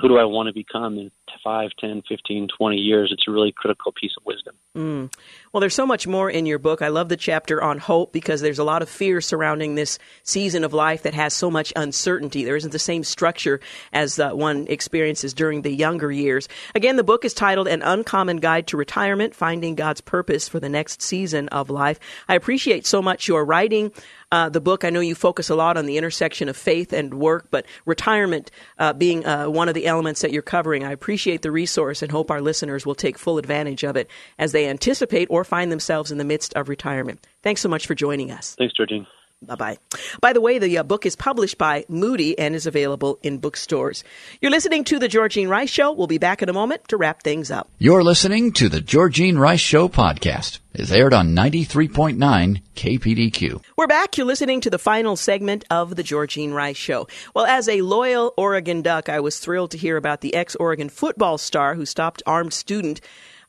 who 0.00 0.08
do 0.08 0.18
I 0.18 0.24
want 0.24 0.48
to 0.48 0.52
become 0.52 0.98
in 0.98 1.10
5, 1.44 1.70
10, 1.78 2.02
15, 2.08 2.48
20 2.56 2.76
years? 2.76 3.10
It's 3.12 3.24
a 3.28 3.30
really 3.30 3.52
critical 3.52 3.92
piece 3.92 4.12
of 4.16 4.24
wisdom. 4.24 4.54
Mm. 4.76 5.12
Well, 5.52 5.60
there's 5.60 5.74
so 5.74 5.86
much 5.86 6.06
more 6.06 6.30
in 6.30 6.46
your 6.46 6.58
book. 6.58 6.82
I 6.82 6.88
love 6.88 7.08
the 7.08 7.16
chapter 7.16 7.62
on 7.62 7.78
hope 7.78 8.12
because 8.12 8.40
there's 8.40 8.58
a 8.58 8.64
lot 8.64 8.82
of 8.82 8.88
fear 8.88 9.20
surrounding 9.20 9.74
this 9.74 9.98
season 10.22 10.64
of 10.64 10.72
life 10.72 11.02
that 11.02 11.14
has 11.14 11.34
so 11.34 11.50
much 11.50 11.72
uncertainty. 11.76 12.44
There 12.44 12.56
isn't 12.56 12.72
the 12.72 12.78
same 12.78 13.04
structure 13.04 13.60
as 13.92 14.18
uh, 14.18 14.30
one 14.30 14.66
experiences 14.68 15.34
during 15.34 15.62
the 15.62 15.72
younger 15.72 16.12
years. 16.12 16.48
Again, 16.74 16.96
the 16.96 17.04
book 17.04 17.24
is 17.24 17.34
titled 17.34 17.68
An 17.68 17.82
Uncommon 17.82 18.38
Guide 18.38 18.66
to 18.68 18.76
Retirement 18.76 19.34
Finding 19.34 19.74
God's 19.74 20.00
Purpose 20.00 20.48
for 20.48 20.60
the 20.60 20.68
Next 20.68 21.02
Season 21.02 21.48
of 21.48 21.70
Life. 21.70 21.98
I 22.28 22.34
appreciate 22.34 22.86
so 22.86 23.02
much 23.02 23.28
your 23.28 23.44
writing 23.44 23.92
uh, 24.32 24.48
the 24.48 24.60
book. 24.60 24.84
I 24.84 24.90
know 24.90 25.00
you 25.00 25.14
focus 25.14 25.50
a 25.50 25.54
lot 25.54 25.76
on 25.76 25.86
the 25.86 25.96
intersection 25.96 26.48
of 26.48 26.56
faith 26.56 26.92
and 26.92 27.14
work, 27.14 27.46
but 27.50 27.66
retirement 27.84 28.50
uh, 28.78 28.92
being 28.92 29.26
uh, 29.26 29.48
one 29.48 29.68
of 29.68 29.74
the 29.74 29.86
elements 29.86 30.20
that 30.22 30.32
you're 30.32 30.42
covering. 30.42 30.84
I 30.84 30.92
appreciate 30.92 31.42
the 31.42 31.50
resource 31.50 32.02
and 32.02 32.10
hope 32.10 32.30
our 32.30 32.40
listeners 32.40 32.86
will 32.86 32.94
take 32.94 33.18
full 33.18 33.38
advantage 33.38 33.84
of 33.84 33.96
it 33.96 34.10
as 34.38 34.52
they 34.52 34.68
anticipate 34.68 35.28
or 35.30 35.44
find 35.44 35.70
themselves 35.70 36.10
in 36.10 36.18
the 36.18 36.24
midst 36.24 36.54
of 36.54 36.68
retirement. 36.68 37.26
Thanks 37.42 37.60
so 37.60 37.68
much 37.68 37.86
for 37.86 37.94
joining 37.94 38.30
us. 38.30 38.54
Thanks, 38.56 38.74
Georgene. 38.74 39.06
Bye 39.42 39.54
bye. 39.54 39.78
By 40.20 40.34
the 40.34 40.40
way, 40.42 40.58
the 40.58 40.76
uh, 40.78 40.82
book 40.82 41.06
is 41.06 41.16
published 41.16 41.56
by 41.56 41.86
Moody 41.88 42.38
and 42.38 42.54
is 42.54 42.66
available 42.66 43.18
in 43.22 43.38
bookstores. 43.38 44.04
You're 44.42 44.50
listening 44.50 44.84
to 44.84 44.98
The 44.98 45.08
Georgene 45.08 45.48
Rice 45.48 45.70
Show. 45.70 45.92
We'll 45.92 46.06
be 46.06 46.18
back 46.18 46.42
in 46.42 46.50
a 46.50 46.52
moment 46.52 46.86
to 46.88 46.98
wrap 46.98 47.22
things 47.22 47.50
up. 47.50 47.70
You're 47.78 48.02
listening 48.02 48.52
to 48.52 48.68
The 48.68 48.82
Georgene 48.82 49.38
Rice 49.38 49.60
Show 49.60 49.88
podcast. 49.88 50.58
It's 50.74 50.92
aired 50.92 51.14
on 51.14 51.34
93.9 51.34 52.60
KPDQ. 52.76 53.62
We're 53.78 53.86
back. 53.86 54.18
You're 54.18 54.26
listening 54.26 54.60
to 54.60 54.70
the 54.70 54.78
final 54.78 55.16
segment 55.16 55.64
of 55.70 55.96
The 55.96 56.02
Georgene 56.02 56.52
Rice 56.52 56.76
Show. 56.76 57.08
Well, 57.34 57.46
as 57.46 57.66
a 57.66 57.80
loyal 57.80 58.34
Oregon 58.36 58.82
Duck, 58.82 59.08
I 59.08 59.20
was 59.20 59.38
thrilled 59.38 59.70
to 59.70 59.78
hear 59.78 59.96
about 59.96 60.20
the 60.20 60.34
ex 60.34 60.54
Oregon 60.56 60.90
football 60.90 61.38
star 61.38 61.76
who 61.76 61.86
stopped 61.86 62.22
armed 62.26 62.52
student 62.52 63.00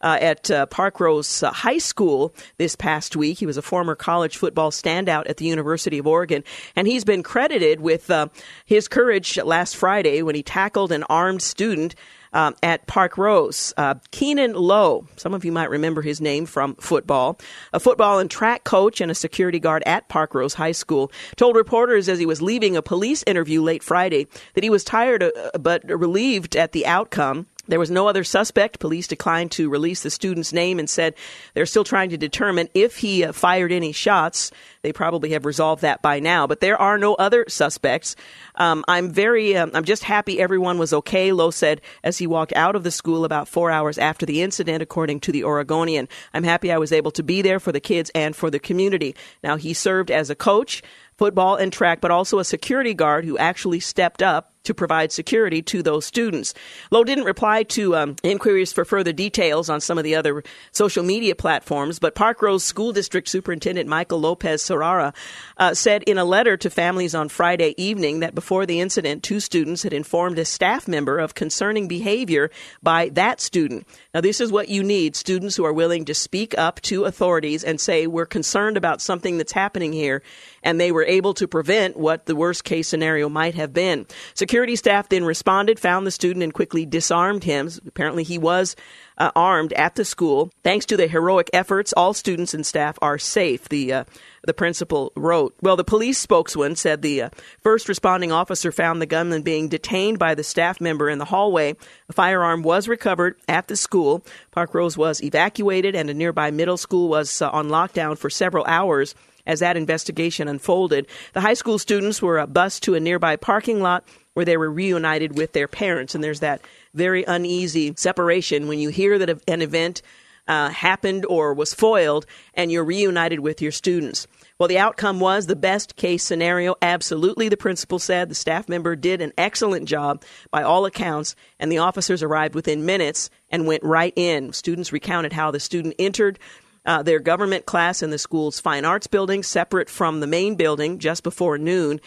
uh, 0.02 0.18
at 0.20 0.50
uh, 0.52 0.66
Parkrose 0.68 1.44
uh, 1.44 1.52
High 1.52 1.78
School 1.78 2.34
this 2.58 2.76
past 2.76 3.16
week. 3.16 3.40
He 3.40 3.46
was 3.46 3.58
a 3.58 3.62
former 3.62 3.96
college 3.96 4.38
football 4.38 4.72
standout 4.72 5.30
at 5.30 5.38
the 5.38 5.46
University 5.46 5.98
of 5.98 6.08
Oregon, 6.08 6.44
and 6.76 6.88
he's 6.88 7.04
been 7.04 7.24
credited 7.24 7.82
with 7.82 8.10
uh, 8.10 8.28
his 8.66 8.88
courage 8.88 9.38
last 9.38 9.76
Friday 9.76 10.22
when 10.22 10.36
he 10.36 10.44
tackled 10.44 10.92
an 10.92 11.04
armed 11.04 11.42
student. 11.42 11.96
Um, 12.34 12.56
at 12.64 12.88
Parkrose. 12.88 13.74
Uh, 13.76 13.96
Keenan 14.12 14.54
Lowe, 14.54 15.06
some 15.18 15.34
of 15.34 15.44
you 15.44 15.52
might 15.52 15.70
remember 15.70 16.02
his 16.02 16.22
name 16.22 16.46
from 16.46 16.76
football, 16.76 17.38
a 17.74 17.80
football 17.82 18.20
and 18.20 18.32
track 18.32 18.64
coach 18.64 19.02
and 19.02 19.12
a 19.12 19.16
security 19.16 19.60
guard 19.60 19.84
at 19.86 20.08
Parkrose 20.08 20.54
High 20.54 20.72
School, 20.72 21.12
told 21.36 21.58
reporters 21.58 22.08
as 22.08 22.20
he 22.20 22.26
was 22.26 22.42
leaving 22.42 22.78
a 22.78 22.82
police 22.82 23.22
interview 23.28 23.62
late 23.62 23.84
Friday 23.84 24.30
that 24.54 24.64
he 24.64 24.70
was 24.70 24.86
tired 24.86 25.24
uh, 25.24 25.32
but 25.60 25.84
relieved 25.84 26.56
at 26.56 26.72
the 26.72 26.86
outcome. 26.86 27.48
There 27.72 27.80
was 27.80 27.90
no 27.90 28.10
other 28.10 28.26
suspect. 28.26 28.80
Police 28.80 29.08
declined 29.08 29.54
to 29.54 29.70
release 29.70 30.04
the 30.04 30.10
student's 30.10 30.52
name 30.52 30.78
and 30.78 30.90
said 30.90 31.16
they're 31.54 31.66
still 31.66 31.86
trying 31.86 32.10
to 32.10 32.18
determine 32.18 32.68
if 32.74 32.98
he 32.98 33.24
uh, 33.24 33.32
fired 33.32 33.72
any 33.72 33.94
shots. 33.94 34.52
They 34.82 34.92
probably 34.92 35.30
have 35.30 35.46
resolved 35.46 35.82
that 35.82 36.02
by 36.02 36.20
now, 36.20 36.48
but 36.48 36.60
there 36.60 36.76
are 36.78 36.98
no 36.98 37.16
other 37.16 37.46
suspects. 37.48 38.18
Um, 38.56 38.84
I'm 38.90 39.10
very, 39.10 39.56
um, 39.56 39.72
I'm 39.74 39.86
just 39.86 40.04
happy 40.04 40.42
everyone 40.42 40.80
was 40.80 40.92
okay, 40.92 41.32
Lowe 41.32 41.50
said 41.50 41.80
as 42.04 42.18
he 42.18 42.28
walked 42.28 42.52
out 42.58 42.76
of 42.76 42.84
the 42.84 42.92
school 42.92 43.24
about 43.24 43.48
four 43.48 43.72
hours 43.72 43.98
after 43.98 44.26
the 44.26 44.42
incident, 44.42 44.84
according 44.84 45.22
to 45.22 45.32
the 45.32 45.46
Oregonian. 45.46 46.10
I'm 46.34 46.44
happy 46.44 46.74
I 46.74 46.78
was 46.78 46.92
able 46.92 47.12
to 47.12 47.24
be 47.24 47.42
there 47.42 47.62
for 47.62 47.72
the 47.72 47.80
kids 47.80 48.12
and 48.14 48.36
for 48.36 48.50
the 48.50 48.60
community. 48.60 49.16
Now, 49.46 49.56
he 49.56 49.74
served 49.74 50.12
as 50.12 50.30
a 50.30 50.36
coach 50.36 50.84
football 51.18 51.56
and 51.56 51.72
track, 51.72 52.02
but 52.02 52.12
also 52.12 52.40
a 52.40 52.44
security 52.44 52.94
guard 52.94 53.24
who 53.24 53.38
actually 53.38 53.80
stepped 53.80 54.22
up 54.22 54.51
to 54.64 54.74
provide 54.74 55.12
security 55.12 55.62
to 55.62 55.82
those 55.82 56.06
students. 56.06 56.54
Lowe 56.92 57.04
didn't 57.04 57.26
reply 57.26 57.64
to 57.64 57.96
um, 57.96 58.16
inquiries 58.24 58.72
for 58.72 58.86
further 58.86 59.12
details 59.12 59.70
on 59.70 59.82
some 59.82 59.98
of 59.98 60.04
the 60.04 60.16
other 60.16 60.44
social 60.72 61.04
media 61.04 61.36
platforms, 61.36 62.00
but 62.00 62.16
Parkrose 62.16 62.62
School 62.62 62.92
District 62.92 63.28
Superintendent 63.28 63.88
Michael 63.88 64.20
Lopez 64.20 64.64
Serrara 64.64 65.14
uh, 65.58 65.74
said 65.74 66.04
in 66.04 66.18
a 66.18 66.26
letter 66.26 66.58
to 66.58 66.70
families 66.70 67.16
on 67.16 67.30
Friday 67.30 67.74
evening 67.78 68.20
that 68.20 68.36
before 68.36 68.66
the 68.66 68.80
incident, 68.80 69.24
two 69.24 69.40
students 69.40 69.84
had 69.84 69.94
informed 69.94 70.38
a 70.38 70.46
staff 70.46 70.88
member 70.88 71.18
of 71.18 71.36
concerning 71.36 71.88
behavior 71.88 72.50
by 72.84 73.10
that 73.10 73.42
student. 73.42 73.88
Now, 74.14 74.22
this 74.22 74.42
is 74.42 74.52
what 74.52 74.70
you 74.70 74.84
need 74.84 75.16
students 75.16 75.56
who 75.56 75.66
are 75.66 75.74
willing 75.74 76.06
to 76.06 76.14
speak 76.14 76.58
up 76.58 76.82
to 76.82 77.06
authorities 77.06 77.64
and 77.64 77.80
say, 77.80 78.08
We're 78.08 78.26
concerned 78.26 78.78
about 78.78 79.02
something 79.02 79.38
that's 79.38 79.52
happening 79.52 79.94
here 79.94 80.22
and 80.64 80.80
they 80.80 80.92
were 80.92 81.06
able 81.06 81.34
to 81.36 81.48
prevent 81.48 81.98
what 81.98 82.26
the 82.26 82.36
worst 82.36 82.64
case 82.64 82.88
scenario 82.88 83.30
might 83.30 83.56
have 83.56 83.74
been. 83.74 84.06
Security 84.34 84.76
staff 84.76 85.10
then 85.10 85.24
responded, 85.24 85.80
found 85.80 86.06
the 86.06 86.12
student, 86.12 86.44
and 86.44 86.54
quickly 86.54 86.86
disarmed 86.86 87.44
him. 87.44 87.70
Apparently, 87.88 88.24
he 88.24 88.38
was 88.38 88.76
uh, 89.18 89.32
armed 89.36 89.74
at 89.74 89.96
the 89.96 90.06
school. 90.06 90.52
Thanks 90.64 90.86
to 90.88 90.98
the 90.98 91.08
heroic 91.08 91.50
efforts, 91.54 91.94
all 91.94 92.14
students 92.14 92.54
and 92.54 92.66
staff 92.66 92.98
are 93.02 93.18
safe. 93.18 93.70
The 93.70 93.94
uh, 93.94 94.04
the 94.44 94.54
principal 94.54 95.12
wrote. 95.16 95.54
Well, 95.62 95.76
the 95.76 95.84
police 95.84 96.18
spokesman 96.18 96.76
said 96.76 97.02
the 97.02 97.24
uh, 97.24 97.30
first 97.62 97.88
responding 97.88 98.32
officer 98.32 98.72
found 98.72 99.00
the 99.00 99.06
gunman 99.06 99.44
being 99.44 99.70
detained 99.70 100.18
by 100.18 100.34
the 100.34 100.44
staff 100.44 100.82
member 100.82 101.10
in 101.10 101.20
the 101.20 101.26
hallway. 101.26 101.76
A 102.10 102.14
firearm 102.14 102.64
was 102.64 102.88
recovered 102.88 103.36
at 103.48 103.68
the 103.68 103.76
school. 103.76 104.24
Parkrose 104.52 104.98
was 104.98 105.22
evacuated, 105.22 105.96
and 105.96 106.10
a 106.10 106.16
nearby 106.16 106.50
middle 106.50 106.78
school 106.78 107.08
was 107.08 107.42
uh, 107.42 107.50
on 107.52 107.70
lockdown 107.70 108.18
for 108.18 108.32
several 108.32 108.66
hours 108.66 109.14
as 109.52 109.60
that 109.60 109.76
investigation 109.76 110.48
unfolded. 110.48 111.06
The 111.34 111.42
high 111.42 111.56
school 111.56 111.78
students 111.78 112.22
were 112.22 112.48
bused 112.48 112.84
to 112.84 112.96
a 112.96 113.00
nearby 113.00 113.36
parking 113.36 113.82
lot 113.82 114.08
where 114.34 114.46
they 114.46 114.56
were 114.56 114.72
reunited 114.72 115.38
with 115.38 115.52
their 115.52 115.68
parents. 115.68 116.16
And 116.16 116.24
there's 116.24 116.40
that 116.40 116.62
very 116.94 117.26
uneasy 117.26 117.94
separation 117.98 118.70
when 118.70 118.80
you 118.80 118.90
hear 118.90 119.20
that 119.20 119.42
an 119.48 119.62
event 119.62 120.02
uh, 120.48 120.70
happened 120.70 121.26
or 121.26 121.54
was 121.54 121.74
foiled 121.74 122.26
and 122.54 122.72
you're 122.72 122.86
reunited 122.86 123.42
with 123.42 123.62
your 123.62 123.72
students. 123.74 124.26
Well, 124.58 124.70
the 124.70 124.80
outcome 124.80 125.20
was 125.20 125.48
the 125.48 125.56
best 125.56 125.96
case 125.96 126.24
scenario. 126.24 126.76
Absolutely, 126.82 127.50
the 127.50 127.58
principal 127.58 128.00
said. 128.00 128.30
The 128.30 128.36
staff 128.36 128.70
member 128.70 128.96
did 128.96 129.22
an 129.22 129.34
excellent 129.38 129.88
job 129.88 130.24
by 130.50 130.64
all 130.64 130.86
accounts, 130.86 131.36
and 131.60 131.72
the 131.72 131.80
officers 131.80 132.22
arrived 132.24 132.54
within 132.56 132.86
minutes 132.86 133.30
and 133.50 133.68
went 133.68 133.84
right 133.84 134.14
in. 134.16 134.54
Students 134.54 134.94
recounted 134.94 135.34
how 135.34 135.52
the 135.52 135.60
student 135.60 135.96
entered 135.98 136.38
uh, 136.86 137.04
their 137.04 137.20
government 137.20 137.66
class 137.66 138.02
in 138.02 138.10
the 138.10 138.18
school's 138.18 138.60
fine 138.60 138.86
arts 138.86 139.08
building, 139.08 139.44
separate 139.44 139.90
from 139.90 140.20
the 140.20 140.28
main 140.28 140.56
building, 140.56 141.00
just 141.00 141.24
before 141.24 141.58
noon. 141.58 142.00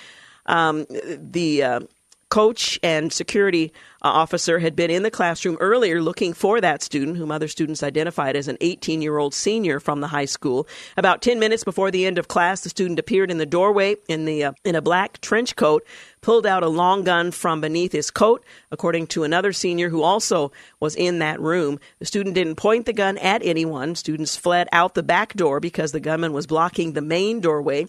Um, 0.47 0.87
the 1.17 1.63
uh, 1.63 1.81
coach 2.29 2.81
and 2.83 3.13
security 3.13 3.73
uh, 4.03 4.09
officer 4.09 4.59
had 4.59 4.75
been 4.75 4.91
in 4.91 5.05
the 5.05 5.11
classroom 5.11 5.57
earlier 5.61 6.03
looking 6.03 6.33
for 6.33 6.61
that 6.61 6.83
student, 6.83 7.17
whom 7.17 7.31
other 7.31 7.47
students 7.47 7.83
identified 7.83 8.35
as 8.35 8.49
an 8.49 8.59
18 8.61 9.01
year 9.01 9.19
old 9.19 9.33
senior 9.33 9.79
from 9.79 10.01
the 10.01 10.09
high 10.09 10.25
school. 10.25 10.67
About 10.97 11.23
10 11.23 11.39
minutes 11.39 11.63
before 11.63 11.93
the 11.93 12.05
end 12.07 12.19
of 12.19 12.27
class, 12.27 12.63
the 12.63 12.69
student 12.69 12.99
appeared 12.99 13.31
in 13.31 13.39
the 13.39 13.47
doorway 13.47 13.95
in, 14.09 14.25
the, 14.25 14.45
uh, 14.45 14.53
in 14.65 14.75
a 14.75 14.83
black 14.83 15.21
trench 15.21 15.55
coat, 15.55 15.87
pulled 16.25 16.47
out 16.47 16.63
a 16.63 16.69
long 16.69 17.05
gun 17.05 17.31
from 17.31 17.61
beneath 17.61 17.93
his 17.93 18.11
coat, 18.11 18.43
according 18.71 19.07
to 19.07 19.25
another 19.25 19.53
senior 19.53 19.91
who 19.91 20.03
also 20.03 20.51
was 20.81 20.97
in 20.97 21.19
that 21.19 21.39
room. 21.39 21.79
The 21.99 22.07
student 22.07 22.35
didn't 22.35 22.57
point 22.57 22.87
the 22.87 22.95
gun 22.95 23.19
at 23.19 23.45
anyone. 23.45 23.95
Students 23.95 24.35
fled 24.35 24.67
out 24.73 24.95
the 24.95 25.03
back 25.03 25.35
door 25.35 25.61
because 25.61 25.93
the 25.93 26.01
gunman 26.01 26.33
was 26.33 26.47
blocking 26.47 26.95
the 26.95 27.03
main 27.03 27.41
doorway. 27.41 27.87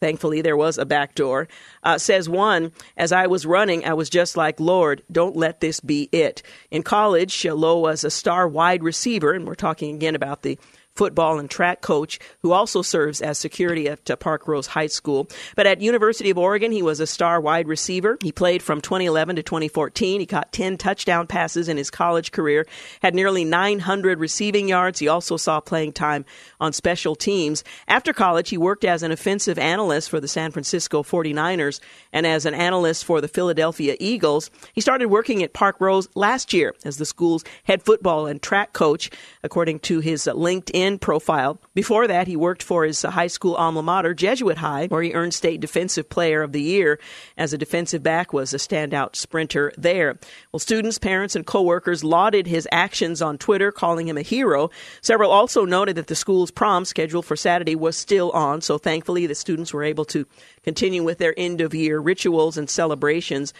Thankfully, 0.00 0.42
there 0.42 0.56
was 0.56 0.78
a 0.78 0.84
back 0.84 1.14
door. 1.14 1.46
Uh, 1.84 1.96
says 1.96 2.28
one, 2.28 2.72
as 2.96 3.12
I 3.12 3.28
was 3.28 3.46
running, 3.46 3.84
I 3.84 3.94
was 3.94 4.10
just 4.10 4.36
like, 4.36 4.58
Lord, 4.58 5.04
don't 5.10 5.36
let 5.36 5.60
this 5.60 5.78
be 5.78 6.08
it. 6.10 6.42
In 6.72 6.82
college, 6.82 7.44
Lowe 7.44 7.78
was 7.78 8.02
a 8.02 8.10
star 8.10 8.48
wide 8.48 8.82
receiver, 8.82 9.32
and 9.32 9.46
we're 9.46 9.54
talking 9.54 9.94
again 9.94 10.16
about 10.16 10.42
the 10.42 10.58
football 10.96 11.38
and 11.38 11.50
track 11.50 11.82
coach 11.82 12.18
who 12.42 12.52
also 12.52 12.82
serves 12.82 13.20
as 13.20 13.38
security 13.38 13.88
at 13.88 14.10
uh, 14.10 14.16
Parkrose 14.16 14.66
High 14.66 14.86
School. 14.86 15.28
But 15.54 15.66
at 15.66 15.80
University 15.80 16.30
of 16.30 16.38
Oregon, 16.38 16.72
he 16.72 16.82
was 16.82 17.00
a 17.00 17.06
star 17.06 17.40
wide 17.40 17.68
receiver. 17.68 18.16
He 18.22 18.32
played 18.32 18.62
from 18.62 18.80
2011 18.80 19.36
to 19.36 19.42
2014. 19.42 20.20
He 20.20 20.26
caught 20.26 20.52
10 20.52 20.78
touchdown 20.78 21.26
passes 21.26 21.68
in 21.68 21.76
his 21.76 21.90
college 21.90 22.32
career, 22.32 22.66
had 23.02 23.14
nearly 23.14 23.44
900 23.44 24.18
receiving 24.18 24.68
yards. 24.68 24.98
He 24.98 25.08
also 25.08 25.36
saw 25.36 25.60
playing 25.60 25.92
time 25.92 26.24
on 26.60 26.72
special 26.72 27.14
teams. 27.14 27.62
After 27.88 28.12
college, 28.12 28.50
he 28.50 28.58
worked 28.58 28.84
as 28.84 29.02
an 29.02 29.12
offensive 29.12 29.58
analyst 29.58 30.10
for 30.10 30.20
the 30.20 30.28
San 30.28 30.50
Francisco 30.50 31.02
49ers 31.02 31.80
and 32.12 32.26
as 32.26 32.46
an 32.46 32.54
analyst 32.54 33.04
for 33.04 33.20
the 33.20 33.28
Philadelphia 33.28 33.96
Eagles. 34.00 34.50
He 34.72 34.80
started 34.80 35.06
working 35.06 35.42
at 35.42 35.52
Parkrose 35.52 36.08
last 36.14 36.52
year 36.52 36.74
as 36.84 36.96
the 36.96 37.04
school's 37.04 37.44
head 37.64 37.82
football 37.82 38.26
and 38.26 38.40
track 38.40 38.72
coach, 38.72 39.10
according 39.42 39.80
to 39.80 40.00
his 40.00 40.24
LinkedIn 40.24 40.85
Profile. 41.00 41.58
Before 41.74 42.06
that, 42.06 42.28
he 42.28 42.36
worked 42.36 42.62
for 42.62 42.84
his 42.84 43.02
high 43.02 43.26
school 43.26 43.54
alma 43.56 43.82
mater, 43.82 44.14
Jesuit 44.14 44.58
High, 44.58 44.86
where 44.86 45.02
he 45.02 45.12
earned 45.12 45.34
State 45.34 45.60
Defensive 45.60 46.08
Player 46.08 46.42
of 46.42 46.52
the 46.52 46.62
Year. 46.62 46.98
As 47.36 47.52
a 47.52 47.58
defensive 47.58 48.02
back, 48.02 48.32
was 48.32 48.54
a 48.54 48.58
standout 48.58 49.16
sprinter 49.16 49.72
there. 49.76 50.18
Well, 50.52 50.60
students, 50.60 50.98
parents, 50.98 51.34
and 51.34 51.44
coworkers 51.44 52.04
lauded 52.04 52.46
his 52.46 52.68
actions 52.70 53.20
on 53.20 53.36
Twitter, 53.38 53.72
calling 53.72 54.06
him 54.08 54.16
a 54.16 54.22
hero. 54.22 54.70
Several 55.00 55.30
also 55.30 55.64
noted 55.64 55.96
that 55.96 56.06
the 56.06 56.14
school's 56.14 56.50
prom 56.50 56.84
scheduled 56.84 57.26
for 57.26 57.36
Saturday 57.36 57.74
was 57.74 57.96
still 57.96 58.30
on, 58.30 58.60
so 58.60 58.78
thankfully 58.78 59.26
the 59.26 59.34
students 59.34 59.74
were 59.74 59.82
able 59.82 60.04
to 60.04 60.26
continue 60.62 61.02
with 61.02 61.18
their 61.18 61.34
end 61.36 61.60
of 61.60 61.74
year 61.74 61.98
rituals 61.98 62.56
and 62.56 62.70
celebrations. 62.70 63.52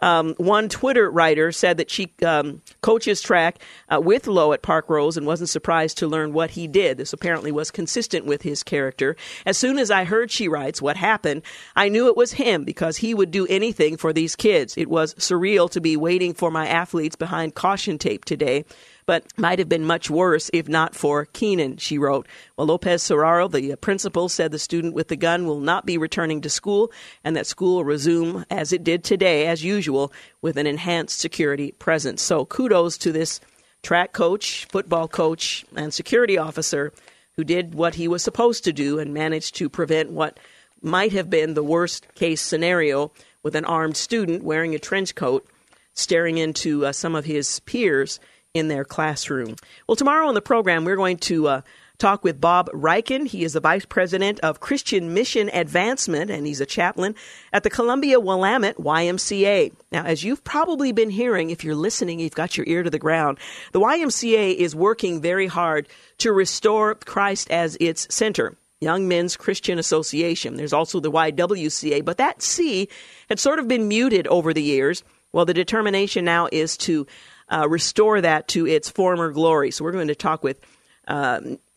Um, 0.00 0.34
one 0.38 0.68
Twitter 0.68 1.10
writer 1.10 1.52
said 1.52 1.76
that 1.76 1.90
she 1.90 2.12
um, 2.26 2.62
coaches 2.80 3.20
track 3.20 3.60
uh, 3.88 4.00
with 4.00 4.26
Lowe 4.26 4.52
at 4.52 4.62
Park 4.62 4.80
Parkrose 4.80 5.16
and 5.16 5.26
wasn't 5.26 5.50
surprised 5.50 5.98
to 5.98 6.06
learn 6.06 6.32
what 6.32 6.50
he 6.50 6.66
did. 6.66 6.96
This 6.96 7.12
apparently 7.12 7.52
was 7.52 7.70
consistent 7.70 8.24
with 8.24 8.42
his 8.42 8.62
character. 8.62 9.16
As 9.44 9.58
soon 9.58 9.78
as 9.78 9.90
I 9.90 10.04
heard, 10.04 10.30
she 10.30 10.48
writes, 10.48 10.80
what 10.80 10.96
happened, 10.96 11.42
I 11.76 11.88
knew 11.88 12.06
it 12.08 12.16
was 12.16 12.32
him 12.32 12.64
because 12.64 12.96
he 12.96 13.14
would 13.14 13.30
do 13.30 13.46
anything 13.46 13.96
for 13.96 14.12
these 14.12 14.36
kids. 14.36 14.76
It 14.76 14.88
was 14.88 15.14
surreal 15.14 15.70
to 15.70 15.80
be 15.80 15.96
waiting 15.96 16.34
for 16.34 16.50
my 16.50 16.66
athletes 16.66 17.16
behind 17.16 17.54
caution 17.54 17.98
tape 17.98 18.24
today 18.24 18.64
but 19.06 19.24
might 19.36 19.58
have 19.58 19.68
been 19.68 19.84
much 19.84 20.10
worse 20.10 20.50
if 20.52 20.68
not 20.68 20.94
for 20.94 21.26
Keenan, 21.26 21.76
she 21.76 21.98
wrote. 21.98 22.26
Well, 22.56 22.66
Lopez 22.68 23.02
Serraro, 23.02 23.50
the 23.50 23.76
principal, 23.76 24.28
said 24.28 24.52
the 24.52 24.58
student 24.58 24.94
with 24.94 25.08
the 25.08 25.16
gun 25.16 25.46
will 25.46 25.60
not 25.60 25.86
be 25.86 25.98
returning 25.98 26.40
to 26.42 26.50
school 26.50 26.92
and 27.24 27.36
that 27.36 27.46
school 27.46 27.76
will 27.76 27.84
resume 27.84 28.44
as 28.50 28.72
it 28.72 28.84
did 28.84 29.04
today, 29.04 29.46
as 29.46 29.64
usual, 29.64 30.12
with 30.42 30.56
an 30.56 30.66
enhanced 30.66 31.18
security 31.18 31.72
presence. 31.72 32.22
So 32.22 32.44
kudos 32.44 32.98
to 32.98 33.12
this 33.12 33.40
track 33.82 34.12
coach, 34.12 34.66
football 34.66 35.08
coach, 35.08 35.64
and 35.74 35.92
security 35.92 36.38
officer 36.38 36.92
who 37.36 37.44
did 37.44 37.74
what 37.74 37.94
he 37.94 38.08
was 38.08 38.22
supposed 38.22 38.64
to 38.64 38.72
do 38.72 38.98
and 38.98 39.14
managed 39.14 39.56
to 39.56 39.68
prevent 39.68 40.10
what 40.10 40.38
might 40.82 41.12
have 41.12 41.30
been 41.30 41.54
the 41.54 41.62
worst 41.62 42.06
case 42.14 42.40
scenario 42.40 43.12
with 43.42 43.54
an 43.54 43.64
armed 43.64 43.96
student 43.96 44.42
wearing 44.42 44.74
a 44.74 44.78
trench 44.78 45.14
coat 45.14 45.46
staring 45.94 46.38
into 46.38 46.86
uh, 46.86 46.92
some 46.92 47.14
of 47.14 47.24
his 47.24 47.60
peers 47.60 48.20
in 48.54 48.68
their 48.68 48.84
classroom. 48.84 49.56
Well, 49.86 49.96
tomorrow 49.96 50.26
on 50.26 50.34
the 50.34 50.42
program, 50.42 50.84
we're 50.84 50.96
going 50.96 51.18
to 51.18 51.48
uh, 51.48 51.60
talk 51.98 52.24
with 52.24 52.40
Bob 52.40 52.68
Ryken. 52.72 53.26
He 53.26 53.44
is 53.44 53.52
the 53.52 53.60
Vice 53.60 53.84
President 53.84 54.40
of 54.40 54.60
Christian 54.60 55.14
Mission 55.14 55.50
Advancement, 55.52 56.30
and 56.30 56.46
he's 56.46 56.60
a 56.60 56.66
chaplain 56.66 57.14
at 57.52 57.62
the 57.62 57.70
Columbia 57.70 58.18
Willamette 58.18 58.76
YMCA. 58.78 59.72
Now, 59.92 60.04
as 60.04 60.24
you've 60.24 60.42
probably 60.42 60.90
been 60.90 61.10
hearing, 61.10 61.50
if 61.50 61.62
you're 61.62 61.76
listening, 61.76 62.18
you've 62.18 62.34
got 62.34 62.56
your 62.56 62.66
ear 62.66 62.82
to 62.82 62.90
the 62.90 62.98
ground, 62.98 63.38
the 63.72 63.80
YMCA 63.80 64.56
is 64.56 64.74
working 64.74 65.20
very 65.20 65.46
hard 65.46 65.88
to 66.18 66.32
restore 66.32 66.96
Christ 66.96 67.50
as 67.50 67.76
its 67.80 68.12
center. 68.12 68.56
Young 68.80 69.08
Men's 69.08 69.36
Christian 69.36 69.78
Association. 69.78 70.56
There's 70.56 70.72
also 70.72 71.00
the 71.00 71.12
YWCA, 71.12 72.02
but 72.02 72.16
that 72.16 72.40
C 72.40 72.88
had 73.28 73.38
sort 73.38 73.58
of 73.58 73.68
been 73.68 73.88
muted 73.88 74.26
over 74.28 74.54
the 74.54 74.62
years. 74.62 75.04
Well, 75.32 75.44
the 75.44 75.52
determination 75.52 76.24
now 76.24 76.48
is 76.50 76.78
to 76.78 77.06
uh, 77.50 77.68
restore 77.68 78.20
that 78.20 78.48
to 78.48 78.66
its 78.66 78.88
former 78.88 79.30
glory. 79.32 79.70
So 79.70 79.84
we're 79.84 79.92
going 79.92 80.08
to 80.08 80.14
talk 80.14 80.42
with 80.42 80.60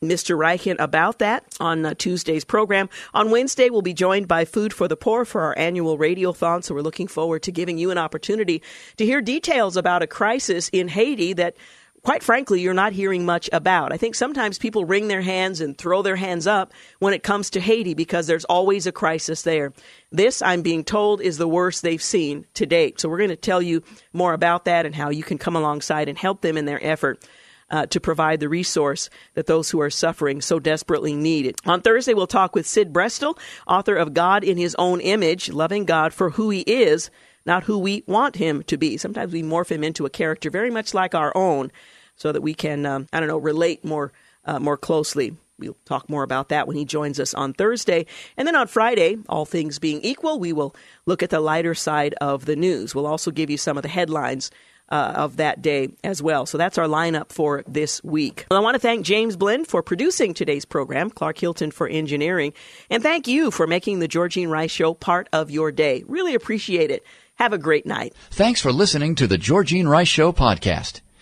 Mr. 0.04 0.38
Ryken 0.38 0.76
about 0.80 1.20
that 1.20 1.46
on 1.60 1.86
uh, 1.86 1.94
Tuesday's 1.96 2.44
program. 2.44 2.90
On 3.14 3.32
Wednesday, 3.32 3.70
we'll 3.70 3.82
be 3.82 3.94
joined 3.94 4.28
by 4.28 4.46
Food 4.46 4.74
for 4.74 4.88
the 4.88 4.98
Poor 4.98 5.26
for 5.26 5.42
our 5.42 5.58
annual 5.58 5.98
radiothon. 5.98 6.64
So 6.64 6.76
we're 6.76 6.82
looking 6.82 7.08
forward 7.08 7.44
to 7.44 7.52
giving 7.52 7.78
you 7.78 7.90
an 7.92 7.98
opportunity 7.98 8.62
to 8.98 9.06
hear 9.06 9.22
details 9.22 9.78
about 9.78 10.04
a 10.04 10.08
crisis 10.08 10.70
in 10.70 10.90
Haiti 10.90 11.34
that 11.34 11.56
quite 12.04 12.22
frankly, 12.22 12.60
you're 12.62 12.74
not 12.74 12.94
hearing 12.94 13.26
much 13.26 13.50
about. 13.54 13.94
I 13.94 13.98
think 13.98 14.14
sometimes 14.16 14.60
people 14.60 14.86
wring 14.86 15.08
their 15.08 15.22
hands 15.22 15.62
and 15.62 15.78
throw 15.78 16.02
their 16.02 16.18
hands 16.18 16.46
up 16.46 16.74
when 17.00 17.14
it 17.14 17.24
comes 17.24 17.50
to 17.52 17.62
Haiti 17.62 17.94
because 17.94 18.28
there's 18.28 18.46
always 18.46 18.86
a 18.86 18.92
crisis 18.92 19.42
there. 19.44 19.74
This, 20.12 20.42
I'm 20.42 20.62
being 20.62 20.84
told, 20.84 21.22
is 21.22 21.38
the 21.38 21.48
worst 21.48 21.82
they've 21.82 22.04
seen 22.04 22.46
to 22.56 22.66
date. 22.66 23.00
So 23.00 23.08
we're 23.08 23.20
going 23.20 23.30
to 23.30 23.36
tell 23.38 23.62
you 23.62 23.84
more 24.12 24.34
about 24.34 24.66
that 24.66 24.86
and 24.86 24.94
how 24.94 25.10
you 25.10 25.24
can 25.24 25.38
come 25.38 25.56
alongside 25.56 26.10
and 26.10 26.18
help 26.18 26.42
them 26.42 26.58
in 26.58 26.66
their 26.66 26.86
effort. 26.86 27.26
Uh, 27.70 27.88
to 27.88 28.00
provide 28.00 28.40
the 28.40 28.50
resource 28.50 29.10
that 29.34 29.48
those 29.48 29.72
who 29.72 29.82
are 29.82 29.90
suffering 29.90 30.42
so 30.42 30.60
desperately 30.60 31.16
need. 31.16 31.56
On 31.66 31.82
Thursday, 31.82 32.14
we'll 32.14 32.28
talk 32.28 32.54
with 32.54 32.68
Sid 32.68 32.94
Brestel, 32.94 33.36
author 33.66 33.96
of 33.96 34.14
God 34.14 34.44
in 34.44 34.58
His 34.58 34.76
Own 34.78 35.02
Image, 35.02 35.50
loving 35.50 35.86
God 35.86 36.14
for 36.14 36.32
who 36.32 36.52
He 36.52 36.60
is, 36.62 37.10
not 37.48 37.64
who 37.64 37.80
we 37.80 38.04
want 38.06 38.36
Him 38.36 38.62
to 38.64 38.78
be. 38.78 38.98
Sometimes 38.98 39.34
we 39.34 39.42
morph 39.42 39.70
Him 39.70 39.84
into 39.84 40.06
a 40.06 40.12
character 40.12 40.52
very 40.52 40.70
much 40.70 40.94
like 40.94 41.16
our 41.16 41.36
own 41.36 41.72
so 42.16 42.32
that 42.32 42.42
we 42.42 42.54
can, 42.54 42.86
um, 42.86 43.08
I 43.12 43.20
don't 43.20 43.30
know, 43.30 43.38
relate 43.38 43.84
more 43.84 44.12
uh, 44.46 44.60
more 44.60 44.78
closely. 44.78 45.36
We'll 45.58 45.78
talk 45.86 46.10
more 46.10 46.24
about 46.24 46.50
that 46.50 46.68
when 46.68 46.76
he 46.76 46.84
joins 46.84 47.20
us 47.20 47.34
on 47.34 47.54
Thursday. 47.54 48.06
And 48.36 48.48
then 48.48 48.56
on 48.56 48.68
Friday, 48.68 49.18
all 49.30 49.46
things 49.46 49.80
being 49.80 50.02
equal, 50.02 50.40
we 50.40 50.52
will 50.52 50.76
look 51.06 51.24
at 51.24 51.30
the 51.30 51.40
lighter 51.40 51.76
side 51.76 52.16
of 52.20 52.46
the 52.46 52.56
news. 52.56 52.94
We'll 52.94 53.08
also 53.08 53.32
give 53.32 53.50
you 53.50 53.58
some 53.58 53.78
of 53.78 53.84
the 53.84 53.90
headlines 53.90 54.52
uh, 54.90 55.14
of 55.16 55.38
that 55.38 55.62
day 55.62 55.90
as 56.04 56.22
well. 56.22 56.46
So 56.46 56.58
that's 56.58 56.78
our 56.78 56.88
lineup 56.88 57.32
for 57.32 57.64
this 57.68 58.04
week. 58.04 58.46
Well, 58.52 58.60
I 58.60 58.64
want 58.64 58.76
to 58.76 58.80
thank 58.80 59.06
James 59.06 59.38
Blend 59.38 59.68
for 59.68 59.82
producing 59.82 60.34
today's 60.34 60.66
program, 60.66 61.10
Clark 61.10 61.38
Hilton 61.38 61.72
for 61.72 61.88
engineering, 61.88 62.54
and 62.90 63.02
thank 63.02 63.28
you 63.28 63.50
for 63.50 63.66
making 63.66 64.00
the 64.00 64.08
Georgene 64.08 64.50
Rice 64.50 64.72
Show 64.72 64.94
part 64.94 65.30
of 65.32 65.50
your 65.50 65.72
day. 65.72 66.04
Really 66.08 66.36
appreciate 66.36 66.92
it. 66.92 67.04
Have 67.36 67.54
a 67.54 67.58
great 67.58 67.86
night. 67.86 68.14
Thanks 68.30 68.62
for 68.62 68.72
listening 68.72 69.16
to 69.16 69.26
the 69.26 69.38
Georgene 69.38 69.88
Rice 69.88 70.10
Show 70.10 70.32
podcast. 70.32 71.02